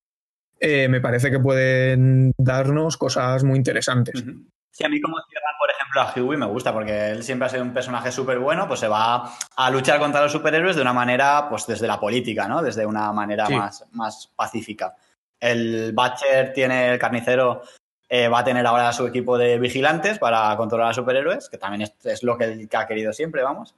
eh, 0.61 0.89
me 0.89 1.01
parece 1.01 1.31
que 1.31 1.39
pueden 1.41 2.33
darnos 2.39 2.97
cosas 2.97 3.43
muy 3.45 3.57
interesantes. 3.57 4.23
Sí, 4.71 4.85
a 4.85 4.89
mí 4.89 5.01
como 5.01 5.17
cierran, 5.29 5.55
por 5.59 5.71
ejemplo, 5.71 6.01
a 6.01 6.13
Huey 6.29 6.39
me 6.39 6.47
gusta 6.47 6.73
porque 6.73 7.11
él 7.11 7.23
siempre 7.23 7.47
ha 7.47 7.51
sido 7.51 7.63
un 7.63 7.75
personaje 7.75 8.11
súper 8.13 8.39
bueno, 8.39 8.67
pues 8.69 8.81
se 8.81 8.89
va 8.89 9.31
a 9.57 9.71
luchar 9.71 9.99
contra 9.99 10.23
los 10.23 10.33
superhéroes 10.33 10.77
de 10.77 10.83
una 10.83 10.93
manera, 10.95 11.47
pues 11.51 11.67
desde 11.67 11.87
la 11.87 12.01
política, 12.01 12.49
¿no? 12.49 12.63
Desde 12.63 12.87
una 12.87 13.13
manera 13.13 13.47
Sí. 13.47 13.55
más, 13.55 13.85
más 13.93 14.31
pacífica. 14.35 14.97
El 15.41 15.93
Batcher 15.93 16.53
tiene, 16.55 16.93
el 16.93 16.99
carnicero, 16.99 17.63
eh, 18.09 18.29
va 18.29 18.39
a 18.41 18.45
tener 18.45 18.67
ahora 18.67 18.93
su 18.93 19.07
equipo 19.07 19.37
de 19.37 19.59
vigilantes 19.59 20.19
para 20.19 20.57
controlar 20.57 20.91
a 20.91 20.95
superhéroes, 20.95 21.49
que 21.51 21.59
también 21.59 21.83
es, 21.83 22.07
es 22.07 22.23
lo 22.23 22.39
que, 22.39 22.45
él- 22.45 22.69
que 22.69 22.77
ha 22.77 22.87
querido 22.87 23.13
siempre, 23.13 23.43
vamos. 23.43 23.75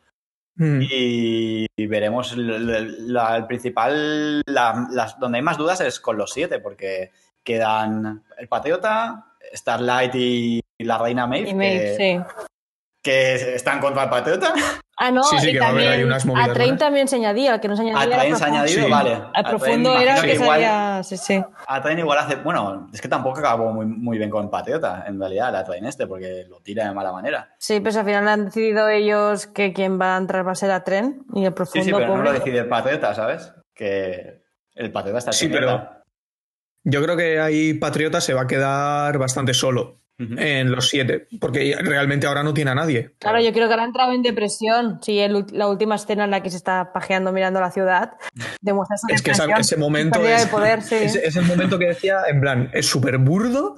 Mm. 0.57 0.81
Y, 0.89 1.67
veremos 1.87 2.37
la- 2.37 3.37
el 3.37 3.47
principal, 3.47 4.43
la- 4.47 4.87
las, 4.91 5.19
donde 5.19 5.39
hay 5.39 5.43
más 5.43 5.59
dudas 5.59 5.81
es 5.81 5.99
con 6.01 6.17
los 6.17 6.33
siete, 6.33 6.61
porque 6.61 7.11
quedan 7.43 8.23
el 8.39 8.49
Patriota, 8.49 9.27
Starlight 9.53 10.15
y 10.15 10.61
la 10.79 10.99
Reina 10.99 11.27
Maeve, 11.27 11.51
Y 11.51 11.55
Maeve, 11.55 11.97
que, 11.97 11.97
sí. 11.97 12.45
Que 13.05 13.55
están 13.55 13.81
contra 13.81 14.05
el 14.05 14.11
Patriota. 14.11 14.53
Ah, 14.97 15.11
no, 15.11 15.25
Sí, 15.25 15.39
sí, 15.41 15.51
y 15.51 15.53
que 15.55 15.59
va 15.61 15.67
a 15.67 15.69
haber 15.71 15.83
también 15.83 16.01
ahí 16.01 16.05
unas 16.07 16.25
movidas 16.25 16.49
a 16.49 16.53
Train 16.55 16.79
también 16.79 17.09
se 17.09 17.17
añadía, 17.17 17.55
el 17.55 17.61
que 17.61 17.67
no 17.69 17.77
se 17.77 17.83
añadía 17.83 18.01
A 18.17 18.19
Train 18.21 18.37
se 18.37 18.45
añadido, 18.45 18.85
Sí. 18.87 18.91
vale. 18.91 19.13
Al 19.35 19.45
A 19.47 19.49
profundo 19.51 19.99
era 19.99 20.17
el 20.19 20.23
que 20.23 20.35
igual- 20.35 20.49
salía, 20.63 21.03
sí, 21.03 21.17
sí. 21.17 21.45
A 21.67 21.83
Train 21.83 21.99
igual 21.99 22.19
hace. 22.19 22.37
Bueno, 22.37 22.89
es 22.95 23.01
que 23.03 23.09
tampoco 23.09 23.41
acabó 23.41 23.73
muy, 23.73 23.87
muy 23.87 24.19
bien 24.19 24.31
con 24.31 24.45
el 24.45 24.51
Patriota, 24.51 25.05
en 25.07 25.19
realidad, 25.19 25.53
la 25.53 25.65
Train 25.65 25.85
este, 25.85 26.07
porque 26.07 26.47
lo 26.49 26.61
tira 26.61 26.87
de 26.89 26.95
mala 26.95 27.13
manera. 27.13 27.55
Sí, 27.59 27.81
pues 27.81 27.97
al 27.97 28.05
final 28.05 28.27
han 28.29 28.45
decidido 28.47 28.89
ellos 28.89 29.49
que 29.49 29.73
quien 29.73 30.01
va 30.01 30.15
a 30.15 30.19
entrar 30.19 30.47
va 30.47 30.53
a 30.53 30.57
ser 30.57 30.71
a 30.71 30.85
Tren 30.85 31.25
y 31.35 31.45
el 31.45 31.53
profundo 31.53 31.85
sí, 31.85 31.93
pero 31.93 32.17
no 32.17 32.23
lo 32.23 32.33
decide 32.33 32.61
el 32.61 32.69
Patriota, 32.69 33.15
¿sabes? 33.15 33.53
Que 33.75 34.45
el 34.77 34.93
Patriota 34.93 35.19
está 35.19 35.33
Sí, 35.33 35.49
pero-. 35.49 35.91
Yo 36.85 37.03
creo 37.03 37.17
que 37.17 37.41
ahí 37.41 37.75
Patriota 37.75 38.21
se 38.21 38.33
va 38.35 38.43
a 38.43 38.47
quedar 38.47 39.19
bastante 39.19 39.55
solo 39.55 40.03
En 40.17 40.71
los 40.71 40.89
siete, 40.89 41.27
porque 41.41 41.77
realmente 41.81 42.29
ahora 42.29 42.45
no 42.45 42.55
tiene 42.55 42.71
a 42.71 42.75
nadie. 42.77 43.15
Claro, 43.19 43.41
yo 43.41 43.53
creo 43.53 43.67
que 43.67 43.73
ahora 43.73 43.83
ha 43.83 43.87
entrado 43.87 44.13
en 44.13 44.23
depresión. 44.23 45.01
Sí, 45.03 45.19
el 45.19 45.45
la 45.53 45.67
última 45.67 45.97
escena 45.97 46.23
en 46.25 46.31
la 46.31 46.41
que 46.41 46.51
se 46.51 46.57
está 46.57 46.93
pajeando 46.93 47.33
mirando 47.33 47.61
la 47.61 47.73
ciudad 47.73 48.13
demuestra 48.61 48.97
su 48.97 49.07
Es 49.13 49.23
que 49.23 49.33
esa- 49.33 49.47
ese 49.59 49.77
momento 49.77 50.25
es, 50.25 50.45
de 50.45 50.51
poder, 50.51 50.83
sí. 50.83 50.95
es, 50.97 51.17
es 51.17 51.35
el 51.35 51.45
momento 51.47 51.79
que 51.81 51.87
decía, 51.89 52.19
en 52.29 52.41
plan, 52.41 52.71
es 52.73 52.87
súper 52.87 53.19
burdo, 53.19 53.77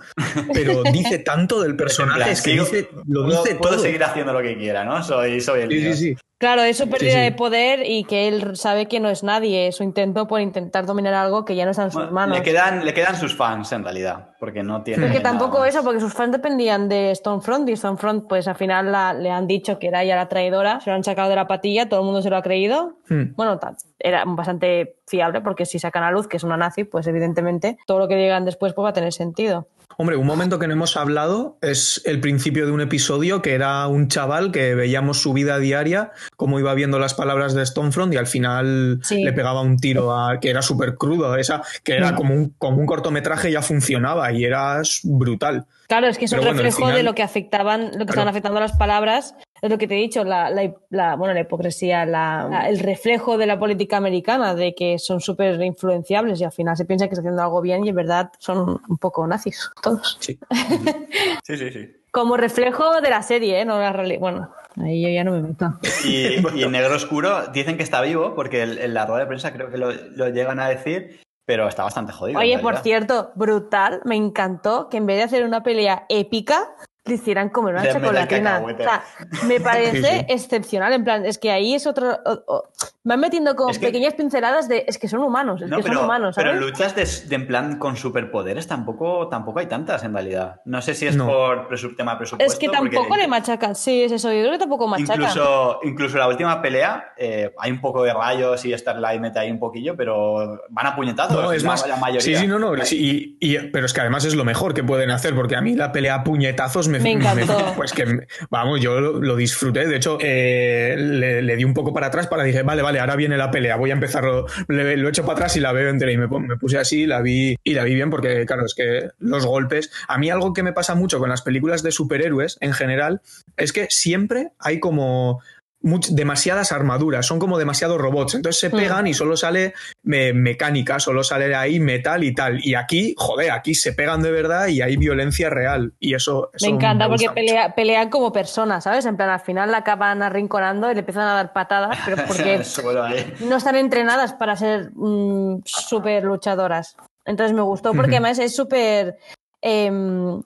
pero 0.53 0.82
dice 0.93 1.18
tanto 1.20 1.62
del 1.62 1.74
personaje, 1.74 2.18
plan, 2.18 2.30
es 2.30 2.43
que 2.43 2.51
dice, 2.51 2.89
lo 3.07 3.24
puedo, 3.24 3.43
dice 3.43 3.55
puedo 3.57 3.74
todo. 3.76 3.82
seguir 3.84 4.05
haciendo 4.05 4.34
lo 4.34 4.43
que 4.43 4.59
quiera, 4.59 4.84
¿no? 4.84 5.03
Soy, 5.03 5.41
soy 5.41 5.62
el 5.62 5.70
Sí, 5.70 5.80
sí, 5.80 5.95
sí. 5.95 6.16
Claro, 6.39 6.62
es 6.62 6.76
su 6.76 6.89
pérdida 6.91 7.12
sí. 7.14 7.18
de 7.20 7.32
poder 7.32 7.80
y 7.87 8.05
que 8.05 8.28
él 8.28 8.57
sabe 8.57 8.87
que 8.89 9.01
no 9.01 9.09
es 9.09 9.22
nadie. 9.22 9.68
Es 9.68 9.76
su 9.76 9.82
intento 9.84 10.26
por 10.26 10.43
intentar 10.43 10.84
dominar 10.84 11.14
algo 11.14 11.47
que 11.47 11.57
ya 11.57 11.64
no 11.64 11.70
está 11.70 11.84
en 11.84 11.91
sus 11.91 12.03
Bueno, 12.03 12.12
manos. 12.12 12.37
le, 12.39 12.45
quedan, 12.45 12.84
le 12.84 12.93
quedan 12.93 13.16
sus 13.16 13.34
fans, 13.34 13.72
en 13.72 13.82
realidad, 13.82 14.32
porque 14.39 14.62
no 14.62 14.82
tiene. 14.82 15.03
Porque 15.07 15.20
tampoco 15.20 15.64
eso, 15.64 15.82
porque 15.82 15.99
sus 15.99 16.12
fans 16.12 16.32
dependían 16.32 16.91
de 16.91 17.14
Stonefront 17.14 17.66
y 17.70 17.76
Stonefront, 17.76 18.28
pues 18.28 18.47
al 18.49 18.55
final 18.57 18.93
la- 18.93 19.14
le 19.14 19.30
han 19.30 19.47
dicho 19.47 19.78
que 19.78 19.87
era 19.89 20.03
ella 20.03 20.14
la 20.16 20.28
traidora, 20.28 20.78
se 20.80 20.91
lo 20.91 20.97
han 20.97 21.05
sacado 21.05 21.30
de 21.30 21.37
la 21.37 21.47
patilla, 21.47 21.89
todo 21.89 22.01
el 22.01 22.05
mundo 22.07 22.20
se 22.20 22.28
lo 22.28 22.37
ha 22.37 22.43
creído. 22.43 22.99
Hmm. 23.09 23.32
Bueno, 23.34 23.59
era 23.99 24.22
bastante 24.26 24.97
fiable 25.07 25.41
porque 25.41 25.64
si 25.64 25.78
sacan 25.78 26.03
a 26.03 26.11
luz 26.11 26.28
que 26.28 26.37
es 26.37 26.45
una 26.45 26.59
nazi, 26.59 26.84
pues 26.84 27.07
evidentemente 27.07 27.78
todo 27.87 27.99
lo 27.99 28.09
que 28.09 28.16
digan 28.16 28.45
después 28.45 28.74
pues 28.74 28.84
va 28.84 28.91
a 28.91 28.93
tener 28.93 29.14
sentido. 29.14 29.68
Hombre, 29.99 30.16
un 30.16 30.26
momento 30.26 30.59
que 30.59 30.66
no 30.66 30.74
hemos 30.74 30.97
hablado 30.99 31.57
es 31.62 32.03
el 32.05 32.20
principio 32.20 32.66
de 32.66 32.72
un 32.72 32.82
episodio 32.82 33.41
que 33.41 33.55
era 33.55 33.87
un 33.87 34.09
chaval 34.09 34.53
que 34.53 34.74
veíamos 34.74 35.22
su 35.22 35.32
vida 35.32 35.59
diaria, 35.59 36.12
cómo 36.37 36.61
iba 36.61 36.74
viendo 36.74 36.99
las 36.99 37.14
palabras 37.14 37.55
de 37.55 37.64
Stonefront 37.64 38.12
y 38.12 38.18
al 38.18 38.26
final 38.26 39.01
Sí. 39.03 39.24
le 39.24 39.32
pegaba 39.32 39.62
un 39.62 39.78
tiro 39.78 40.14
a 40.14 40.39
que 40.39 40.51
era 40.51 40.61
súper 40.61 40.97
crudo, 40.97 41.34
esa 41.37 41.62
que 41.82 41.95
era 41.95 42.14
como 42.14 42.34
un, 42.34 42.51
como 42.59 42.76
un 42.78 42.84
cortometraje 42.87 43.51
ya 43.51 43.62
funcionaba 43.62 44.30
y 44.32 44.45
era 44.45 44.82
brutal. 45.05 45.64
Claro, 45.89 46.09
es 46.09 46.18
que 46.18 46.24
es 46.26 46.32
un 46.32 46.39
bueno, 46.41 46.53
reflejo 46.53 46.89
de 46.91 47.03
lo 47.03 47.14
que 47.14 47.22
afectaban, 47.22 47.84
lo 47.84 47.91
que 47.91 47.97
Claro. 47.97 48.11
estaban 48.11 48.28
afectando 48.28 48.61
las 48.61 48.72
palabras. 48.76 49.34
Es 49.62 49.70
lo 49.70 49.78
que 49.78 49.86
te 49.88 49.94
he 49.94 50.00
dicho, 50.00 50.22
la, 50.24 50.50
la- 50.50 50.74
la- 50.90 51.16
bueno, 51.16 51.32
la 51.34 51.40
hipocresía, 51.40 52.04
la- 52.04 52.66
el 52.68 52.78
reflejo 52.78 53.38
de 53.38 53.46
la 53.46 53.59
política 53.59 53.96
americana, 53.96 54.54
de 54.54 54.74
que 54.74 54.98
son 54.98 55.20
súper 55.20 55.61
influenciables 55.62 56.40
y 56.40 56.44
al 56.44 56.52
final 56.52 56.76
se 56.76 56.84
piensa 56.84 57.07
que 57.07 57.14
está 57.14 57.20
haciendo 57.22 57.42
algo 57.42 57.61
bien 57.62 57.84
y 57.84 57.88
en 57.88 57.94
verdad 57.96 58.30
son 58.38 58.80
un 58.88 58.98
poco 58.98 59.26
nazis, 59.26 59.70
todos. 59.82 60.16
Sí. 60.20 60.38
Sí, 61.42 61.57
sí, 61.57 61.70
sí. 61.70 61.92
Como 62.11 62.36
reflejo 62.36 63.00
de 63.00 63.11
la 63.11 63.22
serie, 63.22 63.61
¿eh? 63.61 63.64
No 63.64 63.78
la 63.78 63.92
realidad. 63.92 64.20
Bueno, 64.20 64.50
ahí 64.82 65.02
yo 65.02 65.09
ya 65.09 65.22
no 65.22 65.32
me 65.32 65.42
meto. 65.42 65.74
Y, 66.04 66.36
y 66.59 66.62
en 66.64 66.72
Negro 66.72 66.96
Oscuro 66.96 67.48
dicen 67.52 67.76
que 67.76 67.82
está 67.82 68.00
vivo, 68.00 68.34
porque 68.34 68.62
el- 68.62 68.78
en 68.78 68.94
la 68.94 69.07
rueda 69.07 69.20
de 69.20 69.26
prensa 69.26 69.52
creo 69.52 69.70
que 69.70 69.76
lo, 69.78 69.92
lo 69.92 70.28
llegan 70.30 70.59
a 70.59 70.68
decir, 70.68 71.20
pero 71.44 71.68
está 71.68 71.84
bastante 71.84 72.12
jodido. 72.12 72.40
Oye, 72.40 72.59
por 72.59 72.78
cierto, 72.78 73.30
brutal, 73.36 74.00
me 74.04 74.16
encantó 74.16 74.88
que 74.88 74.96
en 74.96 75.07
vez 75.07 75.18
de 75.18 75.22
hacer 75.24 75.44
una 75.44 75.62
pelea 75.62 76.04
épica, 76.09 76.74
le 77.07 77.14
hicieran 77.14 77.48
comer 77.50 77.74
una 77.74 77.82
De 77.82 77.88
meter 77.88 78.02
chocolatina. 78.02 78.62
O 78.64 78.76
sea, 78.76 79.04
me 79.46 79.61
parece 79.61 79.96
Sí, 80.02 80.02
sí. 80.02 80.26
excepcional. 80.28 80.92
En 80.92 81.04
plan, 81.04 81.24
es 81.24 81.38
que 81.38 81.50
ahí 81.50 81.74
es 81.74 81.86
otro. 81.86 82.18
o- 82.24 82.42
o- 82.46 82.68
van 83.04 83.20
metiendo 83.20 83.54
como 83.54 83.70
Es 83.70 83.78
que- 83.78 83.86
pequeñas 83.86 84.14
pinceladas 84.14 84.68
de. 84.68 84.84
Es 84.88 84.98
que 84.98 85.09
son 85.09 85.20
humanos, 85.20 85.62
es 85.62 85.68
No, 85.68 85.76
que 85.78 85.84
pero, 85.84 85.94
son 85.96 86.04
humanos, 86.04 86.34
pero 86.36 86.50
¿sabes? 86.52 86.61
luchas 86.64 86.94
de, 86.96 87.28
de 87.28 87.34
en 87.36 87.46
plan 87.46 87.78
con 87.78 87.96
superpoderes 87.96 88.66
tampoco, 88.66 89.28
tampoco 89.28 89.61
hay 89.61 89.66
tantas 89.66 90.02
en 90.04 90.12
realidad. 90.12 90.61
No 90.64 90.82
sé 90.82 90.94
si 90.94 91.07
es 91.07 91.16
No. 91.16 91.26
por 91.26 91.68
presu- 91.68 91.96
tema 91.96 92.18
presupuesto. 92.18 92.52
Es 92.52 92.59
que 92.59 92.68
porque 92.68 92.96
tampoco 92.96 93.16
le 93.16 93.28
machacan. 93.28 93.74
Sí, 93.74 94.02
es 94.02 94.12
eso. 94.12 94.32
Yo 94.32 94.40
creo 94.40 94.52
que 94.52 94.59
tampoco 94.59 94.88
machacan. 94.88 95.20
Incluso, 95.22 95.80
incluso 95.84 96.18
la 96.18 96.28
última 96.28 96.61
pelea, 96.61 97.12
eh, 97.16 97.54
hay 97.59 97.70
un 97.70 97.80
poco 97.80 98.02
de 98.02 98.12
rayos 98.12 98.64
y 98.64 98.76
Starlight 98.76 99.20
mete 99.20 99.38
ahí 99.38 99.50
un 99.50 99.59
poquillo, 99.61 99.96
pero 99.96 100.61
van 100.70 100.86
a 100.86 100.96
puñetazos. 100.96 101.40
No, 101.42 101.52
es 101.52 101.62
la- 101.62 101.68
más. 101.70 101.86
la 101.88 101.96
mayoría. 101.96 102.20
Sí, 102.20 102.34
sí, 102.36 102.46
no, 102.48 102.59
no. 102.59 102.74
sí, 102.84 103.36
y, 103.40 103.54
y- 103.54 103.59
pero 103.70 103.86
es 103.86 103.92
que 103.92 104.00
además 104.00 104.24
es 104.24 104.34
lo 104.34 104.44
mejor 104.44 104.74
que 104.74 104.82
pueden 104.82 105.11
hacer, 105.11 105.34
porque 105.34 105.54
a 105.57 105.61
mí 105.61 105.74
la 105.76 105.92
pelea 105.92 106.16
a 106.16 106.24
puñetazos 106.24 106.88
me, 106.88 106.95
Me 107.01 107.12
encantó. 107.12 107.72
pues 107.76 107.92
que, 107.92 108.26
vamos, 108.51 108.80
yo 108.80 109.01
lo, 109.01 109.20
lo 109.20 109.36
disfruté. 109.36 109.86
De 109.86 109.97
hecho, 109.97 110.18
eh, 110.20 110.94
le, 110.99 111.42
le 111.42 111.57
di 111.57 111.64
un 111.64 111.74
poco 111.74 111.92
para 111.92 112.09
atrás 112.09 112.26
para 112.26 112.42
dije, 112.44 112.62
vale, 112.62 112.82
vale, 112.82 113.01
ahora 113.01 113.16
viene 113.16 113.36
la 113.36 113.51
pelea, 113.51 113.76
voy 113.76 113.90
a 113.90 113.94
empezarlo. 113.94 114.47
Le- 114.68 114.97
lo 114.97 115.09
echo 115.09 115.22
para 115.22 115.34
atrás 115.34 115.57
y 115.57 115.61
la 115.61 115.72
veo 115.72 115.88
entera. 115.88 116.12
Y 116.12 116.16
me, 116.18 116.26
me 116.26 116.57
puse 116.57 116.78
así 116.78 117.07
la 117.07 117.20
vi, 117.22 117.57
y 117.64 117.74
la 117.74 117.84
vi 117.84 117.94
bien, 117.94 118.11
porque, 118.11 118.44
claro, 118.47 118.64
es 118.66 118.74
que 118.74 119.09
los 119.18 119.47
golpes. 119.47 119.90
A 120.09 120.18
mí 120.18 120.30
algo 120.30 120.53
que 120.53 120.62
me 120.62 120.72
pasa 120.72 120.94
mucho 120.94 121.18
con 121.18 121.28
las 121.28 121.42
películas 121.42 121.82
de 121.82 121.90
superhéroes 121.92 122.59
en 122.61 122.72
general 122.72 123.20
es 123.57 123.72
que 123.72 123.86
siempre 123.90 124.51
hay 124.59 124.80
como. 124.80 125.40
Much- 125.87 126.09
demasiadas 126.11 126.72
armaduras, 126.72 127.24
son 127.24 127.39
como 127.39 127.57
demasiados 127.59 127.99
robots, 127.99 128.34
entonces 128.34 128.61
se 128.61 128.68
Mm. 128.68 128.76
pegan 128.78 129.07
y 129.07 129.14
solo 129.14 129.37
sale 129.37 129.72
me- 130.03 130.32
mecánica, 130.32 130.99
solo 130.99 131.22
sale 131.24 131.55
ahí 131.55 131.80
metal 131.80 132.24
y 132.24 132.34
tal. 132.34 132.59
Y 132.64 132.74
aquí, 132.74 133.14
joder, 133.16 133.53
aquí 133.53 133.74
se 133.74 133.93
pegan 133.93 134.22
de 134.22 134.30
verdad 134.32 134.66
y 134.66 134.82
hay 134.82 134.97
violencia 134.97 135.49
real. 135.49 135.95
Y 135.99 136.14
eso, 136.14 136.51
eso 136.53 136.66
Me 136.66 136.74
encanta 136.76 137.09
porque 137.09 137.28
pelea- 137.30 137.74
pelean 137.74 138.11
como 138.11 138.32
personas, 138.32 138.84
¿sabes? 138.84 139.07
En 139.07 139.16
plan, 139.16 139.30
al 139.30 139.41
final 139.41 139.70
la 139.70 139.78
acaban 139.78 140.22
arrinconando 140.22 140.91
y 140.91 140.95
le 140.95 141.01
empiezan 141.01 141.28
a 141.28 141.34
dar 141.34 141.53
patadas, 141.53 141.97
pero 142.05 142.16
porque 142.26 142.61
ahí. 143.05 143.34
no 143.41 143.57
están 143.57 143.76
entrenadas 143.76 144.32
para 144.34 144.57
ser 144.57 144.91
mm, 144.95 145.62
súper 145.64 146.24
luchadoras. 146.24 146.97
Entonces 147.24 147.55
me 147.57 147.62
gustó 147.62 147.93
porque 147.93 148.16
además 148.16 148.39
es 148.39 148.55
súper. 148.55 149.16
em, 149.62 150.43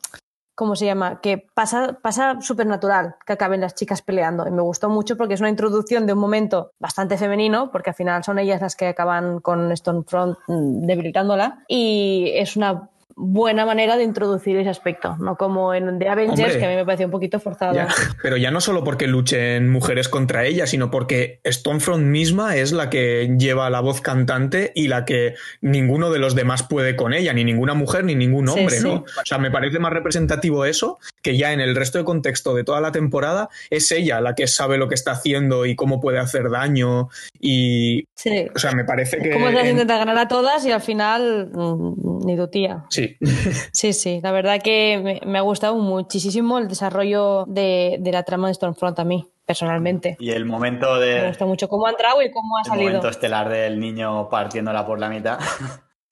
¿Cómo 0.61 0.77
se 0.77 0.85
llama? 0.85 1.23
Que 1.23 1.39
pasa, 1.55 1.99
pasa 2.03 2.39
súper 2.43 2.67
natural 2.67 3.17
que 3.25 3.33
acaben 3.33 3.63
las 3.63 3.75
chicas 3.75 4.03
peleando. 4.03 4.47
Y 4.47 4.51
me 4.51 4.61
gustó 4.61 4.91
mucho 4.91 5.17
porque 5.17 5.33
es 5.33 5.41
una 5.41 5.49
introducción 5.49 6.07
de 6.07 6.13
un 6.13 6.19
momento 6.19 6.73
bastante 6.79 7.17
femenino, 7.17 7.71
porque 7.73 7.89
al 7.89 7.97
final 7.97 8.23
son 8.25 8.39
ellas 8.39 8.61
las 8.61 8.77
que 8.77 8.89
acaban 8.89 9.41
con 9.41 9.75
Stonefront 9.75 10.37
mm, 10.49 10.85
debilitándola. 10.85 11.65
Y 11.67 12.33
es 12.35 12.59
una 12.59 12.91
buena 13.17 13.67
manera 13.67 13.97
de 13.97 14.05
introducir 14.05 14.57
ese 14.57 14.71
aspecto, 14.71 15.17
no 15.19 15.37
como 15.37 15.75
en 15.75 15.99
The 15.99 16.09
Avengers, 16.09 16.41
Hombre. 16.41 16.59
que 16.59 16.67
a 16.67 16.69
mí 16.69 16.77
me 16.77 16.85
pareció 16.85 17.07
un 17.07 17.13
poquito 17.13 17.39
forzado. 17.41 17.75
Ya, 17.75 17.89
pero 18.23 18.37
ya 18.37 18.51
no 18.51 18.61
solo 18.61 18.85
porque 18.85 19.07
luchen 19.07 19.69
mujeres 19.69 20.09
contra 20.09 20.45
ella, 20.45 20.67
sino 20.67 20.91
porque 20.91 21.41
Stonefront 21.47 22.05
misma 22.05 22.57
es 22.57 22.73
la 22.73 22.91
que 22.91 23.35
lleva 23.39 23.69
la 23.71 23.81
voz 23.81 24.01
cantante 24.01 24.73
y 24.75 24.89
la 24.89 25.05
que 25.05 25.35
ninguno 25.61 26.11
de 26.11 26.19
los 26.19 26.35
demás 26.35 26.63
puede 26.63 26.97
con 26.97 27.13
ella, 27.13 27.33
ni 27.33 27.45
ninguna 27.45 27.75
mujer 27.75 28.05
ni 28.05 28.15
ningún 28.15 28.49
Sí, 28.49 28.59
hombre, 28.59 28.77
sí. 28.77 28.85
¿no? 28.85 28.95
O 28.95 29.25
sea, 29.25 29.39
me 29.39 29.51
parece 29.51 29.79
más 29.79 29.93
representativo 29.93 30.65
eso 30.65 30.99
que 31.23 31.37
ya 31.37 31.53
en 31.53 31.61
el 31.61 31.77
resto 31.77 31.99
de 31.99 32.05
contexto 32.05 32.55
de 32.55 32.65
toda 32.65 32.81
la 32.81 32.93
temporada 32.93 33.49
es 33.71 33.91
ella 33.93 34.21
la 34.21 34.35
que 34.35 34.47
sabe 34.47 34.79
lo 34.79 34.89
que 34.89 34.95
está 34.95 35.13
haciendo 35.13 35.67
y 35.67 35.77
cómo 35.77 36.01
puede 36.01 36.19
hacer 36.19 36.51
daño 36.51 37.09
y, 37.39 38.05
Sí. 38.15 38.47
o 38.55 38.59
sea, 38.59 38.73
me 38.73 38.85
parece 38.85 39.19
que 39.19 39.31
Como 39.31 39.47
se 39.49 39.53
las 39.53 39.65
en- 39.65 39.71
intenta 39.73 39.99
ganar 39.99 40.19
a 40.19 40.29
todas 40.29 40.65
y 40.67 40.73
al 40.73 40.81
final 40.81 41.51
mm, 41.53 42.27
ni 42.27 42.37
tu 42.37 42.49
tía. 42.49 42.85
sí, 42.91 43.17
Sí, 43.73 43.93
sí, 43.93 44.21
la 44.23 44.33
verdad 44.33 44.61
que 44.63 45.01
me, 45.03 45.21
me 45.31 45.39
ha 45.39 45.43
gustado 45.43 45.77
muchísimo 45.77 46.59
el 46.59 46.69
desarrollo 46.69 47.45
de, 47.47 47.97
de 48.01 48.13
la 48.13 48.23
trama 48.23 48.49
de 48.49 48.55
Stormfront 48.55 48.99
a 48.99 49.05
mí, 49.05 49.27
personalmente. 49.47 50.17
Y 50.21 50.31
el 50.31 50.45
momento 50.45 50.95
Me 50.95 51.01
de. 51.07 51.29
gusta 51.29 51.45
mucho 51.47 51.69
cómo 51.69 51.87
ha 51.87 51.91
entrado 51.91 52.23
y 52.23 52.31
cómo 52.31 52.57
ha 52.57 52.61
El 52.61 52.67
salido. 52.67 52.87
momento 52.89 53.09
estelar 53.09 53.49
del 53.49 53.79
niño 53.81 54.29
partiéndola 54.29 54.87
por 54.87 54.99
la 54.99 55.09
mitad. 55.09 55.39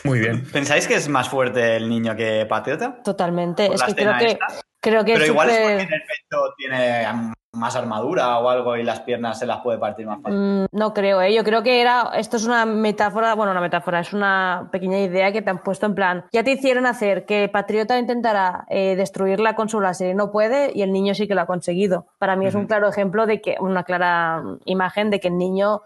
muy 0.05 0.21
bien. 0.21 0.45
¿Pensáis 0.53 0.87
que 0.87 0.95
es 0.95 1.09
más 1.09 1.29
fuerte 1.29 1.77
el 1.77 1.89
niño 1.89 2.15
que 2.17 2.47
Patriota? 2.49 3.01
Totalmente. 3.03 3.67
Por 3.67 3.75
Es 3.77 3.83
que 3.83 3.95
creo 3.95 4.13
que, 4.19 4.27
esta. 4.27 4.47
Creo 4.81 5.05
que 5.05 5.12
Pero 5.12 5.24
es 5.24 5.31
igual 5.31 5.51
es 5.51 5.59
porque 5.59 5.74
en 5.74 5.93
el 5.93 6.03
pecho 6.03 6.55
tiene 6.57 7.07
más 7.53 7.76
armadura 7.76 8.39
o 8.39 8.49
algo 8.49 8.76
y 8.76 8.83
las 8.83 9.01
piernas 9.01 9.39
se 9.39 9.47
las 9.47 9.61
puede 9.61 9.79
partir 9.79 10.07
más 10.07 10.20
fácil. 10.22 10.39
Mm, 10.39 10.66
no 10.72 10.93
creo, 10.95 11.20
¿eh? 11.20 11.35
Yo 11.35 11.45
creo 11.45 11.62
que 11.62 11.81
era. 11.81 12.12
Esto 12.14 12.37
es 12.37 12.45
una 12.45 12.66
metáfora, 12.66 13.35
bueno, 13.35 13.53
una 13.53 13.61
metáfora, 13.61 14.01
es 14.01 14.12
una 14.12 14.68
pequeña 14.70 14.99
idea 14.99 15.33
que 15.33 15.43
te 15.43 15.51
han 15.51 15.62
puesto 15.62 15.87
en 15.87 15.95
plan. 15.95 16.24
Ya 16.33 16.45
te 16.45 16.53
hicieron 16.53 16.87
hacer 16.87 17.24
que 17.24 17.49
Patriota 17.49 17.99
intentará 17.99 18.64
eh, 18.68 18.97
destruirla 18.97 19.55
con 19.55 19.68
su 19.68 19.81
láser 19.81 20.11
y 20.11 20.14
no 20.14 20.31
puede, 20.31 20.72
y 20.74 20.83
el 20.83 20.93
niño 20.93 21.14
sí 21.14 21.26
que 21.26 21.35
lo 21.35 21.41
ha 21.43 21.47
conseguido. 21.47 22.07
Para 22.18 22.37
mí 22.37 22.47
es 22.47 22.55
un 22.55 22.66
claro 22.66 22.89
ejemplo 22.89 23.26
de 23.26 23.41
que, 23.41 23.57
una 23.61 23.85
clara 23.85 24.43
imagen 24.64 25.11
de 25.11 25.20
que 25.20 25.29
el 25.29 25.39
niño 25.39 25.83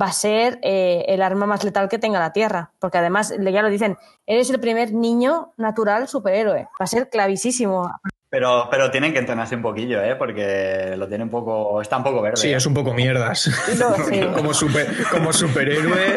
va 0.00 0.06
a 0.06 0.12
ser 0.12 0.58
eh, 0.62 1.04
el 1.08 1.22
arma 1.22 1.44
más 1.44 1.64
letal 1.64 1.88
que 1.88 1.98
tenga 1.98 2.18
la 2.18 2.32
Tierra. 2.32 2.72
Porque 2.78 2.98
además, 2.98 3.34
ya 3.38 3.62
lo 3.62 3.68
dicen, 3.68 3.98
eres 4.26 4.48
el 4.50 4.60
primer 4.60 4.92
niño 4.92 5.52
natural 5.58 6.08
superhéroe. 6.08 6.68
Va 6.80 6.84
a 6.84 6.86
ser 6.86 7.10
clavísimo. 7.10 7.90
Pero, 8.32 8.66
pero 8.70 8.90
tienen 8.90 9.12
que 9.12 9.18
entrenarse 9.18 9.54
un 9.54 9.60
poquillo, 9.60 10.02
¿eh? 10.02 10.16
Porque 10.16 10.94
lo 10.96 11.06
tiene 11.06 11.22
un 11.24 11.28
poco. 11.28 11.82
Está 11.82 11.98
un 11.98 12.02
poco 12.02 12.22
verde. 12.22 12.38
Sí, 12.38 12.48
¿eh? 12.50 12.56
es 12.56 12.64
un 12.64 12.72
poco 12.72 12.94
mierdas. 12.94 13.50
No, 13.78 13.94
sí. 14.08 14.22
como, 14.34 14.54
super- 14.54 14.86
como 15.10 15.34
superhéroe. 15.34 16.16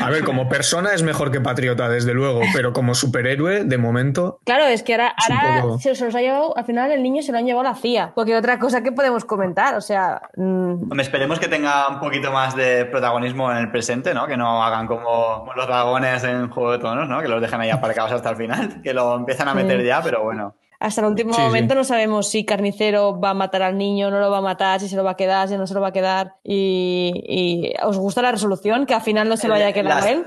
A 0.00 0.08
ver, 0.08 0.24
como 0.24 0.48
persona 0.48 0.94
es 0.94 1.02
mejor 1.02 1.30
que 1.30 1.42
patriota, 1.42 1.90
desde 1.90 2.14
luego, 2.14 2.40
pero 2.54 2.72
como 2.72 2.94
superhéroe, 2.94 3.64
de 3.64 3.76
momento. 3.76 4.38
Claro, 4.46 4.64
es 4.64 4.82
que 4.82 4.94
ahora, 4.94 5.14
Es 5.18 5.30
ahora 5.30 5.60
poco- 5.60 5.78
se, 5.80 5.90
los 6.02 6.14
ha 6.14 6.20
llevado, 6.22 6.56
al 6.56 6.64
final 6.64 6.92
el 6.92 7.02
niño 7.02 7.20
se 7.22 7.30
lo 7.30 7.36
han 7.36 7.44
llevado 7.44 7.64
la 7.64 7.74
CIA. 7.74 8.12
Porque 8.14 8.34
otra 8.34 8.58
cosa 8.58 8.82
que 8.82 8.92
podemos 8.92 9.26
comentar, 9.26 9.74
o 9.74 9.82
sea, 9.82 10.22
mm, 10.36 10.84
Hombre, 10.90 11.02
esperemos 11.02 11.38
que 11.40 11.48
tenga 11.48 11.88
un 11.88 12.00
poquito 12.00 12.32
más 12.32 12.56
de 12.56 12.86
protagonismo 12.86 13.52
en 13.52 13.58
el 13.58 13.70
presente, 13.70 14.14
¿no? 14.14 14.26
Que 14.26 14.38
no 14.38 14.62
hagan 14.64 14.86
como 14.86 15.52
los 15.54 15.66
dragones 15.66 16.24
en 16.24 16.48
Juego 16.48 16.72
de 16.72 16.78
Tronos, 16.78 17.06
¿no? 17.06 17.20
Que 17.20 17.28
los 17.28 17.42
dejen 17.42 17.60
ahí 17.60 17.68
aparcados 17.68 18.12
hasta 18.12 18.30
el 18.30 18.36
final. 18.36 18.80
Que 18.82 18.94
lo 18.94 19.14
empiezan 19.14 19.46
a 19.48 19.52
meter 19.52 19.80
Sí. 19.80 19.86
ya, 19.86 20.00
pero 20.02 20.22
bueno. 20.24 20.54
Hasta 20.80 21.02
el 21.02 21.06
último 21.08 21.32
Sí, 21.34 21.40
sí. 21.40 21.46
momento 21.46 21.74
no 21.76 21.84
sabemos 21.84 22.28
si 22.28 22.44
Carnicero 22.44 23.20
va 23.20 23.30
a 23.30 23.34
matar 23.34 23.62
al 23.62 23.78
niño, 23.78 24.10
no 24.10 24.18
lo 24.18 24.30
va 24.30 24.38
a 24.38 24.42
matar, 24.42 24.80
si 24.80 24.88
se 24.88 24.96
lo 24.96 25.04
va 25.04 25.12
a 25.12 25.16
quedar, 25.16 25.46
si 25.48 25.56
no 25.56 25.66
se 25.66 25.74
lo 25.74 25.80
va 25.80 25.88
a 25.88 25.92
quedar. 25.92 26.34
Y, 26.42 27.12
y 27.28 27.74
¿os 27.84 27.96
gusta 27.98 28.22
la 28.22 28.32
resolución? 28.32 28.86
Que 28.86 28.94
al 28.94 29.02
final 29.02 29.28
no 29.28 29.36
se 29.36 29.46
lo 29.46 29.54
haya 29.54 29.72
quedado 29.72 30.00
las- 30.00 30.06
él. 30.06 30.24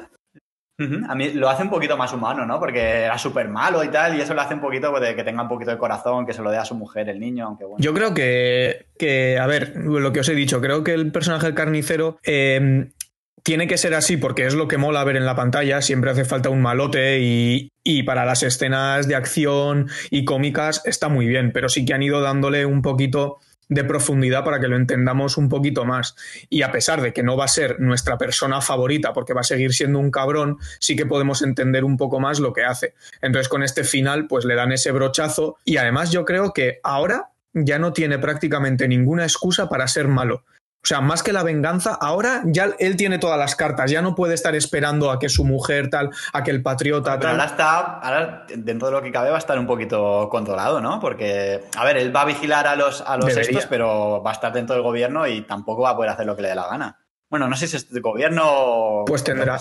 A 1.07 1.15
mí 1.15 1.29
lo 1.31 1.49
hace 1.49 1.63
un 1.63 1.69
poquito 1.69 1.95
más 1.95 2.11
humano, 2.13 2.45
¿no? 2.45 2.59
Porque 2.59 2.81
era 3.05 3.17
súper 3.17 3.47
malo 3.47 3.83
y 3.83 3.89
tal, 3.89 4.17
y 4.17 4.21
eso 4.21 4.33
le 4.33 4.41
hace 4.41 4.55
un 4.55 4.59
poquito 4.59 4.89
pues, 4.91 5.01
de 5.03 5.15
que 5.15 5.23
tenga 5.23 5.43
un 5.43 5.47
poquito 5.47 5.71
de 5.71 5.77
corazón, 5.77 6.25
que 6.25 6.33
se 6.33 6.41
lo 6.41 6.51
dé 6.51 6.57
a 6.57 6.65
su 6.65 6.75
mujer, 6.75 7.07
el 7.09 7.19
niño, 7.19 7.45
aunque 7.45 7.63
bueno. 7.63 7.77
Yo 7.79 7.93
creo 7.93 8.13
que, 8.13 8.87
que, 8.97 9.37
a 9.39 9.45
ver, 9.47 9.73
lo 9.77 10.11
que 10.11 10.19
os 10.21 10.29
he 10.29 10.35
dicho, 10.35 10.59
creo 10.59 10.83
que 10.83 10.93
el 10.93 11.11
personaje 11.11 11.45
del 11.45 11.55
carnicero 11.55 12.17
eh, 12.25 12.89
tiene 13.43 13.67
que 13.67 13.77
ser 13.77 13.93
así 13.93 14.17
porque 14.17 14.45
es 14.45 14.53
lo 14.53 14.67
que 14.67 14.77
mola 14.77 15.03
ver 15.03 15.17
en 15.17 15.25
la 15.25 15.35
pantalla. 15.35 15.81
Siempre 15.81 16.11
hace 16.11 16.25
falta 16.25 16.49
un 16.49 16.61
malote 16.61 17.19
y, 17.19 17.69
y 17.83 18.03
para 18.03 18.25
las 18.25 18.41
escenas 18.41 19.07
de 19.07 19.15
acción 19.15 19.89
y 20.09 20.25
cómicas 20.25 20.81
está 20.85 21.09
muy 21.09 21.27
bien, 21.27 21.51
pero 21.53 21.69
sí 21.69 21.85
que 21.85 21.93
han 21.93 22.03
ido 22.03 22.21
dándole 22.21 22.65
un 22.65 22.81
poquito 22.81 23.39
de 23.69 23.83
profundidad 23.83 24.43
para 24.43 24.59
que 24.59 24.67
lo 24.67 24.75
entendamos 24.75 25.37
un 25.37 25.49
poquito 25.49 25.85
más. 25.85 26.15
Y 26.49 26.61
a 26.61 26.71
pesar 26.71 27.01
de 27.01 27.13
que 27.13 27.23
no 27.23 27.35
va 27.35 27.45
a 27.45 27.49
ser 27.49 27.79
nuestra 27.79 28.17
persona 28.17 28.61
favorita, 28.61 29.13
porque 29.13 29.33
va 29.33 29.41
a 29.41 29.45
seguir 29.45 29.73
siendo 29.73 29.99
un 29.99 30.11
cabrón, 30.11 30.57
sí 30.79 30.95
que 30.95 31.05
podemos 31.05 31.41
entender 31.41 31.83
un 31.83 31.97
poco 31.97 32.19
más 32.19 32.39
lo 32.39 32.53
que 32.53 32.63
hace. 32.63 32.93
Entonces 33.21 33.49
con 33.49 33.63
este 33.63 33.83
final 33.83 34.27
pues 34.27 34.45
le 34.45 34.55
dan 34.55 34.71
ese 34.71 34.91
brochazo 34.91 35.57
y 35.65 35.77
además 35.77 36.11
yo 36.11 36.25
creo 36.25 36.53
que 36.53 36.79
ahora 36.83 37.29
ya 37.53 37.77
no 37.77 37.93
tiene 37.93 38.17
prácticamente 38.17 38.87
ninguna 38.87 39.23
excusa 39.23 39.69
para 39.69 39.87
ser 39.87 40.07
malo. 40.07 40.43
O 40.83 40.85
sea, 40.85 40.99
más 40.99 41.23
que 41.23 41.31
la 41.31 41.43
venganza, 41.43 41.93
ahora 41.93 42.41
ya 42.43 42.71
él 42.77 42.97
tiene 42.97 43.17
todas 43.17 43.39
las 43.39 43.55
cartas, 43.55 43.89
ya 43.89 44.01
no 44.01 44.15
puede 44.15 44.33
estar 44.33 44.53
esperando 44.53 45.11
a 45.11 45.17
que 45.17 45.29
su 45.29 45.45
mujer 45.45 45.89
tal, 45.89 46.09
a 46.33 46.43
que 46.43 46.51
el 46.51 46.61
patriota 46.61 47.11
Pero 47.11 47.21
tal. 47.21 47.31
ahora 47.31 47.45
está, 47.45 47.79
ahora 47.99 48.45
dentro 48.53 48.89
de 48.89 48.91
lo 48.91 49.01
que 49.01 49.09
cabe 49.09 49.29
va 49.29 49.37
a 49.37 49.39
estar 49.39 49.57
un 49.57 49.65
poquito 49.65 50.27
controlado, 50.29 50.81
¿no? 50.81 50.99
Porque, 50.99 51.63
a 51.77 51.85
ver, 51.85 51.95
él 51.95 52.13
va 52.13 52.23
a 52.23 52.25
vigilar 52.25 52.67
a 52.67 52.75
los, 52.75 52.99
a 52.99 53.15
los 53.15 53.29
estos, 53.29 53.65
pero 53.67 54.21
va 54.21 54.31
a 54.31 54.33
estar 54.33 54.51
dentro 54.51 54.75
del 54.75 54.83
gobierno 54.83 55.25
y 55.25 55.43
tampoco 55.43 55.83
va 55.83 55.91
a 55.91 55.95
poder 55.95 56.11
hacer 56.11 56.25
lo 56.25 56.35
que 56.35 56.41
le 56.41 56.49
dé 56.49 56.55
la 56.55 56.67
gana. 56.67 56.97
Bueno, 57.33 57.47
no 57.47 57.55
sé 57.55 57.67
si 57.67 57.77
es 57.77 57.89
de 57.91 57.99
gobierno. 57.99 59.05
Pues 59.07 59.23
tendrá. 59.23 59.57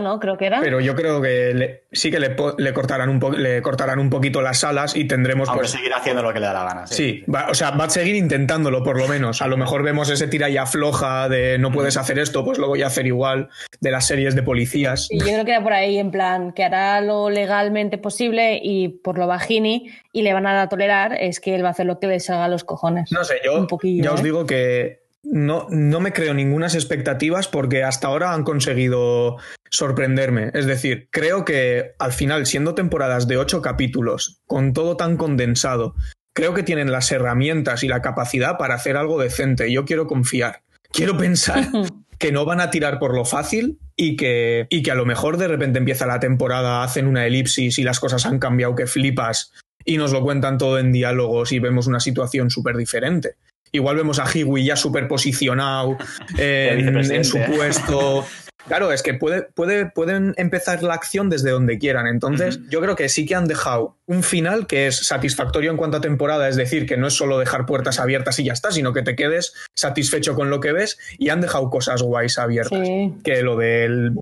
¿no? 0.00 0.20
Creo 0.20 0.38
que 0.38 0.46
era. 0.46 0.60
Pero 0.60 0.78
yo 0.78 0.94
creo 0.94 1.20
que 1.20 1.52
le- 1.54 1.82
sí 1.90 2.08
que 2.12 2.20
le, 2.20 2.36
cortarán 2.72 3.08
un 3.08 3.18
po- 3.18 3.32
le 3.32 3.60
cortarán 3.62 3.98
un 3.98 4.10
poquito 4.10 4.40
las 4.42 4.62
alas 4.62 4.94
y 4.94 5.08
tendremos 5.08 5.48
Aunque 5.48 5.62
pues 5.62 5.72
seguirá 5.72 5.96
haciendo 5.96 6.22
lo 6.22 6.32
que 6.32 6.38
le 6.38 6.46
da 6.46 6.52
la 6.52 6.62
gana. 6.62 6.86
Sí, 6.86 7.24
va- 7.32 7.48
o 7.50 7.54
sea, 7.54 7.72
va 7.72 7.86
a 7.86 7.90
seguir 7.90 8.14
intentándolo 8.14 8.84
por 8.84 8.96
lo 8.96 9.08
menos. 9.08 9.42
A 9.42 9.48
lo 9.48 9.56
mejor 9.56 9.82
vemos 9.82 10.08
ese 10.08 10.28
tira 10.28 10.48
y 10.48 10.56
afloja 10.56 11.28
de 11.28 11.58
no 11.58 11.72
puedes 11.72 11.96
hacer 11.96 12.20
esto, 12.20 12.44
pues 12.44 12.58
lo 12.58 12.68
voy 12.68 12.82
a 12.82 12.86
hacer 12.86 13.08
igual, 13.08 13.48
de 13.80 13.90
las 13.90 14.06
series 14.06 14.36
de 14.36 14.44
policías. 14.44 15.08
Y 15.10 15.18
yo 15.18 15.24
creo 15.24 15.44
que 15.44 15.50
era 15.50 15.64
por 15.64 15.72
ahí, 15.72 15.98
en 15.98 16.12
plan, 16.12 16.52
que 16.52 16.62
hará 16.62 17.00
lo 17.00 17.28
legalmente 17.28 17.98
posible 17.98 18.60
y 18.62 18.86
por 18.86 19.18
lo 19.18 19.26
bajini 19.26 19.90
y 20.12 20.22
le 20.22 20.32
van 20.32 20.46
a 20.46 20.68
tolerar, 20.68 21.14
es 21.20 21.40
que 21.40 21.56
él 21.56 21.64
va 21.64 21.68
a 21.68 21.70
hacer 21.72 21.86
lo 21.86 21.98
que 21.98 22.06
le 22.06 22.20
salga 22.20 22.44
a 22.44 22.48
los 22.48 22.62
cojones. 22.62 23.10
No 23.10 23.24
sé, 23.24 23.40
yo 23.44 23.58
Un 23.58 23.66
poquillo, 23.66 24.04
ya 24.04 24.12
os 24.12 24.20
¿eh? 24.20 24.22
digo 24.22 24.46
que 24.46 25.05
no, 25.32 25.66
no 25.70 26.00
me 26.00 26.12
creo 26.12 26.34
ninguna 26.34 26.68
expectativas 26.74 27.48
porque 27.48 27.82
hasta 27.82 28.08
ahora 28.08 28.32
han 28.32 28.44
conseguido 28.44 29.36
sorprenderme. 29.70 30.50
Es 30.54 30.66
decir, 30.66 31.08
creo 31.10 31.44
que 31.44 31.94
al 31.98 32.12
final, 32.12 32.46
siendo 32.46 32.74
temporadas 32.74 33.26
de 33.26 33.36
ocho 33.36 33.62
capítulos, 33.62 34.40
con 34.46 34.72
todo 34.72 34.96
tan 34.96 35.16
condensado, 35.16 35.94
creo 36.32 36.54
que 36.54 36.62
tienen 36.62 36.92
las 36.92 37.10
herramientas 37.12 37.82
y 37.82 37.88
la 37.88 38.02
capacidad 38.02 38.58
para 38.58 38.74
hacer 38.74 38.96
algo 38.96 39.20
decente. 39.20 39.72
Yo 39.72 39.84
quiero 39.84 40.06
confiar. 40.06 40.62
Quiero 40.92 41.16
pensar 41.16 41.68
que 42.18 42.32
no 42.32 42.44
van 42.44 42.60
a 42.60 42.70
tirar 42.70 42.98
por 42.98 43.14
lo 43.14 43.24
fácil 43.24 43.78
y 43.96 44.16
que, 44.16 44.66
y 44.70 44.82
que 44.82 44.90
a 44.90 44.94
lo 44.94 45.06
mejor 45.06 45.38
de 45.38 45.48
repente 45.48 45.78
empieza 45.78 46.06
la 46.06 46.20
temporada, 46.20 46.82
hacen 46.82 47.06
una 47.06 47.26
elipsis 47.26 47.78
y 47.78 47.82
las 47.82 48.00
cosas 48.00 48.26
han 48.26 48.38
cambiado 48.38 48.74
que 48.74 48.86
flipas 48.86 49.52
y 49.84 49.98
nos 49.98 50.12
lo 50.12 50.22
cuentan 50.22 50.58
todo 50.58 50.78
en 50.78 50.92
diálogos 50.92 51.52
y 51.52 51.58
vemos 51.58 51.86
una 51.86 52.00
situación 52.00 52.50
súper 52.50 52.76
diferente. 52.76 53.36
Igual 53.76 53.96
vemos 53.96 54.18
a 54.18 54.24
Hiwi 54.32 54.64
ya 54.64 54.76
súper 54.76 55.08
posicionado 55.08 55.96
De 56.34 56.68
en, 56.80 56.96
en 56.96 57.24
su 57.24 57.38
puesto. 57.44 58.24
Claro, 58.66 58.92
es 58.92 59.02
que 59.02 59.14
puede, 59.14 59.42
puede, 59.42 59.86
pueden 59.86 60.34
empezar 60.36 60.82
la 60.82 60.94
acción 60.94 61.30
desde 61.30 61.50
donde 61.50 61.78
quieran. 61.78 62.06
Entonces, 62.06 62.60
yo 62.68 62.80
creo 62.80 62.96
que 62.96 63.08
sí 63.08 63.24
que 63.24 63.34
han 63.34 63.46
dejado 63.46 63.96
un 64.06 64.22
final 64.22 64.66
que 64.66 64.88
es 64.88 65.06
satisfactorio 65.06 65.70
en 65.70 65.76
cuanto 65.76 65.98
a 65.98 66.00
temporada, 66.00 66.48
es 66.48 66.56
decir, 66.56 66.86
que 66.86 66.96
no 66.96 67.06
es 67.06 67.14
solo 67.14 67.38
dejar 67.38 67.66
puertas 67.66 68.00
abiertas 68.00 68.38
y 68.40 68.44
ya 68.44 68.52
está, 68.52 68.72
sino 68.72 68.92
que 68.92 69.02
te 69.02 69.14
quedes 69.14 69.54
satisfecho 69.74 70.34
con 70.34 70.50
lo 70.50 70.60
que 70.60 70.72
ves 70.72 70.98
y 71.16 71.28
han 71.28 71.40
dejado 71.40 71.70
cosas 71.70 72.02
guays 72.02 72.38
abiertas. 72.38 72.84
Sí. 72.84 73.14
Que 73.22 73.42
lo 73.42 73.56
del 73.56 74.14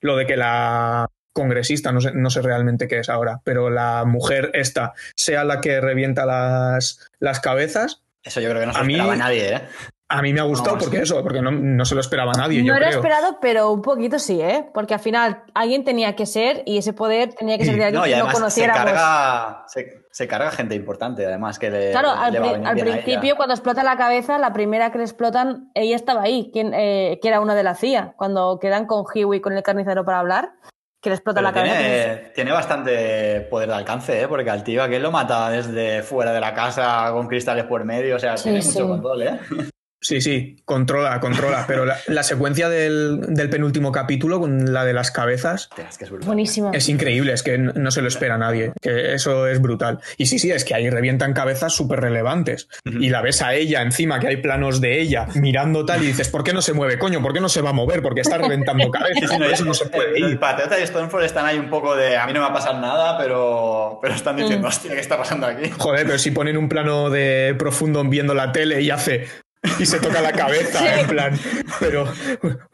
lo 0.00 0.16
de 0.16 0.26
que 0.26 0.36
la 0.36 1.08
congresista, 1.32 1.92
no 1.92 2.00
sé, 2.00 2.12
no 2.14 2.30
sé 2.30 2.42
realmente 2.42 2.88
qué 2.88 3.00
es 3.00 3.08
ahora, 3.08 3.40
pero 3.44 3.70
la 3.70 4.04
mujer 4.04 4.50
esta 4.54 4.94
sea 5.16 5.44
la 5.44 5.60
que 5.60 5.80
revienta 5.80 6.24
las, 6.26 7.08
las 7.20 7.40
cabezas, 7.40 8.02
Eso 8.22 8.40
yo 8.40 8.48
creo 8.50 8.60
que 8.60 8.66
no 8.66 8.72
se 8.72 8.78
A 8.78 8.82
lo 8.82 8.86
mí- 8.86 8.94
esperaba 8.94 9.16
nadie, 9.16 9.54
¿eh? 9.54 9.62
a 10.10 10.22
mí 10.22 10.32
me 10.32 10.40
ha 10.40 10.44
gustado 10.44 10.78
porque 10.78 11.02
eso, 11.02 11.22
porque 11.22 11.42
no, 11.42 11.50
no 11.50 11.84
se 11.84 11.94
lo 11.94 12.00
esperaba 12.00 12.32
nadie, 12.32 12.60
No 12.60 12.68
yo 12.68 12.74
era 12.74 12.86
creo. 12.86 12.98
esperado, 13.00 13.38
pero 13.42 13.70
un 13.70 13.82
poquito 13.82 14.18
sí, 14.18 14.40
¿eh? 14.40 14.66
Porque 14.72 14.94
al 14.94 15.00
final 15.00 15.42
alguien 15.54 15.84
tenía 15.84 16.16
que 16.16 16.24
ser 16.24 16.62
y 16.64 16.78
ese 16.78 16.94
poder 16.94 17.34
tenía 17.34 17.58
que 17.58 17.66
ser 17.66 17.76
de 17.76 17.84
alguien 17.84 18.00
No, 18.00 18.06
y 18.06 18.10
que 18.10 18.16
no 18.16 18.22
además 18.24 18.34
se 18.34 18.40
conociéramos. 18.40 18.84
carga, 18.84 19.64
se, 19.68 20.04
se 20.10 20.26
carga 20.26 20.50
gente 20.50 20.74
importante, 20.74 21.26
además, 21.26 21.58
que 21.58 21.70
le, 21.70 21.90
Claro, 21.90 22.10
al, 22.10 22.32
le 22.32 22.38
va 22.40 22.46
a 22.46 22.48
pri- 22.48 22.52
venir 22.54 22.68
al 22.68 22.74
bien 22.74 22.88
a 22.88 22.92
principio, 23.02 23.36
cuando 23.36 23.54
explota 23.54 23.82
la 23.82 23.96
cabeza, 23.98 24.38
la 24.38 24.52
primera 24.54 24.90
que 24.90 24.96
le 24.98 25.04
explotan, 25.04 25.70
ella 25.74 25.94
estaba 25.96 26.22
ahí, 26.22 26.48
quien, 26.54 26.72
eh, 26.72 27.18
que 27.20 27.28
era 27.28 27.40
una 27.40 27.54
de 27.54 27.62
la 27.64 27.74
CIA. 27.74 28.14
Cuando 28.16 28.58
quedan 28.58 28.86
con 28.86 29.04
Huey 29.14 29.40
con 29.42 29.52
el 29.52 29.62
carnicero 29.62 30.06
para 30.06 30.20
hablar, 30.20 30.52
que 31.00 31.10
le 31.10 31.14
explota 31.16 31.40
Pero 31.40 31.48
la 31.48 31.54
cabeza. 31.54 31.78
tiene, 31.78 32.16
tiene 32.34 32.52
bastante 32.52 33.40
poder 33.42 33.68
de 33.68 33.74
alcance, 33.74 34.20
¿eh? 34.22 34.28
Porque 34.28 34.50
al 34.50 34.64
tío 34.64 34.82
aquel 34.82 35.02
lo 35.02 35.10
mata 35.12 35.48
desde 35.50 36.02
fuera 36.02 36.32
de 36.32 36.40
la 36.40 36.52
casa 36.54 37.10
con 37.12 37.28
cristales 37.28 37.64
por 37.64 37.84
medio, 37.84 38.16
o 38.16 38.18
sea, 38.18 38.36
Sí, 38.36 38.44
tiene 38.44 38.62
sí. 38.62 38.72
mucho 38.80 38.88
control, 38.88 39.22
¿eh? 39.22 39.38
Sí, 40.00 40.20
sí, 40.20 40.56
controla, 40.64 41.18
controla, 41.20 41.64
pero 41.66 41.84
la, 41.84 41.96
la 42.06 42.22
secuencia 42.22 42.68
del, 42.68 43.20
del 43.28 43.50
penúltimo 43.50 43.90
capítulo 43.90 44.38
con 44.38 44.72
la 44.72 44.84
de 44.84 44.92
las 44.92 45.10
cabezas 45.10 45.68
es 45.76 45.98
que 45.98 46.04
es 46.04 46.10
brutal. 46.10 46.26
Buenísima. 46.26 46.70
es 46.72 46.88
increíble, 46.88 47.32
es 47.32 47.42
que 47.42 47.58
no, 47.58 47.72
no 47.72 47.90
se 47.90 48.00
lo 48.00 48.06
espera 48.08 48.38
nadie, 48.38 48.72
que 48.80 49.14
eso 49.14 49.48
es 49.48 49.60
brutal. 49.60 49.98
Y 50.16 50.26
sí, 50.26 50.38
sí, 50.38 50.52
es 50.52 50.64
que 50.64 50.74
ahí 50.74 50.88
revientan 50.88 51.32
cabezas 51.32 51.72
súper 51.74 52.00
relevantes. 52.00 52.68
Y 52.84 53.10
la 53.10 53.22
ves 53.22 53.42
a 53.42 53.54
ella 53.54 53.82
encima, 53.82 54.20
que 54.20 54.28
hay 54.28 54.36
planos 54.36 54.80
de 54.80 55.00
ella 55.00 55.26
mirando 55.34 55.84
tal 55.84 56.02
y 56.04 56.06
dices, 56.06 56.28
¿por 56.28 56.44
qué 56.44 56.52
no 56.52 56.62
se 56.62 56.74
mueve, 56.74 56.98
coño? 56.98 57.20
¿Por 57.20 57.32
qué 57.32 57.40
no 57.40 57.48
se 57.48 57.60
va 57.60 57.70
a 57.70 57.72
mover? 57.74 58.00
Porque 58.02 58.20
está 58.20 58.38
reventando 58.38 58.90
cabezas, 58.92 59.30
eso 59.52 59.64
no 59.64 59.74
se 59.74 59.86
puede 59.86 60.16
El, 60.16 60.24
el 60.24 60.30
ir. 60.32 60.38
Patriota 60.38 60.78
y 60.78 60.86
Stormfront 60.86 61.26
están 61.26 61.44
ahí 61.44 61.58
un 61.58 61.70
poco 61.70 61.96
de 61.96 62.16
a 62.16 62.24
mí 62.26 62.32
no 62.32 62.40
me 62.40 62.44
va 62.46 62.50
a 62.50 62.54
pasar 62.54 62.76
nada, 62.76 63.18
pero, 63.18 63.98
pero 64.00 64.14
están 64.14 64.36
diciendo, 64.36 64.66
Mm. 64.66 64.68
hostia, 64.70 64.92
¿qué 64.94 65.00
está 65.00 65.16
pasando 65.18 65.46
aquí? 65.46 65.70
Joder, 65.76 66.06
pero 66.06 66.18
si 66.18 66.30
ponen 66.30 66.56
un 66.56 66.68
plano 66.68 67.10
de 67.10 67.54
profundo 67.58 68.04
viendo 68.04 68.32
la 68.34 68.52
tele 68.52 68.80
y 68.82 68.90
hace 68.90 69.26
y 69.78 69.86
se 69.86 69.98
toca 70.00 70.20
la 70.20 70.32
cabeza, 70.32 70.78
Sí. 70.78 71.00
en 71.00 71.06
plan, 71.06 71.38
pero 71.80 72.06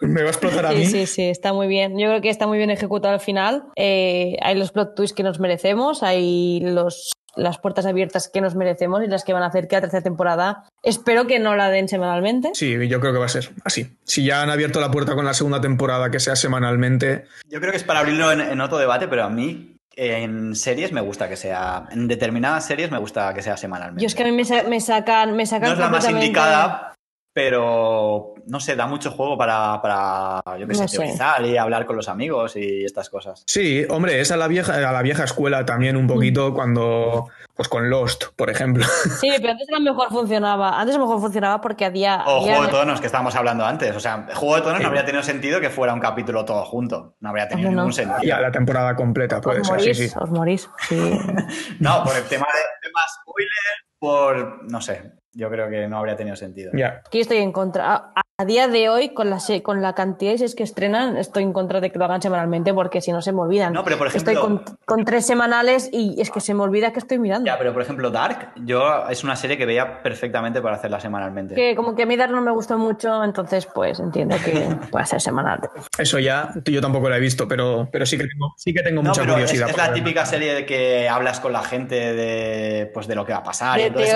me 0.00 0.22
va 0.22 0.28
a 0.28 0.30
explotar 0.30 0.66
a 0.66 0.70
Sí, 0.70 0.76
mí. 0.76 0.86
sí, 0.86 1.06
sí, 1.06 1.22
está 1.24 1.52
muy 1.52 1.66
bien. 1.66 1.98
Yo 1.98 2.08
creo 2.08 2.20
que 2.20 2.30
está 2.30 2.46
muy 2.46 2.58
bien 2.58 2.70
ejecutado 2.70 3.14
al 3.14 3.20
final. 3.20 3.64
Eh, 3.76 4.36
hay 4.42 4.54
los 4.56 4.72
plot 4.72 4.94
twists 4.94 5.14
que 5.14 5.22
nos 5.22 5.40
merecemos, 5.40 6.02
hay 6.02 6.60
los, 6.62 7.12
las 7.36 7.58
puertas 7.58 7.84
abiertas 7.86 8.28
que 8.28 8.40
nos 8.40 8.54
merecemos 8.54 9.02
y 9.02 9.08
las 9.08 9.24
que 9.24 9.32
van 9.32 9.42
a 9.42 9.46
hacer 9.46 9.66
que 9.68 9.76
la 9.76 9.80
tercera 9.82 10.02
temporada 10.02 10.64
espero 10.82 11.26
que 11.26 11.38
no 11.38 11.56
la 11.56 11.68
den 11.70 11.88
semanalmente. 11.88 12.50
Sí, 12.54 12.76
yo 12.88 13.00
creo 13.00 13.12
que 13.12 13.18
va 13.18 13.26
a 13.26 13.28
ser 13.28 13.50
así. 13.64 13.96
Si 14.04 14.24
ya 14.24 14.42
han 14.42 14.50
abierto 14.50 14.80
la 14.80 14.90
puerta 14.90 15.14
con 15.14 15.24
la 15.24 15.34
segunda 15.34 15.60
temporada, 15.60 16.10
que 16.10 16.20
sea 16.20 16.36
semanalmente, 16.36 17.24
Yo 17.48 17.58
creo 17.60 17.70
que 17.72 17.78
es 17.78 17.84
para 17.84 18.00
abrirlo 18.00 18.30
en, 18.32 18.40
en 18.40 18.60
otro 18.60 18.78
debate, 18.78 19.08
pero 19.08 19.24
a 19.24 19.30
mí 19.30 19.73
En 19.96 20.54
series 20.56 20.92
me 20.92 21.00
gusta 21.00 21.28
que 21.28 21.36
sea. 21.36 21.84
En 21.90 22.08
determinadas 22.08 22.66
series 22.66 22.90
me 22.90 22.98
gusta 22.98 23.32
que 23.34 23.42
sea 23.42 23.56
semanalmente. 23.56 24.02
Yo 24.02 24.06
es 24.06 24.14
que 24.14 24.22
a 24.22 24.26
mí 24.26 24.32
me, 24.32 24.44
sa- 24.44 24.64
me 24.64 24.80
sacan, 24.80 25.36
me 25.36 25.46
sacan 25.46 25.68
no 25.68 25.72
es 25.74 25.78
la 25.78 25.88
más 25.88 26.08
indicada, 26.10 26.93
pero 27.34 28.34
no 28.46 28.60
sé, 28.60 28.76
da 28.76 28.86
mucho 28.86 29.10
juego 29.10 29.36
para, 29.36 29.82
para 29.82 30.40
yo 30.58 30.66
qué 30.68 30.74
sé, 30.74 30.82
No 30.82 30.88
sé. 30.88 30.96
teorizar 30.98 31.44
y 31.44 31.56
hablar 31.56 31.84
con 31.84 31.96
los 31.96 32.08
amigos 32.08 32.54
y 32.56 32.84
estas 32.84 33.10
cosas. 33.10 33.42
Sí, 33.46 33.84
hombre, 33.90 34.20
es 34.20 34.30
a 34.30 34.36
la 34.36 34.46
vieja, 34.48 34.74
a 34.76 34.92
la 34.92 35.02
vieja 35.02 35.24
escuela 35.24 35.64
también 35.66 35.96
un 35.96 36.06
poquito 36.06 36.54
cuando. 36.54 37.28
Pues 37.56 37.68
con 37.68 37.88
Lost, 37.88 38.24
por 38.36 38.50
ejemplo. 38.50 38.84
Sí, 39.20 39.30
pero 39.36 39.50
antes 39.52 39.68
a 39.68 39.78
lo 39.78 39.80
mejor 39.80 40.08
funcionaba. 40.10 40.80
Antes 40.80 40.96
a 40.96 40.98
lo 40.98 41.04
mejor 41.06 41.20
funcionaba 41.20 41.60
porque 41.60 41.84
había. 41.84 42.24
O 42.26 42.40
había- 42.42 42.56
Juego 42.56 42.62
de 42.64 42.68
Tronos, 42.70 43.00
que 43.00 43.06
estábamos 43.06 43.34
hablando 43.36 43.64
antes. 43.64 43.94
O 43.94 44.00
sea, 44.00 44.26
Juego 44.34 44.56
de 44.56 44.62
Tronos 44.62 44.80
no 44.80 44.88
habría 44.88 45.04
tenido 45.04 45.22
sentido 45.22 45.60
que 45.60 45.70
fuera 45.70 45.92
un 45.94 46.00
capítulo 46.00 46.44
todo 46.44 46.64
junto. 46.64 47.14
No 47.20 47.28
habría 47.30 47.48
tenido 47.48 47.70
No, 47.70 47.76
no. 47.76 47.82
ningún 47.82 47.92
sentido. 47.92 48.22
Ya 48.22 48.40
la 48.40 48.50
temporada 48.50 48.94
completa 48.96 49.40
puede 49.40 49.60
os 49.60 49.68
ser, 49.68 49.80
sí, 49.80 49.86
morís, 49.88 49.98
sí. 50.12 50.18
os 50.20 50.30
morís. 50.30 50.70
Sí. 50.88 51.18
No, 51.80 52.02
por 52.04 52.16
el 52.16 52.24
tema 52.24 52.46
de 52.46 52.88
tema 52.88 53.00
spoiler, 53.22 53.50
por. 53.98 54.70
No 54.70 54.80
sé. 54.80 55.12
Yo 55.34 55.50
creo 55.50 55.68
que 55.68 55.86
no 55.88 55.98
habría 55.98 56.16
tenido 56.16 56.36
sentido. 56.36 56.70
Ya. 56.74 57.02
Aquí 57.06 57.20
estoy 57.20 57.38
en 57.38 57.52
contra. 57.52 57.94
A, 57.94 58.22
a 58.38 58.44
día 58.44 58.66
de 58.68 58.88
hoy, 58.88 59.10
con 59.14 59.30
la, 59.30 59.38
se- 59.40 59.62
con 59.62 59.80
la 59.82 59.94
cantidad 59.94 60.32
de 60.32 60.38
series 60.38 60.54
que 60.54 60.62
estrenan, 60.64 61.16
estoy 61.16 61.42
en 61.44 61.52
contra 61.52 61.80
de 61.80 61.90
que 61.90 61.98
lo 61.98 62.04
hagan 62.04 62.20
semanalmente 62.22 62.72
porque 62.74 63.00
si 63.00 63.12
no 63.12 63.20
se 63.22 63.32
me 63.32 63.40
olvidan. 63.40 63.72
No, 63.72 63.84
pero 63.84 63.96
por 63.98 64.08
ejemplo- 64.08 64.32
Estoy 64.32 64.42
con, 64.48 64.64
con 64.84 65.04
tres 65.04 65.24
semanales 65.26 65.88
y 65.92 66.20
es 66.20 66.30
que 66.30 66.40
se 66.40 66.54
me 66.54 66.62
olvida 66.62 66.92
que 66.92 66.98
estoy 66.98 67.18
mirando. 67.18 67.46
Ya, 67.46 67.58
pero 67.58 67.72
por 67.72 67.82
ejemplo, 67.82 68.10
Dark, 68.10 68.52
yo 68.64 69.08
es 69.08 69.22
una 69.24 69.36
serie 69.36 69.56
que 69.56 69.66
veía 69.66 70.02
perfectamente 70.02 70.60
para 70.60 70.76
hacerla 70.76 70.98
semanalmente. 71.00 71.54
Que 71.54 71.74
como 71.76 71.94
que 71.94 72.02
a 72.04 72.06
mí 72.06 72.16
Dark 72.16 72.32
no 72.32 72.40
me 72.42 72.50
gustó 72.52 72.76
mucho, 72.78 73.22
entonces 73.22 73.66
pues 73.66 74.00
entiendo 74.00 74.36
que 74.44 74.68
puede 74.90 75.06
ser 75.06 75.20
semanal. 75.20 75.60
Eso 75.98 76.18
ya, 76.18 76.52
yo 76.64 76.80
tampoco 76.80 77.08
la 77.08 77.16
he 77.16 77.20
visto, 77.20 77.46
pero, 77.46 77.88
pero 77.92 78.04
sí 78.06 78.16
que 78.18 78.24
tengo, 78.26 78.54
sí 78.56 78.72
que 78.74 78.82
tengo 78.82 79.02
No, 79.02 79.10
mucha 79.10 79.22
pero 79.22 79.34
curiosidad. 79.34 79.70
es 79.70 79.76
la 79.76 79.82
verla. 79.84 79.94
típica 79.94 80.26
serie 80.26 80.54
de 80.54 80.66
que 80.66 81.08
hablas 81.08 81.38
con 81.40 81.52
la 81.52 81.62
gente 81.62 82.14
de, 82.14 82.90
pues, 82.92 83.06
de 83.06 83.14
lo 83.14 83.24
que 83.24 83.32
va 83.32 83.38
a 83.38 83.44
pasar. 83.44 83.78
y 83.78 83.82
Te- 83.82 83.86
entonces- 83.88 84.12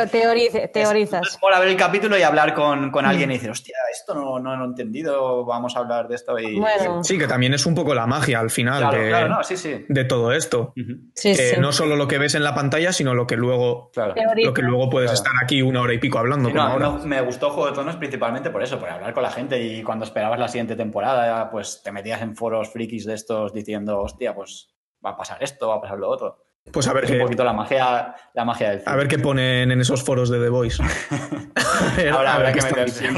Es- 1.08 1.10
teorizas. 1.10 1.34
Es 1.36 1.42
mola 1.42 1.58
ver 1.60 1.68
el 1.68 1.76
capítulo 1.76 2.16
y 2.18 2.22
hablar 2.22 2.54
con, 2.54 2.90
con 2.90 3.04
alguien 3.06 3.30
y 3.30 3.34
decir, 3.34 3.50
hostia, 3.50 3.74
esto 3.90 4.14
no, 4.14 4.38
no 4.38 4.56
lo 4.56 4.64
he 4.64 4.66
entendido, 4.68 5.44
vamos 5.44 5.76
a 5.76 5.80
hablar 5.80 6.08
de 6.08 6.14
esto. 6.14 6.38
Y... 6.38 6.58
Bueno, 6.58 7.02
Sí, 7.04 7.18
que 7.18 7.26
también 7.26 7.54
es 7.54 7.66
un 7.66 7.74
poco 7.74 7.94
la 7.94 8.06
magia 8.06 8.40
al 8.40 8.50
final 8.50 8.80
claro, 8.80 8.98
de, 9.02 9.08
claro, 9.08 9.28
no, 9.28 9.42
sí, 9.44 9.56
sí. 9.56 9.84
de 9.88 10.04
todo 10.04 10.32
esto. 10.32 10.72
Sí, 11.14 11.34
no 11.58 11.72
solo 11.72 11.96
lo 11.96 12.06
que 12.08 12.18
ves 12.18 12.34
en 12.34 12.44
la 12.44 12.54
pantalla, 12.54 12.92
sino 12.92 13.14
lo 13.14 13.26
que 13.26 13.36
luego, 13.36 13.90
Claro. 13.92 14.14
Lo 14.44 14.54
que 14.54 14.62
luego 14.62 14.90
puedes 14.90 15.10
Claro. 15.10 15.24
estar 15.24 15.32
aquí 15.44 15.62
una 15.62 15.80
hora 15.82 15.94
y 15.94 15.98
pico 15.98 16.18
hablando. 16.18 16.48
Como 16.50 16.62
ahora. 16.62 16.90
me 17.04 17.20
gustó 17.22 17.50
Juego 17.50 17.66
de 17.68 17.72
Tronos 17.74 17.96
principalmente 17.96 18.50
por 18.50 18.62
eso, 18.62 18.78
por 18.78 18.88
hablar 18.88 19.12
con 19.14 19.22
la 19.22 19.30
gente 19.30 19.60
y 19.62 19.82
cuando 19.82 20.04
esperabas 20.04 20.38
la 20.38 20.48
siguiente 20.48 20.76
temporada, 20.76 21.50
pues 21.50 21.82
te 21.82 21.92
metías 21.92 22.20
en 22.22 22.36
foros 22.36 22.70
frikis 22.70 23.04
de 23.06 23.14
estos 23.14 23.52
diciendo, 23.52 23.98
hostia, 24.00 24.34
pues 24.34 24.74
va 25.04 25.10
a 25.10 25.16
pasar 25.16 25.42
esto, 25.42 25.68
va 25.68 25.76
a 25.76 25.80
pasar 25.80 25.98
lo 25.98 26.08
otro. 26.08 26.38
Pues 26.72 26.86
a 26.88 26.92
ver, 26.92 27.04
Es 27.04 27.10
un 27.10 27.16
qué, 27.16 27.22
poquito 27.22 27.44
la 27.44 27.52
magia, 27.52 28.14
la 28.34 28.44
magia 28.44 28.70
del 28.70 28.78
a 28.78 28.82
cine. 28.82 28.96
ver 28.96 29.08
qué 29.08 29.18
ponen 29.18 29.70
en 29.70 29.80
esos 29.80 30.02
foros 30.02 30.28
de 30.30 30.38
The 30.40 30.48
Voice. 30.48 30.82
A 31.56 32.14
Ahora 32.14 32.32
a 32.32 32.34
habrá 32.36 32.52
qué 32.52 32.60
que 32.60 32.64
meterse. 32.66 33.08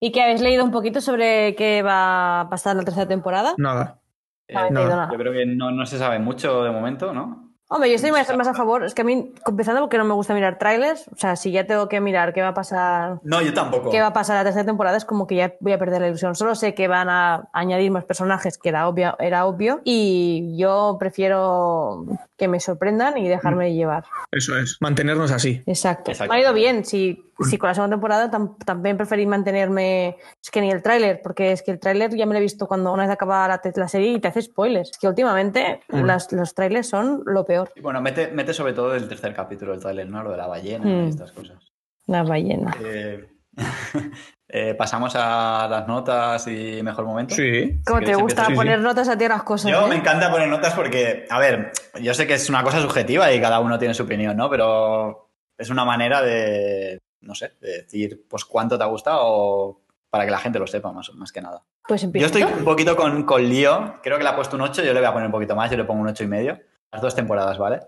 ¿Y 0.00 0.12
que 0.12 0.22
habéis 0.22 0.40
leído 0.40 0.64
un 0.64 0.70
poquito 0.70 1.00
sobre 1.00 1.54
qué 1.54 1.82
va 1.82 2.40
a 2.42 2.50
pasar 2.50 2.72
en 2.72 2.78
la 2.78 2.84
tercera 2.84 3.06
temporada? 3.06 3.54
Nada. 3.58 4.00
Eh, 4.48 4.54
No 4.70 4.86
nada. 4.88 5.08
Yo 5.12 5.18
creo 5.18 5.32
que 5.32 5.46
no, 5.46 5.70
no 5.70 5.84
se 5.86 5.98
sabe 5.98 6.18
mucho 6.18 6.62
de 6.64 6.70
momento, 6.70 7.12
¿no? 7.12 7.49
Hombre, 7.72 7.88
yo 7.88 7.94
estoy 7.94 8.10
más, 8.10 8.36
más 8.36 8.48
a 8.48 8.54
favor. 8.54 8.84
Es 8.84 8.94
que 8.94 9.02
a 9.02 9.04
mí, 9.04 9.32
empezando 9.46 9.80
porque 9.80 9.96
no 9.96 10.04
me 10.04 10.12
gusta 10.14 10.34
mirar 10.34 10.58
trailers, 10.58 11.06
o 11.06 11.16
sea, 11.16 11.36
si 11.36 11.52
ya 11.52 11.66
tengo 11.66 11.88
que 11.88 12.00
mirar 12.00 12.32
qué 12.32 12.42
va 12.42 12.48
a 12.48 12.54
pasar 12.54 13.20
No, 13.22 13.40
yo 13.40 13.54
tampoco. 13.54 13.90
qué 13.90 14.00
va 14.00 14.08
a 14.08 14.12
pasar 14.12 14.36
la 14.36 14.42
tercera 14.44 14.64
temporada, 14.66 14.96
es 14.96 15.04
como 15.04 15.28
que 15.28 15.36
ya 15.36 15.54
voy 15.60 15.72
a 15.72 15.78
perder 15.78 16.00
la 16.00 16.08
ilusión. 16.08 16.34
Solo 16.34 16.56
sé 16.56 16.74
que 16.74 16.88
van 16.88 17.08
a 17.08 17.48
añadir 17.52 17.92
más 17.92 18.04
personajes, 18.04 18.58
que 18.58 18.70
era 18.70 18.88
obvio, 18.88 19.14
era 19.20 19.46
obvio 19.46 19.80
y 19.84 20.56
yo 20.58 20.96
prefiero 20.98 22.04
que 22.36 22.48
me 22.48 22.58
sorprendan 22.58 23.18
y 23.18 23.28
dejarme 23.28 23.72
llevar. 23.74 24.04
Eso 24.32 24.56
es, 24.58 24.76
mantenernos 24.80 25.30
así. 25.30 25.62
Exacto. 25.66 26.10
Exacto. 26.10 26.32
Me 26.32 26.38
ha 26.38 26.42
ido 26.42 26.52
bien. 26.54 26.84
Si, 26.84 27.24
si 27.48 27.58
con 27.58 27.68
la 27.68 27.74
segunda 27.74 27.94
temporada 27.96 28.30
tam- 28.30 28.56
también 28.64 28.96
preferí 28.96 29.26
mantenerme. 29.26 30.16
Es 30.42 30.50
que 30.50 30.60
ni 30.60 30.70
el 30.70 30.82
tráiler, 30.82 31.20
porque 31.22 31.52
es 31.52 31.62
que 31.62 31.70
el 31.72 31.78
tráiler 31.78 32.14
ya 32.16 32.24
me 32.26 32.32
lo 32.32 32.38
he 32.38 32.42
visto 32.42 32.66
cuando 32.66 32.92
una 32.92 33.02
vez 33.04 33.12
acaba 33.12 33.46
la, 33.46 33.60
la 33.74 33.88
serie 33.88 34.12
y 34.12 34.20
te 34.20 34.28
hace 34.28 34.42
spoilers. 34.42 34.90
Es 34.90 34.98
que 34.98 35.06
últimamente 35.06 35.80
Mm. 35.88 36.04
las- 36.04 36.32
los 36.32 36.54
trailers 36.54 36.88
son 36.88 37.22
lo 37.26 37.44
peor. 37.44 37.59
Y 37.74 37.80
bueno, 37.80 38.00
mete, 38.00 38.28
mete 38.28 38.52
sobre 38.54 38.72
todo 38.72 38.94
el 38.94 39.08
tercer 39.08 39.34
capítulo 39.34 39.72
del 39.72 39.80
trailer, 39.80 40.08
¿no? 40.08 40.22
Lo 40.22 40.30
de 40.30 40.36
la 40.36 40.46
ballena 40.46 40.84
Mm. 40.84 41.06
y 41.06 41.08
estas 41.10 41.32
cosas. 41.32 41.58
La 42.06 42.22
ballena. 42.22 42.74
Eh, 42.82 43.28
eh, 44.48 44.74
pasamos 44.74 45.14
a 45.16 45.66
las 45.70 45.86
notas 45.86 46.46
y 46.46 46.82
mejor 46.82 47.04
momento. 47.04 47.34
Sí. 47.34 47.80
¿Cómo 47.86 48.00
Si 48.00 48.06
te 48.06 48.14
gusta 48.14 48.48
poner 48.54 48.78
sí. 48.78 48.84
notas 48.84 49.08
a 49.08 49.16
ti 49.18 49.28
las 49.28 49.42
cosas? 49.42 49.70
Yo 49.70 49.86
eh? 49.86 49.88
me 49.88 49.96
encanta 49.96 50.30
poner 50.30 50.48
notas 50.48 50.74
porque, 50.74 51.26
a 51.30 51.38
ver, 51.38 51.72
yo 52.00 52.14
sé 52.14 52.26
que 52.26 52.34
es 52.34 52.48
una 52.48 52.62
cosa 52.62 52.80
subjetiva 52.80 53.32
y 53.32 53.40
cada 53.40 53.60
uno 53.60 53.78
tiene 53.78 53.94
su 53.94 54.02
opinión, 54.04 54.36
¿no? 54.36 54.48
Pero 54.50 55.30
es 55.58 55.70
una 55.70 55.84
manera 55.84 56.22
de, 56.22 56.98
no 57.20 57.34
sé, 57.34 57.52
de 57.60 57.82
decir, 57.82 58.24
pues 58.28 58.44
cuánto 58.44 58.78
te 58.78 58.84
ha 58.84 58.88
gustado 58.88 59.20
o 59.22 59.80
para 60.08 60.24
que 60.24 60.30
la 60.32 60.38
gente 60.38 60.58
lo 60.58 60.66
sepa, 60.66 60.90
más, 60.92 61.12
más 61.14 61.30
que 61.30 61.40
nada. 61.40 61.62
Pues 61.86 62.02
Yo 62.12 62.26
estoy 62.26 62.42
un 62.42 62.64
poquito 62.64 62.96
con, 62.96 63.22
con 63.24 63.48
lío, 63.48 64.00
creo 64.02 64.16
que 64.18 64.24
le 64.24 64.30
ha 64.30 64.34
puesto 64.34 64.56
un 64.56 64.62
8, 64.62 64.82
yo 64.82 64.92
le 64.92 64.98
voy 65.00 65.08
a 65.08 65.12
poner 65.12 65.26
un 65.26 65.32
poquito 65.32 65.54
más, 65.54 65.70
yo 65.70 65.76
le 65.76 65.84
pongo 65.84 66.00
un 66.00 66.08
8 66.08 66.24
y 66.24 66.26
medio. 66.26 66.58
Las 66.92 67.02
dos 67.02 67.14
temporadas, 67.14 67.58
¿vale? 67.58 67.80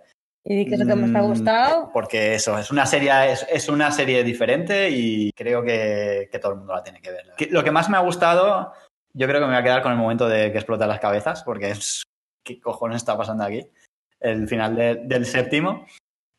Y 0.44 0.57
di 0.57 0.66
qué 0.66 0.74
es 0.74 0.80
lo 0.80 0.86
que 0.86 0.94
más 0.96 1.12
te 1.12 1.18
ha 1.18 1.22
Mm, 1.22 1.26
gustado. 1.28 1.90
Porque 1.92 2.34
eso, 2.34 2.59
es 2.59 2.70
una 2.70 2.86
serie, 2.86 3.11
es, 3.32 3.46
es 3.50 3.68
una 3.68 3.90
serie 3.90 4.22
diferente 4.24 4.90
y 4.90 5.32
creo 5.32 5.62
que, 5.62 6.28
que 6.30 6.38
todo 6.38 6.53
el 6.53 6.59
mundo 6.59 6.74
la 6.74 6.82
tiene 6.82 7.00
que 7.00 7.11
ver. 7.11 7.26
Que- 7.36 7.46
Lo 7.46 7.62
que 7.62 7.70
más 7.70 7.88
me 7.88 7.96
ha 7.96 8.00
gustado, 8.00 8.72
yo 9.12 9.26
creo 9.26 9.40
que 9.40 9.46
me 9.46 9.53
voy 9.53 9.61
a 9.61 9.64
quedar 9.64 9.82
con 9.82 9.92
el 9.92 9.98
momento 9.98 10.28
de 10.28 10.50
que 10.53 10.59
explotan 10.59 10.88
las 10.88 11.00
cabezas, 11.00 11.42
porque 11.44 11.70
es. 11.70 12.03
¿Qué 12.44 12.61
cojones 12.61 12.96
está 12.96 13.16
pasando 13.16 13.44
aquí? 13.44 13.64
El 14.18 14.48
final 14.48 14.74
de- 14.74 14.96
del 15.05 15.26
séptimo. 15.26 15.86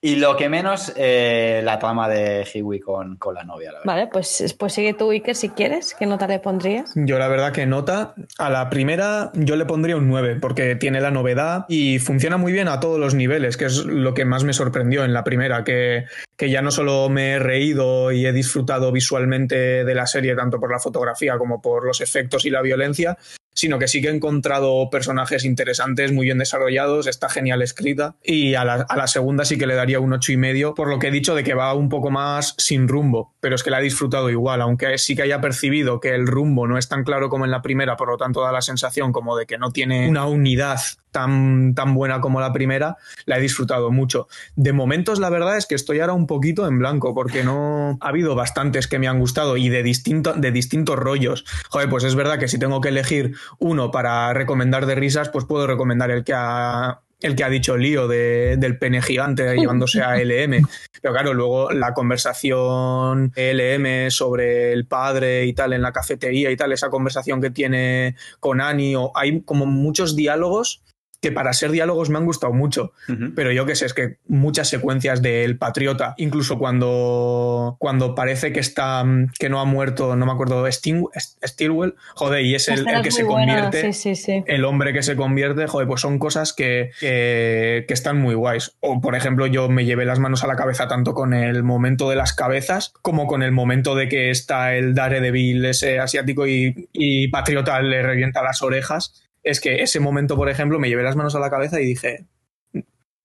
Y 0.06 0.18
lo 0.18 0.36
que 0.36 0.50
menos, 0.50 0.92
eh, 0.98 1.62
la 1.64 1.80
trama 1.80 2.10
de 2.10 2.46
Hiwi 2.54 2.82
con, 2.82 3.16
con 3.16 3.36
la 3.36 3.46
novia, 3.46 3.72
la 3.72 3.80
verdad. 3.80 3.86
Vale, 3.86 4.10
pues, 4.12 4.54
pues 4.60 4.74
sigue 4.74 4.94
tú, 4.94 5.12
Iker, 5.12 5.34
si 5.34 5.48
quieres. 5.48 5.96
¿Qué 5.98 6.06
nota 6.06 6.28
le 6.28 6.40
pondrías? 6.40 6.92
Yo 6.94 7.18
la 7.18 7.30
verdad 7.30 7.54
que 7.54 7.66
nota, 7.66 8.14
a 8.38 8.50
la 8.50 8.70
primera 8.70 9.32
yo 9.34 9.56
le 9.56 9.64
pondría 9.64 9.96
un 9.96 10.10
9 10.10 10.40
porque 10.42 10.76
tiene 10.76 11.00
la 11.00 11.10
novedad 11.10 11.64
y 11.70 12.00
funciona 12.00 12.36
muy 12.36 12.52
bien 12.52 12.68
a 12.68 12.82
todos 12.82 13.00
los 13.00 13.16
niveles, 13.16 13.56
que 13.56 13.64
es 13.64 13.86
lo 13.86 14.14
que 14.14 14.26
más 14.26 14.44
me 14.44 14.52
sorprendió 14.52 15.06
en 15.06 15.14
la 15.14 15.24
primera, 15.24 15.64
que, 15.64 16.04
que 16.44 16.50
ya 16.50 16.62
no 16.62 16.72
solo 16.72 17.08
me 17.08 17.32
he 17.32 17.40
reído 17.40 18.12
y 18.12 18.26
he 18.26 18.34
disfrutado 18.34 18.92
visualmente 18.92 19.86
de 19.86 19.96
la 19.96 20.06
serie, 20.06 20.36
tanto 20.36 20.60
por 20.60 20.70
la 20.70 20.80
fotografía 20.80 21.38
como 21.38 21.62
por 21.62 21.86
los 21.86 22.02
efectos 22.02 22.44
y 22.44 22.50
la 22.50 22.62
violencia, 22.62 23.18
sino 23.54 23.80
que 23.80 23.88
sí 23.88 24.02
que 24.02 24.10
he 24.10 24.14
encontrado 24.14 24.90
personajes 24.90 25.46
interesantes, 25.46 26.12
muy 26.12 26.26
bien 26.26 26.38
desarrollados, 26.38 27.08
está 27.08 27.30
genial 27.30 27.62
escrita 27.62 28.16
y 28.24 28.56
a 28.56 28.66
la, 28.66 29.08
segunda 29.08 29.46
sí 29.46 29.58
que 29.58 29.68
le 29.68 29.76
daría 29.76 30.00
un 30.00 30.12
ocho 30.12 30.32
y 30.32 30.38
medio 30.38 30.74
por 30.74 30.90
lo 30.90 31.00
que 31.00 31.08
he 31.08 31.12
dicho 31.12 31.36
de 31.36 31.44
que 31.44 31.54
va 31.54 31.74
un 31.74 31.90
poco 31.90 32.10
más 32.10 32.56
sin 32.58 32.88
rumbo, 32.88 33.34
pero 33.40 33.56
es 33.56 33.64
que 33.64 33.70
la 33.70 33.80
he 33.80 33.84
disfrutado 33.84 34.30
igual, 34.30 34.62
aunque 34.62 34.98
sí 34.98 35.16
que 35.16 35.22
haya 35.22 35.40
percibido 35.40 36.00
que 36.00 36.16
el 36.16 36.28
rumbo 36.28 36.68
no 36.68 36.78
es 36.78 36.90
tan 36.90 37.04
claro 37.04 37.30
como 37.30 37.46
en 37.46 37.52
la 37.52 37.62
primera, 37.62 37.96
por 37.96 38.10
lo 38.10 38.18
tanto 38.18 38.42
da 38.42 38.52
la 38.52 38.62
sensación 38.62 39.12
como 39.12 39.38
de 39.38 39.46
que 39.46 39.58
no 39.58 39.72
tiene 39.72 40.10
una 40.10 40.26
unidad 40.26 40.80
tan, 41.12 41.76
tan 41.76 41.94
buena 41.94 42.20
como 42.22 42.42
la 42.42 42.52
primera, 42.52 42.98
la 43.26 43.38
he 43.38 43.42
disfrutado 43.42 43.92
mucho. 43.92 44.28
De 44.56 44.74
momentos 44.74 45.20
la 45.20 45.30
verdad 45.30 45.58
es 45.58 45.68
que 45.68 45.76
estoy 45.76 46.00
ahora 46.00 46.14
un 46.14 46.28
poquito 46.34 46.68
en 46.68 46.80
blanco 46.80 47.14
porque 47.14 47.44
no 47.44 48.00
ha 48.02 48.08
habido 48.08 48.34
bastantes 48.34 48.88
que 48.88 48.98
me 48.98 49.08
han 49.08 49.20
gustado 49.20 49.56
y 49.56 49.70
de, 49.70 49.84
distinto, 49.84 50.34
de 50.34 50.52
distintos 50.52 50.98
rollos. 50.98 51.46
Joder, 51.70 51.90
pues 51.90 52.04
es 52.04 52.16
verdad 52.16 52.40
que 52.40 52.48
si 52.48 52.58
tengo 52.58 52.82
que 52.82 52.90
elegir 52.90 53.36
uno 53.60 53.92
para 53.92 54.34
recomendar 54.34 54.88
de 54.88 54.96
risas, 54.96 55.30
pues 55.30 55.46
puedo 55.46 55.68
recomendar 55.68 56.10
el 56.10 56.24
que 56.24 56.34
ha, 56.36 57.02
el 57.22 57.36
que 57.36 57.44
ha 57.44 57.50
dicho 57.50 57.78
Lío 57.78 58.08
de, 58.08 58.58
del 58.58 58.78
pene 58.78 59.02
gigante 59.02 59.56
llevándose 59.56 60.02
a 60.02 60.18
LM. 60.18 60.68
Pero 61.02 61.14
claro, 61.14 61.34
luego 61.34 61.72
la 61.72 61.94
conversación 61.94 63.32
LM 63.36 64.10
sobre 64.10 64.74
el 64.74 64.86
padre 64.86 65.46
y 65.46 65.54
tal 65.54 65.74
en 65.74 65.82
la 65.82 65.92
cafetería 65.92 66.50
y 66.50 66.58
tal, 66.58 66.72
esa 66.72 66.90
conversación 66.90 67.42
que 67.42 67.50
tiene 67.52 68.16
con 68.40 68.60
Annie, 68.60 68.96
o 68.96 69.12
hay 69.16 69.42
como 69.42 69.66
muchos 69.66 70.16
diálogos 70.16 70.83
que 71.24 71.32
para 71.32 71.54
ser 71.54 71.72
diálogos 71.72 72.10
me 72.10 72.18
han 72.18 72.26
gustado 72.26 72.52
mucho. 72.52 72.92
Pero 73.34 73.54
yo 73.54 73.66
qué 73.66 73.76
sé, 73.76 73.86
es 73.86 73.94
que 73.94 74.18
muchas 74.28 74.68
secuencias 74.68 75.22
del 75.22 75.58
Patriota, 75.58 76.16
incluso 76.18 76.60
cuando, 76.60 77.78
cuando 77.80 78.14
parece 78.14 78.52
que 78.52 78.60
está 78.60 79.06
que 79.40 79.48
no 79.48 79.62
ha 79.62 79.66
muerto, 79.66 80.18
no 80.18 80.26
me 80.26 80.34
acuerdo, 80.34 80.68
Sting, 80.68 81.06
Stilwell, 81.46 81.96
joder, 82.14 82.46
y 82.46 82.56
es 82.56 82.68
el, 82.68 82.86
el 82.86 83.02
que 83.02 83.12
se 83.12 83.24
buena, 83.24 83.54
convierte, 83.54 83.94
Sí, 83.94 84.16
sí, 84.16 84.22
sí. 84.22 84.44
el 84.48 84.66
hombre 84.66 84.92
que 84.92 85.02
se 85.02 85.16
convierte, 85.16 85.66
joder, 85.66 85.88
pues 85.88 86.02
son 86.02 86.20
cosas 86.20 86.52
que, 86.52 86.92
que, 87.00 87.86
que 87.88 87.94
están 87.94 88.20
muy 88.20 88.36
guays. 88.36 88.76
O, 88.82 89.00
por 89.00 89.16
ejemplo, 89.16 89.48
yo 89.48 89.70
me 89.70 89.86
llevé 89.86 90.04
las 90.04 90.20
manos 90.20 90.44
a 90.44 90.48
la 90.48 90.58
cabeza 90.58 90.90
tanto 90.90 91.14
con 91.14 91.34
el 91.34 91.64
momento 91.64 92.10
de 92.10 92.18
las 92.18 92.34
cabezas 92.34 92.94
como 93.02 93.28
con 93.28 93.44
el 93.44 93.54
momento 93.54 93.96
de 93.96 94.10
que 94.10 94.30
está 94.30 94.76
el 94.76 94.94
Daredevil 94.94 95.64
ese 95.64 96.00
asiático 96.00 96.46
y, 96.48 96.90
y 96.92 97.30
Patriota 97.30 97.82
le 97.82 98.04
revienta 98.04 98.44
las 98.44 98.62
orejas. 98.62 99.23
Es 99.44 99.60
que 99.60 99.82
ese 99.82 100.00
momento, 100.00 100.36
por 100.36 100.50
ejemplo, 100.50 100.80
me 100.80 100.90
llevé 100.90 101.04
las 101.04 101.16
manos 101.16 101.36
a 101.36 101.40
la 101.40 101.50
cabeza 101.50 101.82
y 101.82 101.86
dije, 101.86 102.26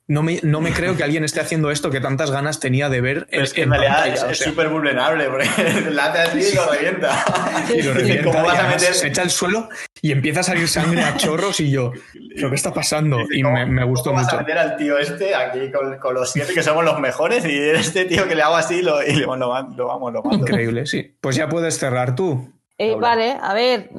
no 0.08 0.22
me, 0.22 0.40
no 0.42 0.62
me 0.62 0.72
creo 0.72 0.96
que 0.96 1.04
alguien 1.04 1.22
esté 1.22 1.40
haciendo 1.40 1.70
esto 1.70 1.90
que 1.90 2.00
tantas 2.00 2.30
ganas 2.30 2.60
tenía 2.60 2.88
de 2.88 3.02
ver. 3.02 3.28
Pero 3.30 3.44
es 3.44 3.52
que 3.52 3.62
en 3.62 3.70
realidad 3.70 4.30
es 4.30 4.38
súper 4.38 4.70
vulnerable, 4.70 5.28
porque 5.28 5.46
la 5.90 6.06
hace 6.06 6.18
así 6.20 6.50
y 6.50 6.56
lo 6.56 6.72
revienta. 6.72 7.24
Y 7.76 7.82
lo 7.82 7.92
revienta, 7.94 8.24
¿Cómo 8.24 8.42
vas 8.42 8.58
a 8.58 8.68
meter? 8.68 8.94
Se 8.94 9.08
echa 9.08 9.20
al 9.20 9.28
suelo 9.28 9.68
y 10.00 10.12
empieza 10.12 10.40
a 10.40 10.44
salir 10.44 10.66
sangre 10.66 11.02
a 11.02 11.14
chorros 11.18 11.60
y 11.60 11.70
yo, 11.70 11.92
¿pero 12.34 12.48
qué 12.48 12.56
está 12.56 12.72
pasando? 12.72 13.18
Y 13.30 13.42
me, 13.44 13.66
me 13.66 13.84
gustó 13.84 14.10
¿cómo 14.10 14.22
mucho. 14.22 14.34
vas 14.34 14.42
a 14.42 14.46
meter 14.46 14.58
al 14.58 14.76
tío 14.78 14.98
este 14.98 15.34
aquí 15.34 15.70
con, 15.70 15.98
con, 15.98 16.14
los 16.14 16.32
siete 16.32 16.54
que 16.54 16.62
somos 16.62 16.86
los 16.86 16.98
mejores 17.00 17.44
y 17.44 17.58
este 17.58 18.06
tío 18.06 18.26
que 18.26 18.34
le 18.34 18.42
hago 18.42 18.56
así 18.56 18.80
lo, 18.80 19.02
y 19.02 19.14
lo, 19.14 19.36
lo, 19.36 19.62
lo 19.76 19.86
vamos, 19.86 20.12
lo 20.14 20.22
mando. 20.22 20.46
Increíble, 20.46 20.86
sí. 20.86 21.16
Pues 21.20 21.36
ya 21.36 21.50
puedes 21.50 21.78
cerrar 21.78 22.14
tú. 22.14 22.50
Eh, 22.81 22.95
vale, 22.95 23.37
a 23.41 23.55
ver, 23.55 23.91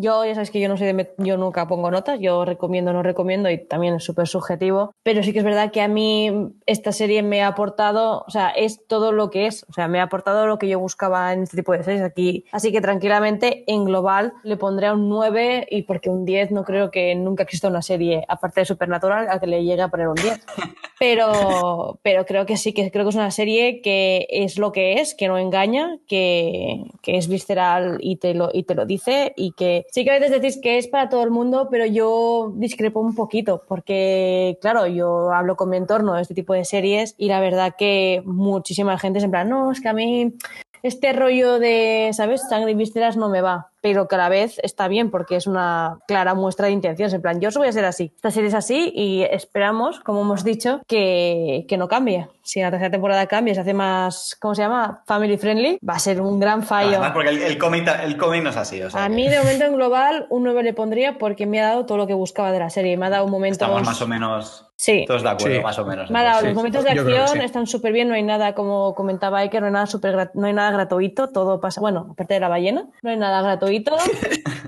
yo 0.00 0.24
ya 0.24 0.32
sabes 0.32 0.50
que 0.50 0.58
yo 0.58 0.66
no 0.70 0.78
soy 0.78 0.86
de, 0.86 1.12
yo 1.18 1.36
nunca 1.36 1.68
pongo 1.68 1.90
notas, 1.90 2.18
yo 2.20 2.46
recomiendo, 2.46 2.94
no 2.94 3.02
recomiendo 3.02 3.50
y 3.50 3.58
también 3.58 3.96
es 3.96 4.04
súper 4.04 4.26
subjetivo, 4.26 4.94
pero 5.02 5.22
sí 5.22 5.34
que 5.34 5.40
es 5.40 5.44
verdad 5.44 5.70
que 5.70 5.82
a 5.82 5.88
mí 5.88 6.54
esta 6.64 6.92
serie 6.92 7.22
me 7.22 7.42
ha 7.42 7.48
aportado, 7.48 8.24
o 8.26 8.30
sea, 8.30 8.48
es 8.48 8.86
todo 8.86 9.12
lo 9.12 9.28
que 9.28 9.46
es, 9.46 9.66
o 9.68 9.74
sea, 9.74 9.88
me 9.88 10.00
ha 10.00 10.04
aportado 10.04 10.46
lo 10.46 10.58
que 10.58 10.68
yo 10.68 10.80
buscaba 10.80 11.34
en 11.34 11.42
este 11.42 11.58
tipo 11.58 11.72
de 11.72 11.84
series 11.84 12.00
aquí, 12.00 12.46
así 12.50 12.72
que 12.72 12.80
tranquilamente 12.80 13.62
en 13.66 13.84
global 13.84 14.32
le 14.42 14.56
pondré 14.56 14.90
un 14.90 15.10
9 15.10 15.66
y 15.70 15.82
porque 15.82 16.08
un 16.08 16.24
10 16.24 16.50
no 16.50 16.64
creo 16.64 16.90
que 16.90 17.14
nunca 17.14 17.42
exista 17.42 17.68
una 17.68 17.82
serie 17.82 18.24
aparte 18.26 18.62
de 18.62 18.64
Supernatural 18.64 19.26
a 19.28 19.38
que 19.38 19.46
le 19.46 19.64
llegue 19.64 19.82
a 19.82 19.88
poner 19.88 20.08
un 20.08 20.14
10, 20.14 20.40
pero, 20.98 21.98
pero 22.02 22.24
creo 22.24 22.46
que 22.46 22.56
sí, 22.56 22.72
que 22.72 22.90
creo 22.90 23.04
que 23.04 23.10
es 23.10 23.16
una 23.16 23.30
serie 23.30 23.82
que 23.82 24.26
es 24.30 24.56
lo 24.56 24.72
que 24.72 24.94
es, 24.94 25.14
que 25.14 25.28
no 25.28 25.36
engaña, 25.36 25.98
que, 26.08 26.84
que 27.02 27.18
es 27.18 27.28
visceral 27.28 27.98
y 28.00 28.13
y 28.14 28.16
te, 28.16 28.34
lo, 28.34 28.50
y 28.52 28.62
te 28.62 28.74
lo 28.74 28.86
dice 28.86 29.32
y 29.36 29.52
que 29.52 29.86
sí 29.90 30.04
que 30.04 30.10
a 30.10 30.18
veces 30.18 30.30
decís 30.30 30.58
que 30.62 30.78
es 30.78 30.86
para 30.86 31.08
todo 31.08 31.22
el 31.24 31.30
mundo, 31.30 31.68
pero 31.70 31.84
yo 31.84 32.52
discrepo 32.56 33.00
un 33.00 33.14
poquito 33.14 33.62
porque, 33.66 34.56
claro, 34.60 34.86
yo 34.86 35.32
hablo 35.32 35.56
con 35.56 35.70
mi 35.70 35.76
entorno 35.76 36.14
de 36.14 36.22
este 36.22 36.34
tipo 36.34 36.54
de 36.54 36.64
series 36.64 37.14
y 37.18 37.28
la 37.28 37.40
verdad 37.40 37.74
que 37.76 38.22
muchísima 38.24 38.98
gente 38.98 39.18
es 39.18 39.24
en 39.24 39.30
plan, 39.32 39.48
no, 39.48 39.72
es 39.72 39.80
que 39.80 39.88
a 39.88 39.92
mí 39.92 40.34
este 40.82 41.12
rollo 41.12 41.58
de, 41.58 42.10
¿sabes? 42.12 42.42
Sangre 42.48 42.70
y 42.70 42.74
vísceras 42.74 43.16
no 43.16 43.28
me 43.28 43.40
va 43.40 43.73
pero 43.84 44.08
que 44.08 44.14
a 44.14 44.18
la 44.18 44.30
vez 44.30 44.58
está 44.62 44.88
bien 44.88 45.10
porque 45.10 45.36
es 45.36 45.46
una 45.46 45.98
clara 46.08 46.32
muestra 46.32 46.68
de 46.68 46.72
intenciones. 46.72 47.12
En 47.12 47.20
plan, 47.20 47.38
yo 47.38 47.50
voy 47.54 47.68
a 47.68 47.72
ser 47.72 47.84
así. 47.84 48.10
Esta 48.16 48.30
serie 48.30 48.48
es 48.48 48.54
así 48.54 48.90
y 48.94 49.24
esperamos, 49.24 50.00
como 50.00 50.22
hemos 50.22 50.42
dicho, 50.42 50.80
que, 50.86 51.66
que 51.68 51.76
no 51.76 51.86
cambie. 51.86 52.26
Si 52.40 52.60
en 52.60 52.64
la 52.64 52.70
tercera 52.70 52.90
temporada 52.90 53.26
cambia, 53.26 53.54
se 53.54 53.60
hace 53.60 53.74
más, 53.74 54.38
¿cómo 54.40 54.54
se 54.54 54.62
llama? 54.62 55.02
Family 55.06 55.36
friendly, 55.36 55.78
va 55.86 55.96
a 55.96 55.98
ser 55.98 56.22
un 56.22 56.40
gran 56.40 56.62
fallo. 56.62 56.92
Además, 56.92 57.12
porque 57.12 57.28
el, 57.28 57.42
el 57.42 57.58
cómic 57.58 57.86
el 58.02 58.16
cómic 58.16 58.42
no 58.42 58.50
es 58.50 58.56
así. 58.56 58.80
O 58.80 58.88
sea, 58.88 59.04
a 59.04 59.08
que... 59.08 59.14
mí, 59.14 59.28
de 59.28 59.38
momento, 59.38 59.66
en 59.66 59.74
global, 59.74 60.26
un 60.30 60.44
9 60.44 60.62
le 60.62 60.72
pondría 60.72 61.18
porque 61.18 61.44
me 61.44 61.60
ha 61.60 61.68
dado 61.68 61.84
todo 61.84 61.98
lo 61.98 62.06
que 62.06 62.14
buscaba 62.14 62.52
de 62.52 62.60
la 62.60 62.70
serie. 62.70 62.96
Me 62.96 63.04
ha 63.04 63.10
dado 63.10 63.26
un 63.26 63.30
momento. 63.30 63.52
Estamos 63.52 63.82
más 63.82 64.00
o 64.00 64.08
menos. 64.08 64.66
Sí. 64.76 65.04
Todos 65.06 65.22
de 65.22 65.28
acuerdo, 65.28 65.56
Sí. 65.56 65.62
más 65.62 65.78
o 65.78 65.84
menos. 65.84 66.10
Me 66.10 66.18
ha 66.18 66.22
dado 66.24 66.40
entonces. 66.40 66.54
los 66.54 66.56
momentos 66.56 66.84
de 66.84 66.90
acción 66.90 67.38
sí. 67.38 67.44
están 67.44 67.66
súper 67.66 67.92
bien, 67.92 68.08
no 68.08 68.14
hay 68.14 68.22
nada, 68.22 68.54
como 68.54 68.94
comentaba 68.94 69.38
Iker, 69.38 69.60
no 69.60 69.66
hay 69.68 69.72
nada 69.72 69.86
super 69.86 70.30
no 70.34 70.46
hay 70.46 70.52
nada 70.52 70.70
gratuito, 70.72 71.28
todo 71.28 71.60
pasa, 71.60 71.80
bueno, 71.80 72.08
aparte 72.10 72.34
de 72.34 72.40
la 72.40 72.48
ballena, 72.48 72.86
no 73.02 73.10
hay 73.10 73.16
nada 73.16 73.40
gratuito. 73.40 73.73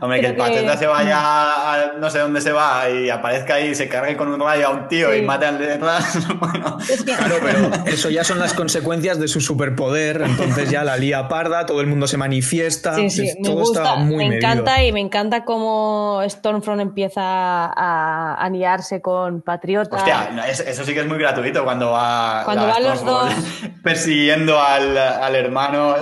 Hombre, 0.00 0.18
que 0.22 0.28
el 0.28 0.32
que- 0.32 0.38
pateta 0.38 0.78
se 0.78 0.86
vaya 0.86 1.18
a 1.20 1.92
no 1.98 2.08
sé 2.08 2.18
dónde 2.18 2.40
se 2.40 2.52
va 2.52 2.88
y 2.88 3.10
aparezca 3.10 3.56
ahí 3.56 3.68
y 3.68 3.74
se 3.74 3.86
cargue 3.86 4.16
con 4.16 4.28
un 4.28 4.40
rayo 4.40 4.68
a 4.68 4.70
un 4.70 4.88
tío 4.88 5.12
Sí. 5.12 5.18
y 5.18 5.22
mate 5.22 5.44
al 5.44 5.58
de 5.58 5.66
detrás. 5.66 6.26
bueno, 6.40 6.78
Claro, 7.04 7.34
pero 7.42 7.70
eso 7.84 8.08
ya 8.08 8.24
son 8.24 8.38
las 8.38 8.54
consecuencias 8.54 9.20
de 9.20 9.28
su 9.28 9.42
superpoder. 9.42 10.22
Entonces 10.22 10.70
ya 10.70 10.84
la 10.84 10.96
lía 10.96 11.28
parda, 11.28 11.66
todo 11.66 11.82
el 11.82 11.86
mundo 11.86 12.06
se 12.06 12.16
manifiesta. 12.16 12.94
Sí, 12.94 13.10
sí, 13.10 13.32
me 13.38 13.42
todo 13.46 13.58
gusta, 13.58 13.82
está 13.82 13.96
muy 13.96 14.16
me 14.24 14.30
medido. 14.30 14.48
encanta 14.48 14.82
y 14.82 14.90
me 14.90 15.00
encanta 15.00 15.44
cómo 15.44 16.22
Stormfront 16.26 16.80
empieza 16.80 17.20
a, 17.22 18.34
a 18.36 18.48
liarse 18.48 19.02
con 19.02 19.42
Patriota. 19.42 19.96
hostia, 19.96 20.30
eso 20.48 20.82
sí 20.84 20.94
que 20.94 21.00
es 21.00 21.06
muy 21.06 21.18
gratuito 21.18 21.62
cuando 21.62 21.90
va. 21.90 22.40
Cuando 22.46 22.66
van 22.66 22.82
los 22.84 23.00
Stormfront 23.00 23.82
persiguiendo 23.82 24.58
al, 24.58 24.96
al 24.96 25.34
hermano. 25.36 25.94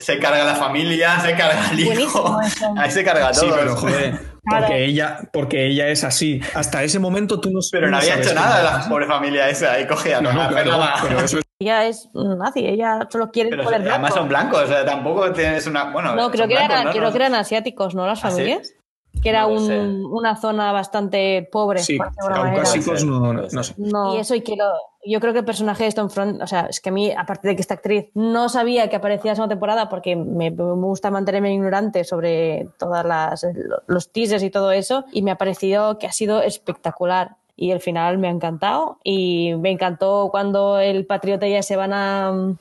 Se 0.00 0.18
carga 0.20 0.44
la 0.44 0.54
familia, 0.54 1.18
se 1.20 1.34
carga 1.34 1.70
el 1.72 1.80
hijo. 1.80 2.38
Ahí 2.76 2.90
se 2.90 3.04
carga 3.04 3.32
todo. 3.32 3.40
Sí, 3.42 3.50
pero 3.58 3.76
joder, 3.76 4.20
Claro. 4.44 4.66
porque 4.66 4.84
ella, 4.84 5.18
porque 5.32 5.66
ella 5.66 5.88
es 5.88 6.04
así. 6.04 6.40
Hasta 6.54 6.84
ese 6.84 6.98
momento 7.00 7.40
tú 7.40 7.50
no 7.50 7.58
Pero 7.72 7.90
no 7.90 7.96
había 7.98 8.16
hecho 8.18 8.32
nada 8.32 8.62
pasa. 8.62 8.78
la 8.84 8.88
pobre 8.88 9.06
familia 9.06 9.48
esa. 9.48 9.78
Y 9.80 9.86
coge 9.88 10.14
a 10.14 10.20
No, 10.20 10.32
no, 10.32 10.42
la 10.42 10.48
claro, 10.48 10.70
pena, 10.70 10.94
pero 11.02 11.20
eso 11.20 11.38
es 11.38 11.44
Ella 11.60 11.86
es 11.86 12.08
nazi, 12.14 12.60
ella 12.64 13.00
solo 13.10 13.30
quiere 13.32 13.50
pero 13.50 13.64
poder 13.64 13.80
además 13.80 13.98
blanco. 14.00 14.16
son 14.16 14.28
blancos, 14.28 14.62
o 14.62 14.66
sea, 14.68 14.84
tampoco 14.84 15.32
tienes 15.32 15.66
una. 15.66 15.90
Bueno, 15.90 16.14
No, 16.14 16.30
creo 16.30 16.46
que, 16.46 16.54
eran, 16.54 16.68
blancos, 16.68 16.94
¿no? 16.94 17.00
creo 17.00 17.10
que 17.10 17.16
eran 17.16 17.34
asiáticos, 17.34 17.94
¿no? 17.96 18.06
Las 18.06 18.24
¿Ah, 18.24 18.30
sí? 18.30 18.36
familias. 18.36 18.72
Que 19.20 19.30
era 19.30 19.46
un- 19.46 20.04
una 20.12 20.36
zona 20.36 20.70
bastante 20.70 21.48
pobre. 21.50 21.80
Sí, 21.80 21.94
de 21.94 22.04
caucásicos 22.28 23.04
no, 23.04 23.32
no 23.32 23.62
sé. 23.64 23.74
No. 23.78 24.14
Y 24.14 24.20
eso, 24.20 24.36
y 24.36 24.42
que 24.42 24.54
lo- 24.54 24.72
yo 25.10 25.20
creo 25.20 25.32
que 25.32 25.40
el 25.40 25.44
personaje 25.44 25.84
de 25.84 25.90
Stormfront, 25.90 26.42
o 26.42 26.46
sea, 26.46 26.66
es 26.70 26.80
que 26.80 26.88
a 26.88 26.92
mí, 26.92 27.12
aparte 27.16 27.48
de 27.48 27.56
que 27.56 27.62
esta 27.62 27.74
actriz 27.74 28.06
no 28.14 28.48
sabía 28.48 28.88
que 28.88 28.96
aparecía 28.96 29.32
la 29.32 29.36
segunda 29.36 29.54
temporada 29.54 29.88
porque 29.88 30.16
me, 30.16 30.50
me 30.50 30.62
gusta 30.64 31.10
mantenerme 31.10 31.52
ignorante 31.54 32.04
sobre 32.04 32.68
todas 32.78 33.04
las 33.04 33.46
los 33.86 34.10
teasers 34.10 34.42
y 34.42 34.50
todo 34.50 34.72
eso, 34.72 35.04
y 35.12 35.22
me 35.22 35.30
ha 35.30 35.36
parecido 35.36 35.98
que 35.98 36.06
ha 36.06 36.12
sido 36.12 36.42
espectacular. 36.42 37.36
Y 37.60 37.72
el 37.72 37.80
final 37.80 38.18
me 38.18 38.28
ha 38.28 38.30
encantado. 38.30 38.98
Y 39.02 39.52
me 39.58 39.70
encantó 39.72 40.28
cuando 40.30 40.78
el 40.78 41.06
patriota 41.06 41.44
y 41.46 41.50
ella 41.54 41.62
se 41.64 41.74
van 41.74 41.92
a, 41.92 42.54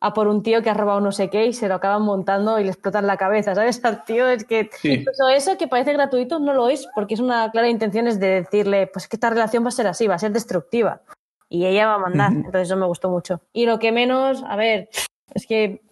a 0.00 0.14
por 0.14 0.26
un 0.26 0.42
tío 0.42 0.62
que 0.62 0.70
ha 0.70 0.74
robado 0.74 1.00
no 1.00 1.12
sé 1.12 1.30
qué 1.30 1.46
y 1.46 1.52
se 1.52 1.68
lo 1.68 1.76
acaban 1.76 2.02
montando 2.02 2.58
y 2.58 2.64
le 2.64 2.70
explotan 2.70 3.06
la 3.06 3.16
cabeza, 3.16 3.54
¿sabes? 3.54 3.80
Al 3.84 4.04
tío 4.04 4.26
es 4.28 4.42
que 4.44 4.68
Sí. 4.80 4.94
incluso 4.94 5.28
eso 5.28 5.56
que 5.56 5.68
parece 5.68 5.92
gratuito 5.92 6.40
no 6.40 6.54
lo 6.54 6.68
es, 6.68 6.88
porque 6.92 7.14
es 7.14 7.20
una 7.20 7.52
clara 7.52 7.68
intención 7.68 8.08
es 8.08 8.18
de 8.18 8.42
decirle, 8.42 8.88
pues 8.88 9.04
es 9.04 9.08
que 9.08 9.14
esta 9.16 9.30
relación 9.30 9.62
va 9.64 9.68
a 9.68 9.70
ser 9.70 9.86
así, 9.86 10.08
va 10.08 10.16
a 10.16 10.18
ser 10.18 10.32
destructiva. 10.32 11.02
Y 11.52 11.66
ella 11.66 11.86
va 11.86 11.94
a 11.96 11.98
mandar, 11.98 12.32
entonces 12.32 12.62
eso 12.62 12.78
me 12.78 12.86
gustó 12.86 13.10
mucho. 13.10 13.42
Y 13.52 13.66
lo 13.66 13.78
que 13.78 13.92
menos, 13.92 14.42
a 14.42 14.56
ver, 14.56 14.88
es 15.34 15.46
que 15.46 15.82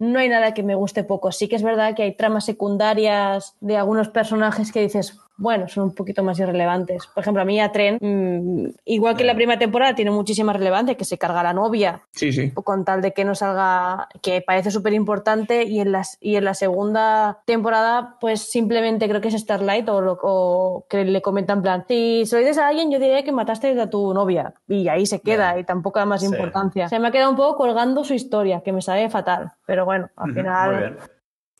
no 0.00 0.18
hay 0.18 0.28
nada 0.28 0.54
que 0.54 0.64
me 0.64 0.74
guste 0.74 1.04
poco. 1.04 1.30
Sí 1.30 1.46
que 1.46 1.54
es 1.54 1.62
verdad 1.62 1.94
que 1.94 2.02
hay 2.02 2.16
tramas 2.16 2.44
secundarias 2.44 3.54
de 3.60 3.76
algunos 3.76 4.08
personajes 4.08 4.72
que 4.72 4.80
dices, 4.80 5.16
bueno, 5.36 5.68
son 5.68 5.84
un 5.84 5.94
poquito 5.94 6.22
más 6.22 6.38
irrelevantes. 6.38 7.06
Por 7.08 7.22
ejemplo, 7.22 7.42
a 7.42 7.44
mí 7.44 7.60
a 7.60 7.72
Tren, 7.72 7.98
mm, 8.00 8.66
igual 8.84 9.16
que 9.16 9.22
en 9.22 9.26
la 9.28 9.34
primera 9.34 9.58
temporada, 9.58 9.94
tiene 9.94 10.10
muchísima 10.10 10.52
relevancia, 10.52 10.94
que 10.96 11.04
se 11.04 11.18
carga 11.18 11.42
la 11.42 11.52
novia, 11.52 12.02
Sí, 12.12 12.32
sí. 12.32 12.52
con 12.52 12.84
tal 12.84 13.02
de 13.02 13.12
que 13.12 13.24
no 13.24 13.34
salga, 13.34 14.08
que 14.22 14.40
parece 14.42 14.70
súper 14.70 14.92
importante 14.92 15.64
y, 15.64 15.80
en 15.80 15.92
las, 15.92 16.16
y 16.20 16.36
en 16.36 16.44
la 16.44 16.54
segunda 16.54 17.38
temporada 17.46 18.16
pues 18.20 18.42
simplemente 18.50 19.08
creo 19.08 19.20
que 19.20 19.28
es 19.28 19.34
Starlight 19.34 19.88
o, 19.88 20.00
lo- 20.00 20.18
o 20.22 20.86
que 20.88 21.04
le 21.04 21.20
comentan 21.22 21.58
en 21.58 21.62
plan, 21.62 21.84
si 21.88 22.24
se 22.26 22.36
lo 22.36 22.40
dices 22.40 22.58
a 22.58 22.68
alguien 22.68 22.90
yo 22.90 22.98
diría 22.98 23.22
que 23.24 23.32
mataste 23.32 23.78
a 23.80 23.90
tu 23.90 24.14
novia 24.14 24.54
y 24.68 24.88
ahí 24.88 25.06
se 25.06 25.20
queda 25.20 25.58
y 25.58 25.64
tampoco 25.64 25.98
da 25.98 26.06
más 26.06 26.20
Sí. 26.20 26.26
importancia. 26.26 26.88
Se 26.88 26.98
me 26.98 27.08
ha 27.08 27.10
quedado 27.10 27.30
un 27.30 27.36
poco 27.36 27.56
colgando 27.56 28.04
su 28.04 28.14
historia, 28.14 28.60
que 28.62 28.72
me 28.72 28.82
sabe 28.82 29.08
fatal, 29.10 29.52
pero 29.66 29.84
bueno, 29.84 30.08
al 30.16 30.32
final 30.32 30.70
Muy 30.70 30.78
bien. 30.80 30.96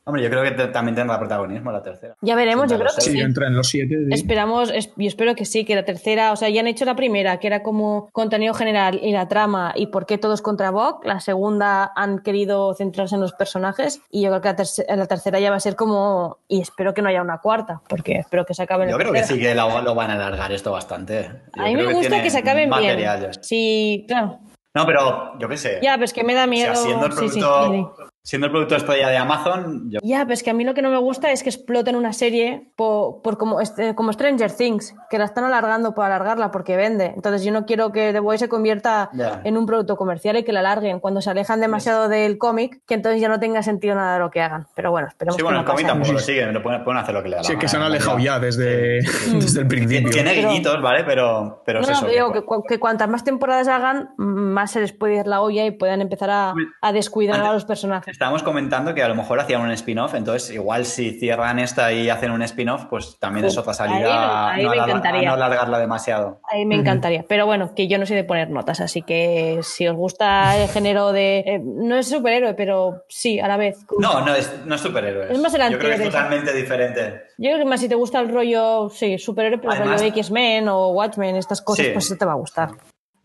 Hombre, 0.06 0.22
yo 0.22 0.28
creo 0.28 0.42
que 0.42 0.50
te- 0.50 0.66
también 0.66 0.94
tendrá 0.94 1.18
protagonismo 1.18 1.72
la 1.72 1.82
tercera. 1.82 2.14
ya 2.20 2.36
veremos, 2.36 2.70
yo 2.70 2.76
creo 2.78 2.90
que 2.94 3.00
sí, 3.00 3.18
entra 3.18 3.46
en 3.46 3.56
los 3.56 3.68
siete. 3.68 3.94
sí. 3.96 4.08
Esperamos, 4.12 4.70
es- 4.70 4.90
yo 4.96 5.08
espero 5.08 5.34
que 5.34 5.46
sí, 5.46 5.64
que 5.64 5.74
la 5.74 5.84
tercera, 5.86 6.32
o 6.32 6.36
sea, 6.36 6.50
ya 6.50 6.60
han 6.60 6.66
hecho 6.66 6.84
la 6.84 6.94
primera, 6.94 7.38
que 7.40 7.46
era 7.46 7.62
como 7.62 8.10
contenido 8.12 8.52
general 8.52 9.00
y 9.02 9.12
la 9.12 9.28
trama 9.28 9.72
y 9.74 9.86
por 9.86 10.04
qué 10.04 10.18
todos 10.18 10.42
contra 10.42 10.70
Vogue. 10.70 11.08
La 11.08 11.20
segunda 11.20 11.90
han 11.96 12.18
querido 12.18 12.74
centrarse 12.74 13.14
en 13.14 13.22
los 13.22 13.32
personajes 13.32 14.02
y 14.10 14.22
yo 14.22 14.28
creo 14.28 14.40
que 14.42 14.48
la, 14.48 14.56
terce- 14.56 14.84
la 14.94 15.06
tercera 15.06 15.40
ya 15.40 15.48
va 15.48 15.56
a 15.56 15.60
ser 15.60 15.74
como, 15.74 16.36
y 16.48 16.60
espero 16.60 16.92
que 16.92 17.00
no 17.00 17.08
haya 17.08 17.22
una 17.22 17.38
cuarta, 17.38 17.80
porque 17.88 18.16
espero 18.18 18.44
que 18.44 18.52
se 18.52 18.62
acabe 18.62 18.90
Yo 18.90 18.98
creo 18.98 19.10
que 19.10 19.20
tercera. 19.20 19.36
sí 19.40 19.42
que 19.42 19.54
lo, 19.54 19.80
lo 19.80 19.94
van 19.94 20.10
a 20.10 20.14
alargar 20.16 20.52
esto 20.52 20.70
bastante. 20.70 21.30
Yo 21.56 21.62
A 21.62 21.66
mí 21.68 21.76
me 21.76 21.84
gusta 21.86 22.00
tiene 22.00 22.22
que 22.22 22.28
se 22.28 22.38
acaben 22.40 22.68
bien. 22.78 22.98
Sí, 23.40 24.04
claro. 24.06 24.38
No, 24.74 24.84
pero 24.86 25.38
yo 25.38 25.48
qué 25.48 25.56
sé. 25.56 25.78
Ya, 25.82 25.92
pero 25.94 26.04
es 26.04 26.12
que 26.12 26.24
me 26.24 26.34
da 26.34 26.40
O 26.40 26.42
sea, 26.44 26.50
miedo. 26.50 26.74
siendo 26.74 27.06
el 27.06 27.12
sí, 27.12 27.28
sí, 27.30 27.40
producto, 27.40 27.94
sí, 27.96 28.02
sí. 28.02 28.10
Siendo 28.26 28.46
el 28.46 28.52
producto 28.52 28.74
estrella 28.74 29.08
de 29.10 29.18
Amazon, 29.18 29.90
yo 29.90 30.00
Ya, 30.02 30.20
pero 30.22 30.32
es 30.32 30.42
que 30.42 30.48
a 30.48 30.54
mí 30.54 30.64
lo 30.64 30.72
que 30.72 30.80
no 30.80 30.88
me 30.90 30.96
gusta 30.96 31.30
es 31.30 31.42
que 31.42 31.50
exploten 31.50 31.94
una 31.94 32.14
serie 32.14 32.70
por, 32.74 33.20
por 33.20 33.36
como, 33.36 33.60
este- 33.60 33.94
como 33.94 34.14
Stranger 34.14 34.50
Things, 34.50 34.94
que 35.10 35.18
la 35.18 35.26
están 35.26 35.44
alargando 35.44 35.94
por 35.94 36.06
alargarla 36.06 36.50
porque 36.50 36.74
vende. 36.74 37.12
Entonces 37.14 37.44
yo 37.44 37.52
no 37.52 37.66
quiero 37.66 37.92
que 37.92 38.14
The 38.14 38.20
Voice 38.20 38.46
se 38.46 38.48
convierta 38.48 39.10
en 39.44 39.58
un 39.58 39.66
producto 39.66 39.96
comercial 39.96 40.38
y 40.38 40.42
que 40.42 40.52
la 40.54 40.60
alarguen 40.60 41.00
cuando 41.00 41.20
se 41.20 41.28
alejan 41.28 41.60
demasiado 41.60 42.08
del 42.08 42.38
cómic, 42.38 42.80
que 42.86 42.94
entonces 42.94 43.20
ya 43.20 43.28
no 43.28 43.38
tenga 43.38 43.62
sentido 43.62 43.94
nada 43.94 44.14
de 44.14 44.20
lo 44.20 44.30
que 44.30 44.40
hagan. 44.40 44.66
Pero 44.74 44.90
bueno, 44.90 45.06
esperemos 45.08 45.36
Sí, 45.36 45.42
bueno, 45.42 45.58
que 45.58 45.60
el 45.60 45.66
no 45.66 45.72
cómic 45.72 45.86
tampoco 45.86 46.12
lo 46.14 46.18
siguen, 46.18 46.54
lo 46.54 46.62
pueden, 46.62 46.82
pueden 46.82 47.02
hacer 47.02 47.14
lo 47.14 47.22
que 47.22 47.28
le 47.28 47.36
da 47.36 47.42
la 47.42 47.48
Sí, 47.48 47.56
que 47.58 47.68
se 47.68 47.76
han 47.76 47.82
alejado 47.82 48.18
ya 48.20 48.38
desde, 48.40 49.00
desde 49.34 49.60
el 49.60 49.68
principio. 49.68 50.10
Tiene 50.10 50.32
Pero- 50.34 50.48
guiñitos, 50.48 50.80
¿vale? 50.80 51.04
Pero, 51.04 51.62
pero 51.66 51.80
No, 51.80 51.84
es 51.84 51.90
no, 51.90 51.96
eso. 51.98 52.06
digo 52.06 52.32
que- 52.32 52.40
que, 52.40 52.46
cu- 52.46 52.62
que 52.66 52.80
cuantas 52.80 53.06
más 53.10 53.22
temporadas 53.22 53.68
hagan, 53.68 54.08
más 54.16 54.70
se 54.70 54.80
les 54.80 54.94
puede 54.94 55.16
ir 55.16 55.26
la 55.26 55.42
olla 55.42 55.66
y 55.66 55.72
puedan 55.72 56.00
empezar 56.00 56.30
a, 56.30 56.54
a 56.80 56.92
descuidar 56.92 57.34
Antes- 57.36 57.50
a 57.50 57.52
los 57.52 57.64
personajes. 57.66 58.13
Estábamos 58.14 58.42
comentando 58.44 58.94
que 58.94 59.02
a 59.02 59.08
lo 59.08 59.14
mejor 59.16 59.40
hacían 59.40 59.60
un 59.60 59.70
spin-off, 59.72 60.14
entonces 60.14 60.50
igual 60.54 60.84
si 60.86 61.18
cierran 61.18 61.58
esta 61.58 61.92
y 61.92 62.08
hacen 62.08 62.30
un 62.30 62.42
spin-off, 62.42 62.84
pues 62.88 63.18
también 63.18 63.44
es 63.46 63.58
otra 63.58 63.74
salida 63.74 64.52
Ahí- 64.52 64.60
ahí 64.60 64.64
no, 64.64 64.70
me 64.70 64.76
alarga- 64.94 65.24
no 65.24 65.32
alargarla 65.34 65.78
demasiado. 65.80 66.40
Ahí 66.50 66.64
me 66.64 66.76
encantaría. 66.76 67.24
Pero 67.28 67.44
bueno, 67.46 67.74
que 67.74 67.88
yo 67.88 67.98
no 67.98 68.06
soy 68.06 68.16
de 68.16 68.24
poner 68.24 68.50
notas, 68.50 68.80
así 68.80 69.02
que 69.02 69.58
si 69.62 69.86
os 69.88 69.96
gusta 69.96 70.56
el 70.56 70.68
género 70.68 71.12
de. 71.12 71.38
eh, 71.40 71.60
no 71.62 71.96
es 71.96 72.08
superhéroe, 72.08 72.54
pero 72.54 73.02
sí, 73.08 73.40
a 73.40 73.48
la 73.48 73.56
vez. 73.56 73.84
No, 73.98 74.24
no 74.24 74.34
es, 74.34 74.54
no 74.64 74.76
es 74.76 74.80
superhéroes. 74.80 75.30
Es 75.32 75.38
más 75.40 75.52
el 75.54 75.72
Yo 75.72 75.78
creo 75.78 75.90
que 75.96 76.04
es 76.04 76.10
totalmente 76.10 76.52
diferente. 76.54 77.22
Yo 77.36 77.50
creo 77.50 77.58
que 77.58 77.64
más 77.64 77.80
si 77.80 77.88
te 77.88 77.96
gusta 77.96 78.20
el 78.20 78.28
rollo, 78.28 78.88
sí, 78.90 79.18
superhéroe, 79.18 79.58
pero 79.58 79.72
el 79.72 79.78
Además- 79.80 80.00
rollo 80.00 80.12
X-Men 80.14 80.68
o 80.68 80.90
Watchmen, 80.90 81.34
estas 81.36 81.60
cosas, 81.60 81.86
Sí. 81.86 81.92
pues 81.92 82.06
eso 82.06 82.16
te 82.16 82.24
va 82.24 82.32
a 82.32 82.36
gustar. 82.36 82.70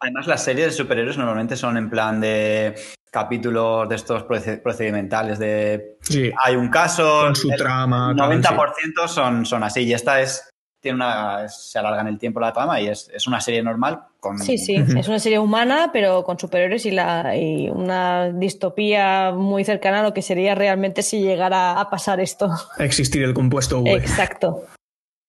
Además, 0.02 0.28
las 0.28 0.42
series 0.44 0.68
de 0.68 0.72
superhéroes 0.72 1.18
normalmente 1.18 1.56
son 1.58 1.76
en 1.78 1.90
plan 1.90 2.22
de 2.22 2.74
capítulos 3.12 3.88
de 3.90 3.96
estos 3.96 4.24
proce- 4.24 4.62
procedimentales 4.62 5.40
de 5.40 5.98
Sí, 6.02 6.32
hay 6.44 6.56
un 6.56 6.70
caso, 6.70 7.22
Con 7.26 7.36
su 7.36 7.52
el 7.52 7.58
trama, 7.58 8.14
tal, 8.18 8.32
90% 8.42 9.08
son, 9.08 9.46
son 9.46 9.64
así 9.64 9.82
y 9.82 9.94
esta 9.94 10.22
es 10.22 10.46
tiene 10.82 10.96
una 10.96 11.50
se 11.50 11.78
alarga 11.78 12.00
en 12.02 12.08
el 12.08 12.18
tiempo 12.18 12.40
la 12.40 12.54
trama 12.54 12.80
y 12.80 12.88
es, 12.88 13.12
es 13.14 13.28
una 13.28 13.42
serie 13.42 13.62
normal 13.62 14.00
con 14.22 14.40
Sí, 14.40 14.58
sí, 14.58 14.76
es 14.76 15.08
una 15.10 15.20
serie 15.20 15.38
humana, 15.38 15.90
pero 15.92 16.24
con 16.24 16.40
superhéroes 16.40 16.86
y, 16.86 16.92
la, 16.92 17.36
y 17.36 17.70
una 17.70 18.30
distopía 18.32 19.32
muy 19.36 19.66
cercana 19.66 20.00
a 20.00 20.04
lo 20.04 20.14
que 20.14 20.22
sería 20.22 20.56
realmente 20.56 21.02
si 21.02 21.22
llegara 21.22 21.80
a 21.82 21.90
pasar 21.90 22.22
esto. 22.22 22.50
existir 22.78 23.24
el 23.24 23.34
compuesto 23.34 23.80
V. 23.82 23.92
Exacto. 23.94 24.64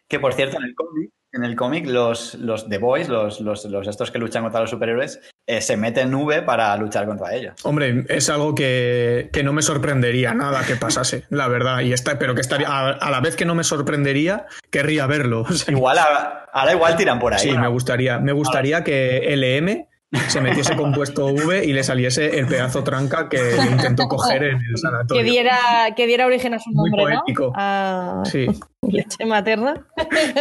que 0.08 0.20
por 0.20 0.34
cierto 0.34 0.56
en 0.58 0.64
el 0.64 0.74
cómic 0.76 1.10
en 1.32 1.44
el 1.44 1.54
cómic 1.56 1.86
los, 1.86 2.34
los 2.34 2.68
The 2.68 2.78
Boys, 2.78 3.08
los, 3.08 3.40
los, 3.40 3.64
los 3.66 3.86
estos 3.86 4.10
que 4.10 4.18
luchan 4.18 4.42
contra 4.42 4.60
los 4.60 4.70
superhéroes, 4.70 5.20
eh, 5.46 5.60
se 5.60 5.76
meten 5.76 6.12
V 6.14 6.42
para 6.42 6.76
luchar 6.76 7.06
contra 7.06 7.34
ellos. 7.34 7.54
Hombre, 7.64 8.04
es 8.08 8.28
algo 8.30 8.54
que, 8.54 9.30
que 9.32 9.42
no 9.42 9.52
me 9.52 9.62
sorprendería 9.62 10.34
nada 10.34 10.64
que 10.66 10.76
pasase, 10.76 11.24
la 11.30 11.46
verdad. 11.48 11.80
Y 11.80 11.92
está, 11.92 12.18
pero 12.18 12.34
que 12.34 12.40
estaría, 12.40 12.68
a, 12.68 12.90
a 12.90 13.10
la 13.10 13.20
vez 13.20 13.36
que 13.36 13.44
no 13.44 13.54
me 13.54 13.64
sorprendería, 13.64 14.46
querría 14.70 15.06
verlo. 15.06 15.42
O 15.42 15.52
sea, 15.52 15.72
Igual 15.72 15.98
a- 15.98 16.46
ahora 16.52 16.72
igual 16.72 16.96
tiran 16.96 17.18
por 17.18 17.32
ahí. 17.34 17.38
sí, 17.40 17.56
me 17.56 17.68
gustaría, 17.68 18.18
me 18.18 18.32
gustaría 18.32 18.82
que 18.82 19.32
LM 19.36 19.86
se 20.28 20.40
metiese 20.40 20.74
compuesto 20.76 21.26
V 21.26 21.64
y 21.64 21.72
le 21.72 21.82
saliese 21.84 22.38
el 22.38 22.46
pedazo 22.46 22.82
tranca 22.82 23.28
que 23.28 23.38
le 23.40 23.70
intentó 23.70 24.08
coger 24.08 24.42
en 24.42 24.56
el 24.56 24.72
Que 24.74 24.76
sanatorio. 24.80 25.22
diera, 25.24 25.58
que 25.96 26.06
diera 26.06 26.26
origen 26.26 26.54
a 26.54 26.58
su 26.58 26.70
Muy 26.70 26.90
nombre, 26.90 27.14
poético. 27.16 27.44
¿no? 27.46 27.52
A 27.56 28.22
Sí, 28.24 28.46
leche 28.82 29.24
materna. 29.26 29.86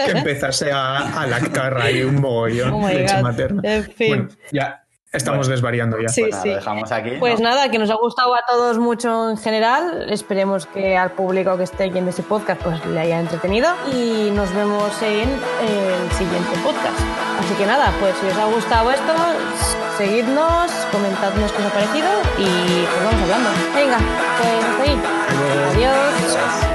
que 0.06 0.12
empezase 0.12 0.72
a, 0.72 1.22
a 1.22 1.28
lactar 1.28 1.80
ahí 1.80 2.02
un 2.02 2.20
mogollón 2.20 2.74
Oh 2.74 2.90
leche 2.90 3.22
materna. 3.22 3.62
En 3.64 3.84
fin. 3.84 4.08
Bueno, 4.10 4.28
ya 4.52 4.84
estamos 5.12 5.48
Bueno. 5.48 5.52
desvariando 5.56 5.98
ya. 6.00 6.10
Sí, 6.10 6.22
Pues 6.22 6.32
nada, 6.32 6.44
sí. 6.44 6.50
lo 6.50 6.56
dejamos 6.56 6.92
aquí. 6.92 7.12
Pues 7.20 7.40
¿no? 7.40 7.50
nada, 7.50 7.70
que 7.72 7.80
nos 7.80 7.90
ha 7.90 7.96
gustado 7.96 8.36
a 8.36 8.40
todos 8.48 8.78
mucho 8.78 9.30
en 9.32 9.38
general. 9.38 10.06
Esperemos 10.10 10.66
que 10.68 10.98
al 10.98 11.12
público 11.12 11.58
que 11.58 11.64
esté 11.64 11.86
aquí 11.86 11.98
en 11.98 12.08
este 12.08 12.24
podcast 12.24 12.62
pues 12.62 12.86
le 12.86 13.00
haya 13.00 13.20
entretenido. 13.20 13.70
Y 13.92 14.32
nos 14.32 14.54
vemos 14.54 14.92
en 15.02 15.30
el 15.30 16.12
siguiente 16.12 16.58
podcast. 16.64 17.00
Así 17.40 17.54
que 17.56 17.66
nada, 17.66 17.92
pues 18.00 18.16
si 18.18 18.28
os 18.28 18.38
ha 18.38 18.46
gustado 18.46 18.92
esto, 18.92 19.14
seguidnos, 19.98 20.72
comentadnos 20.92 21.52
qué 21.54 21.62
os 21.62 21.68
ha 21.68 21.74
parecido 21.74 22.08
y 22.38 22.86
pues 22.86 23.04
vamos 23.06 23.22
hablando. 23.24 23.50
Venga, 23.74 23.98
pues 24.42 24.66
hasta 24.66 24.84
ahí. 24.84 24.96
luego. 24.96 25.70
Adiós. 25.72 26.69